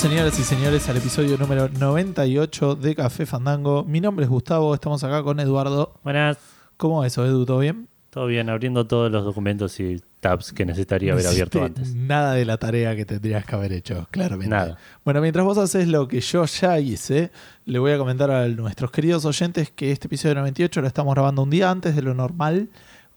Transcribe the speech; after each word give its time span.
Señoras 0.00 0.40
y 0.40 0.44
señores, 0.44 0.88
al 0.88 0.96
episodio 0.96 1.36
número 1.36 1.68
98 1.68 2.74
de 2.74 2.94
Café 2.94 3.26
Fandango. 3.26 3.84
Mi 3.84 4.00
nombre 4.00 4.24
es 4.24 4.30
Gustavo, 4.30 4.72
estamos 4.72 5.04
acá 5.04 5.22
con 5.22 5.38
Eduardo. 5.40 5.92
Buenas, 6.02 6.38
¿Cómo 6.78 7.04
es 7.04 7.12
eso, 7.12 7.26
Edu? 7.26 7.44
¿Todo 7.44 7.58
bien? 7.58 7.86
todo 8.08 8.26
bien, 8.26 8.48
abriendo 8.48 8.86
todos 8.86 9.12
los 9.12 9.26
documentos 9.26 9.78
y 9.78 10.02
tabs 10.20 10.54
que 10.54 10.64
necesitaría 10.64 11.12
haber 11.12 11.26
abierto 11.26 11.62
antes. 11.62 11.94
Nada 11.94 12.32
de 12.32 12.46
la 12.46 12.56
tarea 12.56 12.96
que 12.96 13.04
tendrías 13.04 13.44
que 13.44 13.54
haber 13.54 13.74
hecho, 13.74 14.08
claramente. 14.10 14.48
Nada. 14.48 14.78
Bueno, 15.04 15.20
mientras 15.20 15.44
vos 15.44 15.58
haces 15.58 15.86
lo 15.86 16.08
que 16.08 16.22
yo 16.22 16.46
ya 16.46 16.80
hice, 16.80 17.30
le 17.66 17.78
voy 17.78 17.92
a 17.92 17.98
comentar 17.98 18.30
a 18.30 18.48
nuestros 18.48 18.90
queridos 18.90 19.26
oyentes 19.26 19.70
que 19.70 19.92
este 19.92 20.06
episodio 20.08 20.34
98 20.36 20.80
lo 20.80 20.86
estamos 20.86 21.14
grabando 21.14 21.42
un 21.42 21.50
día 21.50 21.70
antes 21.70 21.94
de 21.94 22.00
lo 22.00 22.14
normal. 22.14 22.70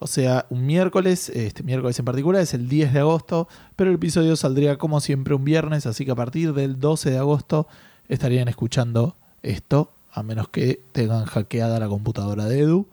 O 0.04 0.06
sea, 0.06 0.44
un 0.50 0.66
miércoles, 0.66 1.30
este 1.30 1.62
miércoles 1.62 1.98
en 1.98 2.04
particular 2.04 2.42
es 2.42 2.52
el 2.52 2.68
10 2.68 2.92
de 2.92 3.00
agosto, 3.00 3.48
pero 3.74 3.88
el 3.88 3.96
episodio 3.96 4.36
saldría 4.36 4.76
como 4.76 5.00
siempre 5.00 5.34
un 5.34 5.46
viernes, 5.46 5.86
así 5.86 6.04
que 6.04 6.10
a 6.10 6.14
partir 6.14 6.52
del 6.52 6.78
12 6.78 7.10
de 7.10 7.16
agosto 7.16 7.66
estarían 8.06 8.48
escuchando 8.48 9.16
esto, 9.42 9.94
a 10.12 10.22
menos 10.22 10.50
que 10.50 10.82
tengan 10.92 11.24
hackeada 11.24 11.78
la 11.78 11.88
computadora 11.88 12.44
de 12.44 12.60
Edu 12.60 12.86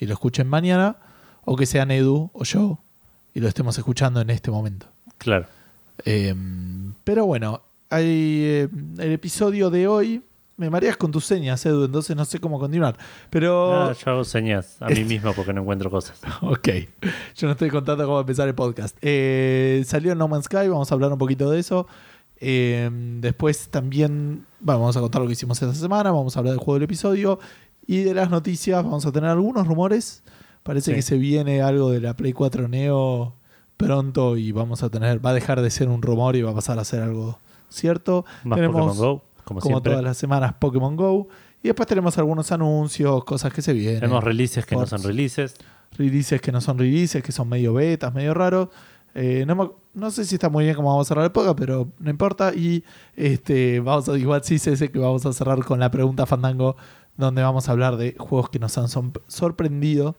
y 0.00 0.06
lo 0.06 0.14
escuchen 0.14 0.48
mañana, 0.48 0.96
o 1.44 1.54
que 1.54 1.66
sean 1.66 1.90
Edu 1.90 2.30
o 2.32 2.44
yo 2.44 2.78
y 3.34 3.40
lo 3.40 3.48
estemos 3.48 3.76
escuchando 3.76 4.22
en 4.22 4.30
este 4.30 4.50
momento. 4.50 4.86
Claro. 5.18 5.44
Eh, 6.06 6.34
pero 7.04 7.26
bueno, 7.26 7.60
hay, 7.90 8.40
eh, 8.42 8.68
el 9.00 9.12
episodio 9.12 9.68
de 9.68 9.86
hoy. 9.86 10.22
Me 10.56 10.70
mareas 10.70 10.96
con 10.96 11.10
tus 11.10 11.24
señas, 11.24 11.66
Edu, 11.66 11.84
entonces 11.84 12.14
no 12.14 12.24
sé 12.24 12.38
cómo 12.38 12.60
continuar. 12.60 12.96
Pero. 13.30 13.74
Ah, 13.74 13.92
yo 13.92 14.10
hago 14.12 14.24
señas 14.24 14.76
a 14.80 14.88
mí 14.88 15.02
mismo 15.04 15.32
porque 15.32 15.52
no 15.52 15.62
encuentro 15.62 15.90
cosas. 15.90 16.20
Ok, 16.42 16.68
yo 17.34 17.46
no 17.48 17.52
estoy 17.52 17.70
contando 17.70 18.04
cómo 18.06 18.20
empezar 18.20 18.46
el 18.46 18.54
podcast. 18.54 18.96
Eh, 19.02 19.82
salió 19.86 20.14
No 20.14 20.28
Man's 20.28 20.44
Sky, 20.44 20.68
vamos 20.68 20.90
a 20.90 20.94
hablar 20.94 21.12
un 21.12 21.18
poquito 21.18 21.50
de 21.50 21.58
eso. 21.58 21.86
Eh, 22.36 22.88
después 23.20 23.68
también 23.70 24.44
bueno, 24.60 24.80
vamos 24.80 24.96
a 24.96 25.00
contar 25.00 25.20
lo 25.22 25.26
que 25.26 25.32
hicimos 25.32 25.60
esta 25.62 25.74
semana, 25.74 26.10
vamos 26.10 26.36
a 26.36 26.40
hablar 26.40 26.52
del 26.54 26.58
juego 26.60 26.74
del 26.74 26.82
episodio 26.84 27.38
y 27.86 28.02
de 28.02 28.14
las 28.14 28.30
noticias. 28.30 28.82
Vamos 28.84 29.04
a 29.06 29.12
tener 29.12 29.30
algunos 29.30 29.66
rumores. 29.66 30.22
Parece 30.62 30.92
Sí. 30.92 30.94
que 30.96 31.02
se 31.02 31.16
viene 31.18 31.62
algo 31.62 31.90
de 31.90 32.00
la 32.00 32.14
Play 32.14 32.32
4 32.32 32.68
Neo 32.68 33.34
pronto 33.76 34.36
y 34.36 34.52
vamos 34.52 34.82
a 34.84 34.88
tener, 34.88 35.24
va 35.24 35.30
a 35.30 35.34
dejar 35.34 35.60
de 35.60 35.70
ser 35.70 35.88
un 35.88 36.00
rumor 36.00 36.36
y 36.36 36.42
va 36.42 36.52
a 36.52 36.54
pasar 36.54 36.78
a 36.78 36.84
ser 36.84 37.02
algo 37.02 37.38
cierto. 37.68 38.24
Más 38.44 38.56
Tenemos, 38.56 38.76
Pokémon 38.76 38.96
Go, 38.96 39.22
como, 39.44 39.60
como 39.60 39.76
siempre. 39.76 39.92
todas 39.92 40.04
las 40.04 40.16
semanas, 40.16 40.54
Pokémon 40.58 40.96
Go. 40.96 41.28
Y 41.62 41.68
después 41.68 41.86
tenemos 41.86 42.18
algunos 42.18 42.52
anuncios, 42.52 43.24
cosas 43.24 43.52
que 43.52 43.62
se 43.62 43.72
vienen. 43.72 44.00
Tenemos 44.00 44.22
releases 44.22 44.66
que 44.66 44.76
no 44.76 44.86
son 44.86 45.02
releases. 45.02 45.54
releases 45.96 46.40
que 46.40 46.52
no 46.52 46.60
son 46.60 46.78
releases, 46.78 47.22
que 47.22 47.32
son 47.32 47.48
medio 47.48 47.72
betas, 47.72 48.12
medio 48.12 48.34
raros. 48.34 48.68
Eh, 49.14 49.44
no, 49.46 49.76
no 49.94 50.10
sé 50.10 50.24
si 50.24 50.34
está 50.34 50.48
muy 50.48 50.64
bien 50.64 50.76
cómo 50.76 50.88
vamos 50.88 51.06
a 51.06 51.08
cerrar 51.08 51.24
el 51.24 51.32
podcast, 51.32 51.58
pero 51.58 51.88
no 51.98 52.10
importa. 52.10 52.52
Y 52.54 52.84
este, 53.16 53.80
vamos 53.80 54.08
a, 54.08 54.18
igual 54.18 54.42
sí 54.44 54.58
sé 54.58 54.90
que 54.90 54.98
vamos 54.98 55.24
a 55.24 55.32
cerrar 55.32 55.64
con 55.64 55.80
la 55.80 55.90
pregunta 55.90 56.26
Fandango, 56.26 56.76
donde 57.16 57.42
vamos 57.42 57.68
a 57.68 57.72
hablar 57.72 57.96
de 57.96 58.16
juegos 58.18 58.50
que 58.50 58.58
nos 58.58 58.76
han 58.76 58.88
sorprendido 59.28 60.16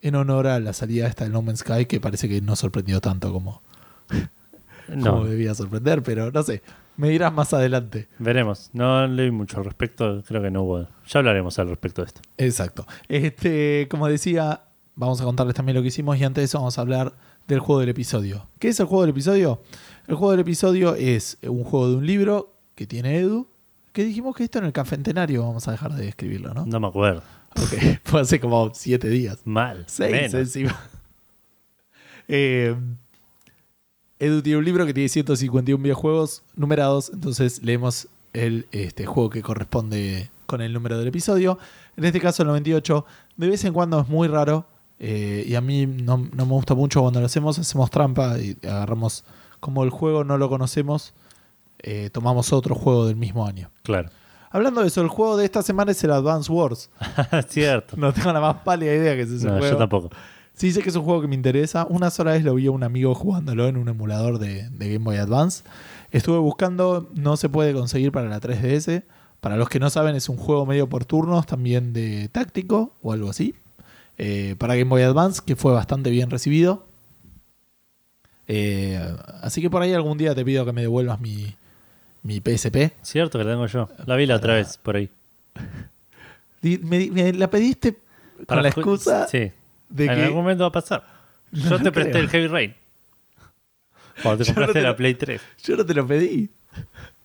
en 0.00 0.16
honor 0.16 0.48
a 0.48 0.58
la 0.58 0.72
salida 0.72 1.06
esta 1.06 1.24
del 1.24 1.32
No 1.32 1.42
Man's 1.42 1.60
Sky, 1.60 1.86
que 1.86 2.00
parece 2.00 2.28
que 2.28 2.40
no 2.40 2.56
sorprendió 2.56 3.00
tanto 3.00 3.32
como, 3.32 3.62
No, 4.88 5.12
como 5.12 5.24
debía 5.26 5.54
sorprender, 5.54 6.02
pero 6.02 6.30
no 6.32 6.42
sé. 6.42 6.62
Me 6.96 7.08
dirás 7.08 7.32
más 7.32 7.52
adelante. 7.54 8.08
veremos. 8.18 8.70
No 8.72 9.06
leí 9.06 9.30
mucho 9.30 9.58
al 9.58 9.64
respecto. 9.64 10.22
Creo 10.26 10.42
que 10.42 10.50
no 10.50 10.62
hubo. 10.62 10.88
Ya 11.08 11.18
hablaremos 11.20 11.58
al 11.58 11.68
respecto 11.68 12.02
de 12.02 12.06
esto. 12.08 12.20
Exacto. 12.38 12.86
Este, 13.08 13.88
como 13.90 14.08
decía, 14.08 14.64
vamos 14.94 15.20
a 15.20 15.24
contarles 15.24 15.54
también 15.54 15.76
lo 15.76 15.82
que 15.82 15.88
hicimos 15.88 16.18
y 16.18 16.24
antes 16.24 16.42
de 16.42 16.44
eso 16.46 16.58
vamos 16.58 16.76
a 16.78 16.80
hablar 16.82 17.14
del 17.48 17.60
juego 17.60 17.80
del 17.80 17.88
episodio. 17.88 18.48
¿Qué 18.58 18.68
es 18.68 18.78
el 18.80 18.86
juego 18.86 19.02
del 19.02 19.10
episodio? 19.10 19.62
El 20.06 20.14
juego 20.16 20.32
del 20.32 20.40
episodio 20.40 20.94
es 20.94 21.38
un 21.42 21.64
juego 21.64 21.88
de 21.90 21.96
un 21.96 22.06
libro 22.06 22.54
que 22.74 22.86
tiene 22.86 23.18
Edu. 23.18 23.48
Que 23.92 24.04
dijimos 24.04 24.34
que 24.36 24.44
esto 24.44 24.58
en 24.58 24.64
el 24.64 24.72
cafentenario 24.72 25.42
vamos 25.42 25.68
a 25.68 25.72
dejar 25.72 25.92
de 25.94 26.08
escribirlo, 26.08 26.54
¿no? 26.54 26.64
No 26.64 26.80
me 26.80 26.86
acuerdo. 26.88 27.22
Ok, 27.56 27.74
fue 28.04 28.20
hace 28.22 28.40
como 28.40 28.72
siete 28.74 29.08
días. 29.08 29.40
Mal. 29.44 29.84
Seis 29.86 30.12
menos. 30.12 30.34
encima. 30.34 30.80
Eh, 32.28 32.74
Edu 34.22 34.40
tiene 34.40 34.58
un 34.58 34.64
libro 34.64 34.86
que 34.86 34.94
tiene 34.94 35.08
151 35.08 35.82
videojuegos 35.82 36.42
numerados, 36.54 37.10
entonces 37.12 37.62
leemos 37.62 38.06
el 38.32 38.66
este, 38.70 39.04
juego 39.04 39.30
que 39.30 39.42
corresponde 39.42 40.30
con 40.46 40.60
el 40.60 40.72
número 40.72 40.96
del 40.98 41.08
episodio. 41.08 41.58
En 41.96 42.04
este 42.04 42.20
caso 42.20 42.42
el 42.42 42.48
98. 42.48 43.04
De 43.36 43.48
vez 43.48 43.64
en 43.64 43.72
cuando 43.72 44.00
es 44.00 44.08
muy 44.08 44.28
raro 44.28 44.64
eh, 45.00 45.44
y 45.46 45.56
a 45.56 45.60
mí 45.60 45.86
no, 45.86 46.18
no 46.18 46.46
me 46.46 46.52
gusta 46.52 46.74
mucho 46.74 47.00
cuando 47.00 47.18
lo 47.18 47.26
hacemos. 47.26 47.58
Hacemos 47.58 47.90
trampa 47.90 48.38
y 48.38 48.56
agarramos, 48.62 49.24
como 49.58 49.82
el 49.82 49.90
juego 49.90 50.22
no 50.22 50.38
lo 50.38 50.48
conocemos, 50.48 51.14
eh, 51.80 52.08
tomamos 52.12 52.52
otro 52.52 52.74
juego 52.76 53.06
del 53.06 53.16
mismo 53.16 53.44
año. 53.46 53.70
Claro. 53.82 54.08
Hablando 54.50 54.82
de 54.82 54.86
eso, 54.88 55.00
el 55.00 55.08
juego 55.08 55.36
de 55.36 55.46
esta 55.46 55.62
semana 55.62 55.90
es 55.90 56.04
el 56.04 56.12
Advance 56.12 56.52
Wars. 56.52 56.90
Cierto. 57.48 57.96
No 57.98 58.12
tengo 58.12 58.32
la 58.32 58.40
más 58.40 58.56
pálida 58.58 58.94
idea 58.94 59.16
que 59.16 59.22
es 59.22 59.30
ese 59.30 59.46
No, 59.46 59.58
juego. 59.58 59.72
yo 59.72 59.76
tampoco. 59.78 60.10
Sí, 60.54 60.70
sé 60.72 60.82
que 60.82 60.90
es 60.90 60.96
un 60.96 61.02
juego 61.02 61.22
que 61.22 61.28
me 61.28 61.34
interesa. 61.34 61.86
Una 61.88 62.10
sola 62.10 62.32
vez 62.32 62.44
lo 62.44 62.54
vi 62.54 62.66
a 62.66 62.70
un 62.70 62.84
amigo 62.84 63.14
jugándolo 63.14 63.66
en 63.68 63.76
un 63.76 63.88
emulador 63.88 64.38
de, 64.38 64.68
de 64.70 64.92
Game 64.92 65.04
Boy 65.04 65.16
Advance. 65.16 65.64
Estuve 66.10 66.38
buscando, 66.38 67.08
no 67.14 67.36
se 67.36 67.48
puede 67.48 67.72
conseguir 67.72 68.12
para 68.12 68.28
la 68.28 68.40
3DS. 68.40 69.02
Para 69.40 69.56
los 69.56 69.68
que 69.68 69.80
no 69.80 69.90
saben, 69.90 70.14
es 70.14 70.28
un 70.28 70.36
juego 70.36 70.66
medio 70.66 70.88
por 70.88 71.04
turnos, 71.04 71.46
también 71.46 71.92
de 71.92 72.28
táctico 72.28 72.92
o 73.02 73.12
algo 73.12 73.30
así. 73.30 73.54
Eh, 74.18 74.54
para 74.58 74.76
Game 74.76 74.90
Boy 74.90 75.02
Advance, 75.02 75.42
que 75.44 75.56
fue 75.56 75.72
bastante 75.72 76.10
bien 76.10 76.30
recibido. 76.30 76.86
Eh, 78.46 79.00
así 79.40 79.60
que 79.62 79.70
por 79.70 79.82
ahí 79.82 79.94
algún 79.94 80.18
día 80.18 80.34
te 80.34 80.44
pido 80.44 80.64
que 80.64 80.72
me 80.72 80.82
devuelvas 80.82 81.20
mi, 81.20 81.56
mi 82.22 82.40
PSP. 82.40 82.92
Cierto 83.02 83.38
que 83.38 83.44
la 83.44 83.52
tengo 83.52 83.66
yo. 83.66 83.88
La 84.06 84.14
vi 84.16 84.26
la 84.26 84.36
otra 84.36 84.54
vez 84.54 84.78
por 84.78 84.96
ahí. 84.96 85.08
Me, 86.62 87.10
me 87.10 87.32
la 87.32 87.50
pediste 87.50 87.98
con 88.46 88.62
la 88.62 88.68
excusa 88.68 89.26
Sí. 89.26 89.50
De 89.92 90.06
en 90.06 90.14
que... 90.14 90.24
algún 90.24 90.42
momento 90.42 90.64
va 90.64 90.68
a 90.68 90.72
pasar. 90.72 91.04
Yo 91.52 91.70
No 91.70 91.78
te 91.82 91.92
presté 91.92 92.12
creo. 92.12 92.22
el 92.24 92.28
Heavy 92.30 92.46
Rain. 92.48 92.74
Cuando 94.22 94.44
te 94.44 94.52
Yo 94.54 94.60
no 94.60 94.72
te 94.72 94.82
la 94.82 94.90
lo- 94.90 94.96
Play 94.96 95.14
3. 95.14 95.40
Yo 95.64 95.76
no 95.76 95.86
te 95.86 95.94
lo 95.94 96.06
pedí. 96.06 96.50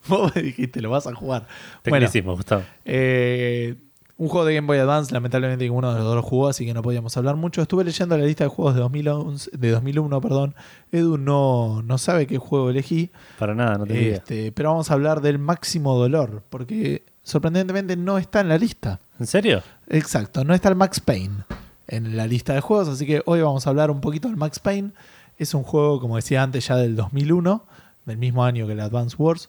Vos 0.06 0.34
me 0.34 0.42
dijiste, 0.42 0.80
lo 0.80 0.90
vas 0.90 1.06
a 1.06 1.14
jugar. 1.14 1.46
Te 1.82 1.90
Bueno, 1.90 2.06
hicimos, 2.06 2.36
Gustavo. 2.36 2.62
Eh, 2.84 3.74
un 4.16 4.28
juego 4.28 4.46
de 4.46 4.54
Game 4.54 4.66
Boy 4.66 4.78
Advance, 4.78 5.12
lamentablemente 5.12 5.64
ninguno 5.64 5.90
de 5.92 5.98
los 5.98 6.04
dos 6.04 6.16
lo 6.16 6.22
jugó, 6.22 6.48
así 6.48 6.66
que 6.66 6.74
no 6.74 6.82
podíamos 6.82 7.16
hablar 7.16 7.36
mucho. 7.36 7.62
Estuve 7.62 7.84
leyendo 7.84 8.16
la 8.18 8.24
lista 8.24 8.44
de 8.44 8.48
juegos 8.48 8.74
de, 8.74 8.80
2011, 8.80 9.50
de 9.56 9.70
2001, 9.70 10.20
perdón. 10.20 10.54
Edu 10.90 11.18
no, 11.18 11.82
no 11.82 11.98
sabe 11.98 12.26
qué 12.26 12.38
juego 12.38 12.70
elegí, 12.70 13.10
Para 13.38 13.54
nada, 13.54 13.78
no 13.78 13.86
tenía 13.86 14.02
idea. 14.02 14.16
este, 14.16 14.50
pero 14.52 14.70
vamos 14.70 14.90
a 14.90 14.94
hablar 14.94 15.20
del 15.20 15.38
máximo 15.38 15.94
dolor, 15.96 16.42
porque 16.50 17.04
sorprendentemente 17.22 17.96
no 17.96 18.18
está 18.18 18.40
en 18.40 18.48
la 18.48 18.58
lista. 18.58 18.98
¿En 19.20 19.26
serio? 19.26 19.62
Exacto, 19.88 20.42
no 20.42 20.52
está 20.54 20.68
el 20.68 20.74
Max 20.76 20.98
Payne 21.00 21.44
en 21.88 22.16
la 22.16 22.26
lista 22.26 22.54
de 22.54 22.60
juegos, 22.60 22.88
así 22.88 23.06
que 23.06 23.22
hoy 23.26 23.40
vamos 23.42 23.66
a 23.66 23.70
hablar 23.70 23.90
un 23.90 24.00
poquito 24.00 24.28
del 24.28 24.36
Max 24.36 24.58
Payne. 24.58 24.90
Es 25.38 25.54
un 25.54 25.62
juego, 25.62 26.00
como 26.00 26.16
decía 26.16 26.42
antes, 26.42 26.66
ya 26.68 26.76
del 26.76 26.96
2001, 26.96 27.64
del 28.06 28.16
mismo 28.18 28.44
año 28.44 28.66
que 28.66 28.72
el 28.72 28.80
Advance 28.80 29.16
Wars, 29.18 29.48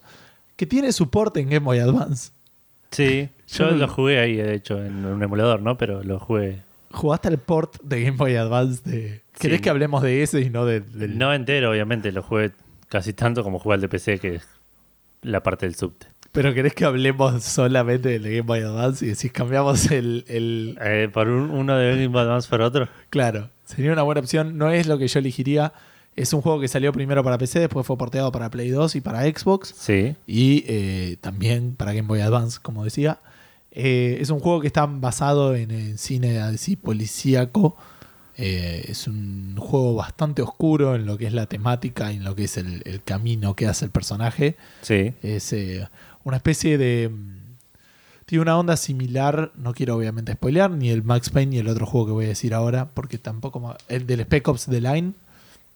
que 0.55 0.65
tiene 0.65 0.91
soporte 0.91 1.39
en 1.39 1.49
Game 1.49 1.65
Boy 1.65 1.79
Advance. 1.79 2.31
Sí, 2.91 3.29
Yo 3.49 3.71
lo 3.71 3.87
jugué 3.87 4.19
ahí, 4.19 4.35
de 4.35 4.53
hecho, 4.55 4.83
en 4.83 5.05
un 5.05 5.21
emulador, 5.23 5.61
¿no? 5.61 5.77
Pero 5.77 6.03
lo 6.03 6.19
jugué. 6.19 6.61
¿Jugaste 6.91 7.27
el 7.29 7.37
port 7.39 7.81
de 7.83 8.03
Game 8.03 8.17
Boy 8.17 8.35
Advance? 8.35 8.81
De... 8.89 9.21
¿Querés 9.39 9.57
Sí. 9.57 9.63
que 9.63 9.69
hablemos 9.69 10.01
de 10.01 10.21
ese 10.23 10.41
y 10.41 10.49
no 10.49 10.65
de- 10.65 10.81
del.? 10.81 11.17
No 11.17 11.33
entero, 11.33 11.71
obviamente, 11.71 12.11
lo 12.11 12.21
jugué 12.23 12.51
casi 12.87 13.13
tanto 13.13 13.43
como 13.43 13.59
jugué 13.59 13.75
al 13.75 13.81
de 13.81 13.89
PC, 13.89 14.19
que 14.19 14.35
es 14.35 14.43
la 15.21 15.41
parte 15.43 15.65
del 15.65 15.75
subte. 15.75 16.07
Pero 16.31 16.53
querés 16.53 16.73
que 16.75 16.85
hablemos 16.85 17.43
solamente 17.43 18.09
del 18.09 18.23
de 18.23 18.29
Game 18.37 18.41
Boy 18.41 18.59
Advance 18.59 19.05
y 19.05 19.09
decís 19.09 19.31
cambiamos 19.31 19.89
el. 19.91 20.25
el- 20.27 20.77
Eh, 20.81 21.09
por 21.11 21.27
un- 21.27 21.49
uno 21.49 21.75
de 21.75 21.89
Game 21.91 22.07
Boy 22.07 22.21
Advance 22.21 22.47
por 22.49 22.61
otro. 22.61 22.87
Claro, 23.09 23.49
sería 23.65 23.91
una 23.93 24.03
buena 24.03 24.21
opción. 24.21 24.57
No 24.57 24.71
es 24.71 24.85
lo 24.87 24.97
que 24.97 25.07
yo 25.07 25.19
elegiría. 25.19 25.73
Es 26.15 26.33
un 26.33 26.41
juego 26.41 26.59
que 26.59 26.67
salió 26.67 26.91
primero 26.91 27.23
para 27.23 27.37
PC, 27.37 27.59
después 27.59 27.85
fue 27.85 27.97
porteado 27.97 28.31
para 28.31 28.49
Play 28.49 28.69
2 28.69 28.95
y 28.95 29.01
para 29.01 29.23
Xbox. 29.23 29.73
Sí. 29.77 30.15
Y 30.27 30.65
eh, 30.67 31.17
también 31.21 31.75
para 31.75 31.93
Game 31.93 32.07
Boy 32.07 32.19
Advance, 32.21 32.59
como 32.61 32.83
decía. 32.83 33.19
Eh, 33.71 34.17
es 34.19 34.29
un 34.29 34.39
juego 34.39 34.59
que 34.61 34.67
está 34.67 34.85
basado 34.87 35.55
en 35.55 35.71
el 35.71 35.97
cine 35.97 36.39
así 36.39 36.75
policíaco. 36.75 37.77
Eh, 38.41 38.85
es 38.87 39.07
un 39.07 39.55
juego 39.57 39.95
bastante 39.95 40.41
oscuro 40.41 40.95
en 40.95 41.05
lo 41.05 41.17
que 41.17 41.27
es 41.27 41.33
la 41.33 41.45
temática 41.45 42.11
y 42.11 42.17
en 42.17 42.23
lo 42.23 42.35
que 42.35 42.45
es 42.45 42.55
el, 42.57 42.81
el 42.85 43.03
camino 43.03 43.53
que 43.55 43.67
hace 43.67 43.85
el 43.85 43.91
personaje. 43.91 44.55
Sí. 44.81 45.13
Es 45.21 45.51
eh, 45.53 45.87
una 46.29 46.37
especie 46.37 46.77
de. 46.77 47.09
mm, 47.09 47.39
Tiene 48.25 48.43
una 48.43 48.57
onda 48.57 48.77
similar, 48.77 49.51
no 49.55 49.73
quiero 49.73 49.95
obviamente 49.95 50.33
spoilear, 50.33 50.69
ni 50.71 50.89
el 50.89 51.03
Max 51.03 51.29
Payne 51.31 51.49
ni 51.51 51.57
el 51.57 51.67
otro 51.67 51.85
juego 51.85 52.05
que 52.07 52.13
voy 52.13 52.25
a 52.25 52.29
decir 52.29 52.53
ahora, 52.53 52.89
porque 52.93 53.17
tampoco. 53.17 53.75
El 53.87 54.05
del 54.07 54.21
Spec 54.21 54.47
Ops 54.47 54.65
The 54.67 54.79
Line. 54.81 55.13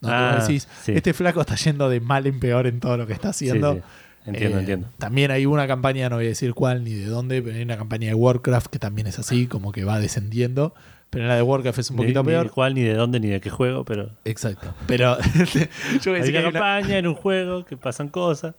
Donde 0.02 0.16
Ah, 0.18 0.36
vos 0.38 0.48
decís, 0.48 0.68
sí. 0.84 0.92
este 0.92 1.14
flaco 1.14 1.40
está 1.42 1.56
yendo 1.56 1.90
de 1.90 2.00
mal 2.02 2.28
en 2.28 2.40
peor 2.40 2.68
en 2.68 2.80
todo 2.80 2.98
lo 2.98 3.08
que 3.08 3.14
está 3.14 3.30
haciendo. 3.30 3.74
Sí, 3.74 3.80
sí. 3.80 4.30
Entiendo, 4.30 4.58
Eh, 4.58 4.60
entiendo. 4.60 4.88
También 4.98 5.32
hay 5.32 5.46
una 5.46 5.66
campaña, 5.68 6.10
no 6.10 6.18
voy 6.18 6.26
a 6.26 6.30
decir 6.30 6.54
cuál 6.54 6.84
ni 6.84 6.94
de 6.94 7.06
dónde, 7.06 7.42
pero 7.42 7.56
hay 7.56 7.64
una 7.64 7.78
campaña 7.78 8.08
de 8.10 8.14
Warcraft 8.14 8.68
que 8.68 8.80
también 8.80 9.08
es 9.08 9.18
así, 9.20 9.48
como 9.48 9.72
que 9.72 9.84
va 9.86 10.00
descendiendo. 10.00 10.74
Pero 11.10 11.24
en 11.26 11.30
la 11.30 11.36
de 11.36 11.42
Warcraft 11.42 11.80
es 11.80 11.90
un 11.90 11.96
Ni- 11.98 12.02
poquito 12.04 12.22
ni, 12.24 12.28
peor. 12.28 12.46
de 12.46 12.50
cuál, 12.52 12.74
ni 12.76 12.82
de 12.84 12.94
dónde, 12.96 13.20
ni 13.20 13.28
de 13.30 13.40
qué 13.42 13.50
juego, 13.50 13.84
pero. 13.86 14.10
Exacto. 14.26 14.74
Pero 14.88 15.18
yo 15.24 16.12
voy 16.12 16.14
a 16.14 16.16
Hay 16.16 16.20
decir 16.20 16.32
que 16.34 16.38
hay 16.40 16.44
una- 16.46 16.52
campaña 16.52 16.98
en 16.98 17.08
un 17.08 17.16
juego 17.16 17.66
que 17.66 17.78
pasan 17.78 18.10
cosas. 18.10 18.56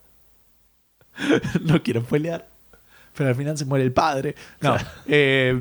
no 1.63 1.83
quiero 1.83 2.03
pelear. 2.05 2.47
Pero 3.17 3.29
al 3.29 3.37
final 3.37 3.57
se 3.57 3.65
muere 3.65 3.85
el 3.85 3.93
padre. 3.93 4.35
No. 4.61 4.77
eh, 5.07 5.61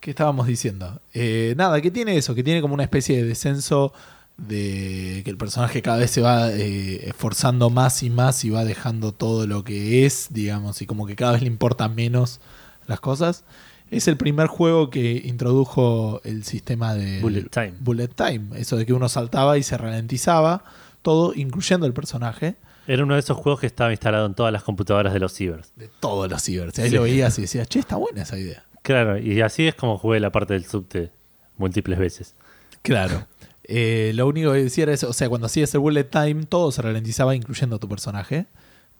¿Qué 0.00 0.10
estábamos 0.10 0.46
diciendo? 0.46 1.00
Eh, 1.14 1.54
nada, 1.56 1.80
que 1.80 1.90
tiene 1.90 2.16
eso, 2.16 2.34
que 2.34 2.44
tiene 2.44 2.60
como 2.60 2.74
una 2.74 2.82
especie 2.84 3.16
de 3.16 3.24
descenso 3.24 3.92
de 4.36 5.22
que 5.24 5.30
el 5.30 5.36
personaje 5.36 5.80
cada 5.80 5.98
vez 5.98 6.10
se 6.10 6.20
va 6.20 6.50
eh, 6.52 7.08
esforzando 7.08 7.70
más 7.70 8.02
y 8.02 8.10
más 8.10 8.44
y 8.44 8.50
va 8.50 8.64
dejando 8.64 9.12
todo 9.12 9.46
lo 9.46 9.64
que 9.64 10.04
es, 10.04 10.28
digamos, 10.30 10.82
y 10.82 10.86
como 10.86 11.06
que 11.06 11.16
cada 11.16 11.32
vez 11.32 11.42
le 11.42 11.46
importan 11.46 11.94
menos 11.94 12.40
las 12.86 13.00
cosas. 13.00 13.44
Es 13.90 14.08
el 14.08 14.16
primer 14.16 14.48
juego 14.48 14.90
que 14.90 15.22
introdujo 15.24 16.20
el 16.24 16.44
sistema 16.44 16.94
de 16.94 17.20
Bullet 17.20 17.48
time. 17.48 17.74
bullet 17.80 18.08
time, 18.08 18.60
eso 18.60 18.76
de 18.76 18.86
que 18.86 18.92
uno 18.92 19.08
saltaba 19.08 19.56
y 19.56 19.62
se 19.62 19.76
ralentizaba, 19.78 20.64
todo 21.02 21.32
incluyendo 21.34 21.86
el 21.86 21.92
personaje 21.92 22.56
Era 22.86 23.02
uno 23.04 23.14
de 23.14 23.20
esos 23.20 23.36
juegos 23.36 23.60
que 23.60 23.66
estaba 23.66 23.90
instalado 23.90 24.26
en 24.26 24.34
todas 24.34 24.52
las 24.52 24.62
computadoras 24.62 25.12
de 25.12 25.20
los 25.20 25.32
cibers. 25.32 25.72
de 25.76 25.88
todos 26.00 26.30
los 26.30 26.42
cibers. 26.42 26.78
Ahí 26.78 26.90
Sí. 26.90 26.94
lo 26.96 27.02
veías 27.02 27.38
y 27.38 27.42
decías, 27.42 27.68
che, 27.68 27.78
está 27.78 27.96
buena 27.96 28.22
esa 28.22 28.38
idea. 28.38 28.64
Claro, 28.82 29.18
y 29.18 29.40
así 29.40 29.66
es 29.66 29.74
como 29.74 29.96
jugué 29.98 30.20
la 30.20 30.30
parte 30.30 30.52
del 30.54 30.66
subte 30.66 31.10
múltiples 31.56 31.98
veces. 31.98 32.34
Claro. 32.82 33.26
Eh, 33.66 34.12
lo 34.14 34.26
único 34.26 34.52
que 34.52 34.64
decía 34.64 34.82
era 34.84 34.92
eso, 34.92 35.08
o 35.08 35.12
sea, 35.14 35.28
cuando 35.30 35.46
hacías 35.46 35.72
el 35.72 35.80
bullet 35.80 36.04
time, 36.04 36.44
todo 36.44 36.70
se 36.70 36.82
ralentizaba, 36.82 37.34
incluyendo 37.34 37.78
tu 37.78 37.88
personaje, 37.88 38.44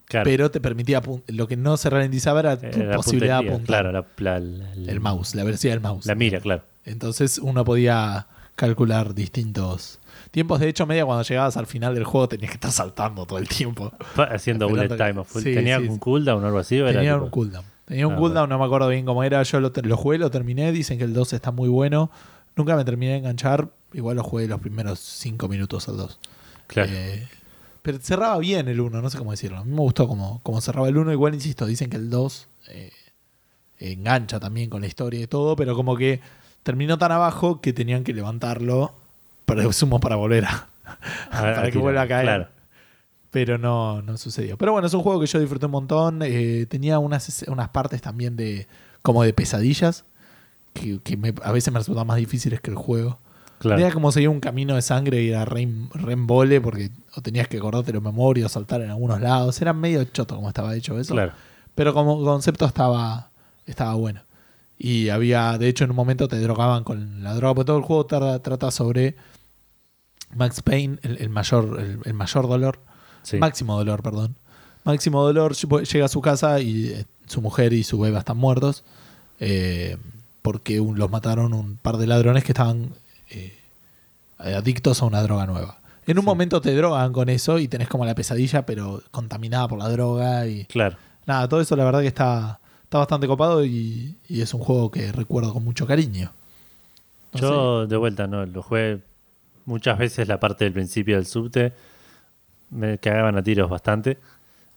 Claro. 0.06 0.24
pero 0.24 0.50
te 0.50 0.60
permitía, 0.60 1.02
lo 1.26 1.46
que 1.48 1.56
no 1.58 1.76
se 1.76 1.90
ralentizaba 1.90 2.40
era 2.40 2.56
tu 2.58 2.66
Era 2.80 2.96
posibilidad 2.96 3.42
de 3.42 3.48
apuntar. 3.48 3.66
Claro, 3.66 3.92
la, 3.92 4.06
la- 4.18 4.40
la- 4.74 4.90
El 4.92 5.00
mouse, 5.00 5.34
la 5.34 5.44
velocidad 5.44 5.74
del 5.74 5.82
mouse. 5.82 6.06
La 6.06 6.14
mira, 6.14 6.40
claro. 6.40 6.62
Entonces 6.86 7.36
uno 7.38 7.64
podía 7.64 8.26
calcular 8.56 9.14
distintos 9.14 10.00
tiempos. 10.34 10.60
De 10.60 10.68
hecho, 10.68 10.84
media 10.86 11.06
cuando 11.06 11.22
llegabas 11.24 11.56
al 11.56 11.66
final 11.66 11.94
del 11.94 12.04
juego 12.04 12.28
tenías 12.28 12.50
que 12.50 12.56
estar 12.56 12.70
saltando 12.72 13.24
todo 13.24 13.38
el 13.38 13.48
tiempo. 13.48 13.90
Haciendo 14.16 14.68
bullet 14.68 14.88
que- 14.88 14.96
time. 14.96 15.24
Sí, 15.32 15.54
¿Tenía 15.54 15.78
sí, 15.80 15.86
un 15.88 15.98
cooldown 15.98 16.44
o 16.44 16.46
algo 16.46 16.58
así? 16.58 16.76
era 16.76 16.92
Tenía 16.92 17.14
tipo- 17.14 17.24
un 17.24 17.30
cooldown. 17.30 17.64
Tenía 17.86 18.06
un 18.06 18.14
Ah, 18.14 18.16
cooldown, 18.18 18.48
no 18.50 18.58
me 18.58 18.64
acuerdo 18.64 18.88
bien 18.88 19.04
cómo 19.06 19.24
era. 19.24 19.42
Yo 19.42 19.60
lo 19.60 19.96
jugué, 19.96 20.18
lo 20.18 20.30
terminé. 20.30 20.72
Dicen 20.72 20.98
que 20.98 21.04
el 21.04 21.14
2 21.14 21.32
está 21.32 21.50
muy 21.50 21.68
bueno. 21.68 22.10
Nunca 22.56 22.76
me 22.76 22.84
terminé 22.84 23.12
de 23.12 23.18
enganchar. 23.18 23.68
Igual 23.92 24.16
lo 24.16 24.22
jugué 24.24 24.46
los 24.48 24.60
primeros 24.60 24.98
5 25.00 25.48
minutos 25.48 25.88
al 25.88 25.96
2. 25.98 26.18
Claro. 26.66 26.90
Eh, 26.92 27.28
pero 27.82 27.98
cerraba 28.00 28.38
bien 28.38 28.68
el 28.68 28.80
1, 28.80 29.02
no 29.02 29.10
sé 29.10 29.18
cómo 29.18 29.30
decirlo. 29.30 29.58
A 29.58 29.64
mí 29.64 29.70
me 29.72 29.80
gustó 29.80 30.08
como, 30.08 30.40
como 30.42 30.60
cerraba 30.60 30.88
el 30.88 30.96
1. 30.96 31.12
Igual, 31.12 31.34
insisto, 31.34 31.66
dicen 31.66 31.90
que 31.90 31.96
el 31.98 32.10
2 32.10 32.48
eh, 32.68 32.90
engancha 33.78 34.40
también 34.40 34.70
con 34.70 34.80
la 34.80 34.86
historia 34.86 35.20
y 35.20 35.26
todo, 35.26 35.56
pero 35.56 35.74
como 35.76 35.96
que 35.96 36.20
terminó 36.62 36.96
tan 36.96 37.12
abajo 37.12 37.60
que 37.60 37.72
tenían 37.72 38.04
que 38.04 38.14
levantarlo, 38.14 38.94
presumo, 39.44 40.00
para 40.00 40.16
volver 40.16 40.44
a... 40.44 40.68
A- 41.30 41.40
para 41.40 41.70
que 41.70 41.78
vuelva 41.78 42.02
a 42.02 42.08
caer. 42.08 42.24
Claro. 42.24 42.48
Pero 43.30 43.58
no, 43.58 44.00
no 44.02 44.16
sucedió. 44.16 44.56
Pero 44.56 44.72
bueno, 44.72 44.86
es 44.86 44.94
un 44.94 45.02
juego 45.02 45.20
que 45.20 45.26
yo 45.26 45.40
disfruté 45.40 45.66
un 45.66 45.72
montón. 45.72 46.20
eh, 46.22 46.66
tenía 46.68 46.98
unas, 47.00 47.44
unas 47.48 47.68
partes 47.70 48.00
también 48.00 48.36
de 48.36 48.68
como 49.02 49.22
de 49.24 49.32
pesadillas, 49.32 50.04
que, 50.72 51.00
que 51.02 51.16
me- 51.16 51.34
a 51.42 51.52
veces 51.52 51.72
me 51.72 51.78
resultaban 51.80 52.06
más 52.06 52.16
difíciles 52.16 52.60
que 52.60 52.70
el 52.70 52.76
juego. 52.76 53.18
claro. 53.58 53.80
Era 53.80 53.92
como 53.92 54.12
seguir 54.12 54.28
un 54.28 54.40
camino 54.40 54.74
de 54.76 54.82
sangre 54.82 55.22
y 55.22 55.30
era 55.30 55.44
re, 55.44 55.68
re 55.94 56.12
embole 56.12 56.60
porque 56.60 56.90
o 57.16 57.22
tenías 57.22 57.48
que 57.48 57.56
acordarte 57.58 57.92
de 57.92 58.00
memoria 58.00 58.46
o 58.46 58.48
saltar 58.48 58.80
en 58.82 58.90
algunos 58.90 59.20
lados. 59.20 59.60
Era 59.60 59.72
medio 59.72 60.04
choto 60.04 60.36
como 60.36 60.48
estaba 60.48 60.74
hecho 60.76 60.98
eso. 60.98 61.14
Claro. 61.14 61.32
Pero 61.74 61.92
como 61.92 62.22
concepto 62.24 62.66
estaba, 62.66 63.30
estaba 63.66 63.94
bueno. 63.94 64.20
Y 64.86 65.08
había, 65.08 65.56
de 65.56 65.68
hecho, 65.68 65.84
en 65.84 65.90
un 65.90 65.96
momento 65.96 66.28
te 66.28 66.38
drogaban 66.40 66.84
con 66.84 67.22
la 67.22 67.32
droga, 67.34 67.54
porque 67.54 67.66
todo 67.68 67.78
el 67.78 67.84
juego 67.84 68.04
trata, 68.04 68.42
trata 68.42 68.70
sobre 68.70 69.16
Max 70.34 70.60
Payne, 70.60 70.98
el, 71.02 71.16
el 71.22 71.30
mayor, 71.30 71.80
el, 71.80 72.00
el 72.04 72.12
mayor 72.14 72.48
dolor, 72.48 72.78
Sí. 73.22 73.38
máximo 73.38 73.78
dolor, 73.78 74.02
perdón. 74.02 74.34
Máximo 74.84 75.22
dolor 75.22 75.54
llega 75.56 76.04
a 76.04 76.08
su 76.08 76.20
casa 76.20 76.60
y 76.60 76.88
eh, 76.88 77.06
su 77.26 77.40
mujer 77.40 77.72
y 77.72 77.82
su 77.82 77.98
beba 77.98 78.18
están 78.18 78.36
muertos 78.36 78.84
eh, 79.40 79.96
porque 80.42 80.80
un- 80.80 80.98
los 80.98 81.10
mataron 81.10 81.54
un 81.54 81.78
par 81.78 81.96
de 81.96 82.06
ladrones 82.06 82.44
que 82.44 82.52
estaban 82.52 82.90
eh, 83.30 83.56
adictos 84.38 85.00
a 85.00 85.06
una 85.06 85.22
droga 85.22 85.46
nueva. 85.46 85.78
En 86.06 86.18
un 86.18 86.24
Sí. 86.24 86.26
momento 86.26 86.60
te 86.60 86.74
drogan 86.74 87.12
con 87.14 87.30
eso 87.30 87.58
y 87.58 87.68
tenés 87.68 87.88
como 87.88 88.04
la 88.04 88.14
pesadilla, 88.14 88.66
pero 88.66 89.02
contaminada 89.10 89.66
por 89.68 89.78
la 89.78 89.88
droga 89.88 90.46
y 90.46 90.66
Claro. 90.66 90.98
nada, 91.26 91.48
todo 91.48 91.62
eso 91.62 91.74
la 91.76 91.84
verdad 91.84 92.00
que 92.02 92.08
está, 92.08 92.58
está 92.94 93.00
bastante 93.00 93.26
copado 93.26 93.64
y, 93.64 94.14
y 94.28 94.40
es 94.40 94.54
un 94.54 94.60
juego 94.60 94.88
que 94.88 95.10
recuerdo 95.10 95.52
con 95.52 95.64
mucho 95.64 95.84
cariño. 95.84 96.30
No 97.32 97.40
Yo, 97.40 97.86
de 97.88 97.96
vuelta, 97.96 98.28
no, 98.28 98.46
lo 98.46 98.62
jugué 98.62 99.00
muchas 99.66 99.98
veces 99.98 100.28
la 100.28 100.38
parte 100.38 100.62
del 100.62 100.72
principio 100.72 101.16
del 101.16 101.26
subte. 101.26 101.72
Me 102.70 102.98
cagaban 102.98 103.36
a 103.36 103.42
tiros 103.42 103.68
bastante. 103.68 104.18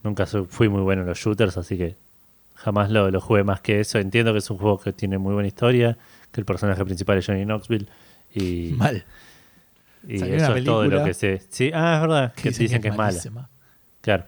Nunca 0.01 0.25
fui 0.25 0.67
muy 0.67 0.81
bueno 0.81 1.03
en 1.03 1.09
los 1.09 1.19
shooters, 1.19 1.57
así 1.57 1.77
que 1.77 1.95
jamás 2.55 2.89
lo, 2.89 3.11
lo 3.11 3.21
jugué 3.21 3.43
más 3.43 3.61
que 3.61 3.81
eso. 3.81 3.99
Entiendo 3.99 4.31
que 4.31 4.39
es 4.39 4.49
un 4.49 4.57
juego 4.57 4.79
que 4.79 4.93
tiene 4.93 5.19
muy 5.19 5.35
buena 5.35 5.47
historia, 5.47 5.95
que 6.31 6.41
el 6.41 6.45
personaje 6.45 6.83
principal 6.83 7.19
es 7.19 7.27
Johnny 7.27 7.45
Knoxville. 7.45 7.87
Y. 8.33 8.73
Mal. 8.77 9.05
y 10.07 10.17
Salió 10.17 10.35
eso 10.37 10.55
es 10.55 10.63
todo 10.63 10.81
de 10.81 10.87
lo 10.87 11.05
que 11.05 11.13
sé. 11.13 11.43
Sí, 11.49 11.69
ah, 11.71 11.97
es 11.97 12.01
verdad, 12.01 12.33
que 12.33 12.49
dicen 12.49 12.81
que 12.81 12.87
es 12.87 12.97
mala. 12.97 13.11
malísima. 13.11 13.49
Claro. 14.01 14.23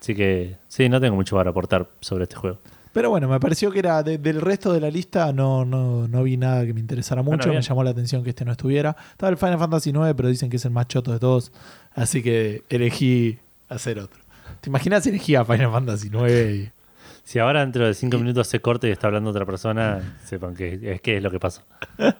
Así 0.00 0.14
que 0.14 0.56
sí, 0.68 0.88
no 0.88 1.00
tengo 1.00 1.16
mucho 1.16 1.34
para 1.34 1.50
aportar 1.50 1.88
sobre 2.00 2.24
este 2.24 2.36
juego. 2.36 2.60
Pero 2.94 3.10
bueno, 3.10 3.28
me 3.28 3.38
pareció 3.40 3.70
que 3.70 3.80
era 3.80 4.02
de- 4.02 4.16
del 4.18 4.40
resto 4.40 4.72
de 4.72 4.80
la 4.80 4.88
lista, 4.90 5.32
no, 5.32 5.64
no, 5.66 6.08
no 6.08 6.22
vi 6.22 6.36
nada 6.38 6.64
que 6.64 6.72
me 6.72 6.80
interesara 6.80 7.22
mucho. 7.22 7.36
me 7.56 7.60
llamó 7.60 7.84
la 7.84 7.90
atención 7.90 8.22
que 8.24 8.30
este 8.30 8.44
no 8.46 8.52
estuviera. 8.52 8.96
Estaba 9.10 9.28
el 9.30 9.36
Final 9.36 9.58
Fantasy 9.58 9.90
IX, 9.90 10.14
pero 10.16 10.28
dicen 10.30 10.48
que 10.48 10.56
es 10.56 10.64
el 10.64 10.70
más 10.70 10.86
choto 10.88 11.12
de 11.12 11.18
todos. 11.18 11.52
Así 11.94 12.22
que 12.22 12.62
elegí 12.70 13.38
hacer 13.68 13.98
otro. 13.98 14.20
¿Te 14.60 14.70
imaginas 14.70 15.02
si 15.02 15.10
elegí 15.10 15.34
a 15.34 15.44
Final 15.44 15.70
Fantasy 15.72 16.08
IX? 16.08 16.70
Si 17.24 17.38
ahora 17.38 17.60
dentro 17.60 17.86
de 17.86 17.94
cinco 17.94 18.18
minutos 18.18 18.46
se 18.48 18.60
corta 18.60 18.86
y 18.86 18.90
está 18.90 19.06
hablando 19.06 19.30
otra 19.30 19.46
persona, 19.46 20.16
sepan 20.24 20.54
que 20.54 20.78
es 20.92 21.00
que 21.00 21.16
es 21.16 21.22
lo 21.22 21.30
que 21.30 21.40
pasó. 21.40 21.62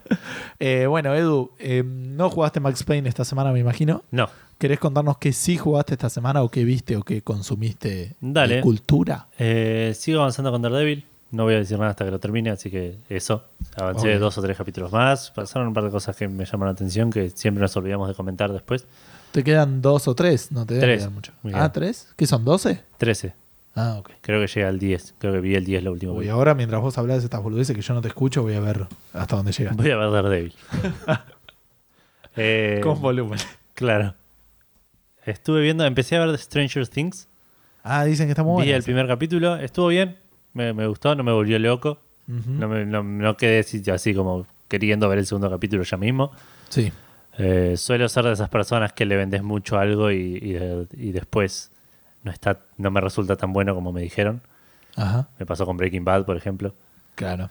Eh, 0.60 0.86
bueno, 0.86 1.14
Edu, 1.14 1.50
eh, 1.58 1.82
no 1.84 2.30
jugaste 2.30 2.60
Max 2.60 2.84
Payne 2.84 3.08
esta 3.08 3.24
semana, 3.24 3.52
me 3.52 3.58
imagino. 3.58 4.02
No, 4.12 4.30
¿Querés 4.56 4.78
contarnos 4.78 5.18
qué 5.18 5.32
sí 5.32 5.58
jugaste 5.58 5.94
esta 5.94 6.08
semana 6.08 6.42
o 6.42 6.48
qué 6.48 6.64
viste 6.64 6.96
o 6.96 7.02
qué 7.02 7.22
consumiste 7.22 8.14
Dale. 8.20 8.56
de 8.56 8.60
cultura? 8.62 9.26
Eh, 9.38 9.92
sigo 9.96 10.20
avanzando 10.20 10.50
con 10.52 10.62
Daredevil. 10.62 11.04
No 11.32 11.42
voy 11.42 11.54
a 11.54 11.58
decir 11.58 11.76
nada 11.78 11.90
hasta 11.90 12.04
que 12.04 12.12
lo 12.12 12.20
termine, 12.20 12.50
así 12.50 12.70
que 12.70 12.98
eso. 13.08 13.44
Avancé 13.76 14.16
dos 14.18 14.38
o 14.38 14.42
tres 14.42 14.56
capítulos 14.56 14.92
más. 14.92 15.32
Pasaron 15.32 15.68
un 15.68 15.74
par 15.74 15.82
de 15.84 15.90
cosas 15.90 16.16
que 16.16 16.28
me 16.28 16.44
llamaron 16.44 16.68
la 16.68 16.76
atención 16.76 17.10
que 17.10 17.28
siempre 17.30 17.60
nos 17.60 17.76
olvidamos 17.76 18.06
de 18.08 18.14
comentar 18.14 18.52
después. 18.52 18.86
¿Te 19.32 19.42
quedan 19.42 19.82
dos 19.82 20.06
o 20.06 20.14
tres? 20.14 20.52
No 20.52 20.64
te 20.64 20.78
Tres. 20.78 21.00
quedar 21.00 21.10
mucho. 21.10 21.32
Ah. 21.52 21.72
¿tres? 21.72 22.08
¿Qué 22.16 22.26
son? 22.26 22.44
¿12? 22.44 22.80
13. 22.98 23.34
Ah, 23.76 23.96
ok. 23.98 24.10
Creo 24.20 24.40
que 24.40 24.46
llega 24.46 24.68
al 24.68 24.78
10. 24.78 25.14
Creo 25.18 25.32
que 25.32 25.40
vi 25.40 25.54
el 25.56 25.64
10 25.64 25.82
lo 25.82 25.92
último. 25.92 26.12
que 26.12 26.18
Uy, 26.20 26.24
vi. 26.26 26.30
ahora 26.30 26.54
mientras 26.54 26.80
vos 26.80 26.96
hablás 26.98 27.18
de 27.18 27.24
estas 27.24 27.42
boludeces 27.42 27.74
que 27.74 27.82
yo 27.82 27.92
no 27.94 28.00
te 28.00 28.08
escucho, 28.08 28.42
voy 28.42 28.54
a 28.54 28.60
ver 28.60 28.86
hasta 29.12 29.36
dónde 29.36 29.50
llegas. 29.52 29.76
Voy 29.76 29.90
a 29.90 29.96
ver 29.96 30.10
Daredevil. 30.10 30.54
Eh, 32.36 32.80
Con 32.82 33.00
volumen. 33.00 33.38
Claro. 33.74 34.14
Estuve 35.24 35.62
viendo, 35.62 35.84
empecé 35.84 36.16
a 36.16 36.26
ver 36.26 36.36
Stranger 36.38 36.86
Things. 36.88 37.28
Ah, 37.82 38.04
dicen 38.04 38.26
que 38.26 38.32
está 38.32 38.42
muy 38.42 38.62
vi 38.62 38.68
buena 38.68 38.76
el 38.76 38.82
primer 38.82 39.06
capítulo. 39.06 39.56
Estuvo 39.56 39.88
bien. 39.88 40.16
Me, 40.52 40.72
me 40.72 40.86
gustó, 40.86 41.14
no 41.14 41.22
me 41.22 41.32
volvió 41.32 41.58
loco. 41.58 42.00
No, 42.26 42.68
me- 42.68 42.86
no- 42.86 43.02
no 43.02 43.36
quedé 43.36 43.60
así, 43.60 43.82
así 43.90 44.14
como 44.14 44.46
queriendo 44.68 45.08
ver 45.08 45.18
el 45.18 45.26
segundo 45.26 45.50
capítulo 45.50 45.82
ya 45.82 45.96
mismo. 45.96 46.32
Sí. 46.70 46.90
Eh, 47.38 47.74
suelo 47.76 48.08
ser 48.08 48.24
de 48.24 48.32
esas 48.32 48.48
personas 48.48 48.92
que 48.92 49.04
le 49.04 49.16
vendes 49.16 49.42
mucho 49.42 49.78
algo 49.78 50.10
y, 50.10 50.38
y 50.96 51.08
y 51.08 51.12
después 51.12 51.70
no 52.24 52.30
está 52.32 52.58
no 52.78 52.90
me 52.90 53.00
resulta 53.00 53.36
tan 53.36 53.52
bueno 53.52 53.74
como 53.74 53.92
me 53.92 54.00
dijeron. 54.02 54.42
Ajá. 54.96 55.28
Me 55.38 55.46
pasó 55.46 55.64
con 55.66 55.76
Breaking 55.76 56.04
Bad, 56.04 56.24
por 56.24 56.36
ejemplo. 56.36 56.74
Claro. 57.14 57.48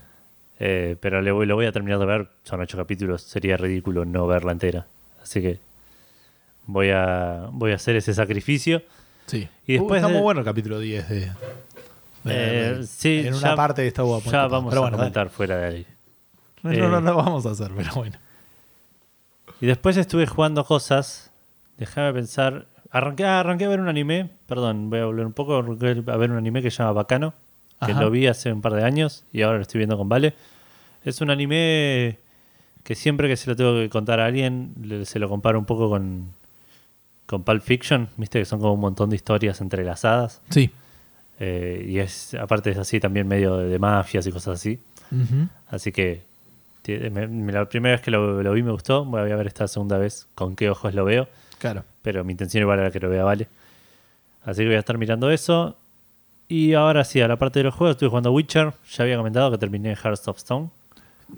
Eh, 0.59 0.97
pero 0.99 1.21
le 1.21 1.31
voy, 1.31 1.45
lo 1.45 1.55
voy 1.55 1.65
a 1.65 1.71
terminar 1.71 1.99
de 1.99 2.05
ver. 2.05 2.29
Son 2.43 2.59
ocho 2.61 2.77
capítulos. 2.77 3.21
Sería 3.21 3.55
ridículo 3.57 4.03
no 4.05 4.27
verla 4.27 4.51
entera. 4.51 4.85
Así 5.21 5.41
que 5.41 5.59
voy 6.65 6.89
a, 6.91 7.47
voy 7.51 7.71
a 7.71 7.75
hacer 7.75 7.95
ese 7.95 8.13
sacrificio. 8.13 8.81
Sí. 9.25 9.47
Y 9.67 9.73
después 9.73 10.01
Uh, 10.01 10.05
está 10.05 10.07
muy 10.07 10.21
bueno 10.21 10.39
el 10.41 10.45
capítulo 10.45 10.79
10 10.79 11.09
de. 11.09 11.15
de- 11.19 11.31
Eh, 12.25 12.75
de- 12.77 12.87
sí, 12.87 13.19
en 13.27 13.33
una 13.33 13.49
ya- 13.49 13.55
parte 13.55 13.85
estaba 13.87 14.07
muy 14.07 14.21
Ya 14.31 14.47
vamos 14.47 14.71
Pero 14.71 14.81
a 14.81 14.83
bueno, 14.85 14.97
comentar 14.97 15.29
fuera 15.29 15.57
de 15.57 15.65
ahí. 15.65 15.87
No, 16.61 16.71
no, 16.71 16.75
Eh, 16.75 16.79
no 16.89 17.01
lo 17.01 17.15
vamos 17.17 17.45
a 17.45 17.51
hacer, 17.51 17.71
pero 17.75 17.93
bueno. 17.95 18.17
Y 19.59 19.65
después 19.65 19.97
estuve 19.97 20.25
jugando 20.27 20.63
cosas. 20.65 21.31
Déjame 21.77 22.13
pensar. 22.13 22.65
Arranqué, 22.93 23.25
ah, 23.25 23.39
arranqué 23.39 23.65
a 23.65 23.69
ver 23.69 23.79
un 23.81 23.89
anime. 23.89 24.29
Perdón, 24.47 24.89
voy 24.89 24.99
a 24.99 25.05
volver 25.05 25.25
un 25.25 25.33
poco. 25.33 25.57
Arranqué 25.57 26.03
a 26.11 26.15
ver 26.17 26.31
un 26.31 26.37
anime 26.37 26.61
que 26.61 26.71
se 26.71 26.77
llama 26.77 26.93
Bacano. 26.93 27.33
Que 27.85 27.91
Ajá. 27.91 28.01
lo 28.01 28.09
vi 28.11 28.27
hace 28.27 28.53
un 28.53 28.61
par 28.61 28.73
de 28.73 28.83
años 28.85 29.25
y 29.33 29.41
ahora 29.41 29.57
lo 29.57 29.63
estoy 29.63 29.79
viendo 29.79 29.97
con 29.97 30.07
Vale. 30.07 30.33
Es 31.03 31.19
un 31.19 31.29
anime 31.31 32.17
que 32.83 32.95
siempre 32.95 33.27
que 33.27 33.35
se 33.35 33.49
lo 33.49 33.55
tengo 33.57 33.73
que 33.75 33.89
contar 33.89 34.19
a 34.21 34.25
alguien, 34.25 34.73
le- 34.81 35.05
se 35.05 35.19
lo 35.19 35.27
comparo 35.27 35.57
un 35.59 35.65
poco 35.65 35.89
con, 35.89 36.29
con 37.25 37.43
Pulp 37.43 37.61
Fiction. 37.63 38.07
Viste 38.15 38.39
que 38.39 38.45
son 38.45 38.59
como 38.61 38.73
un 38.73 38.79
montón 38.79 39.09
de 39.09 39.15
historias 39.17 39.59
entrelazadas. 39.59 40.41
Sí. 40.49 40.69
Eh, 41.39 41.85
y 41.89 41.99
es 41.99 42.35
aparte 42.35 42.69
es 42.69 42.77
así 42.77 42.99
también 42.99 43.27
medio 43.27 43.57
de, 43.57 43.67
de 43.67 43.79
mafias 43.79 44.25
y 44.27 44.31
cosas 44.31 44.59
así. 44.59 44.79
Así 45.67 45.91
que 45.91 46.21
ti- 46.83 46.97
me- 47.11 47.27
me- 47.27 47.51
la 47.51 47.67
primera 47.67 47.95
vez 47.95 48.01
que 48.01 48.11
lo, 48.11 48.41
lo 48.43 48.53
vi 48.53 48.63
me 48.63 48.71
gustó. 48.71 49.03
Voy 49.03 49.19
a 49.31 49.35
ver 49.35 49.47
esta 49.47 49.67
segunda 49.67 49.97
vez 49.97 50.27
con 50.35 50.55
qué 50.55 50.69
ojos 50.69 50.93
lo 50.93 51.03
veo. 51.03 51.27
Claro. 51.63 51.83
Pero 52.01 52.23
mi 52.25 52.33
intención 52.33 52.61
igual 52.61 52.79
era 52.79 52.91
que 52.91 52.99
lo 52.99 53.09
vea 53.09 53.23
Vale. 53.23 53.47
Así 54.45 54.61
que 54.61 54.65
voy 54.67 54.75
a 54.75 54.79
estar 54.79 54.97
mirando 54.97 55.31
eso. 55.31 55.77
Y 56.49 56.73
ahora 56.73 57.03
sí, 57.05 57.21
a 57.21 57.27
la 57.29 57.37
parte 57.37 57.59
de 57.59 57.63
los 57.63 57.73
juegos, 57.73 57.95
estuve 57.95 58.09
jugando 58.09 58.31
Witcher. 58.33 58.73
Ya 58.91 59.03
había 59.05 59.15
comentado 59.17 59.49
que 59.51 59.57
terminé 59.57 59.95
Hearts 59.95 60.27
of 60.27 60.37
Stone. 60.37 60.69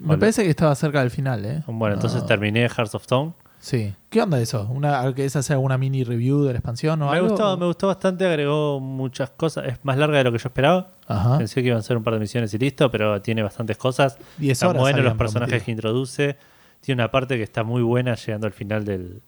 Me 0.00 0.18
parece 0.18 0.42
que 0.42 0.50
estaba 0.50 0.74
cerca 0.74 1.00
del 1.00 1.10
final, 1.10 1.44
¿eh? 1.44 1.62
Bueno, 1.68 1.94
entonces 1.94 2.22
Ah, 2.24 2.26
terminé 2.26 2.68
Hearts 2.68 2.94
of 2.96 3.02
Stone. 3.02 3.32
Sí. 3.60 3.94
¿Qué 4.10 4.20
onda 4.20 4.40
eso? 4.40 4.68
¿Una, 4.70 5.14
¿Que 5.14 5.24
es 5.24 5.34
hacer 5.36 5.54
alguna 5.54 5.78
mini 5.78 6.04
review 6.04 6.42
de 6.42 6.52
la 6.52 6.58
expansión 6.58 7.00
o 7.02 7.10
Me 7.10 7.16
algo? 7.16 7.28
gustó, 7.30 7.56
me 7.56 7.66
gustó 7.66 7.86
bastante, 7.86 8.26
agregó 8.26 8.80
muchas 8.80 9.30
cosas. 9.30 9.66
Es 9.68 9.78
más 9.84 9.96
larga 9.96 10.18
de 10.18 10.24
lo 10.24 10.32
que 10.32 10.38
yo 10.38 10.48
esperaba. 10.48 10.90
Ajá. 11.06 11.38
Pensé 11.38 11.62
que 11.62 11.68
iban 11.68 11.78
a 11.78 11.82
ser 11.82 11.96
un 11.96 12.02
par 12.02 12.14
de 12.14 12.20
misiones 12.20 12.52
y 12.52 12.58
listo, 12.58 12.90
pero 12.90 13.22
tiene 13.22 13.42
bastantes 13.42 13.76
cosas. 13.78 14.18
10 14.38 14.52
Están 14.52 14.70
horas. 14.70 14.80
buenos 14.82 15.04
los 15.04 15.14
personajes 15.14 15.62
que 15.62 15.70
introduce. 15.70 16.36
Tiene 16.80 17.00
una 17.02 17.10
parte 17.10 17.36
que 17.36 17.42
está 17.44 17.62
muy 17.62 17.82
buena 17.82 18.16
llegando 18.16 18.46
al 18.48 18.52
final 18.52 18.84
del- 18.84 19.22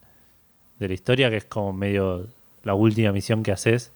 de 0.78 0.88
la 0.88 0.94
historia, 0.94 1.30
que 1.30 1.36
es 1.38 1.44
como 1.44 1.72
medio 1.72 2.28
la 2.62 2.74
última 2.74 3.12
misión 3.12 3.42
que 3.42 3.52
haces. 3.52 3.92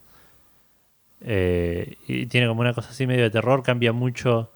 Eh, 1.21 1.97
y 2.09 2.27
tiene 2.27 2.49
como 2.49 2.61
una 2.61 2.75
cosa 2.75 2.91
así 2.91 3.07
medio 3.07 3.23
de 3.23 3.31
terror, 3.31 3.63
cambia 3.63 3.93
mucho 3.93 4.51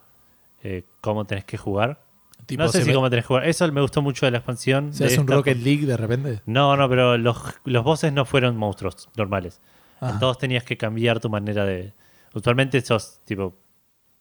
eh, 0.63 0.85
cómo 1.01 1.25
tenés 1.25 1.45
que 1.45 1.57
jugar. 1.57 2.01
Tipo, 2.47 2.63
no 2.63 2.69
sé 2.69 2.85
si 2.85 2.93
cómo 2.93 3.11
tenés 3.11 3.25
que 3.25 3.29
jugar. 3.29 3.49
Eso 3.49 3.71
me 3.73 3.81
gustó 3.81 4.03
mucho 4.03 4.27
de 4.27 4.33
la 4.33 4.39
expansión. 4.39 4.93
¿Se 4.93 5.05
de 5.05 5.11
hace 5.11 5.21
un 5.21 5.27
Rocket 5.27 5.59
League 5.59 5.85
de 5.87 5.97
repente? 5.97 6.41
No, 6.47 6.77
no, 6.77 6.89
pero 6.89 7.19
los, 7.19 7.37
los 7.65 7.85
bosses 7.85 8.13
no 8.13 8.25
fueron 8.25 8.57
monstruos 8.57 9.09
normales. 9.17 9.61
Ajá. 10.01 10.13
En 10.13 10.19
todos 10.21 10.39
tenías 10.39 10.63
que 10.63 10.77
cambiar 10.77 11.19
tu 11.21 11.29
manera 11.29 11.65
de. 11.65 11.93
Usualmente 12.35 12.81
sos 12.83 13.21
tipo. 13.25 13.57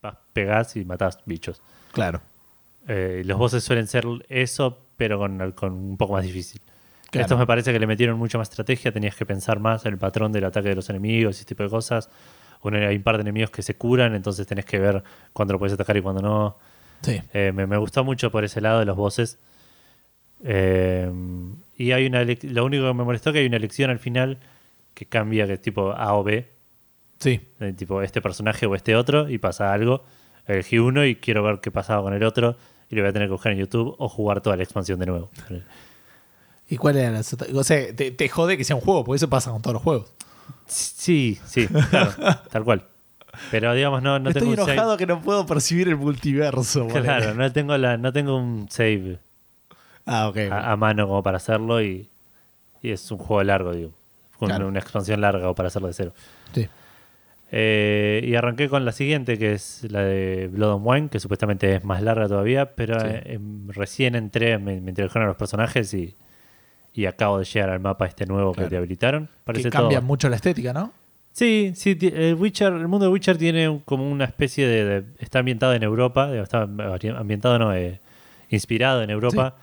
vas, 0.01 0.17
Pegás 0.33 0.75
y 0.75 0.85
matás 0.85 1.19
bichos. 1.25 1.61
Claro. 1.91 2.21
Eh, 2.87 3.23
los 3.25 3.37
bosses 3.37 3.63
suelen 3.63 3.87
ser 3.87 4.05
eso, 4.29 4.79
pero 4.97 5.19
con, 5.19 5.51
con 5.51 5.73
un 5.73 5.97
poco 5.97 6.13
más 6.13 6.23
difícil. 6.23 6.61
Claro. 7.11 7.25
Estos 7.25 7.39
me 7.39 7.45
parece 7.47 7.71
que 7.71 7.79
le 7.79 7.87
metieron 7.87 8.17
mucha 8.17 8.37
más 8.37 8.49
estrategia, 8.49 8.91
tenías 8.91 9.15
que 9.15 9.25
pensar 9.25 9.59
más 9.59 9.85
en 9.85 9.93
el 9.93 9.97
patrón 9.99 10.31
del 10.31 10.43
ataque 10.45 10.69
de 10.69 10.75
los 10.75 10.89
enemigos 10.89 11.35
y 11.35 11.37
ese 11.37 11.45
tipo 11.45 11.63
de 11.63 11.69
cosas. 11.69 12.09
Hay 12.63 12.95
un 12.95 13.03
par 13.03 13.15
de 13.17 13.21
enemigos 13.21 13.51
que 13.51 13.61
se 13.61 13.75
curan, 13.75 14.15
entonces 14.15 14.47
tenés 14.47 14.65
que 14.65 14.79
ver 14.79 15.03
cuándo 15.33 15.53
lo 15.53 15.59
puedes 15.59 15.73
atacar 15.73 15.95
y 15.97 16.01
cuándo 16.01 16.21
no. 16.21 16.57
Sí. 17.01 17.21
Eh, 17.33 17.51
me, 17.53 17.67
me 17.67 17.77
gustó 17.77 18.03
mucho 18.03 18.31
por 18.31 18.43
ese 18.43 18.59
lado 18.59 18.79
de 18.79 18.85
los 18.85 18.97
bosses. 18.97 19.37
Eh, 20.43 21.09
y 21.77 21.91
hay 21.91 22.05
una 22.07 22.23
lo 22.23 22.65
único 22.65 22.87
que 22.87 22.93
me 22.93 23.03
molestó 23.03 23.31
que 23.31 23.39
hay 23.39 23.45
una 23.45 23.57
elección 23.57 23.89
al 23.89 23.99
final 23.99 24.39
que 24.93 25.05
cambia 25.05 25.45
que 25.47 25.53
es 25.53 25.61
tipo 25.61 25.91
A 25.91 26.13
o 26.15 26.23
B, 26.23 26.47
Sí. 27.19 27.39
eh, 27.59 27.73
tipo 27.73 28.01
este 28.01 28.21
personaje 28.21 28.65
o 28.65 28.75
este 28.75 28.95
otro, 28.95 29.29
y 29.29 29.37
pasa 29.37 29.71
algo. 29.73 30.03
Elegí 30.47 30.79
uno 30.79 31.05
y 31.05 31.15
quiero 31.15 31.43
ver 31.43 31.59
qué 31.61 31.71
pasaba 31.71 32.01
con 32.03 32.13
el 32.13 32.23
otro, 32.23 32.57
y 32.89 32.95
lo 32.95 33.01
voy 33.01 33.09
a 33.09 33.13
tener 33.13 33.27
que 33.27 33.33
buscar 33.33 33.51
en 33.51 33.59
YouTube 33.59 33.95
o 33.97 34.09
jugar 34.09 34.41
toda 34.41 34.55
la 34.57 34.63
expansión 34.63 34.99
de 34.99 35.05
nuevo. 35.05 35.29
¿Y 36.69 36.77
cuál 36.77 36.97
era 36.97 37.11
la 37.11 37.19
otra- 37.21 37.47
O 37.53 37.63
sea, 37.63 37.95
te, 37.95 38.11
te 38.11 38.29
jode 38.29 38.57
que 38.57 38.63
sea 38.63 38.75
un 38.75 38.81
juego, 38.81 39.03
porque 39.03 39.17
eso 39.17 39.29
pasa 39.29 39.51
con 39.51 39.61
todos 39.61 39.75
los 39.75 39.83
juegos. 39.83 40.11
Sí, 40.67 41.39
sí, 41.45 41.67
claro, 41.67 42.11
tal 42.51 42.63
cual. 42.63 42.83
Pero 43.51 43.73
digamos, 43.73 44.01
no, 44.01 44.17
no 44.19 44.29
Estoy 44.29 44.41
tengo 44.41 44.51
un 44.53 44.57
save. 44.57 44.71
enojado 44.73 44.97
que 44.97 45.05
no 45.05 45.21
puedo 45.21 45.45
percibir 45.45 45.87
el 45.89 45.97
multiverso. 45.97 46.87
Claro, 46.87 47.33
no 47.35 47.51
tengo, 47.51 47.77
la, 47.77 47.97
no 47.97 48.11
tengo 48.13 48.37
un 48.37 48.67
save 48.69 49.19
Ah, 50.07 50.31
a, 50.51 50.71
a 50.71 50.75
mano 50.77 51.07
como 51.07 51.21
para 51.23 51.37
hacerlo 51.37 51.81
y, 51.81 52.07
y 52.81 52.91
es 52.91 53.11
un 53.11 53.17
juego 53.17 53.43
largo, 53.43 53.73
digo. 53.73 53.91
Con 54.39 54.49
Claro. 54.49 54.67
una 54.67 54.79
expansión 54.79 55.21
larga 55.21 55.49
o 55.49 55.55
para 55.55 55.67
hacerlo 55.67 55.87
de 55.87 55.93
cero. 55.93 56.13
Sí. 56.53 56.67
Eh, 57.51 58.21
y 58.25 58.35
arranqué 58.35 58.69
con 58.69 58.85
la 58.85 58.91
siguiente, 58.91 59.37
que 59.37 59.53
es 59.53 59.85
la 59.89 60.01
de 60.01 60.47
Blood 60.51 60.73
and 60.77 60.81
Wine, 60.85 61.09
que 61.09 61.19
supuestamente 61.19 61.75
es 61.75 61.83
más 61.83 62.01
larga 62.01 62.27
todavía, 62.27 62.75
pero 62.75 62.99
Sí. 62.99 63.07
eh, 63.09 63.39
recién 63.67 64.15
entré, 64.15 64.57
me, 64.57 64.81
me 64.81 64.91
introdujeron 64.91 65.25
a 65.25 65.27
los 65.29 65.37
personajes 65.37 65.93
y, 65.93 66.15
y 66.95 67.05
acabo 67.05 67.39
de 67.39 67.45
llegar 67.45 67.69
al 67.69 67.79
mapa 67.79 68.05
este 68.05 68.25
nuevo 68.25 68.53
Claro. 68.53 68.67
que 68.67 68.69
te 68.71 68.77
habilitaron. 68.77 69.29
Parece 69.43 69.65
que 69.65 69.69
todo- 69.71 69.81
cambia 69.83 70.01
mucho 70.01 70.29
la 70.29 70.37
estética, 70.37 70.71
¿no? 70.73 70.91
Sí, 71.33 71.73
sí, 71.75 71.97
el 72.01 72.35
Witcher, 72.35 72.71
el 72.71 72.87
mundo 72.87 73.07
de 73.07 73.11
Witcher 73.11 73.37
tiene 73.37 73.81
como 73.83 74.09
una 74.09 74.23
especie 74.23 74.65
de, 74.67 74.85
de- 74.85 75.03
está 75.19 75.39
ambientado 75.39 75.73
en 75.73 75.83
Europa, 75.83 76.33
está 76.35 76.61
ambientado 76.61 77.59
no, 77.59 77.73
eh, 77.73 77.99
inspirado 78.49 79.03
en 79.03 79.09
Europa 79.09 79.55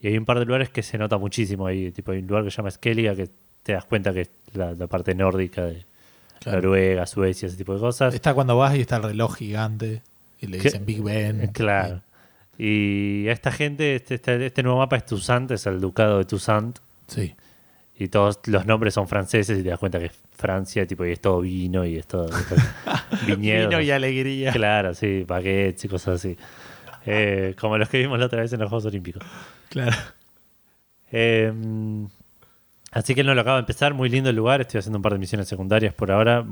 y 0.00 0.06
hay 0.06 0.16
un 0.18 0.24
par 0.24 0.38
de 0.38 0.44
lugares 0.44 0.68
que 0.70 0.84
se 0.84 0.96
nota 0.98 1.18
muchísimo 1.18 1.66
ahí, 1.66 1.90
tipo 1.90 2.12
hay 2.12 2.18
un 2.20 2.28
lugar 2.28 2.44
que 2.44 2.50
se 2.52 2.58
llama 2.58 2.70
Skellige 2.70 3.16
que 3.16 3.28
te 3.64 3.72
das 3.72 3.84
cuenta 3.86 4.12
que 4.12 4.20
es 4.20 4.30
la, 4.54 4.72
la 4.74 4.86
parte 4.86 5.14
nórdica 5.16 5.64
de 5.64 5.84
Claro. 6.38 6.58
Noruega, 6.60 7.06
Suecia, 7.06 7.46
ese 7.48 7.56
tipo 7.56 7.74
de 7.74 7.80
cosas. 7.80 8.14
Está 8.14 8.32
cuando 8.34 8.56
vas 8.56 8.76
y 8.76 8.80
está 8.82 8.96
el 8.98 9.02
reloj 9.02 9.34
gigante 9.36 10.02
y 10.40 10.46
le 10.46 10.58
¿Qué? 10.58 10.64
dicen 10.64 10.86
Big 10.86 11.02
Ben. 11.02 11.48
Claro. 11.52 12.02
Y 12.58 13.26
a 13.28 13.32
esta 13.32 13.52
gente, 13.52 13.96
este, 13.96 14.14
este, 14.16 14.46
este 14.46 14.62
nuevo 14.62 14.78
mapa 14.78 14.96
es 14.96 15.04
Toussaint, 15.06 15.50
es 15.50 15.66
el 15.66 15.80
ducado 15.80 16.18
de 16.18 16.24
Toussaint. 16.24 16.78
Sí. 17.06 17.34
Y 17.98 18.08
todos 18.08 18.40
los 18.46 18.66
nombres 18.66 18.94
son 18.94 19.08
franceses 19.08 19.58
y 19.58 19.62
te 19.62 19.70
das 19.70 19.78
cuenta 19.78 19.98
que 19.98 20.06
es 20.06 20.12
Francia, 20.32 20.86
tipo, 20.86 21.04
y 21.06 21.12
es 21.12 21.20
todo 21.20 21.40
vino 21.40 21.84
y 21.84 21.96
es 21.96 22.06
todo 22.06 22.28
viñedos. 23.26 23.68
Vino 23.70 23.80
y 23.80 23.90
alegría. 23.90 24.52
Claro, 24.52 24.92
sí, 24.94 25.24
baguettes 25.26 25.84
y 25.84 25.88
cosas 25.88 26.16
así. 26.16 26.36
Eh, 27.06 27.54
como 27.58 27.78
los 27.78 27.88
que 27.88 27.98
vimos 27.98 28.18
la 28.18 28.26
otra 28.26 28.40
vez 28.42 28.52
en 28.52 28.60
los 28.60 28.68
Juegos 28.68 28.84
Olímpicos. 28.86 29.22
Claro. 29.70 29.96
Eh, 31.12 31.52
así 32.92 33.14
que 33.14 33.24
no 33.24 33.34
lo 33.34 33.40
acabo 33.40 33.56
de 33.56 33.60
empezar, 33.60 33.94
muy 33.94 34.08
lindo 34.08 34.28
el 34.30 34.36
lugar. 34.36 34.60
Estoy 34.60 34.78
haciendo 34.80 34.98
un 34.98 35.02
par 35.02 35.12
de 35.12 35.18
misiones 35.18 35.48
secundarias 35.48 35.94
por 35.94 36.10
ahora. 36.10 36.44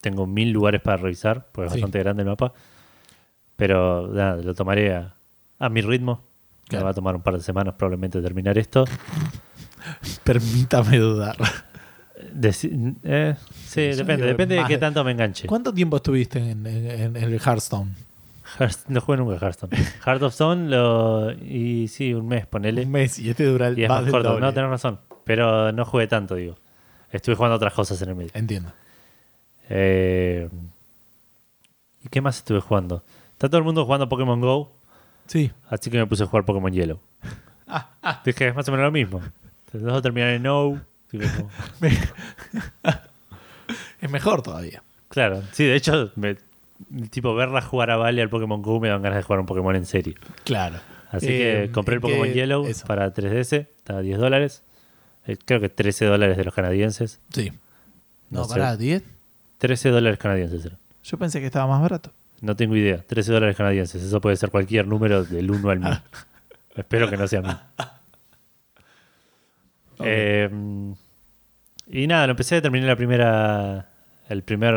Tengo 0.00 0.26
mil 0.26 0.50
lugares 0.50 0.80
para 0.80 0.96
revisar, 0.96 1.46
porque 1.52 1.66
es 1.68 1.72
Sí. 1.74 1.78
bastante 1.80 1.98
grande 2.00 2.22
el 2.22 2.28
mapa. 2.28 2.52
Pero 3.56 4.08
nada, 4.08 4.36
lo 4.36 4.54
tomaré 4.54 4.94
a, 4.94 5.14
a 5.64 5.68
mi 5.68 5.80
ritmo. 5.80 6.22
Claro. 6.68 6.82
Me 6.82 6.84
va 6.84 6.90
a 6.90 6.94
tomar 6.94 7.14
un 7.16 7.22
par 7.22 7.34
de 7.34 7.40
semanas 7.42 7.74
probablemente 7.76 8.20
terminar 8.22 8.56
esto. 8.58 8.84
Permítame 10.24 10.98
dudar. 10.98 11.36
Deci- 12.34 12.96
eh, 13.02 13.34
sí, 13.66 13.80
depende, 13.88 14.26
depende 14.26 14.54
de 14.56 14.64
qué 14.64 14.78
tanto 14.78 15.02
me 15.02 15.10
enganche. 15.12 15.46
¿Cuánto 15.48 15.72
tiempo 15.74 15.96
estuviste 15.96 16.38
en, 16.38 16.66
en- 16.66 17.16
en 17.16 17.16
el 17.16 17.40
Hearthstone? 17.40 17.90
Hearth- 18.58 18.84
no 18.88 19.00
jugué 19.00 19.18
nunca 19.18 19.34
Hearthstone. 19.44 19.76
Heart 20.04 20.22
of 20.22 20.32
Stone 20.32 20.68
lo, 20.68 21.32
y 21.32 21.88
sí, 21.88 22.12
un 22.14 22.28
mes, 22.28 22.46
ponele. 22.46 22.82
Un 22.84 22.90
mes 22.90 23.18
y 23.18 23.30
este 23.30 23.44
dura 23.44 23.68
el 23.68 23.78
Y 23.78 23.84
es 23.84 23.88
más 23.88 24.04
corto. 24.10 24.38
No, 24.38 24.52
tenés 24.52 24.70
razón. 24.70 25.00
Pero 25.24 25.72
no 25.72 25.84
jugué 25.84 26.06
tanto, 26.06 26.34
digo. 26.36 26.56
Estuve 27.10 27.34
jugando 27.34 27.56
otras 27.56 27.72
cosas 27.72 28.00
en 28.02 28.10
el 28.10 28.14
medio. 28.14 28.30
Entiendo. 28.34 28.72
Eh, 29.68 30.48
¿Y 32.04 32.08
qué 32.08 32.20
más 32.20 32.38
estuve 32.38 32.60
jugando? 32.60 33.02
Está 33.32 33.48
todo 33.48 33.58
el 33.58 33.64
mundo 33.64 33.84
jugando 33.84 34.08
Pokémon 34.08 34.40
Go, 34.40 34.72
Sí. 35.32 35.50
así 35.70 35.88
que 35.90 35.96
me 35.98 36.06
puse 36.06 36.24
a 36.24 36.26
jugar 36.26 36.44
Pokémon 36.44 36.70
Yellow. 36.72 37.00
Dije, 38.24 38.48
es 38.48 38.54
más 38.54 38.68
o 38.68 38.72
menos 38.72 38.84
lo 38.84 38.92
mismo. 38.92 39.22
Los 39.72 39.82
dos 39.82 40.02
terminan 40.02 40.30
en 40.30 40.42
No. 40.42 40.80
Como- 41.10 41.50
Es 44.00 44.10
mejor 44.10 44.42
todavía. 44.42 44.82
Claro, 45.08 45.42
sí, 45.52 45.64
de 45.64 45.76
hecho, 45.76 46.10
me- 46.16 46.36
tipo 47.10 47.34
verla 47.34 47.62
jugar 47.62 47.90
a 47.90 47.96
Vale 47.96 48.20
al 48.22 48.28
Pokémon 48.28 48.60
Go 48.62 48.80
me 48.80 48.88
dan 48.88 49.02
ganas 49.02 49.18
de 49.18 49.22
jugar 49.22 49.40
un 49.40 49.46
Pokémon 49.46 49.74
en 49.76 49.86
serio. 49.86 50.14
Claro. 50.44 50.78
Así 51.10 51.26
Eh, 51.28 51.64
que 51.66 51.72
compré 51.72 51.96
el 51.96 52.00
que- 52.00 52.08
Pokémon 52.08 52.28
Yellow 52.32 52.66
eso. 52.66 52.86
para 52.86 53.12
3DS, 53.12 53.68
está 53.76 53.98
a 53.98 54.00
10 54.00 54.18
dólares. 54.18 54.62
Eh, 55.26 55.36
creo 55.44 55.60
que 55.60 55.68
13 55.68 56.06
dólares 56.06 56.36
de 56.36 56.44
los 56.44 56.54
canadienses. 56.54 57.20
Sí. 57.32 57.52
No, 58.30 58.40
No 58.40 58.44
sé. 58.46 58.54
pará, 58.54 58.76
¿10? 58.76 59.02
13 59.58 59.90
dólares 59.90 60.18
canadienses. 60.18 60.68
Yo 61.04 61.18
pensé 61.18 61.40
que 61.40 61.46
estaba 61.46 61.66
más 61.68 61.80
barato. 61.80 62.12
No 62.42 62.54
tengo 62.56 62.76
idea. 62.76 62.98
13 63.06 63.32
dólares 63.32 63.56
canadienses. 63.56 64.02
Eso 64.02 64.20
puede 64.20 64.36
ser 64.36 64.50
cualquier 64.50 64.86
número 64.86 65.24
del 65.24 65.50
1 65.50 65.70
al 65.70 65.78
1000. 65.80 65.90
Espero 66.76 67.08
que 67.08 67.16
no 67.16 67.26
sea 67.26 67.40
1000. 67.40 67.50
Ok. 69.98 70.04
Eh, 70.04 70.50
y 71.86 72.06
nada, 72.06 72.26
lo 72.26 72.32
empecé, 72.32 72.60
terminé 72.60 72.86
la 72.86 72.96
primera, 72.96 73.88
el 74.28 74.42
primer 74.42 74.74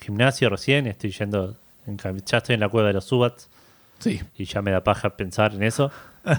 gimnasio 0.00 0.50
recién. 0.50 0.86
Estoy 0.86 1.10
yendo, 1.12 1.56
en 1.86 1.96
ya 2.24 2.38
estoy 2.38 2.54
en 2.54 2.60
la 2.60 2.68
cueva 2.68 2.88
de 2.88 2.94
los 2.94 3.04
Subats 3.04 3.48
Sí. 3.98 4.20
y 4.36 4.44
ya 4.44 4.60
me 4.60 4.70
da 4.72 4.82
paja 4.84 5.16
pensar 5.16 5.54
en 5.54 5.62
eso. 5.62 5.90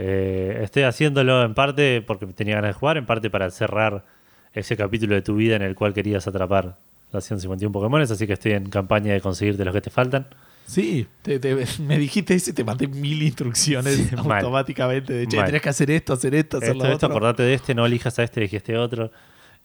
Eh, 0.00 0.60
estoy 0.62 0.84
haciéndolo 0.84 1.42
en 1.42 1.54
parte 1.54 2.02
porque 2.06 2.24
tenía 2.26 2.54
ganas 2.54 2.68
de 2.68 2.72
jugar, 2.74 2.98
en 2.98 3.04
parte 3.04 3.30
para 3.30 3.50
cerrar 3.50 4.04
ese 4.52 4.76
capítulo 4.76 5.16
de 5.16 5.22
tu 5.22 5.34
vida 5.34 5.56
en 5.56 5.62
el 5.62 5.74
cual 5.74 5.92
querías 5.92 6.28
atrapar 6.28 6.76
los 7.12 7.24
151 7.24 7.72
Pokémon, 7.72 8.00
así 8.02 8.26
que 8.26 8.34
estoy 8.34 8.52
en 8.52 8.68
campaña 8.70 9.12
de 9.12 9.20
conseguirte 9.20 9.64
los 9.64 9.74
que 9.74 9.80
te 9.80 9.90
faltan. 9.90 10.26
Sí, 10.66 11.06
te- 11.22 11.38
te- 11.38 11.64
me 11.80 11.98
dijiste 11.98 12.34
eso 12.34 12.50
y 12.50 12.52
te 12.52 12.62
mandé 12.62 12.86
mil 12.88 13.22
instrucciones 13.22 13.96
Sí, 13.96 14.08
automáticamente. 14.16 15.14
De, 15.14 15.26
che, 15.26 15.36
Mal. 15.38 15.46
tenés 15.46 15.62
que 15.62 15.68
hacer 15.70 15.90
esto, 15.90 16.12
hacer 16.12 16.34
esto, 16.34 16.58
hacer 16.58 16.70
Esto, 16.72 16.84
lo 16.84 16.92
esto, 16.92 17.06
otro. 17.06 17.16
acordate 17.16 17.42
de 17.42 17.54
este, 17.54 17.74
no 17.74 17.86
elijas 17.86 18.18
a 18.18 18.22
este, 18.24 18.40
elegí 18.40 18.56
a 18.56 18.58
este 18.58 18.76
otro. 18.76 19.10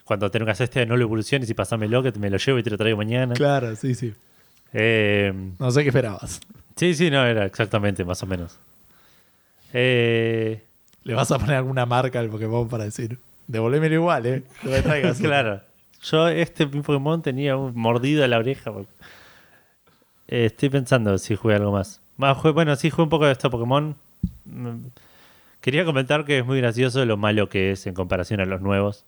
Cuando 0.06 0.32
tengas 0.32 0.62
este, 0.62 0.86
no 0.86 0.96
lo 0.96 1.04
evoluciones 1.04 1.50
y 1.50 1.54
pasámelo, 1.54 2.02
que 2.04 2.12
me 2.14 2.30
lo 2.30 2.38
llevo 2.38 2.60
y 2.60 2.64
te 2.64 2.70
lo 2.70 2.78
traigo 2.78 2.98
mañana. 2.98 3.34
Claro, 3.34 3.76
sí, 3.76 3.96
sí. 3.96 4.14
Eh, 4.72 5.34
No 5.60 5.72
sé 5.72 5.82
qué 5.84 5.90
esperabas. 5.90 6.40
sí, 6.78 6.94
sí, 6.94 7.12
no, 7.12 7.26
era 7.26 7.46
exactamente, 7.46 8.06
más 8.06 8.24
o 8.24 8.26
menos. 8.26 8.58
Eh, 9.74 10.62
Le 11.04 11.14
vas 11.14 11.32
a 11.32 11.40
poner 11.40 11.56
alguna 11.56 11.86
marca 11.86 12.20
al 12.20 12.30
Pokémon 12.30 12.68
para 12.70 12.86
decir, 12.86 13.20
devolvémelo 13.48 13.96
igual, 13.96 14.26
¿eh? 14.26 14.44
No 14.64 14.72
me 14.72 14.82
traigas 14.82 15.12
otro". 15.18 15.30
claro. 15.30 15.62
Yo, 16.04 16.28
este 16.28 16.68
Pokémon 16.68 17.22
tenía 17.22 17.56
un 17.58 17.74
mordido 17.76 18.24
a 18.24 18.28
la 18.28 18.38
oreja. 18.38 18.72
Eh, 20.28 20.46
estoy 20.46 20.70
pensando 20.70 21.18
si 21.18 21.36
jugué 21.36 21.56
algo 21.56 21.72
más. 21.72 22.02
jugué- 22.18 22.54
bueno, 22.54 22.76
sí 22.76 22.90
jugué 22.90 23.04
un 23.04 23.10
poco 23.10 23.26
de 23.26 23.32
este 23.34 23.50
Pokémon. 23.50 23.96
Mm, 24.46 24.86
Quería 25.62 25.86
comentar 25.86 26.26
que 26.26 26.40
es 26.40 26.46
muy 26.46 26.60
gracioso 26.60 27.06
lo 27.06 27.16
malo 27.16 27.48
que 27.48 27.72
es 27.72 27.88
en 27.88 27.94
comparación 27.94 28.42
a 28.42 28.46
los 28.46 28.60
nuevos. 28.60 29.06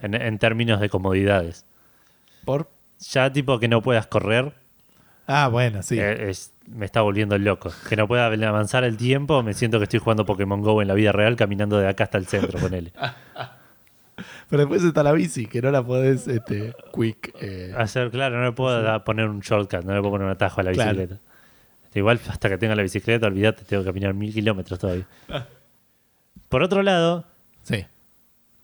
En, 0.00 0.14
en 0.14 0.38
términos 0.38 0.80
de 0.80 0.88
comodidades. 0.88 1.64
Por. 2.44 2.70
Ya 3.12 3.32
tipo 3.32 3.58
que 3.58 3.66
no 3.68 3.82
puedas 3.82 4.06
correr, 4.06 4.52
Ah, 5.26 5.48
bueno, 5.48 5.82
sí. 5.82 5.98
eh, 5.98 6.28
es- 6.30 6.52
me 6.66 6.84
está 6.86 7.00
volviendo 7.00 7.36
loco. 7.38 7.72
Que 7.88 7.96
no 7.96 8.06
pueda 8.06 8.26
avanzar 8.26 8.84
el 8.84 8.96
tiempo, 8.96 9.42
me 9.42 9.54
siento 9.54 9.78
que 9.78 9.84
estoy 9.84 9.98
jugando 10.00 10.24
Pokémon 10.26 10.62
Go 10.62 10.80
en 10.82 10.86
la 10.88 10.94
vida 10.94 11.10
real, 11.12 11.34
caminando 11.34 11.78
de 11.78 11.88
acá 11.88 12.04
hasta 12.04 12.18
el 12.18 12.26
centro, 12.26 12.58
ponele. 12.60 12.92
Pero 14.50 14.62
después 14.62 14.82
está 14.82 15.02
la 15.04 15.12
bici, 15.12 15.46
que 15.46 15.62
no 15.62 15.70
la 15.70 15.82
podés 15.84 16.26
este, 16.28 16.74
quick. 16.92 17.32
eh, 17.40 17.72
Hacer, 17.76 18.10
claro, 18.10 18.36
no 18.38 18.44
le 18.46 18.52
puedo 18.52 19.04
poner 19.04 19.28
un 19.28 19.40
shortcut, 19.40 19.84
no 19.84 19.94
le 19.94 20.00
puedo 20.00 20.12
poner 20.12 20.26
un 20.26 20.32
atajo 20.32 20.60
a 20.60 20.64
la 20.64 20.72
Claro. 20.72 20.90
bicicleta. 20.98 21.20
Igual 21.94 22.20
hasta 22.28 22.48
que 22.48 22.58
tenga 22.58 22.74
la 22.76 22.82
bicicleta, 22.82 23.26
olvídate, 23.26 23.64
tengo 23.64 23.82
que 23.82 23.88
caminar 23.88 24.14
mil 24.14 24.32
kilómetros 24.32 24.78
todavía. 24.78 25.06
Por 26.48 26.62
otro 26.62 26.82
lado, 26.82 27.24
sí. 27.62 27.84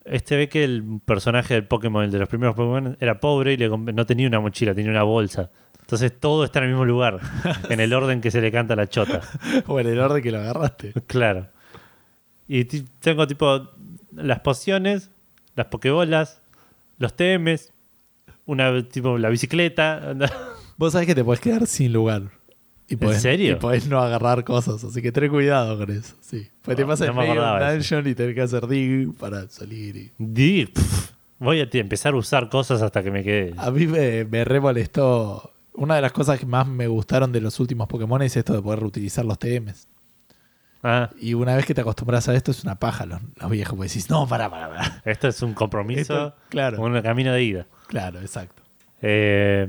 este 0.05 0.37
ve 0.37 0.49
que 0.49 0.65
el 0.65 1.01
personaje 1.05 1.55
del 1.55 1.65
Pokémon, 1.65 2.05
el 2.05 2.11
de 2.11 2.19
los 2.19 2.29
primeros 2.29 2.55
Pokémon, 2.57 2.97
era 3.01 3.19
pobre 3.21 3.53
y 3.53 3.57
le 3.57 3.69
no 3.69 4.07
tenía 4.07 4.27
una 4.29 4.41
mochila, 4.41 4.75
tenía 4.75 4.91
una 4.91 5.03
bolsa. 5.05 5.51
Entonces 5.81 6.13
todo 6.19 6.45
está 6.45 6.59
en 6.59 6.65
el 6.65 6.71
mismo 6.71 6.85
lugar, 6.85 7.21
en 7.71 7.79
el 7.81 7.93
orden 7.95 8.21
que 8.21 8.31
se 8.33 8.41
le 8.41 8.51
canta 8.51 8.75
a 8.75 8.77
la 8.77 8.89
chota. 8.89 9.21
O 9.69 9.79
en 9.79 9.87
el 9.87 9.99
orden 10.01 10.23
que 10.23 10.33
lo 10.33 10.39
agarraste. 10.39 10.93
Claro. 11.07 11.47
Y 12.49 12.65
tengo 12.65 13.27
tipo 13.27 13.69
las 14.13 14.41
pociones, 14.41 15.11
las 15.57 15.67
pokebolas, 15.67 16.41
los 16.99 17.15
TMs, 17.15 17.73
una 18.47 18.87
tipo 18.89 19.19
la 19.19 19.29
bicicleta. 19.31 20.15
Vos 20.77 20.93
sabés 20.93 21.07
que 21.09 21.15
te 21.15 21.25
podés 21.25 21.41
quedar 21.41 21.67
sin 21.67 21.93
lugar. 21.93 22.23
Y 22.89 22.95
podés, 22.97 23.21
serio? 23.23 23.53
Y 23.53 23.57
podés 23.57 23.89
no 23.89 23.99
agarrar 24.01 24.45
cosas, 24.45 24.85
así 24.85 25.03
que 25.03 25.11
ten 25.11 25.29
cuidado 25.29 25.77
con 25.77 25.91
eso. 25.91 26.15
Sí. 26.21 26.47
Pues 26.63 26.77
te 26.77 26.83
No, 26.83 26.89
pasa 26.89 27.07
no 27.07 27.21
en 27.23 27.31
eso. 27.33 27.75
dungeon 27.75 28.07
y 28.07 28.15
tenés 28.15 28.35
que 28.37 28.43
hacer 28.43 28.67
dig 28.69 29.13
para 29.19 29.49
salir. 29.49 29.97
y- 29.97 30.13
Di, 30.19 30.67
pf, 30.67 31.11
voy 31.41 31.59
a 31.61 31.69
empezar 31.73 32.15
a 32.15 32.17
usar 32.17 32.49
cosas 32.49 32.83
hasta 32.83 33.03
que 33.03 33.11
me 33.11 33.25
quede. 33.25 33.55
A 33.57 33.73
mí 33.73 33.89
me, 33.89 34.25
me 34.25 34.45
re 34.45 34.61
molestó. 34.61 35.51
Una 35.75 35.97
de 35.97 36.01
las 36.03 36.13
cosas 36.13 36.39
que 36.39 36.47
más 36.47 36.67
me 36.69 36.87
gustaron 36.87 37.33
de 37.33 37.41
los 37.41 37.59
últimos 37.59 37.89
Pokémon 37.89 38.23
es 38.23 38.37
esto 38.37 38.53
de 38.55 38.63
poder 38.63 38.79
reutilizar 38.81 39.25
los 39.25 39.39
TMs. 39.39 39.89
Ah, 40.89 41.11
Y 41.21 41.35
una 41.35 41.57
vez 41.57 41.67
que 41.67 41.75
te 41.75 41.81
acostumbras 41.81 42.29
a 42.29 42.35
esto 42.35 42.51
es 42.53 42.63
una 42.63 42.77
paja 42.77 43.07
los, 43.07 43.21
los 43.41 43.51
viejos. 43.51 43.75
Porque 43.77 43.89
decís, 43.89 44.09
no, 44.09 44.27
para, 44.29 44.49
para, 44.49 44.69
para. 44.69 45.03
esto 45.05 45.27
es 45.29 45.43
un 45.43 45.53
compromiso, 45.55 46.01
Esto- 46.01 46.35
claro. 46.49 46.81
un 46.81 47.01
camino 47.03 47.33
de 47.33 47.43
ida. 47.43 47.67
Claro, 47.89 48.21
exacto. 48.21 48.63
Eh, 49.03 49.67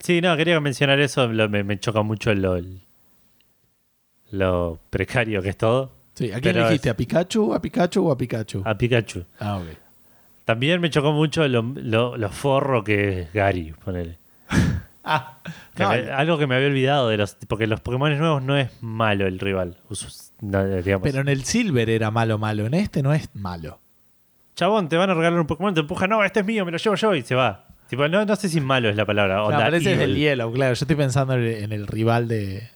sí, 0.00 0.20
no, 0.20 0.36
quería 0.36 0.58
mencionar 0.60 0.98
eso. 1.00 1.26
lo- 1.28 1.48
me, 1.48 1.62
me 1.62 1.78
choca 1.78 2.00
mucho 2.02 2.32
lo, 2.34 2.58
lo 4.30 4.78
precario 4.90 5.42
que 5.42 5.50
es 5.50 5.56
todo. 5.58 5.90
Sí, 6.14 6.30
¿a 6.32 6.40
quién 6.40 6.56
elegiste? 6.56 6.90
¿A 6.90 6.96
Pikachu, 6.96 7.54
a 7.54 7.60
Pikachu 7.60 8.06
o 8.08 8.12
a 8.12 8.16
Pikachu? 8.16 8.62
A 8.64 8.76
Pikachu. 8.76 9.24
Ah, 9.38 9.56
ok. 9.58 9.66
También 10.44 10.80
me 10.80 10.90
chocó 10.90 11.12
mucho 11.12 11.46
lo, 11.48 11.62
lo- 11.62 12.16
lo 12.16 12.28
forro 12.30 12.82
que 12.84 13.20
es 13.22 13.32
Gary, 13.32 13.74
ponele. 13.84 14.18
Ah, 15.04 15.38
Que 15.74 15.82
no, 15.82 15.88
me- 15.90 16.10
algo 16.12 16.38
que 16.38 16.46
me 16.46 16.54
había 16.54 16.68
olvidado 16.68 17.08
de 17.08 17.16
los. 17.16 17.36
Porque 17.48 17.66
los 17.66 17.80
Pokémon 17.80 18.16
nuevos 18.18 18.42
no 18.42 18.56
es 18.56 18.70
malo 18.82 19.26
el 19.26 19.38
rival. 19.38 19.76
No, 20.40 20.64
digamos. 20.64 21.02
pero 21.06 21.20
en 21.20 21.28
el 21.28 21.44
Silver 21.44 21.90
era 21.90 22.10
malo, 22.10 22.38
malo. 22.38 22.66
En 22.66 22.74
este 22.74 23.02
no 23.02 23.12
es 23.12 23.28
malo. 23.34 23.78
Chabón, 24.54 24.88
te 24.88 24.96
van 24.96 25.10
a 25.10 25.14
regalar 25.14 25.40
un 25.40 25.46
Pokémon, 25.46 25.72
te 25.74 25.80
empuja, 25.80 26.06
no, 26.06 26.22
este 26.24 26.40
es 26.40 26.46
mío, 26.46 26.64
me 26.64 26.72
lo 26.72 26.78
llevo 26.78 26.94
yo 26.94 27.14
y 27.14 27.22
se 27.22 27.34
va. 27.34 27.64
Tipo, 27.88 28.06
no, 28.08 28.24
no 28.24 28.36
sé 28.36 28.48
si 28.48 28.60
malo 28.60 28.88
es 28.88 28.96
la 28.96 29.04
palabra. 29.04 29.36
No, 29.36 29.46
onda 29.46 29.58
evil. 29.94 30.10
el 30.10 30.16
Yellow, 30.16 30.52
claro. 30.52 30.74
Yo 30.74 30.84
estoy 30.84 30.96
pensando 30.96 31.34
en 31.34 31.72
el, 31.72 31.86
rival 31.86 32.28
de, 32.28 32.68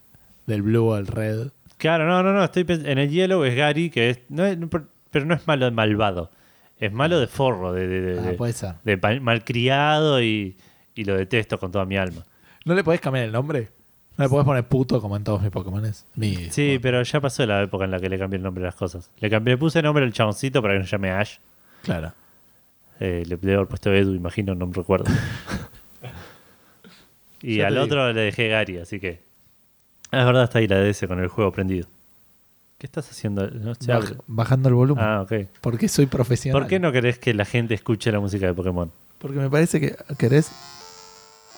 del 0.47 0.63
Blue 0.63 0.87
o 0.89 0.97
el 0.97 1.07
Red. 1.07 1.49
Claro, 1.79 2.07
no, 2.07 2.23
no, 2.23 2.33
no. 2.33 2.43
Estoy 2.45 2.65
en 2.69 2.99
el 2.99 3.11
Yellow 3.11 3.45
es 3.45 3.55
Gary, 3.55 3.91
que 3.91 4.11
es. 4.11 4.21
No 4.29 4.45
es- 4.45 4.59
pero- 5.11 5.25
no 5.27 5.35
es 5.35 5.47
malo 5.47 5.65
de 5.67 5.71
malvado. 5.71 6.31
Es 6.79 6.93
malo 6.93 7.19
de 7.21 7.27
forro, 7.27 7.73
de, 7.73 7.87
de, 7.87 8.01
de- 8.01 8.19
Ah, 8.21 8.77
de- 8.85 9.21
malcriado 9.21 10.23
y, 10.23 10.57
y 10.97 11.05
lo 11.05 11.17
detesto 11.17 11.59
con 11.59 11.71
toda 11.71 11.85
mi 11.85 11.97
alma. 11.97 12.23
¿No 12.65 12.75
le 12.75 12.83
podés 12.83 13.01
cambiar 13.01 13.27
el 13.27 13.33
nombre? 13.33 13.69
¿No 14.17 14.25
le 14.25 14.29
podés 14.29 14.45
poner 14.47 14.65
puto 14.67 15.01
como 15.01 15.17
en 15.17 15.23
todos 15.23 15.41
mis 15.43 15.51
Pokémon? 15.51 15.83
Mi, 16.17 16.51
Sí, 16.51 16.79
pero 16.83 17.03
ya 17.03 17.21
pasó 17.21 17.47
la 17.47 17.63
época 17.63 17.85
en 17.85 17.91
la 17.93 18.01
que 18.01 18.09
le 18.09 18.19
cambié 18.19 18.39
el 18.39 18.43
nombre 18.43 18.65
a 18.65 18.69
las 18.69 18.75
cosas. 18.75 19.11
Le 19.21 19.31
cambié, 19.31 19.55
le 19.55 19.59
puse 19.59 19.81
nombre 19.83 20.05
al 20.05 20.13
chaboncito 20.13 20.61
para 20.63 20.75
que 20.75 20.81
no 20.81 20.87
llame 20.87 21.11
Ash. 21.11 21.37
Claro. 21.83 22.13
Eh, 22.99 23.25
le 23.27 23.37
debe 23.37 23.55
haber 23.57 23.69
puesto 23.69 23.93
Edu, 23.93 24.15
imagino, 24.15 24.55
no 24.55 24.67
me 24.67 24.73
recuerdo. 24.73 25.05
y 27.43 27.59
Ya 27.59 27.69
al 27.69 27.79
otro 27.79 28.13
le 28.13 28.21
dejé 28.23 28.49
Gary, 28.49 28.79
así 28.79 28.99
que. 29.01 29.21
Ah, 30.11 30.21
es 30.21 30.27
verdad, 30.27 30.45
está 30.45 30.59
ahí 30.61 30.67
la 30.67 30.81
DS 30.81 31.07
con 31.07 31.21
el 31.21 31.29
juego 31.29 31.53
prendido. 31.53 31.87
¿Qué 32.79 32.87
estás 32.87 33.11
haciendo? 33.11 33.49
No 33.51 33.75
Baj- 33.75 34.21
bajando 34.27 34.69
el 34.69 34.75
volumen. 34.75 35.03
Ah, 35.05 35.23
ok. 35.23 35.33
Porque 35.61 35.89
soy 35.89 36.07
profesional. 36.07 36.61
¿Por 36.61 36.69
qué 36.69 36.79
no 36.79 36.93
querés 36.93 37.19
que 37.19 37.35
la 37.35 37.45
gente 37.45 37.75
escuche 37.75 38.11
la 38.13 38.21
música 38.21 38.47
de 38.47 38.55
Pokémon? 38.55 38.91
Porque 39.19 39.39
me 39.39 39.51
parece 39.51 39.81
que 39.81 39.97
querés. 40.19 40.51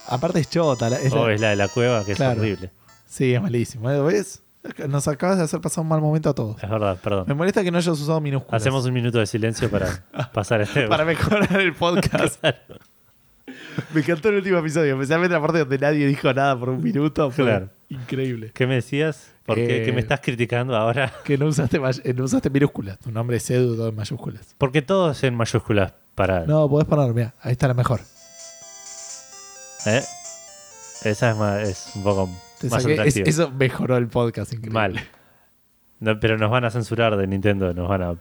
Aparte 0.08 0.40
es 0.40 0.48
chota. 0.50 0.90
la- 0.90 0.96
es 1.00 1.12
la- 1.12 1.20
O 1.20 1.28
es 1.28 1.40
la 1.40 1.50
de 1.50 1.56
la 1.56 1.68
cueva, 1.68 2.04
que 2.04 2.14
Claro. 2.14 2.32
es 2.32 2.38
horrible. 2.38 2.70
Sí, 3.06 3.34
es 3.34 3.40
malísimo. 3.42 3.90
¿eh? 3.90 4.00
¿Ves? 4.02 4.42
Nos 4.88 5.06
acabas 5.08 5.38
de 5.38 5.44
hacer 5.44 5.60
pasar 5.60 5.82
un 5.82 5.88
mal 5.88 6.00
momento 6.00 6.28
a 6.30 6.34
todos. 6.34 6.62
Es 6.62 6.68
verdad, 6.68 6.94
Me 6.96 7.00
perdón. 7.00 7.36
molesta 7.36 7.62
que 7.62 7.70
no 7.70 7.78
hayas 7.78 7.98
usado 7.98 8.20
minúsculas. 8.20 8.60
Hacemos 8.60 8.84
un 8.84 8.92
minuto 8.92 9.18
de 9.18 9.26
silencio 9.26 9.70
para 9.70 10.04
pasar 10.34 10.60
este. 10.60 10.88
Para 10.88 11.04
mejorar 11.04 11.60
el 11.60 11.72
podcast. 11.74 12.42
Me 13.94 14.00
encantó 14.00 14.28
el 14.28 14.36
último 14.36 14.58
episodio, 14.58 14.94
especialmente 14.94 15.32
la 15.34 15.40
parte 15.40 15.60
donde 15.60 15.78
nadie 15.78 16.06
dijo 16.06 16.32
nada 16.34 16.58
por 16.58 16.68
un 16.70 16.82
minuto. 16.82 17.30
Fue 17.30 17.44
Claro. 17.44 17.68
increíble. 17.88 18.50
¿Qué 18.52 18.66
me 18.66 18.74
decías? 18.74 19.30
¿Por 19.46 19.54
qué? 19.56 19.82
Eh, 19.82 19.84
¿Qué 19.86 19.92
me 19.92 20.00
estás 20.00 20.20
criticando 20.20 20.76
ahora? 20.76 21.12
Que 21.24 21.38
no 21.38 21.46
usaste, 21.46 21.80
eh, 22.04 22.12
no 22.14 22.24
usaste 22.24 22.50
minúsculas. 22.50 22.98
Tu 22.98 23.10
nombre 23.10 23.36
es 23.38 23.48
Edu, 23.50 23.76
todo 23.76 23.88
en 23.88 23.94
mayúsculas. 23.96 24.54
Porque 24.58 24.82
todo 24.82 25.12
es 25.12 25.22
en 25.24 25.34
mayúsculas 25.34 25.92
para. 26.14 26.44
No, 26.44 26.68
podés 26.68 26.86
poner, 26.88 27.14
mira, 27.14 27.34
ahí 27.40 27.52
está 27.52 27.68
la 27.68 27.74
mejor. 27.74 28.00
¿Eh? 29.96 30.02
Esa 31.04 31.30
es, 31.30 31.36
más, 31.36 31.68
es 31.68 31.92
un 31.94 32.02
poco 32.02 32.28
Te 32.60 32.68
más 32.68 32.84
saqué- 32.84 33.04
es- 33.06 33.16
eso 33.16 33.50
mejoró 33.50 33.96
el 33.96 34.08
podcast, 34.08 34.52
increíble. 34.52 34.74
Mal. 34.74 35.00
No, 36.00 36.18
pero 36.20 36.36
nos 36.38 36.50
van 36.50 36.64
a 36.64 36.70
censurar 36.70 37.16
de 37.16 37.26
Nintendo, 37.26 37.72
nos 37.74 37.88
van 37.88 38.02
a... 38.02 38.14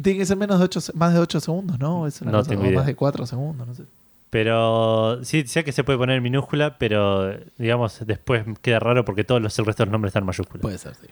Tiene 0.00 0.18
que 0.20 0.26
ser 0.26 0.36
menos 0.36 0.58
de 0.58 0.64
ocho, 0.64 0.80
se- 0.80 0.92
más 0.94 1.12
de 1.14 1.20
8 1.20 1.40
segundos, 1.40 1.78
¿no? 1.78 2.06
Es 2.06 2.20
una 2.22 2.32
No 2.32 2.38
cosa- 2.38 2.50
tengo 2.50 2.64
idea. 2.66 2.76
más 2.78 2.86
de 2.86 2.94
4 2.96 3.26
segundos, 3.26 3.66
no 3.66 3.74
sé. 3.74 3.84
Pero 4.30 5.22
sí, 5.24 5.46
sé 5.46 5.62
que 5.62 5.72
se 5.72 5.84
puede 5.84 5.98
poner 5.98 6.16
en 6.16 6.22
minúscula, 6.22 6.78
pero 6.78 7.32
digamos, 7.58 8.00
después 8.06 8.44
queda 8.62 8.78
raro 8.80 9.04
porque 9.04 9.24
todos 9.24 9.40
los, 9.42 9.56
el 9.58 9.66
resto 9.66 9.82
de 9.82 9.86
los 9.86 9.92
nombres 9.92 10.10
están 10.10 10.22
en 10.22 10.26
mayúsculas. 10.26 10.62
Puede 10.62 10.78
ser, 10.78 10.94
sí. 10.96 11.06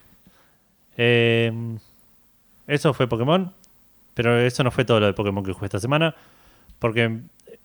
Eh, 0.97 1.53
eso 2.67 2.95
fue 2.95 3.07
Pokémon, 3.09 3.53
pero 4.15 4.39
eso 4.39 4.65
no 4.65 4.71
fue 4.71 4.85
todo 4.85 5.01
lo 5.01 5.07
de 5.07 5.13
Pokémon 5.13 5.45
que 5.45 5.53
jugué 5.53 5.67
esta 5.67 5.79
semana, 5.81 6.15
porque 6.79 7.21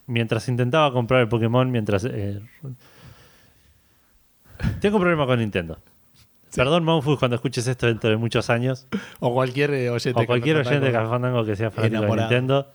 mientras 0.08 0.48
intentaba 0.48 0.92
comprar 0.92 1.22
el 1.22 1.28
Pokémon, 1.28 1.70
mientras... 1.72 2.06
eh, 2.06 2.42
tengo 4.80 4.98
un 4.98 5.02
problema 5.02 5.26
con 5.26 5.40
Nintendo. 5.40 5.80
Sí. 6.50 6.58
Perdón, 6.62 6.86
Monfus, 6.86 7.20
cuando 7.20 7.36
escuches 7.36 7.68
esto 7.68 7.88
dentro 7.88 8.10
de 8.10 8.18
muchos 8.18 8.50
años, 8.50 8.88
O 9.20 9.34
cualquier 9.34 9.72
eh, 9.74 9.90
oyente. 9.90 10.22
o 10.22 10.26
cualquier 10.26 10.58
oyente 10.58 10.86
de 10.86 10.92
Café 10.92 11.10
Fandango 11.10 11.44
que 11.44 11.56
sea 11.56 11.70
fanático 11.72 11.98
Enamorado. 11.98 12.30
de 12.30 12.36
Nintendo. 12.36 12.72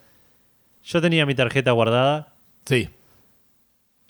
Yo 0.85 1.01
tenía 1.01 1.25
mi 1.27 1.35
tarjeta 1.35 1.73
guardada 1.73 2.35
Sí. 2.67 2.91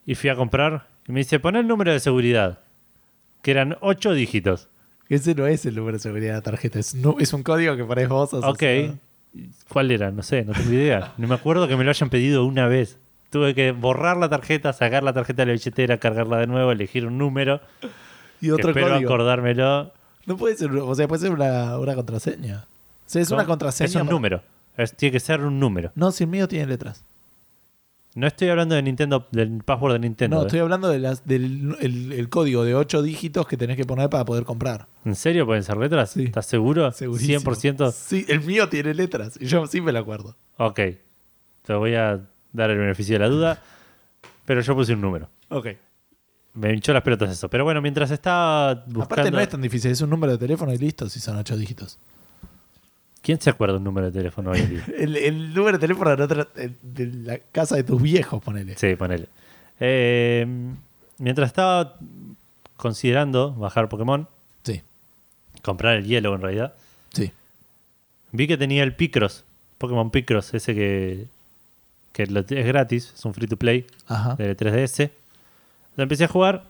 y 0.06 0.14
fui 0.14 0.30
a 0.30 0.34
comprar 0.36 0.86
y 1.06 1.12
me 1.12 1.20
dice, 1.20 1.38
pon 1.38 1.56
el 1.56 1.66
número 1.68 1.92
de 1.92 2.00
seguridad, 2.00 2.60
que 3.42 3.50
eran 3.52 3.76
ocho 3.80 4.12
dígitos. 4.12 4.68
Ese 5.08 5.34
no 5.34 5.46
es 5.46 5.66
el 5.66 5.74
número 5.74 5.96
de 5.96 6.02
seguridad 6.02 6.30
de 6.32 6.36
la 6.38 6.42
tarjeta. 6.42 6.78
Es, 6.78 6.94
un 6.94 7.42
código 7.42 7.76
que 7.76 7.84
pones 7.84 8.08
vos. 8.08 8.32
Ok. 8.32 8.44
asociado. 8.44 8.98
¿Cuál 9.68 9.90
era? 9.92 10.10
No 10.10 10.22
sé, 10.22 10.44
no 10.44 10.52
tengo 10.52 10.72
idea. 10.72 11.12
No 11.16 11.28
me 11.28 11.34
acuerdo 11.34 11.68
que 11.68 11.76
me 11.76 11.84
lo 11.84 11.90
hayan 11.90 12.10
pedido 12.10 12.44
una 12.44 12.66
vez. 12.66 12.98
Tuve 13.30 13.54
que 13.54 13.70
borrar 13.72 14.16
la 14.16 14.28
tarjeta, 14.28 14.72
sacar 14.72 15.02
la 15.04 15.12
tarjeta 15.12 15.42
de 15.42 15.46
la 15.46 15.52
billetera, 15.52 15.98
cargarla 15.98 16.38
de 16.38 16.46
nuevo, 16.48 16.72
elegir 16.72 17.06
un 17.06 17.16
número. 17.18 17.60
Y 18.40 18.46
que 18.46 18.52
otro 18.52 18.70
espero 18.70 18.88
código. 18.94 19.08
acordármelo. 19.08 19.92
No 20.26 20.36
puede 20.36 20.56
ser, 20.56 20.70
o 20.72 20.94
sea, 20.94 21.06
puede 21.08 21.22
ser 21.22 21.30
una, 21.32 21.78
una 21.78 21.94
contraseña. 21.94 22.64
O 22.66 23.02
sea, 23.06 23.22
es 23.22 23.30
¿no? 23.30 23.36
una 23.36 23.46
contraseña. 23.46 23.86
Es 23.88 23.94
un 23.94 24.02
para- 24.02 24.10
número. 24.10 24.42
Es- 24.76 24.94
tiene 24.96 25.12
que 25.12 25.20
ser 25.20 25.40
un 25.42 25.60
número. 25.60 25.92
No, 25.94 26.10
si 26.12 26.24
el 26.24 26.30
mío 26.30 26.48
tiene 26.48 26.66
letras. 26.66 27.04
No 28.16 28.26
estoy 28.26 28.48
hablando 28.48 28.74
de 28.74 28.82
Nintendo, 28.82 29.28
del 29.30 29.62
password 29.64 29.92
de 29.92 29.98
Nintendo. 30.00 30.36
no, 30.38 30.42
¿eh? 30.42 30.46
estoy 30.46 30.58
hablando 30.60 30.88
de 30.88 30.98
las, 30.98 31.24
del 31.26 31.76
el, 31.80 32.10
el 32.12 32.28
código 32.28 32.64
de 32.64 32.74
8 32.74 33.02
dígitos 33.02 33.46
que 33.46 33.56
tenés 33.56 33.76
que 33.76 33.84
poner 33.84 34.10
para 34.10 34.24
poder 34.24 34.42
comprar. 34.44 34.88
¿En 35.04 35.14
serio 35.14 35.46
pueden 35.46 35.62
ser 35.62 35.76
letras? 35.76 36.10
Sí. 36.10 36.24
¿Estás 36.24 36.46
seguro? 36.46 36.90
Segurísimo. 36.90 37.38
¿100%? 37.38 37.92
Sí, 37.92 38.24
el 38.28 38.40
mío 38.40 38.68
tiene 38.68 38.94
letras. 38.94 39.38
Y 39.40 39.46
yo 39.46 39.64
sí 39.68 39.80
me 39.80 39.92
lo 39.92 40.00
acuerdo. 40.00 40.34
Ok. 40.56 40.80
Te 41.62 41.74
voy 41.74 41.94
a 41.94 42.20
dar 42.52 42.70
el 42.70 42.78
beneficio 42.78 43.14
de 43.14 43.18
la 43.20 43.28
duda. 43.28 43.62
Pero 44.44 44.60
yo 44.60 44.74
puse 44.74 44.92
un 44.94 45.00
número. 45.00 45.28
Ok. 45.48 45.68
Me 46.54 46.72
hinchó 46.74 46.92
las 46.92 47.02
pelotas 47.02 47.30
eso. 47.30 47.48
Pero 47.48 47.64
bueno, 47.64 47.80
mientras 47.80 48.10
estaba 48.10 48.74
buscando... 48.74 49.02
Aparte 49.04 49.30
no 49.30 49.38
es 49.40 49.48
tan 49.48 49.60
difícil, 49.62 49.90
es 49.92 50.00
un 50.00 50.10
número 50.10 50.32
de 50.32 50.38
teléfono 50.38 50.72
y 50.72 50.78
listo 50.78 51.08
si 51.08 51.20
son 51.20 51.36
8 51.36 51.56
dígitos. 51.56 51.98
¿Quién 53.22 53.40
se 53.40 53.50
acuerda 53.50 53.76
un 53.76 53.84
número 53.84 54.10
de 54.10 54.12
teléfono 54.18 54.50
hoy 54.50 54.60
en 54.60 54.70
día? 54.70 54.84
El, 54.98 55.16
el 55.16 55.54
número 55.54 55.76
de 55.76 55.80
teléfono 55.80 56.16
de, 56.16 56.22
otra- 56.24 56.48
de- 56.54 56.74
de 56.82 57.06
la 57.06 57.38
casa 57.52 57.76
de 57.76 57.84
tus 57.84 58.00
viejos, 58.00 58.42
ponele. 58.42 58.76
Sí, 58.76 58.96
ponele. 58.96 59.28
Eh, 59.78 60.46
mientras 61.18 61.46
estaba 61.48 61.94
considerando 62.76 63.52
bajar 63.54 63.88
Pokémon, 63.88 64.26
Sí, 64.62 64.82
comprar 65.62 65.96
el 65.96 66.06
hielo 66.06 66.34
en 66.34 66.40
realidad, 66.42 66.74
sí. 67.12 67.30
vi 68.32 68.46
que 68.46 68.56
tenía 68.56 68.82
el 68.82 68.94
Picross, 68.94 69.44
Pokémon 69.78 70.10
Picross, 70.10 70.52
ese 70.54 70.74
que, 70.74 71.26
que 72.26 72.60
es 72.60 72.66
gratis, 72.66 73.12
es 73.14 73.24
un 73.24 73.34
free 73.34 73.46
to 73.46 73.56
play 73.56 73.86
Ajá. 74.06 74.34
de 74.36 74.56
3DS. 74.56 75.10
Lo 75.96 76.02
empecé 76.02 76.24
a 76.24 76.28
jugar 76.28 76.64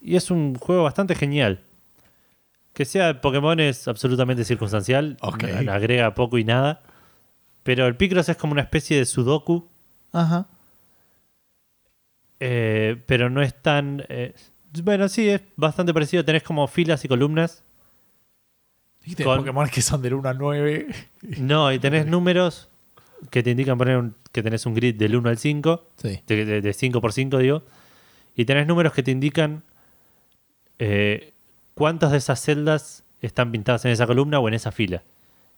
y 0.00 0.16
es 0.16 0.30
un 0.30 0.54
juego 0.56 0.82
bastante 0.84 1.14
genial. 1.14 1.60
Que 2.72 2.84
sea 2.84 3.06
de 3.06 3.14
Pokémon 3.14 3.58
es 3.60 3.86
absolutamente 3.88 4.44
circunstancial, 4.44 5.16
agrega 5.20 6.14
poco 6.14 6.38
y 6.38 6.44
nada. 6.44 6.82
Pero 7.62 7.86
el 7.86 7.96
Picross 7.96 8.28
es 8.28 8.36
como 8.36 8.52
una 8.52 8.62
especie 8.62 8.98
de 8.98 9.06
Sudoku, 9.06 9.66
Ajá. 10.12 10.46
eh, 12.40 13.00
pero 13.06 13.30
no 13.30 13.42
es 13.42 13.54
tan... 13.54 14.04
eh, 14.08 14.34
bueno, 14.82 15.08
sí, 15.08 15.28
es 15.28 15.40
bastante 15.56 15.94
parecido. 15.94 16.24
Tenés 16.24 16.42
como 16.42 16.66
filas 16.66 17.04
y 17.04 17.08
columnas. 17.08 17.62
Y 19.04 19.14
tenés 19.14 19.26
Con- 19.26 19.38
Pokémon 19.38 19.68
que 19.68 19.80
son 19.82 20.02
del 20.02 20.14
1 20.14 20.28
al 20.28 20.38
9. 20.38 20.86
No, 21.38 21.72
y 21.72 21.78
tenés 21.78 22.06
números 22.06 22.68
que 23.30 23.42
te 23.42 23.50
indican 23.52 23.78
poner 23.78 23.98
un- 23.98 24.14
que 24.34 24.42
tenés 24.42 24.66
un 24.66 24.74
grid 24.74 24.96
del 24.96 25.14
1 25.14 25.28
al 25.28 25.38
5. 25.38 25.84
Sí. 25.94 26.20
de, 26.26 26.44
de, 26.44 26.60
de 26.60 26.72
5 26.72 27.00
por 27.00 27.12
5 27.12 27.38
digo, 27.38 27.62
y 28.34 28.46
tenés 28.46 28.66
números 28.66 28.92
que 28.92 29.04
te 29.04 29.12
indican 29.12 29.62
eh, 30.80 31.32
cuántas 31.74 32.10
de 32.10 32.18
esas 32.18 32.40
celdas 32.40 33.04
están 33.20 33.52
pintadas 33.52 33.84
en 33.84 33.92
esa 33.92 34.08
columna 34.08 34.40
o 34.40 34.48
en 34.48 34.54
esa 34.54 34.72
fila, 34.72 35.04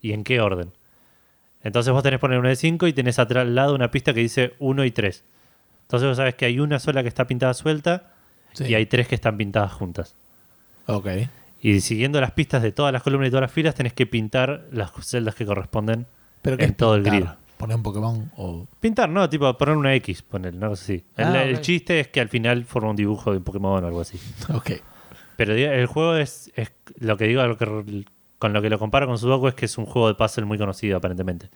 y 0.02 0.12
en 0.12 0.24
qué 0.24 0.42
orden. 0.42 0.72
Entonces 1.62 1.90
vos 1.90 2.02
tenés 2.02 2.18
que 2.18 2.20
poner 2.20 2.38
una 2.38 2.50
de 2.50 2.56
5 2.56 2.86
y 2.86 2.92
tenés 2.92 3.18
atrás 3.18 3.42
al 3.42 3.54
lado 3.54 3.74
una 3.74 3.90
pista 3.90 4.12
que 4.12 4.20
dice 4.20 4.52
1 4.58 4.84
y 4.84 4.90
3. 4.90 5.24
Entonces 5.84 6.08
vos 6.08 6.16
sabés 6.18 6.34
que 6.34 6.44
hay 6.44 6.60
una 6.60 6.78
sola 6.78 7.00
que 7.00 7.08
está 7.08 7.26
pintada 7.26 7.54
suelta 7.54 8.12
sí. 8.52 8.64
y 8.64 8.74
hay 8.74 8.84
tres 8.84 9.08
que 9.08 9.14
están 9.14 9.38
pintadas 9.38 9.72
juntas. 9.72 10.16
Ok. 10.84 11.08
Y 11.62 11.80
siguiendo 11.80 12.20
las 12.20 12.32
pistas 12.32 12.62
de 12.62 12.72
todas 12.72 12.92
las 12.92 13.02
columnas 13.02 13.28
y 13.28 13.30
todas 13.30 13.42
las 13.42 13.52
filas, 13.52 13.74
tenés 13.74 13.94
que 13.94 14.04
pintar 14.06 14.66
las 14.70 14.92
celdas 15.00 15.34
que 15.34 15.46
corresponden 15.46 16.06
Pero 16.42 16.56
en 16.56 16.70
es 16.70 16.76
todo 16.76 16.94
el 16.94 17.04
grid. 17.04 17.24
Poner 17.56 17.76
un 17.76 17.82
Pokémon 17.82 18.30
o. 18.36 18.66
Pintar, 18.80 19.08
¿no? 19.08 19.28
Tipo 19.30 19.56
poner 19.56 19.76
una 19.76 19.94
X, 19.94 20.22
poner, 20.22 20.54
cosa 20.58 20.72
así. 20.72 21.04
El, 21.16 21.24
Ah, 21.26 21.44
el 21.44 21.60
chiste 21.60 22.00
es 22.00 22.08
que 22.08 22.20
al 22.20 22.28
final 22.28 22.64
forma 22.64 22.90
un 22.90 22.96
dibujo 22.96 23.30
de 23.30 23.38
un 23.38 23.44
Pokémon 23.44 23.82
o 23.82 23.86
algo 23.86 24.00
así. 24.00 24.18
Ok. 24.54 24.72
Pero 25.36 25.54
el 25.54 25.86
juego 25.86 26.16
es, 26.16 26.50
es 26.56 26.72
lo 26.98 27.16
que 27.16 27.26
digo, 27.26 27.42
lo 27.46 27.56
que- 27.58 28.04
con 28.38 28.52
lo 28.52 28.60
que 28.62 28.68
lo 28.70 28.78
comparo 28.78 29.06
con 29.06 29.18
Sudoku 29.18 29.48
es 29.48 29.54
que 29.54 29.64
es 29.66 29.76
un 29.78 29.86
juego 29.86 30.08
de 30.08 30.14
puzzle 30.14 30.44
muy 30.44 30.58
conocido 30.58 30.96
aparentemente. 30.98 31.48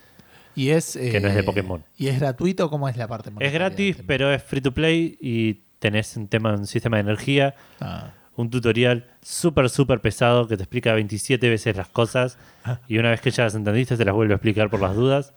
Y 0.56 0.70
es. 0.70 0.96
Que 0.96 1.20
no 1.20 1.28
es 1.28 1.34
de 1.34 1.40
eh, 1.40 1.44
Pokémon. 1.44 1.84
¿Y 1.96 2.08
es 2.08 2.18
gratuito? 2.18 2.68
¿Cómo 2.70 2.88
es 2.88 2.96
la 2.96 3.06
parte 3.08 3.30
Es 3.38 3.52
gratis, 3.52 3.96
pero 4.06 4.32
es 4.32 4.42
free 4.42 4.60
to 4.60 4.72
play 4.72 5.16
y 5.20 5.60
tenés 5.78 6.16
un 6.16 6.28
tema, 6.28 6.52
un 6.54 6.66
sistema 6.66 6.96
de 6.96 7.02
energía, 7.02 7.54
Ah, 7.80 8.10
un 8.36 8.48
tutorial 8.50 9.06
súper, 9.22 9.68
súper 9.70 10.00
pesado 10.00 10.48
que 10.48 10.56
te 10.56 10.62
explica 10.62 10.92
27 10.94 11.48
veces 11.50 11.76
las 11.76 11.88
cosas 11.88 12.38
Ah. 12.64 12.78
y 12.88 12.98
una 12.98 13.10
vez 13.10 13.20
que 13.20 13.30
ya 13.30 13.44
las 13.44 13.54
entendiste 13.54 13.96
te 13.96 14.04
las 14.04 14.14
vuelve 14.14 14.32
a 14.34 14.36
explicar 14.36 14.68
por 14.70 14.80
las 14.80 14.94
dudas 14.94 15.32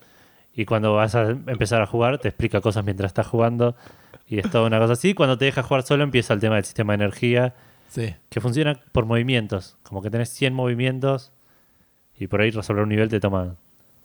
y 0.56 0.66
cuando 0.66 0.94
vas 0.94 1.16
a 1.16 1.30
empezar 1.32 1.82
a 1.82 1.88
jugar 1.88 2.20
te 2.20 2.28
explica 2.30 2.62
cosas 2.62 2.84
mientras 2.86 3.10
estás 3.10 3.28
jugando 3.28 3.76
y 4.28 4.40
es 4.40 4.50
toda 4.50 4.68
una 4.68 4.80
cosa 4.80 4.94
así. 4.94 5.14
Cuando 5.14 5.38
te 5.38 5.46
deja 5.46 5.64
jugar 5.64 5.84
solo 5.84 6.04
empieza 6.04 6.34
el 6.34 6.40
tema 6.40 6.56
del 6.56 6.66
sistema 6.66 6.94
de 6.94 7.04
energía 7.04 7.54
sí. 7.90 8.14
que 8.30 8.40
funciona 8.42 8.80
por 8.92 9.06
movimientos. 9.06 9.76
Como 9.84 10.02
que 10.02 10.10
tenés 10.10 10.30
100 10.30 10.54
movimientos 10.54 11.32
y 12.20 12.28
por 12.28 12.42
ahí 12.42 12.52
resolver 12.52 12.84
un 12.84 12.90
nivel 12.90 13.10
te 13.10 13.20
toma 13.20 13.56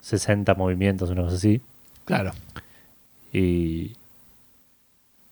60 0.00 0.54
movimientos, 0.54 1.10
una 1.10 1.22
cosa 1.22 1.36
así. 1.36 1.60
Claro. 2.04 2.32
Y, 3.32 3.92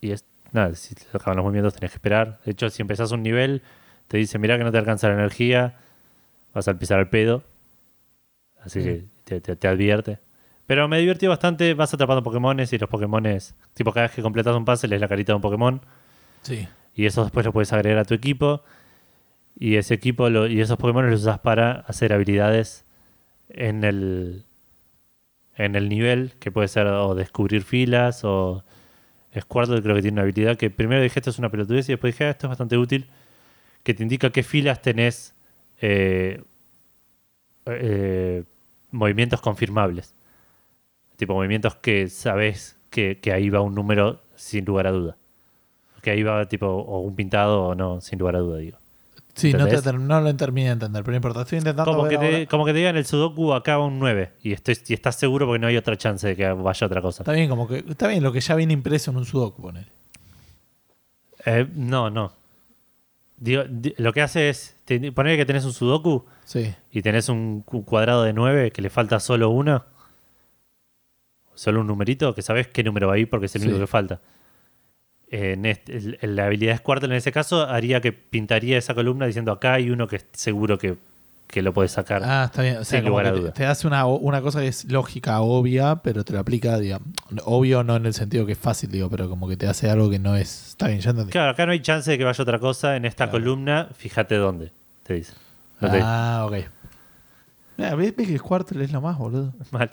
y 0.01 0.11
es 0.11 0.25
nada, 0.53 0.75
si 0.75 0.95
te 0.95 1.05
acaban 1.13 1.37
los 1.37 1.45
movimientos 1.45 1.75
tenés 1.75 1.91
que 1.93 1.97
esperar. 1.97 2.41
De 2.45 2.53
hecho, 2.53 2.69
si 2.71 2.83
empezás 2.83 3.11
un 3.13 3.23
nivel, 3.23 3.63
te 4.09 4.19
dice, 4.19 4.39
mirá 4.39 4.59
que 4.59 4.65
no 4.65 4.73
te 4.73 4.79
alcanza 4.79 5.09
la 5.09 5.15
energía, 5.15 5.77
vas 6.53 6.69
a 6.69 6.73
empezar 6.73 6.99
al 6.99 7.09
pedo. 7.09 7.43
Así 8.63 8.83
que 8.83 9.05
te, 9.25 9.41
te- 9.41 9.57
te 9.57 9.69
advierte. 9.69 10.19
Pero 10.67 10.89
me 10.89 10.99
divirtió 10.99 11.29
bastante, 11.31 11.75
vas 11.75 11.95
atrapando 11.95 12.23
Pokémones 12.23 12.73
y 12.73 12.79
los 12.79 12.89
Pokémones, 12.91 13.55
tipo 13.75 13.93
cada 13.93 14.07
vez 14.07 14.17
que 14.17 14.23
completas 14.23 14.55
un 14.57 14.65
puzzle 14.65 14.95
es 14.97 15.01
la 15.01 15.09
carita 15.09 15.33
de 15.33 15.37
un 15.37 15.43
Pokémon. 15.43 15.81
Sí. 16.43 16.67
Y 16.95 17.07
eso 17.07 17.23
después 17.23 17.47
lo 17.47 17.53
puedes 17.53 17.73
agregar 17.73 17.99
a 17.99 18.05
tu 18.05 18.15
equipo. 18.15 18.63
Y 19.59 19.77
ese 19.77 19.95
equipo 19.95 20.29
lo- 20.29 20.47
y 20.49 20.61
esos 20.61 20.77
Pokémon 20.77 21.09
los 21.11 21.21
usas 21.23 21.39
para 21.39 21.81
hacer 21.89 22.13
habilidades 22.13 22.85
en 23.49 23.85
el 23.85 24.45
en 25.59 25.75
el 25.75 25.89
nivel, 25.89 26.33
que 26.39 26.51
puede 26.51 26.69
ser 26.69 26.87
o 26.87 27.15
descubrir 27.15 27.63
filas 27.63 28.23
o 28.25 28.63
Squirtle 29.39 29.81
creo 29.83 29.95
que 29.95 30.03
tiene 30.03 30.17
una 30.17 30.23
habilidad 30.23 30.57
que 30.59 30.69
primero 30.69 31.01
dije 31.01 31.19
esto 31.19 31.31
es 31.31 31.39
una 31.39 31.49
pelotudez 31.51 31.89
y 31.89 31.93
después 31.93 32.13
dije 32.15 32.25
"Ah, 32.27 32.31
esto 32.31 32.47
es 32.47 32.49
bastante 32.51 32.77
útil, 32.77 33.07
que 33.83 33.95
te 33.95 34.03
indica 34.03 34.31
qué 34.31 34.43
filas 34.43 34.83
tenés 34.83 35.35
eh, 35.81 36.43
eh, 37.67 38.45
movimientos 38.91 39.41
confirmables. 39.41 40.15
Tipo 41.17 41.35
movimientos 41.35 41.75
que 41.77 42.09
sabes 42.09 42.77
que, 42.91 43.19
que 43.21 43.33
ahí 43.33 43.49
va 43.51 43.61
un 43.61 43.75
número 43.75 44.21
sin 44.35 44.65
lugar 44.65 44.87
a 44.87 44.91
duda. 44.93 45.17
Que 46.03 46.11
ahí 46.11 46.23
va 46.23 46.47
tipo 46.47 46.67
o 46.67 47.01
un 47.01 47.17
pintado 47.17 47.63
o 47.65 47.75
no, 47.75 48.01
sin 48.01 48.19
lugar 48.19 48.37
a 48.37 48.41
duda, 48.41 48.59
digo. 48.59 48.79
Sí, 49.35 49.53
no, 49.53 49.67
te, 49.67 49.93
no 49.93 50.21
lo 50.23 50.35
terminé 50.37 50.69
de 50.69 50.73
entender, 50.75 51.03
pero 51.03 51.13
no 51.13 51.17
importa. 51.17 51.43
Estoy 51.43 51.59
intentando. 51.59 51.91
Como 51.91 52.05
ver 52.05 52.13
que, 52.13 52.19
te, 52.19 52.47
como 52.47 52.65
que 52.65 52.73
te 52.73 52.79
digan 52.79 52.97
el 52.97 53.05
Sudoku 53.05 53.53
acá 53.53 53.77
va 53.77 53.85
un 53.85 53.99
9 53.99 54.31
y, 54.43 54.53
estoy, 54.53 54.79
y 54.89 54.95
estás 54.95 55.17
seguro 55.17 55.47
porque 55.47 55.59
no 55.59 55.67
hay 55.67 55.77
otra 55.77 55.97
chance 55.99 56.27
de 56.27 56.37
que 56.37 56.51
vaya 56.53 56.87
otra 56.87 57.03
cosa. 57.03 57.23
Está 57.23 57.33
bien, 57.33 57.49
como 57.51 57.69
que. 57.69 57.85
Está 57.87 58.09
bien 58.09 58.23
lo 58.23 58.33
que 58.33 58.41
ya 58.41 58.55
viene 58.55 58.73
impreso 58.73 59.11
en 59.11 59.19
un 59.19 59.27
Sudoku, 59.27 59.61
ponele. 59.61 59.89
Eh, 61.45 61.67
no, 61.75 62.09
no. 62.11 62.33
Digo, 63.39 63.65
di- 63.69 63.95
lo 63.99 64.13
que 64.15 64.23
hace 64.23 64.49
es 64.49 64.75
poner 65.15 65.37
que 65.37 65.45
tenés 65.45 65.65
un 65.67 65.73
Sudoku 65.75 66.25
Sí. 66.45 66.75
y 66.91 67.03
tenés 67.03 67.29
un 67.29 67.61
cu- 67.61 67.85
cuadrado 67.85 68.23
de 68.23 68.33
9 68.33 68.71
que 68.71 68.81
le 68.81 68.89
falta 68.89 69.21
solo 69.21 69.51
una, 69.51 69.85
solo 71.57 71.81
un 71.81 71.89
numerito, 71.89 72.33
que 72.35 72.43
sabes 72.43 72.69
qué 72.69 72.85
número 72.85 73.09
va 73.09 73.15
ahí 73.15 73.27
porque 73.27 73.47
es 73.47 73.55
el 73.57 73.63
Sí. 73.63 73.67
único 73.69 73.81
que 73.81 73.87
falta. 73.89 74.21
En 75.29 75.67
este- 75.67 75.97
el- 75.97 76.19
el- 76.21 76.37
la 76.37 76.47
habilidad 76.47 76.77
Squirtle 76.79 77.09
en 77.09 77.17
ese 77.17 77.33
caso 77.33 77.63
haría 77.69 78.01
que 78.01 78.13
pintaría 78.13 78.79
esa 78.79 78.95
columna 78.95 79.27
diciendo 79.27 79.51
acá 79.51 79.73
hay 79.75 79.91
uno 79.91 80.07
que 80.07 80.17
es 80.17 80.27
seguro 80.33 80.79
que, 80.79 80.97
que 81.49 81.63
lo 81.63 81.73
puedes 81.73 81.91
sacar. 81.93 82.23
Ah, 82.25 82.45
está 82.47 82.63
bien. 82.63 82.77
O 82.77 82.85
sea, 82.85 83.01
Sin 83.01 83.09
lugar 83.09 83.27
a 83.27 83.33
te, 83.33 83.39
duda. 83.41 83.53
te 83.53 83.67
hace 83.67 83.87
una, 83.89 84.07
una 84.07 84.41
cosa 84.41 84.61
que 84.61 84.69
es 84.69 84.85
lógica, 84.85 85.41
obvia, 85.41 85.97
pero 85.97 86.25
te 86.25 86.33
lo 86.33 86.39
aplica, 86.39 86.79
digamos. 86.79 87.09
Obvio 87.45 87.83
no 87.83 87.97
en 87.97 88.07
el 88.07 88.15
sentido 88.15 88.47
que 88.47 88.53
es 88.53 88.59
fácil, 88.59 88.91
digo, 88.91 89.09
pero 89.11 89.29
como 89.29 89.49
que 89.49 89.57
te 89.57 89.67
hace 89.67 89.91
algo 89.91 90.09
que 90.11 90.19
no 90.21 90.37
es. 90.37 90.69
Está 90.69 90.87
bien, 90.89 91.01
ya 91.01 91.11
entendí. 91.11 91.33
Claro, 91.33 91.51
acá 91.51 91.67
no 91.67 91.73
hay 91.73 91.81
chance 91.81 92.09
de 92.11 92.19
que 92.19 92.25
vaya 92.25 92.41
otra 92.43 92.59
cosa. 92.61 92.97
En 92.97 93.05
esta 93.05 93.25
Claro. 93.27 93.33
columna, 93.45 93.89
fíjate 93.97 94.37
dónde, 94.37 94.71
te 95.03 95.15
dice. 95.15 95.33
No 95.81 95.91
te- 95.91 96.01
Ah, 96.03 96.45
ok. 96.49 96.55
Mira, 97.79 97.95
¿ves, 97.97 98.15
ves 98.17 98.27
que 98.29 98.39
Squirtle 98.39 98.85
es 98.85 98.93
lo 98.93 99.01
más, 99.01 99.19
boludo? 99.19 99.53
Mal. 99.71 99.91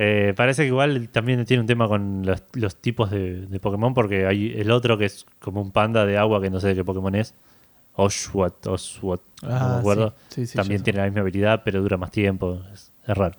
Eh, 0.00 0.32
parece 0.36 0.62
que 0.62 0.68
igual 0.68 1.08
también 1.08 1.44
tiene 1.44 1.62
un 1.62 1.66
tema 1.66 1.88
con 1.88 2.24
los, 2.24 2.44
los 2.52 2.76
tipos 2.76 3.10
de, 3.10 3.46
de 3.46 3.58
Pokémon, 3.58 3.94
porque 3.94 4.26
hay 4.26 4.52
el 4.56 4.70
otro 4.70 4.96
que 4.96 5.06
es 5.06 5.26
como 5.40 5.60
un 5.60 5.72
panda 5.72 6.06
de 6.06 6.16
agua 6.16 6.40
que 6.40 6.50
no 6.50 6.60
sé 6.60 6.68
de 6.68 6.74
qué 6.76 6.84
Pokémon 6.84 7.14
es. 7.16 7.34
Oshwat, 7.94 8.64
Oswat, 8.68 9.20
no 9.42 9.48
me 9.48 9.54
Ah, 9.54 9.78
acuerdo. 9.80 10.14
sí, 10.28 10.42
sí, 10.42 10.46
sí, 10.48 10.56
también 10.56 10.78
sé. 10.80 10.84
tiene 10.84 11.00
la 11.00 11.06
misma 11.06 11.22
habilidad, 11.22 11.62
pero 11.64 11.82
dura 11.82 11.96
más 11.96 12.12
tiempo. 12.12 12.62
Es, 12.72 12.92
es 13.06 13.16
raro. 13.16 13.36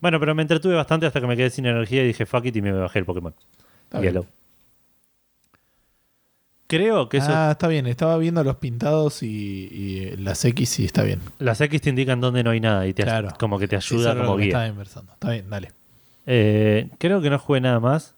Bueno, 0.00 0.18
pero 0.20 0.34
me 0.34 0.40
entretuve 0.42 0.74
bastante 0.74 1.04
hasta 1.04 1.20
que 1.20 1.26
me 1.26 1.36
quedé 1.36 1.50
sin 1.50 1.66
energía 1.66 2.02
y 2.02 2.06
dije 2.06 2.24
fuck 2.24 2.46
it 2.46 2.56
y 2.56 2.62
me 2.62 2.72
bajé 2.72 3.00
el 3.00 3.04
Pokémon. 3.04 3.34
Está. 3.84 3.98
Creo 6.68 7.08
que 7.08 7.16
eso. 7.16 7.30
Ah, 7.30 7.50
está 7.52 7.66
bien. 7.66 7.86
Estaba 7.86 8.16
viendo 8.18 8.44
los 8.44 8.56
pintados 8.56 9.22
y, 9.22 9.26
y 9.26 10.16
las 10.18 10.44
X 10.44 10.78
y 10.80 10.84
está 10.84 11.02
bien. 11.02 11.20
Las 11.38 11.60
X 11.60 11.80
te 11.80 11.90
indican 11.90 12.20
dónde 12.20 12.44
no 12.44 12.50
hay 12.50 12.60
nada 12.60 12.86
y 12.86 12.92
te, 12.94 13.02
Claro. 13.02 13.30
como 13.40 13.58
que 13.58 13.66
te 13.66 13.76
Eso 13.76 13.94
ayuda 13.96 14.12
era 14.12 14.20
como 14.24 14.36
guía. 14.36 14.48
Estaba 14.48 14.66
inversando. 14.68 15.12
Está 15.14 15.30
bien, 15.30 15.48
dale. 15.50 15.72
Eh, 16.26 16.88
creo 16.98 17.20
que 17.22 17.30
no 17.30 17.38
jugué 17.38 17.60
nada 17.62 17.80
más 17.80 18.14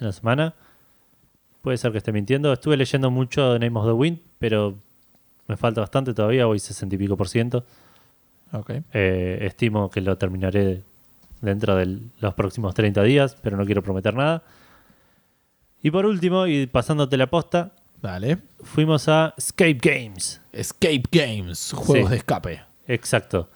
en 0.00 0.06
la 0.06 0.12
semana. 0.12 0.54
Puede 1.62 1.78
ser 1.78 1.92
que 1.92 1.98
esté 1.98 2.10
mintiendo. 2.12 2.52
Estuve 2.52 2.76
leyendo 2.76 3.10
mucho 3.10 3.52
de 3.52 3.60
Name 3.60 3.78
of 3.78 3.86
the 3.86 3.92
Wind, 3.92 4.18
pero 4.40 4.74
me 5.46 5.56
falta 5.56 5.80
bastante 5.80 6.12
todavía. 6.12 6.46
Voy 6.46 6.58
60 6.58 6.96
y 6.96 6.98
pico 6.98 7.16
por 7.16 7.28
ciento. 7.28 7.64
Ok. 8.52 8.70
Eh, 8.92 9.38
estimo 9.42 9.90
que 9.90 10.00
lo 10.00 10.18
terminaré 10.18 10.82
dentro 11.40 11.76
de 11.76 11.98
los 12.20 12.34
próximos 12.34 12.74
30 12.74 13.00
días, 13.04 13.36
pero 13.40 13.56
no 13.56 13.64
quiero 13.64 13.80
prometer 13.82 14.14
nada. 14.14 14.42
Y 15.84 15.92
por 15.92 16.04
último, 16.06 16.48
y 16.48 16.66
pasándote 16.66 17.16
la 17.16 17.28
posta, 17.28 17.70
Dale. 18.02 18.38
fuimos 18.62 19.08
a 19.08 19.32
Escape 19.36 19.78
Games. 19.80 20.40
Escape 20.52 21.02
Games, 21.10 21.72
juegos 21.74 22.08
Sí. 22.08 22.10
de 22.10 22.16
escape. 22.16 22.60
Exacto. 22.88 23.48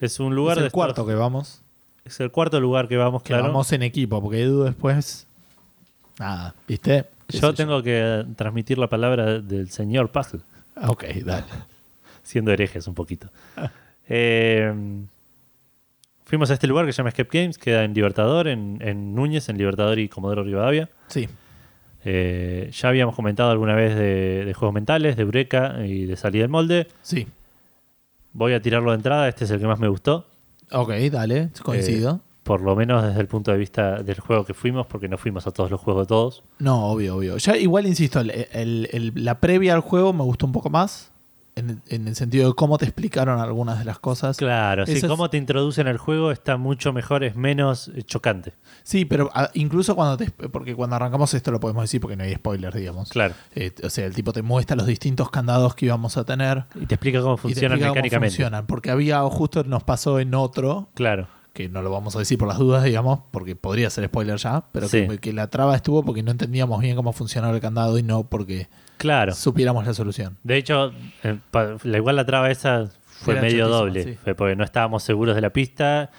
Es 0.00 0.18
un 0.18 0.34
lugar 0.34 0.56
es 0.56 0.62
el 0.62 0.68
de 0.68 0.70
cuarto 0.72 1.06
que 1.06 1.14
vamos. 1.14 1.62
Es 2.04 2.18
el 2.20 2.30
cuarto 2.30 2.58
lugar 2.60 2.88
que 2.88 2.96
vamos, 2.96 3.22
Que 3.22 3.28
claro. 3.28 3.44
vamos 3.44 3.70
en 3.72 3.82
equipo, 3.82 4.20
porque 4.22 4.42
Edu 4.42 4.64
después. 4.64 5.26
Nada, 6.18 6.54
¿viste? 6.66 7.04
¿Qué 7.28 7.38
Yo 7.38 7.52
tengo 7.54 7.82
que 7.82 8.24
transmitir 8.36 8.78
la 8.78 8.88
palabra 8.88 9.38
del 9.40 9.70
señor 9.70 10.10
Puzzle. 10.10 10.40
Ok, 10.86 11.04
dale. 11.24 11.44
siendo 12.22 12.50
herejes 12.52 12.86
un 12.86 12.94
poquito. 12.94 13.28
Eh, 14.08 14.72
fuimos 16.24 16.50
a 16.50 16.54
este 16.54 16.66
lugar 16.66 16.86
que 16.86 16.92
se 16.92 16.98
llama 16.98 17.10
Escape 17.10 17.38
Games, 17.38 17.58
queda 17.58 17.84
en 17.84 17.92
Libertador, 17.94 18.48
en, 18.48 18.78
en 18.80 19.14
Núñez, 19.14 19.48
en 19.48 19.58
Libertador 19.58 19.98
y 19.98 20.08
Comodoro 20.08 20.42
Rivadavia. 20.42 20.88
Sí. 21.08 21.28
Eh, 22.04 22.70
ya 22.72 22.88
habíamos 22.88 23.14
comentado 23.14 23.50
alguna 23.50 23.74
vez 23.74 23.94
de, 23.94 24.44
de 24.44 24.54
juegos 24.54 24.74
mentales, 24.74 25.16
de 25.16 25.22
Eureka 25.22 25.76
y 25.86 26.06
de 26.06 26.16
salida 26.16 26.42
del 26.42 26.50
molde. 26.50 26.86
Sí. 27.02 27.26
Voy 28.32 28.52
a 28.52 28.62
tirarlo 28.62 28.90
de 28.92 28.96
entrada, 28.96 29.28
este 29.28 29.44
es 29.44 29.50
el 29.50 29.60
que 29.60 29.66
más 29.66 29.80
me 29.80 29.88
gustó, 29.88 30.26
Ok, 30.72 30.92
dale. 31.10 31.50
Coincido. 31.64 32.20
por 32.44 32.60
lo 32.62 32.74
menos 32.76 33.02
desde 33.04 33.20
el 33.20 33.26
punto 33.26 33.50
de 33.52 33.58
vista 33.58 34.02
del 34.02 34.18
juego 34.20 34.44
que 34.44 34.54
fuimos, 34.54 34.86
porque 34.86 35.08
no 35.08 35.18
fuimos 35.18 35.46
a 35.46 35.50
todos 35.50 35.70
los 35.70 35.80
juegos 35.80 36.04
de 36.04 36.08
todos. 36.08 36.42
No, 36.58 36.86
obvio, 36.86 37.16
obvio. 37.16 37.36
Ya 37.38 37.56
igual 37.56 37.86
insisto, 37.86 38.20
el- 38.20 38.30
el- 38.52 38.88
el- 38.92 39.12
la 39.16 39.40
previa 39.40 39.74
al 39.74 39.80
juego 39.80 40.12
me 40.12 40.22
gustó 40.22 40.46
un 40.46 40.52
poco 40.52 40.70
más. 40.70 41.10
En, 41.56 41.82
en 41.88 42.06
el 42.08 42.14
sentido 42.14 42.48
de 42.48 42.54
cómo 42.54 42.78
te 42.78 42.84
explicaron 42.84 43.40
algunas 43.40 43.78
de 43.80 43.84
las 43.84 43.98
cosas. 43.98 44.36
Claro, 44.36 44.86
sí, 44.86 44.92
es- 44.92 45.04
cómo 45.04 45.28
te 45.30 45.36
introducen 45.36 45.88
al 45.88 45.98
juego 45.98 46.30
está 46.30 46.56
mucho 46.56 46.92
mejor, 46.92 47.24
es 47.24 47.34
menos 47.36 47.88
eh, 47.94 48.02
chocante. 48.04 48.54
Sí, 48.84 49.04
pero 49.04 49.30
ah, 49.34 49.50
incluso 49.54 49.94
cuando 49.96 50.16
te. 50.16 50.30
Porque 50.30 50.74
cuando 50.74 50.96
arrancamos 50.96 51.34
esto 51.34 51.50
lo 51.50 51.58
podemos 51.60 51.82
decir 51.82 52.00
porque 52.00 52.16
no 52.16 52.22
hay 52.24 52.34
spoilers, 52.34 52.76
digamos. 52.76 53.10
Claro. 53.10 53.34
Eh, 53.54 53.74
o 53.82 53.90
sea, 53.90 54.06
el 54.06 54.14
tipo 54.14 54.32
te 54.32 54.42
muestra 54.42 54.76
los 54.76 54.86
distintos 54.86 55.30
candados 55.30 55.74
que 55.74 55.86
íbamos 55.86 56.16
a 56.16 56.24
tener. 56.24 56.64
Y 56.80 56.86
te 56.86 56.94
explica 56.94 57.20
cómo 57.20 57.34
y 57.34 57.36
te 57.36 57.42
funcionan 57.42 57.72
explica 57.72 57.88
cómo 57.88 57.94
mecánicamente. 57.96 58.30
funcionan. 58.36 58.66
Porque 58.66 58.90
había, 58.90 59.20
justo 59.22 59.64
nos 59.64 59.82
pasó 59.82 60.20
en 60.20 60.34
otro, 60.34 60.88
Claro. 60.94 61.26
Que 61.52 61.68
no 61.68 61.82
lo 61.82 61.90
vamos 61.90 62.14
a 62.16 62.20
decir 62.20 62.38
por 62.38 62.46
las 62.48 62.58
dudas, 62.58 62.84
digamos, 62.84 63.20
porque 63.30 63.56
podría 63.56 63.90
ser 63.90 64.06
spoiler 64.06 64.36
ya, 64.36 64.64
pero 64.72 64.88
Sí. 64.88 65.06
que, 65.08 65.18
que 65.18 65.32
la 65.32 65.48
traba 65.48 65.74
estuvo 65.74 66.02
porque 66.04 66.22
no 66.22 66.30
entendíamos 66.30 66.80
bien 66.80 66.94
cómo 66.96 67.12
funcionaba 67.12 67.54
el 67.54 67.60
candado 67.60 67.98
y 67.98 68.02
no 68.02 68.24
porque 68.24 68.68
Claro. 68.98 69.34
supiéramos 69.34 69.86
la 69.86 69.92
solución. 69.94 70.36
De 70.44 70.56
hecho, 70.56 70.92
eh, 71.24 71.38
la, 71.82 71.96
igual 71.98 72.16
la 72.16 72.24
traba 72.24 72.50
esa 72.50 72.88
fue 73.04 73.34
Era 73.34 73.42
medio 73.42 73.68
doble. 73.68 74.04
sí. 74.04 74.14
Fue 74.22 74.34
porque 74.34 74.54
no 74.56 74.64
estábamos 74.64 75.02
seguros 75.02 75.34
de 75.34 75.40
la 75.40 75.50
pista 75.50 76.10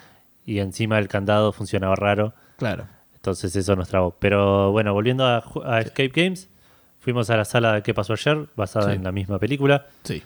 y 0.46 0.60
encima 0.60 1.00
el 1.00 1.08
candado 1.08 1.52
funcionaba 1.54 1.96
raro. 1.96 2.34
Claro. 2.58 2.86
Entonces 3.16 3.56
eso 3.56 3.76
nos 3.76 3.88
trabó. 3.88 4.16
Pero 4.20 4.72
bueno, 4.72 4.94
volviendo 4.94 5.26
a, 5.26 5.80
Escape 5.80 6.12
Games, 6.14 6.50
fuimos 7.00 7.30
a 7.30 7.38
la 7.38 7.46
sala 7.46 7.74
de 7.74 7.84
¿Qué 7.84 7.94
pasó 7.94 8.14
ayer? 8.14 8.48
Basada 8.56 8.90
Sí. 8.90 8.96
en 8.98 9.04
la 9.04 9.12
misma 9.12 9.40
película. 9.40 9.86
Sí. 10.04 10.22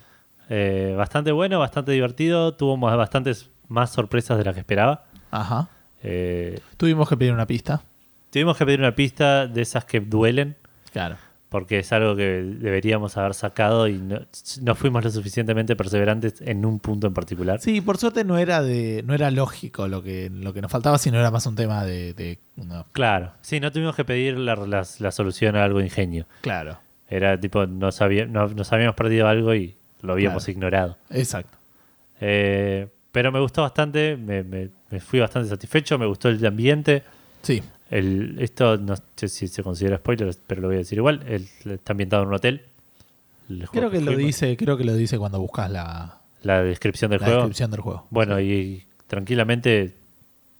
Eh, 0.49 0.93
bastante 0.97 1.31
bueno, 1.31 1.59
bastante 1.59 1.91
divertido. 1.91 2.53
Tuvo 2.55 2.77
bastantes 2.77 3.49
más 3.69 3.91
sorpresas 3.91 4.37
de 4.37 4.43
las 4.45 4.53
que 4.53 4.59
esperaba. 4.61 5.05
Ajá. 5.31 5.69
Eh, 6.03 6.59
Tuvimos 6.77 7.09
que 7.09 7.17
pedir 7.17 7.33
una 7.33 7.47
pista. 7.47 7.81
tuvimos 8.31 8.57
que 8.57 8.65
pedir 8.65 8.79
una 8.79 8.93
pista 8.95 9.47
de 9.47 9.61
esas 9.61 9.85
que 9.85 9.99
duelen. 9.99 10.55
Claro. 10.91 11.15
Porque 11.49 11.79
es 11.79 11.91
algo 11.93 12.15
que 12.17 12.23
deberíamos 12.43 13.15
haber 13.17 13.33
sacado 13.33 13.87
y 13.87 13.97
no, 13.97 14.19
no 14.61 14.75
fuimos 14.75 15.03
lo 15.05 15.09
suficientemente 15.11 15.75
perseverantes 15.77 16.41
en 16.41 16.65
un 16.65 16.79
punto 16.79 17.07
en 17.07 17.13
particular. 17.13 17.61
Sí, 17.61 17.79
por 17.79 17.97
suerte 17.97 18.25
no 18.25 18.37
era 18.37 18.61
de, 18.61 19.03
no 19.05 19.13
era 19.13 19.31
lógico 19.31 19.87
lo 19.87 20.03
que, 20.03 20.29
lo 20.29 20.51
que 20.53 20.61
nos 20.61 20.69
faltaba, 20.71 20.97
sino 20.97 21.17
era 21.17 21.31
más 21.31 21.45
un 21.45 21.55
tema 21.55 21.85
de, 21.85 22.13
de- 22.13 22.39
no. 22.57 22.85
Claro, 22.91 23.31
sí, 23.41 23.59
no 23.61 23.71
tuvimos 23.71 23.95
que 23.95 24.03
pedir 24.03 24.37
la, 24.37 24.55
la- 24.55 24.85
la 24.99 25.11
solución 25.11 25.55
a 25.55 25.63
algo 25.63 25.79
de 25.79 25.85
ingenio. 25.85 26.25
Claro. 26.41 26.77
Era 27.09 27.39
tipo, 27.39 27.65
nos, 27.67 28.01
había- 28.01 28.25
no- 28.25 28.47
nos 28.49 28.73
habíamos 28.73 28.95
perdido 28.95 29.27
algo 29.29 29.53
y 29.55 29.75
lo 30.01 30.13
habíamos 30.13 30.43
Claro. 30.43 30.51
ignorado. 30.57 30.97
Exacto. 31.09 31.57
Eh, 32.19 32.87
pero 33.15 33.31
me 33.31 33.39
gustó 33.39 33.61
bastante, 33.61 34.17
me, 34.17 34.43
me- 34.43 34.67
me 34.91 34.99
fui 34.99 35.21
bastante 35.21 35.47
satisfecho, 35.47 35.97
me 35.97 36.05
gustó 36.05 36.27
el 36.27 36.45
ambiente. 36.45 37.01
Sí. 37.43 37.63
El, 37.89 38.35
esto 38.39 38.75
no 38.77 38.93
sé 39.15 39.29
si 39.29 39.47
se 39.47 39.63
considera 39.63 39.95
spoiler, 39.97 40.35
pero 40.45 40.59
lo 40.61 40.67
voy 40.67 40.75
a 40.75 40.79
decir 40.79 40.97
igual. 40.97 41.23
El- 41.25 41.47
está 41.71 41.93
ambientado 41.93 42.23
en 42.23 42.27
un 42.27 42.35
hotel. 42.35 42.61
Creo 43.71 43.89
que 43.89 43.99
lo 44.01 44.07
fuimos. 44.07 44.17
dice, 44.17 44.57
creo 44.57 44.75
que 44.77 44.83
lo 44.83 44.93
dice 44.95 45.17
cuando 45.17 45.39
buscas 45.39 45.71
la, 45.71 46.19
La 46.43 46.61
descripción 46.63 47.09
del 47.11 47.21
la 47.21 47.25
juego. 47.27 47.39
descripción 47.43 47.71
del 47.71 47.79
juego. 47.79 48.05
Bueno, 48.09 48.39
y 48.41 48.83
tranquilamente 49.07 49.95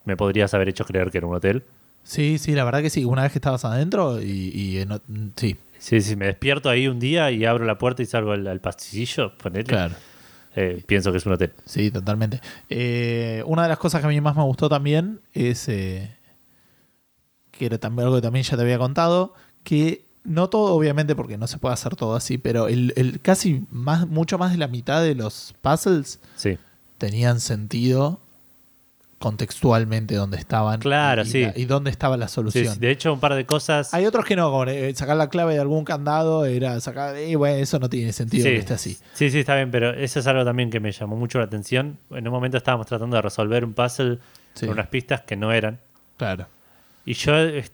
me 0.05 0.15
podrías 0.15 0.53
haber 0.53 0.69
hecho 0.69 0.85
creer 0.85 1.11
que 1.11 1.17
era 1.17 1.27
un 1.27 1.35
hotel. 1.35 1.63
Sí, 2.03 2.37
sí, 2.37 2.53
la 2.53 2.63
verdad 2.63 2.81
que 2.81 2.89
sí. 2.89 3.03
Una 3.03 3.23
vez 3.23 3.31
que 3.33 3.39
estabas 3.39 3.65
adentro 3.65 4.21
y, 4.21 4.51
y 4.53 4.77
en- 4.79 5.33
sí, 5.35 5.57
Sí, 5.77 5.99
sí, 6.01 6.15
me 6.15 6.27
despierto 6.27 6.69
ahí 6.69 6.87
un 6.87 6.99
día 6.99 7.29
y 7.31 7.43
abro 7.45 7.65
la 7.65 7.77
puerta 7.77 8.01
y 8.01 8.05
salgo 8.05 8.31
al, 8.31 8.47
al 8.47 8.59
pasillo, 8.61 9.33
ponele, 9.37 9.65
claro. 9.65 9.95
Eh, 10.55 10.83
pienso 10.87 11.11
que 11.11 11.17
es 11.17 11.25
un 11.25 11.33
hotel. 11.33 11.53
Sí, 11.65 11.91
totalmente. 11.91 12.41
Eh, 12.69 13.43
una 13.45 13.63
de 13.63 13.69
las 13.69 13.77
cosas 13.77 14.01
que 14.01 14.07
a 14.07 14.09
mí 14.09 14.19
más 14.21 14.35
me 14.35 14.43
gustó 14.43 14.69
también 14.69 15.19
es 15.33 15.67
eh, 15.67 16.15
que 17.51 17.65
era 17.65 17.77
también 17.77 18.05
algo 18.05 18.17
que 18.17 18.21
también 18.21 18.43
ya 18.43 18.55
te 18.55 18.63
había 18.63 18.77
contado, 18.77 19.33
que 19.63 20.05
no 20.23 20.49
todo, 20.49 20.73
obviamente, 20.73 21.15
porque 21.15 21.37
no 21.37 21.47
se 21.47 21.57
puede 21.57 21.73
hacer 21.73 21.95
todo 21.95 22.15
así, 22.15 22.37
pero 22.37 22.67
el, 22.67 22.93
el 22.95 23.21
casi 23.21 23.65
más, 23.69 24.07
mucho 24.07 24.37
más 24.37 24.51
de 24.51 24.57
la 24.57 24.67
mitad 24.67 25.01
de 25.03 25.13
los 25.15 25.53
puzzles 25.61 26.19
Sí, 26.35 26.57
tenían 26.97 27.39
sentido 27.39 28.19
contextualmente 29.19 30.15
donde 30.15 30.37
estaban 30.37 30.79
Claro, 30.79 31.23
y, 31.23 31.25
sí. 31.25 31.41
la- 31.41 31.53
y 31.55 31.65
dónde 31.65 31.89
estaba 31.89 32.17
la 32.17 32.27
solución. 32.27 32.73
sí, 32.73 32.79
de 32.79 32.91
hecho 32.91 33.13
un 33.13 33.19
par 33.19 33.33
de 33.33 33.45
cosas... 33.45 33.93
Hay 33.93 34.05
otros 34.05 34.25
que 34.25 34.35
no, 34.35 34.51
como 34.51 34.65
eh, 34.65 34.93
sacar 34.95 35.15
la 35.17 35.29
clave 35.29 35.53
de 35.53 35.59
algún 35.61 35.85
candado 35.85 36.45
era 36.45 36.79
sacar, 36.81 37.17
y 37.17 37.35
bueno, 37.35 37.55
eso 37.57 37.79
no 37.79 37.89
tiene 37.89 38.11
sentido 38.13 38.43
sí, 38.43 38.49
que 38.51 38.57
esté 38.57 38.73
así. 38.73 38.97
sí, 39.13 39.29
sí, 39.29 39.39
está 39.39 39.55
bien, 39.55 39.71
pero 39.71 39.91
eso 39.93 40.19
es 40.19 40.27
algo 40.27 40.43
también 40.45 40.69
que 40.69 40.79
me 40.79 40.91
llamó 40.91 41.15
mucho 41.15 41.39
la 41.39 41.45
atención. 41.45 41.97
En 42.11 42.27
un 42.27 42.33
momento 42.33 42.57
estábamos 42.57 42.87
tratando 42.87 43.15
de 43.15 43.21
resolver 43.21 43.63
un 43.65 43.73
puzzle 43.73 44.19
con 44.59 44.69
unas 44.69 44.87
pistas 44.87 45.21
que 45.21 45.35
no 45.35 45.51
eran. 45.51 45.79
Claro. 46.17 46.47
Y 47.05 47.13
yo, 47.13 47.37
eh, 47.37 47.65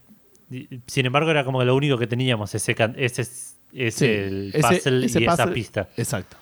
sin 0.86 1.06
embargo, 1.06 1.30
era 1.30 1.44
como 1.44 1.62
lo 1.64 1.74
único 1.74 1.96
que 1.98 2.06
teníamos, 2.06 2.54
ese, 2.54 2.74
ese, 2.96 3.26
ese 3.72 4.24
el 4.26 4.52
puzzle 4.60 5.06
ese 5.06 5.20
y 5.20 5.24
esa 5.26 5.46
pista. 5.46 5.88
Exacto. 5.96 6.36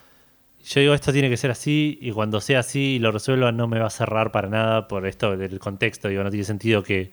Yo 0.64 0.80
digo, 0.80 0.94
esto 0.94 1.12
tiene 1.12 1.28
que 1.30 1.36
ser 1.36 1.50
así, 1.50 1.98
y 2.00 2.12
cuando 2.12 2.40
sea 2.40 2.60
así 2.60 2.96
y 2.96 2.98
lo 2.98 3.10
resuelva, 3.12 3.50
no 3.52 3.66
me 3.66 3.78
va 3.80 3.86
a 3.86 3.90
cerrar 3.90 4.30
para 4.30 4.48
nada 4.48 4.88
por 4.88 5.06
esto 5.06 5.36
del 5.36 5.58
contexto. 5.58 6.08
Digo, 6.08 6.22
no 6.22 6.30
tiene 6.30 6.44
sentido 6.44 6.82
que 6.82 7.10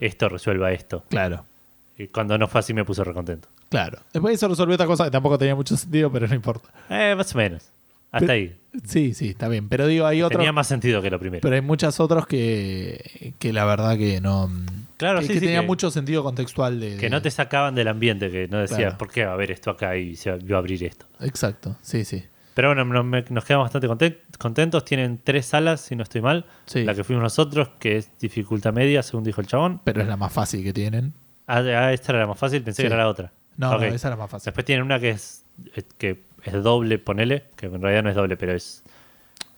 esto 0.00 0.28
resuelva 0.28 0.72
esto. 0.72 1.04
Claro. 1.08 1.44
Y 1.96 2.08
cuando 2.08 2.36
no 2.38 2.48
fue 2.48 2.60
así, 2.60 2.74
me 2.74 2.84
puse 2.84 3.02
recontento. 3.04 3.48
Claro. 3.68 3.98
Después 4.12 4.34
eso 4.34 4.48
resolvió 4.48 4.74
otra 4.74 4.86
cosa 4.86 5.04
que 5.04 5.10
tampoco 5.10 5.38
tenía 5.38 5.54
mucho 5.54 5.76
sentido, 5.76 6.10
pero 6.12 6.26
no 6.26 6.34
importa. 6.34 6.68
Eh, 6.90 7.14
más 7.16 7.34
o 7.34 7.38
menos. 7.38 7.64
Hasta 8.10 8.20
Pero- 8.20 8.32
ahí. 8.32 8.56
Sí, 8.86 9.12
sí, 9.12 9.30
está 9.30 9.48
bien. 9.48 9.68
Pero 9.68 9.86
digo, 9.86 10.06
hay 10.06 10.22
otros. 10.22 10.38
Tenía 10.38 10.52
más 10.52 10.66
sentido 10.66 11.02
que 11.02 11.10
lo 11.10 11.18
primero. 11.18 11.40
Pero 11.42 11.54
hay 11.54 11.60
muchos 11.60 11.98
otros 12.00 12.26
que, 12.26 13.34
que 13.38 13.52
la 13.52 13.64
verdad 13.64 13.98
que 13.98 14.20
no. 14.20 14.50
Claro, 14.96 15.18
que, 15.20 15.26
sí, 15.26 15.32
que 15.34 15.40
sí, 15.40 15.46
tenían 15.46 15.62
que- 15.62 15.66
mucho 15.66 15.90
sentido 15.90 16.22
contextual 16.22 16.78
de. 16.80 16.96
que 16.96 17.10
no 17.10 17.20
te 17.20 17.30
sacaban 17.30 17.74
del 17.74 17.88
ambiente, 17.88 18.30
que 18.30 18.48
no 18.48 18.58
decías, 18.58 18.78
Claro. 18.80 18.98
¿por 18.98 19.10
qué 19.10 19.24
va 19.24 19.32
a 19.32 19.34
haber 19.34 19.50
esto 19.50 19.70
acá 19.70 19.96
y 19.96 20.16
se 20.16 20.30
va 20.30 20.56
a 20.56 20.58
abrir 20.58 20.82
esto? 20.84 21.06
Exacto, 21.20 21.76
sí, 21.82 22.04
sí. 22.04 22.24
Pero 22.58 22.70
bueno, 22.70 22.84
no- 22.84 23.04
me- 23.04 23.24
nos 23.30 23.44
quedamos 23.44 23.66
bastante 23.66 23.86
conten- 23.88 24.18
contentos. 24.36 24.84
Tienen 24.84 25.20
tres 25.22 25.46
salas, 25.46 25.80
si 25.80 25.94
no 25.94 26.02
estoy 26.02 26.22
mal. 26.22 26.44
Sí. 26.66 26.82
La 26.82 26.92
que 26.92 27.04
fuimos 27.04 27.22
nosotros, 27.22 27.68
que 27.78 27.96
es 27.98 28.10
dificultad 28.18 28.72
media, 28.72 29.04
según 29.04 29.22
dijo 29.22 29.40
el 29.40 29.46
chabón. 29.46 29.80
Pero 29.84 30.02
es 30.02 30.08
la 30.08 30.16
más 30.16 30.32
fácil 30.32 30.64
que 30.64 30.72
tienen. 30.72 31.14
Ah, 31.46 31.58
ah, 31.60 31.92
esta 31.92 32.10
era 32.10 32.22
la 32.22 32.26
más 32.26 32.36
fácil, 32.36 32.60
pensé 32.64 32.82
Sí. 32.82 32.88
que 32.88 32.92
era 32.92 33.04
la 33.04 33.08
otra. 33.08 33.30
No, 33.58 33.78
no, 33.78 33.84
esa 33.84 33.94
es 33.94 34.02
la 34.10 34.16
más 34.16 34.28
fácil. 34.28 34.46
Después 34.46 34.64
tienen 34.64 34.84
una 34.84 34.98
que 34.98 35.10
es, 35.10 35.44
eh, 35.76 35.82
que 35.98 36.24
es 36.42 36.52
doble, 36.64 36.98
ponele, 36.98 37.44
que 37.54 37.66
en 37.66 37.80
realidad 37.80 38.02
no 38.02 38.10
es 38.10 38.16
doble, 38.16 38.36
pero 38.36 38.52
es 38.52 38.82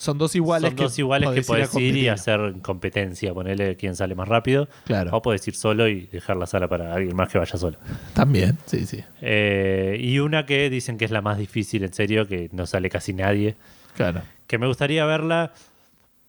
Son 0.00 0.16
dos 0.16 0.34
iguales 0.34 0.70
son 0.70 0.76
dos 0.76 0.98
iguales 0.98 1.28
que 1.28 1.40
ir 1.40 1.44
a 1.44 1.46
puedes 1.46 1.74
ir 1.74 1.96
y 1.98 2.08
hacer 2.08 2.54
competencia, 2.62 3.34
ponele 3.34 3.76
quién 3.76 3.94
sale 3.94 4.14
más 4.14 4.26
rápido. 4.28 4.66
Claro. 4.86 5.10
O 5.14 5.20
puedes 5.20 5.46
ir 5.46 5.54
solo 5.54 5.88
y 5.88 6.06
dejar 6.06 6.38
la 6.38 6.46
sala 6.46 6.68
para 6.68 6.94
alguien 6.94 7.14
más 7.14 7.28
que 7.28 7.36
vaya 7.36 7.58
solo. 7.58 7.76
También, 8.14 8.56
sí, 8.64 8.86
sí. 8.86 9.04
Eh, 9.20 9.98
y 10.00 10.18
una 10.20 10.46
que 10.46 10.70
dicen 10.70 10.96
que 10.96 11.04
es 11.04 11.10
la 11.10 11.20
más 11.20 11.36
difícil, 11.36 11.84
en 11.84 11.92
serio, 11.92 12.26
que 12.26 12.48
no 12.52 12.64
sale 12.64 12.88
casi 12.88 13.12
nadie. 13.12 13.56
Claro. 13.94 14.22
Que 14.46 14.56
me 14.56 14.66
gustaría 14.66 15.04
verla 15.04 15.52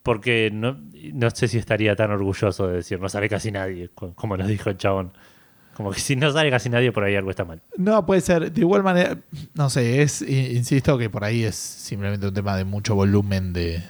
porque 0.04 0.50
no, 0.52 0.78
no 1.14 1.30
sé 1.30 1.48
si 1.48 1.58
estaría 1.58 1.96
tan 1.96 2.12
orgulloso 2.12 2.68
de 2.68 2.78
decir 2.78 3.00
no 3.00 3.08
sale 3.08 3.30
casi 3.30 3.52
nadie, 3.52 3.90
co- 3.96 4.14
como 4.16 4.36
nos 4.36 4.48
dijo 4.50 4.70
el 4.70 4.78
chabón. 4.78 5.14
Como 5.82 5.94
que 5.94 6.00
si 6.00 6.16
no 6.16 6.32
sale 6.32 6.50
casi 6.52 6.70
nadie, 6.70 6.92
por 6.92 7.04
ahí 7.04 7.16
algo 7.16 7.30
está 7.32 7.44
mal. 7.44 7.60
No, 7.78 8.06
puede 8.06 8.22
ser. 8.22 8.52
De 8.52 8.62
igual 8.62 8.84
manera, 8.84 9.18
no 9.56 9.70
sé, 9.70 10.02
es, 10.02 10.22
insisto 10.22 10.98
que 10.98 11.10
por 11.10 11.24
ahí 11.24 11.44
es 11.44 11.56
simplemente 11.56 12.28
un 12.28 12.34
tema 12.34 12.56
de 12.56 12.64
mucho 12.66 12.94
volumen 12.96 13.52
de, 13.54 13.82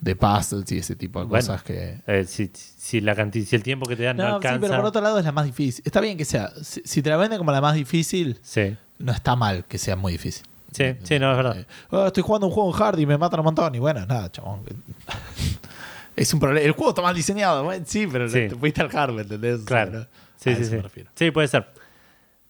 de 0.00 0.16
puzzles 0.16 0.70
y 0.72 0.78
ese 0.78 0.96
tipo 0.96 1.20
de 1.20 1.26
Bueno. 1.26 1.44
cosas 1.46 1.62
que. 1.62 1.98
Eh, 2.06 2.24
si, 2.26 2.50
si, 2.54 3.00
la 3.00 3.14
canti- 3.14 3.44
si 3.44 3.54
el 3.56 3.62
tiempo 3.62 3.86
que 3.86 3.96
te 3.96 4.04
dan 4.04 4.16
no, 4.16 4.22
No, 4.24 4.28
sí, 4.30 4.34
alcanza. 4.46 4.60
pero 4.60 4.76
por 4.76 4.84
otro 4.86 5.02
lado 5.02 5.18
es 5.18 5.24
la 5.24 5.32
más 5.32 5.44
difícil. 5.44 5.82
Está 5.84 6.00
bien 6.00 6.16
que 6.16 6.24
sea. 6.24 6.50
Si, 6.62 6.80
si 6.84 7.02
te 7.02 7.10
la 7.10 7.16
venden 7.18 7.38
como 7.38 7.52
la 7.52 7.60
más 7.60 7.74
difícil, 7.74 8.38
Sí, 8.42 8.74
no 8.98 9.12
está 9.12 9.36
mal 9.36 9.64
que 9.66 9.76
sea 9.78 9.94
muy 9.96 10.12
difícil. 10.12 10.44
sí, 10.72 10.94
sí, 11.02 11.18
no, 11.18 11.30
es 11.32 11.36
verdad. 11.36 11.58
Eh, 11.58 11.66
"Oh, 11.90 12.06
estoy 12.06 12.22
jugando 12.22 12.46
un 12.46 12.52
juego 12.52 12.74
en 12.74 12.82
hard 12.82 12.98
y 12.98 13.06
me 13.06 13.18
matan 13.18 13.40
un 13.40 13.44
montón. 13.44 13.74
Y 13.74 13.78
bueno, 13.78 14.06
nada, 14.06 14.30
chabón. 14.32 14.60
es 16.16 16.32
un 16.34 16.40
problema. 16.40 16.64
El 16.64 16.72
juego 16.72 16.90
está 16.90 17.02
mal 17.02 17.14
diseñado. 17.14 17.64
Bueno, 17.64 17.84
sí, 17.86 18.06
pero 18.10 18.28
Sí. 18.28 18.48
te 18.48 18.54
fuiste 18.56 18.80
al 18.80 18.96
hard, 18.96 19.12
¿me 19.12 19.22
entendés? 19.22 19.54
O 19.54 19.58
sea, 19.58 19.66
Claro. 19.66 19.90
no- 20.00 20.21
Sí, 20.42 20.50
a 20.50 20.56
sí, 20.56 20.62
eso 20.62 20.70
sí. 20.70 20.76
me 20.76 20.82
refiero. 20.82 21.10
Sí, 21.14 21.30
puede 21.30 21.48
ser. 21.48 21.66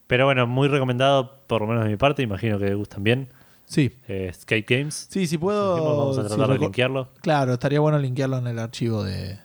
Pero 0.06 0.24
bueno, 0.26 0.46
muy 0.46 0.68
recomendado, 0.68 1.38
por 1.46 1.62
lo 1.62 1.68
menos 1.68 1.84
de 1.84 1.90
mi 1.90 1.96
parte. 1.96 2.22
Imagino 2.22 2.58
que 2.58 2.74
gustan 2.74 3.02
bien. 3.02 3.28
Sí. 3.66 3.90
Eh, 4.08 4.26
Escape 4.30 4.64
Games. 4.68 5.06
Sí, 5.10 5.26
si 5.26 5.38
puedo. 5.38 5.74
Dijimos, 5.76 5.96
vamos 5.96 6.18
a 6.18 6.22
si 6.22 6.28
tratar 6.28 6.52
de 6.52 6.58
linkearlo 6.58 7.08
Claro, 7.22 7.54
estaría 7.54 7.80
bueno 7.80 7.98
linkearlo 7.98 8.38
en 8.38 8.46
el 8.46 8.58
archivo 8.58 9.02
de. 9.04 9.30
en 9.32 9.38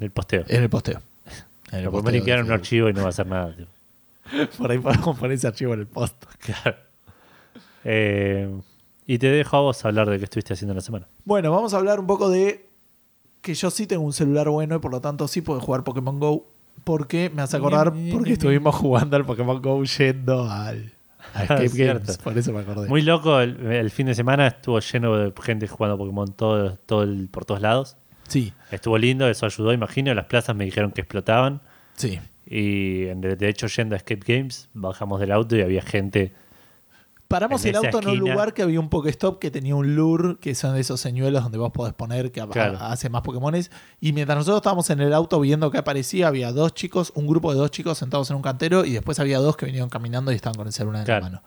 el 0.00 0.10
posteo. 0.10 0.44
En 0.48 0.62
el 0.62 0.70
posteo. 0.70 1.00
En 1.72 1.78
el 1.78 1.84
Lo 1.86 2.02
linkear 2.02 2.40
en 2.40 2.44
un 2.46 2.52
archivo 2.52 2.90
y 2.90 2.92
no 2.92 3.00
va 3.00 3.06
a 3.06 3.10
hacer 3.10 3.26
nada. 3.26 3.56
tío. 3.56 3.66
Por 4.58 4.70
ahí 4.70 4.78
podemos 4.78 5.18
poner 5.18 5.32
ese 5.36 5.46
archivo 5.46 5.74
en 5.74 5.80
el 5.80 5.86
post. 5.86 6.22
Claro. 6.38 6.76
Eh, 7.84 8.48
y 9.06 9.18
te 9.18 9.28
dejo 9.28 9.56
a 9.56 9.60
vos 9.60 9.84
hablar 9.84 10.08
de 10.08 10.18
qué 10.18 10.24
estuviste 10.24 10.52
haciendo 10.52 10.72
en 10.72 10.76
la 10.76 10.82
semana. 10.82 11.08
Bueno, 11.24 11.50
vamos 11.50 11.74
a 11.74 11.78
hablar 11.78 11.98
un 11.98 12.06
poco 12.06 12.30
de 12.30 12.68
que 13.40 13.54
yo 13.54 13.70
sí 13.70 13.86
tengo 13.86 14.04
un 14.04 14.12
celular 14.12 14.48
bueno 14.48 14.76
y 14.76 14.78
por 14.78 14.92
lo 14.92 15.00
tanto 15.00 15.26
sí 15.28 15.40
puedo 15.40 15.60
jugar 15.60 15.82
Pokémon 15.82 16.20
Go. 16.20 16.46
Porque 16.84 17.30
me 17.34 17.42
hace 17.42 17.56
acordar 17.56 17.92
porque 18.10 18.32
estuvimos 18.34 18.74
jugando 18.74 19.16
al 19.16 19.24
Pokémon 19.24 19.60
Go 19.62 19.82
yendo 19.84 20.50
al 20.50 20.92
a 21.34 21.42
Escape 21.42 21.68
Cierto. 21.68 22.00
Games. 22.06 22.18
Por 22.18 22.36
eso 22.38 22.52
me 22.52 22.60
acordé. 22.60 22.88
Muy 22.88 23.02
loco, 23.02 23.40
el, 23.40 23.64
el 23.72 23.90
fin 23.90 24.06
de 24.06 24.14
semana 24.14 24.46
estuvo 24.48 24.78
lleno 24.80 25.16
de 25.16 25.32
gente 25.42 25.68
jugando 25.68 25.96
Pokémon 25.98 26.32
todo, 26.32 26.76
todo 26.86 27.02
el- 27.04 27.28
por 27.30 27.44
todos 27.44 27.60
lados. 27.60 27.96
Sí, 28.28 28.52
Estuvo 28.70 28.96
lindo, 28.96 29.28
eso 29.28 29.44
ayudó, 29.46 29.72
imagino. 29.74 30.14
Las 30.14 30.24
plazas 30.26 30.56
me 30.56 30.64
dijeron 30.64 30.90
que 30.92 31.02
explotaban. 31.02 31.60
sí. 31.96 32.18
Y 32.44 33.04
de 33.04 33.48
hecho, 33.48 33.66
yendo 33.68 33.94
a 33.94 33.98
Escape 33.98 34.20
Games, 34.26 34.68
bajamos 34.74 35.20
del 35.20 35.30
auto 35.32 35.56
y 35.56 35.62
había 35.62 35.80
gente. 35.80 36.32
Paramos 37.32 37.64
En 37.64 37.70
el 37.70 37.76
auto 37.76 37.98
en 38.00 38.08
un 38.08 38.18
lugar 38.18 38.52
que 38.52 38.62
había 38.62 38.78
un 38.78 38.90
Pokestop 38.90 39.38
que 39.38 39.50
tenía 39.50 39.74
un 39.74 39.94
lure, 39.96 40.36
que 40.38 40.54
son 40.54 40.74
de 40.74 40.80
esos 40.80 41.00
señuelos 41.00 41.42
donde 41.42 41.56
vos 41.56 41.72
podés 41.72 41.94
poner 41.94 42.30
que 42.30 42.46
Claro. 42.46 42.78
hace 42.78 43.08
más 43.08 43.22
Pokémones. 43.22 43.70
Y 44.00 44.12
mientras 44.12 44.36
nosotros 44.36 44.58
estábamos 44.58 44.90
en 44.90 45.00
el 45.00 45.14
auto 45.14 45.40
viendo 45.40 45.70
que 45.70 45.78
aparecía, 45.78 46.28
había 46.28 46.52
dos 46.52 46.74
chicos, 46.74 47.10
un 47.14 47.26
grupo 47.26 47.50
de 47.50 47.58
dos 47.58 47.70
chicos 47.70 47.96
sentados 47.96 48.28
en 48.28 48.36
un 48.36 48.42
cantero 48.42 48.84
y 48.84 48.92
después 48.92 49.18
había 49.18 49.38
dos 49.38 49.56
que 49.56 49.64
venían 49.64 49.88
caminando 49.88 50.30
y 50.30 50.34
estaban 50.34 50.56
con 50.56 50.66
el 50.66 50.74
celular 50.74 51.08
en 51.08 51.14
la 51.14 51.20
mano. 51.20 51.42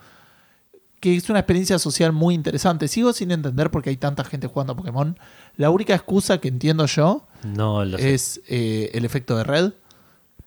Que 1.00 1.16
es 1.16 1.30
una 1.30 1.38
experiencia 1.38 1.78
social 1.78 2.12
muy 2.14 2.34
interesante. 2.34 2.88
Sigo 2.88 3.14
sin 3.14 3.30
entender 3.30 3.70
por 3.70 3.84
qué 3.84 3.92
hay 3.92 3.98
tanta 3.98 4.24
gente 4.24 4.48
jugando 4.48 4.74
a 4.74 4.76
Pokémon. 4.76 5.20
La 5.56 5.70
única 5.70 5.94
excusa 5.94 6.40
que 6.40 6.48
entiendo 6.48 6.88
yo 6.88 7.28
No 7.44 7.84
es 7.84 8.42
eh, 8.48 8.90
el 8.94 9.06
efecto 9.06 9.38
de 9.38 9.44
red. 9.44 9.74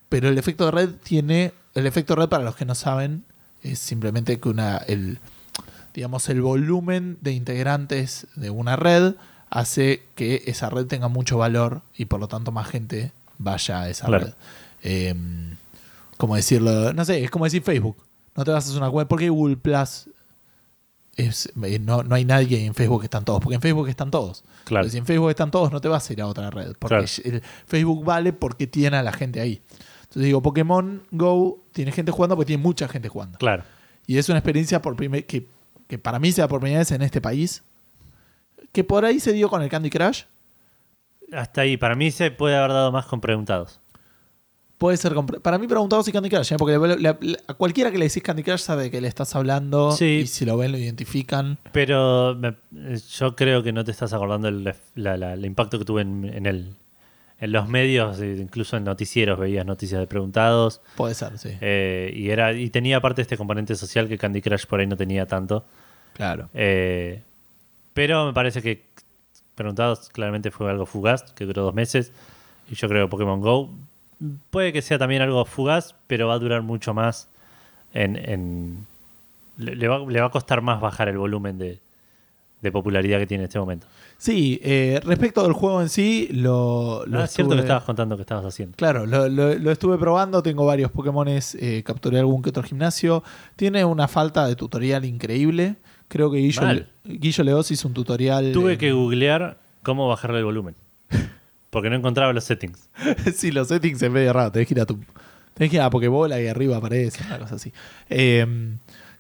Pero 0.09 0.29
el 0.31 0.37
efecto 0.39 0.65
de 0.65 0.71
red 0.73 0.91
tiene. 1.03 1.53
El 1.75 1.87
efecto 1.87 2.15
de 2.17 2.23
red, 2.23 2.29
para 2.29 2.43
los 2.43 2.57
que 2.57 2.65
no 2.65 2.75
saben, 2.75 3.25
es 3.73 3.79
simplemente 3.79 4.39
que 4.41 4.49
una. 4.49 4.77
El, 4.79 5.19
digamos, 5.95 6.29
el 6.29 6.41
volumen 6.43 7.19
de 7.21 7.33
integrantes 7.33 8.27
de 8.37 8.51
una 8.51 8.77
red 8.77 9.15
hace 9.51 10.03
que 10.15 10.43
esa 10.47 10.69
red 10.71 10.87
tenga 10.87 11.09
mucho 11.09 11.39
valor 11.39 11.83
y 11.97 12.05
por 12.05 12.21
lo 12.21 12.29
tanto 12.29 12.53
más 12.53 12.69
gente 12.69 13.13
vaya 13.39 13.81
a 13.83 13.89
esa 13.91 14.07
Claro. 14.07 14.27
red. 14.27 14.35
Eh, 14.83 15.15
como 16.17 16.37
decirlo, 16.37 16.93
no 16.93 17.05
sé, 17.05 17.25
es 17.25 17.31
como 17.31 17.45
decir 17.47 17.63
Facebook. 17.63 17.97
No 18.37 18.45
te 18.45 18.51
vas 18.53 18.65
a 18.65 18.69
hacer 18.69 18.79
una 18.81 18.91
web. 18.91 19.09
porque 19.09 19.29
Google 19.31 19.57
Plus? 19.57 20.09
Es, 21.17 21.51
eh, 21.65 21.81
no, 21.81 22.05
no 22.05 22.15
hay 22.15 22.25
nadie 22.25 22.65
en 22.65 22.75
Facebook 22.75 23.01
que 23.01 23.07
están 23.07 23.25
todos, 23.25 23.41
porque 23.41 23.57
en 23.57 23.61
Facebook 23.61 23.89
están 23.89 24.11
todos. 24.13 24.45
Claro. 24.65 24.85
Pero 24.85 24.93
si 24.93 24.99
en 24.99 25.07
Facebook 25.07 25.31
están 25.31 25.51
todos, 25.51 25.73
no 25.73 25.81
te 25.81 25.89
vas 25.89 26.09
a 26.09 26.13
ir 26.13 26.21
a 26.23 26.27
otra 26.29 26.49
red. 26.51 26.75
Porque 26.79 26.95
Claro. 27.07 27.07
el 27.37 27.43
Facebook 27.67 28.05
vale 28.05 28.33
porque 28.33 28.69
tiene 28.69 28.97
a 28.99 29.03
la 29.03 29.13
gente 29.13 29.41
ahí. 29.41 29.61
Entonces 30.09 30.25
digo, 30.25 30.43
Pokémon 30.43 31.03
Go 31.11 31.61
tiene 31.73 31.93
gente 31.93 32.11
jugando 32.13 32.35
porque 32.37 32.47
tiene 32.49 32.63
mucha 32.63 32.89
gente 32.89 33.09
jugando. 33.09 33.39
Claro. 33.39 33.63
Y 34.07 34.17
es 34.19 34.29
una 34.29 34.39
experiencia 34.39 34.81
por 34.81 34.97
que, 34.97 35.47
que 35.87 35.99
para 35.99 36.19
mí 36.19 36.33
sea 36.33 36.49
por 36.49 36.61
primera 36.61 36.79
vez 36.81 36.91
en 36.93 37.03
este 37.03 37.21
país. 37.21 37.63
Que 38.73 38.85
por 38.85 39.05
ahí 39.05 39.21
se 39.21 39.33
dio 39.33 39.49
con 39.51 39.63
el 39.63 39.69
Candy 39.69 39.91
Crush. 39.91 40.23
Hasta 41.33 41.61
ahí. 41.63 41.77
Para 41.77 41.95
mí 41.95 42.11
se 42.11 42.31
puede 42.31 42.57
haber 42.57 42.71
dado 42.73 42.91
más 42.91 43.05
con 43.07 43.21
preguntados. 43.21 43.81
Puede 44.79 44.97
ser. 44.97 45.13
Para 45.43 45.59
mí, 45.59 45.67
preguntado 45.67 46.03
si 46.05 46.13
Candy 46.13 46.31
Crush, 46.31 46.53
¿eh? 46.53 46.57
porque 46.57 46.79
le- 46.79 46.97
le- 46.97 47.17
le- 47.21 47.39
a 47.49 47.55
cualquiera 47.55 47.91
que 47.91 47.99
le 47.99 48.07
decís 48.07 48.23
Candy 48.23 48.45
Crush 48.45 48.61
sabe 48.61 48.91
que 48.91 49.01
le 49.01 49.09
estás 49.09 49.35
hablando. 49.35 49.91
Sí. 49.93 50.21
Y 50.23 50.27
si 50.29 50.45
lo 50.47 50.57
ven, 50.57 50.71
lo 50.73 50.79
identifican. 50.79 51.59
Pero 51.73 52.35
me- 52.37 52.55
yo 53.11 53.35
creo 53.37 53.63
que 53.63 53.73
no 53.73 53.85
te 53.85 53.91
estás 53.91 54.13
acordando 54.13 54.49
el, 54.49 54.65
la- 54.95 55.17
la- 55.17 55.35
el 55.35 55.45
impacto 55.45 55.79
que 55.79 55.85
tuve 55.85 56.03
en, 56.03 56.25
en 56.33 56.47
el, 56.47 56.75
en 57.41 57.53
los 57.53 57.69
medios, 57.69 58.21
eh, 58.21 58.37
incluso 58.41 58.77
en 58.77 58.85
noticieros 58.85 59.39
veías 59.39 59.65
noticias 59.65 60.01
de 60.01 60.07
preguntados. 60.07 60.81
Puede 60.97 61.15
ser, 61.15 61.39
sí. 61.39 61.51
eh, 61.61 62.13
y, 62.15 62.31
era, 62.31 62.53
y 62.53 62.69
tenía 62.71 62.97
aparte 62.99 63.23
este 63.23 63.37
componente 63.37 63.75
social 63.77 64.09
que 64.09 64.19
Candy 64.19 64.43
Crush 64.43 64.67
por 64.67 64.81
ahí 64.81 64.87
no 64.87 64.97
tenía 64.97 65.27
tanto. 65.27 65.65
Claro. 66.15 66.49
Eh, 66.55 67.23
pero 67.95 68.27
me 68.27 68.33
parece 68.33 68.63
que 68.63 68.87
Preguntados 69.55 70.09
claramente 70.11 70.53
fue 70.53 70.71
algo 70.71 70.87
fugaz, 70.87 71.33
que 71.33 71.45
duró 71.45 71.65
dos 71.65 71.75
meses. 71.75 72.13
Y 72.71 72.77
yo 72.77 72.89
creo 72.89 73.07
que 73.07 73.11
Pokémon 73.11 73.41
Go 73.41 73.69
puede 74.51 74.73
que 74.73 74.83
sea 74.83 74.99
también 74.99 75.21
algo 75.21 75.45
fugaz, 75.45 75.97
pero 76.07 76.29
va 76.29 76.35
a 76.35 76.39
durar 76.39 76.63
mucho 76.63 76.95
más. 76.95 77.29
En, 77.93 78.15
en- 78.17 78.87
le, 79.57 79.75
le 79.75 79.89
va, 79.89 79.99
le 79.99 80.21
va 80.21 80.29
a 80.29 80.31
costar 80.31 80.61
más 80.63 80.81
bajar 80.81 81.09
el 81.09 81.19
volumen 81.19 81.59
de, 81.59 81.81
de 82.61 82.73
popularidad 82.73 83.19
que 83.19 83.27
tiene 83.27 83.45
en 83.45 83.49
este 83.49 83.59
momento. 83.59 83.87
Sí, 84.17 84.59
eh, 84.65 85.01
respecto 85.05 85.43
del 85.45 85.53
juego 85.53 85.81
en 85.81 85.89
sí, 85.89 86.29
lo, 86.33 87.05
lo 87.07 87.21
Ah, 87.21 87.25
es 87.25 87.31
cierto 87.31 87.55
que 87.55 87.61
estabas 87.61 87.85
contando 87.85 88.17
que 88.17 88.23
estabas 88.23 88.45
haciendo. 88.45 88.75
Claro, 88.77 89.07
lo, 89.07 89.29
lo- 89.29 89.55
lo 89.55 89.71
estuve 89.71 89.97
probando, 89.97 90.43
tengo 90.43 90.67
varios 90.67 90.91
Pokémones, 90.91 91.55
eh, 91.55 91.83
capturé 91.87 92.19
algún 92.19 92.43
que 92.43 92.51
otro 92.51 92.63
gimnasio. 92.65 93.23
Tiene 93.55 93.85
una 93.85 94.09
falta 94.09 94.47
de 94.49 94.57
tutorial 94.57 95.05
increíble. 95.05 95.77
Creo 96.09 96.31
que 96.33 96.39
Guillo, 96.39 96.63
Mal. 96.63 96.89
Guillo 97.05 97.45
Leos 97.45 97.71
hizo 97.71 97.87
un 97.87 97.95
tutorial. 97.95 98.51
Tuve 98.53 98.77
que 98.77 98.91
googlear 98.93 99.59
cómo 99.85 100.09
bajarle 100.09 100.39
el 100.39 100.45
volumen. 100.47 100.75
Porque 101.71 101.91
no 101.91 101.97
encontraba 101.97 102.33
los 102.33 102.45
settings. 102.45 102.89
sí, 103.37 103.53
los 103.53 103.69
settings 103.69 104.03
es 104.03 104.11
medio 104.11 104.33
raro. 104.33 104.51
Tenés 104.51 104.67
que 104.69 104.75
ir 104.75 104.81
a 104.81 104.87
tu. 104.87 104.99
Tenés 105.55 105.71
que 105.71 105.77
ir 105.77 105.83
a 105.83 105.91
Pokébola 105.91 106.41
y 106.41 106.47
arriba 106.49 106.77
aparece, 106.79 107.23
una 107.27 107.39
cosa 107.39 107.57
así. 107.57 107.73
Eh, 108.09 108.47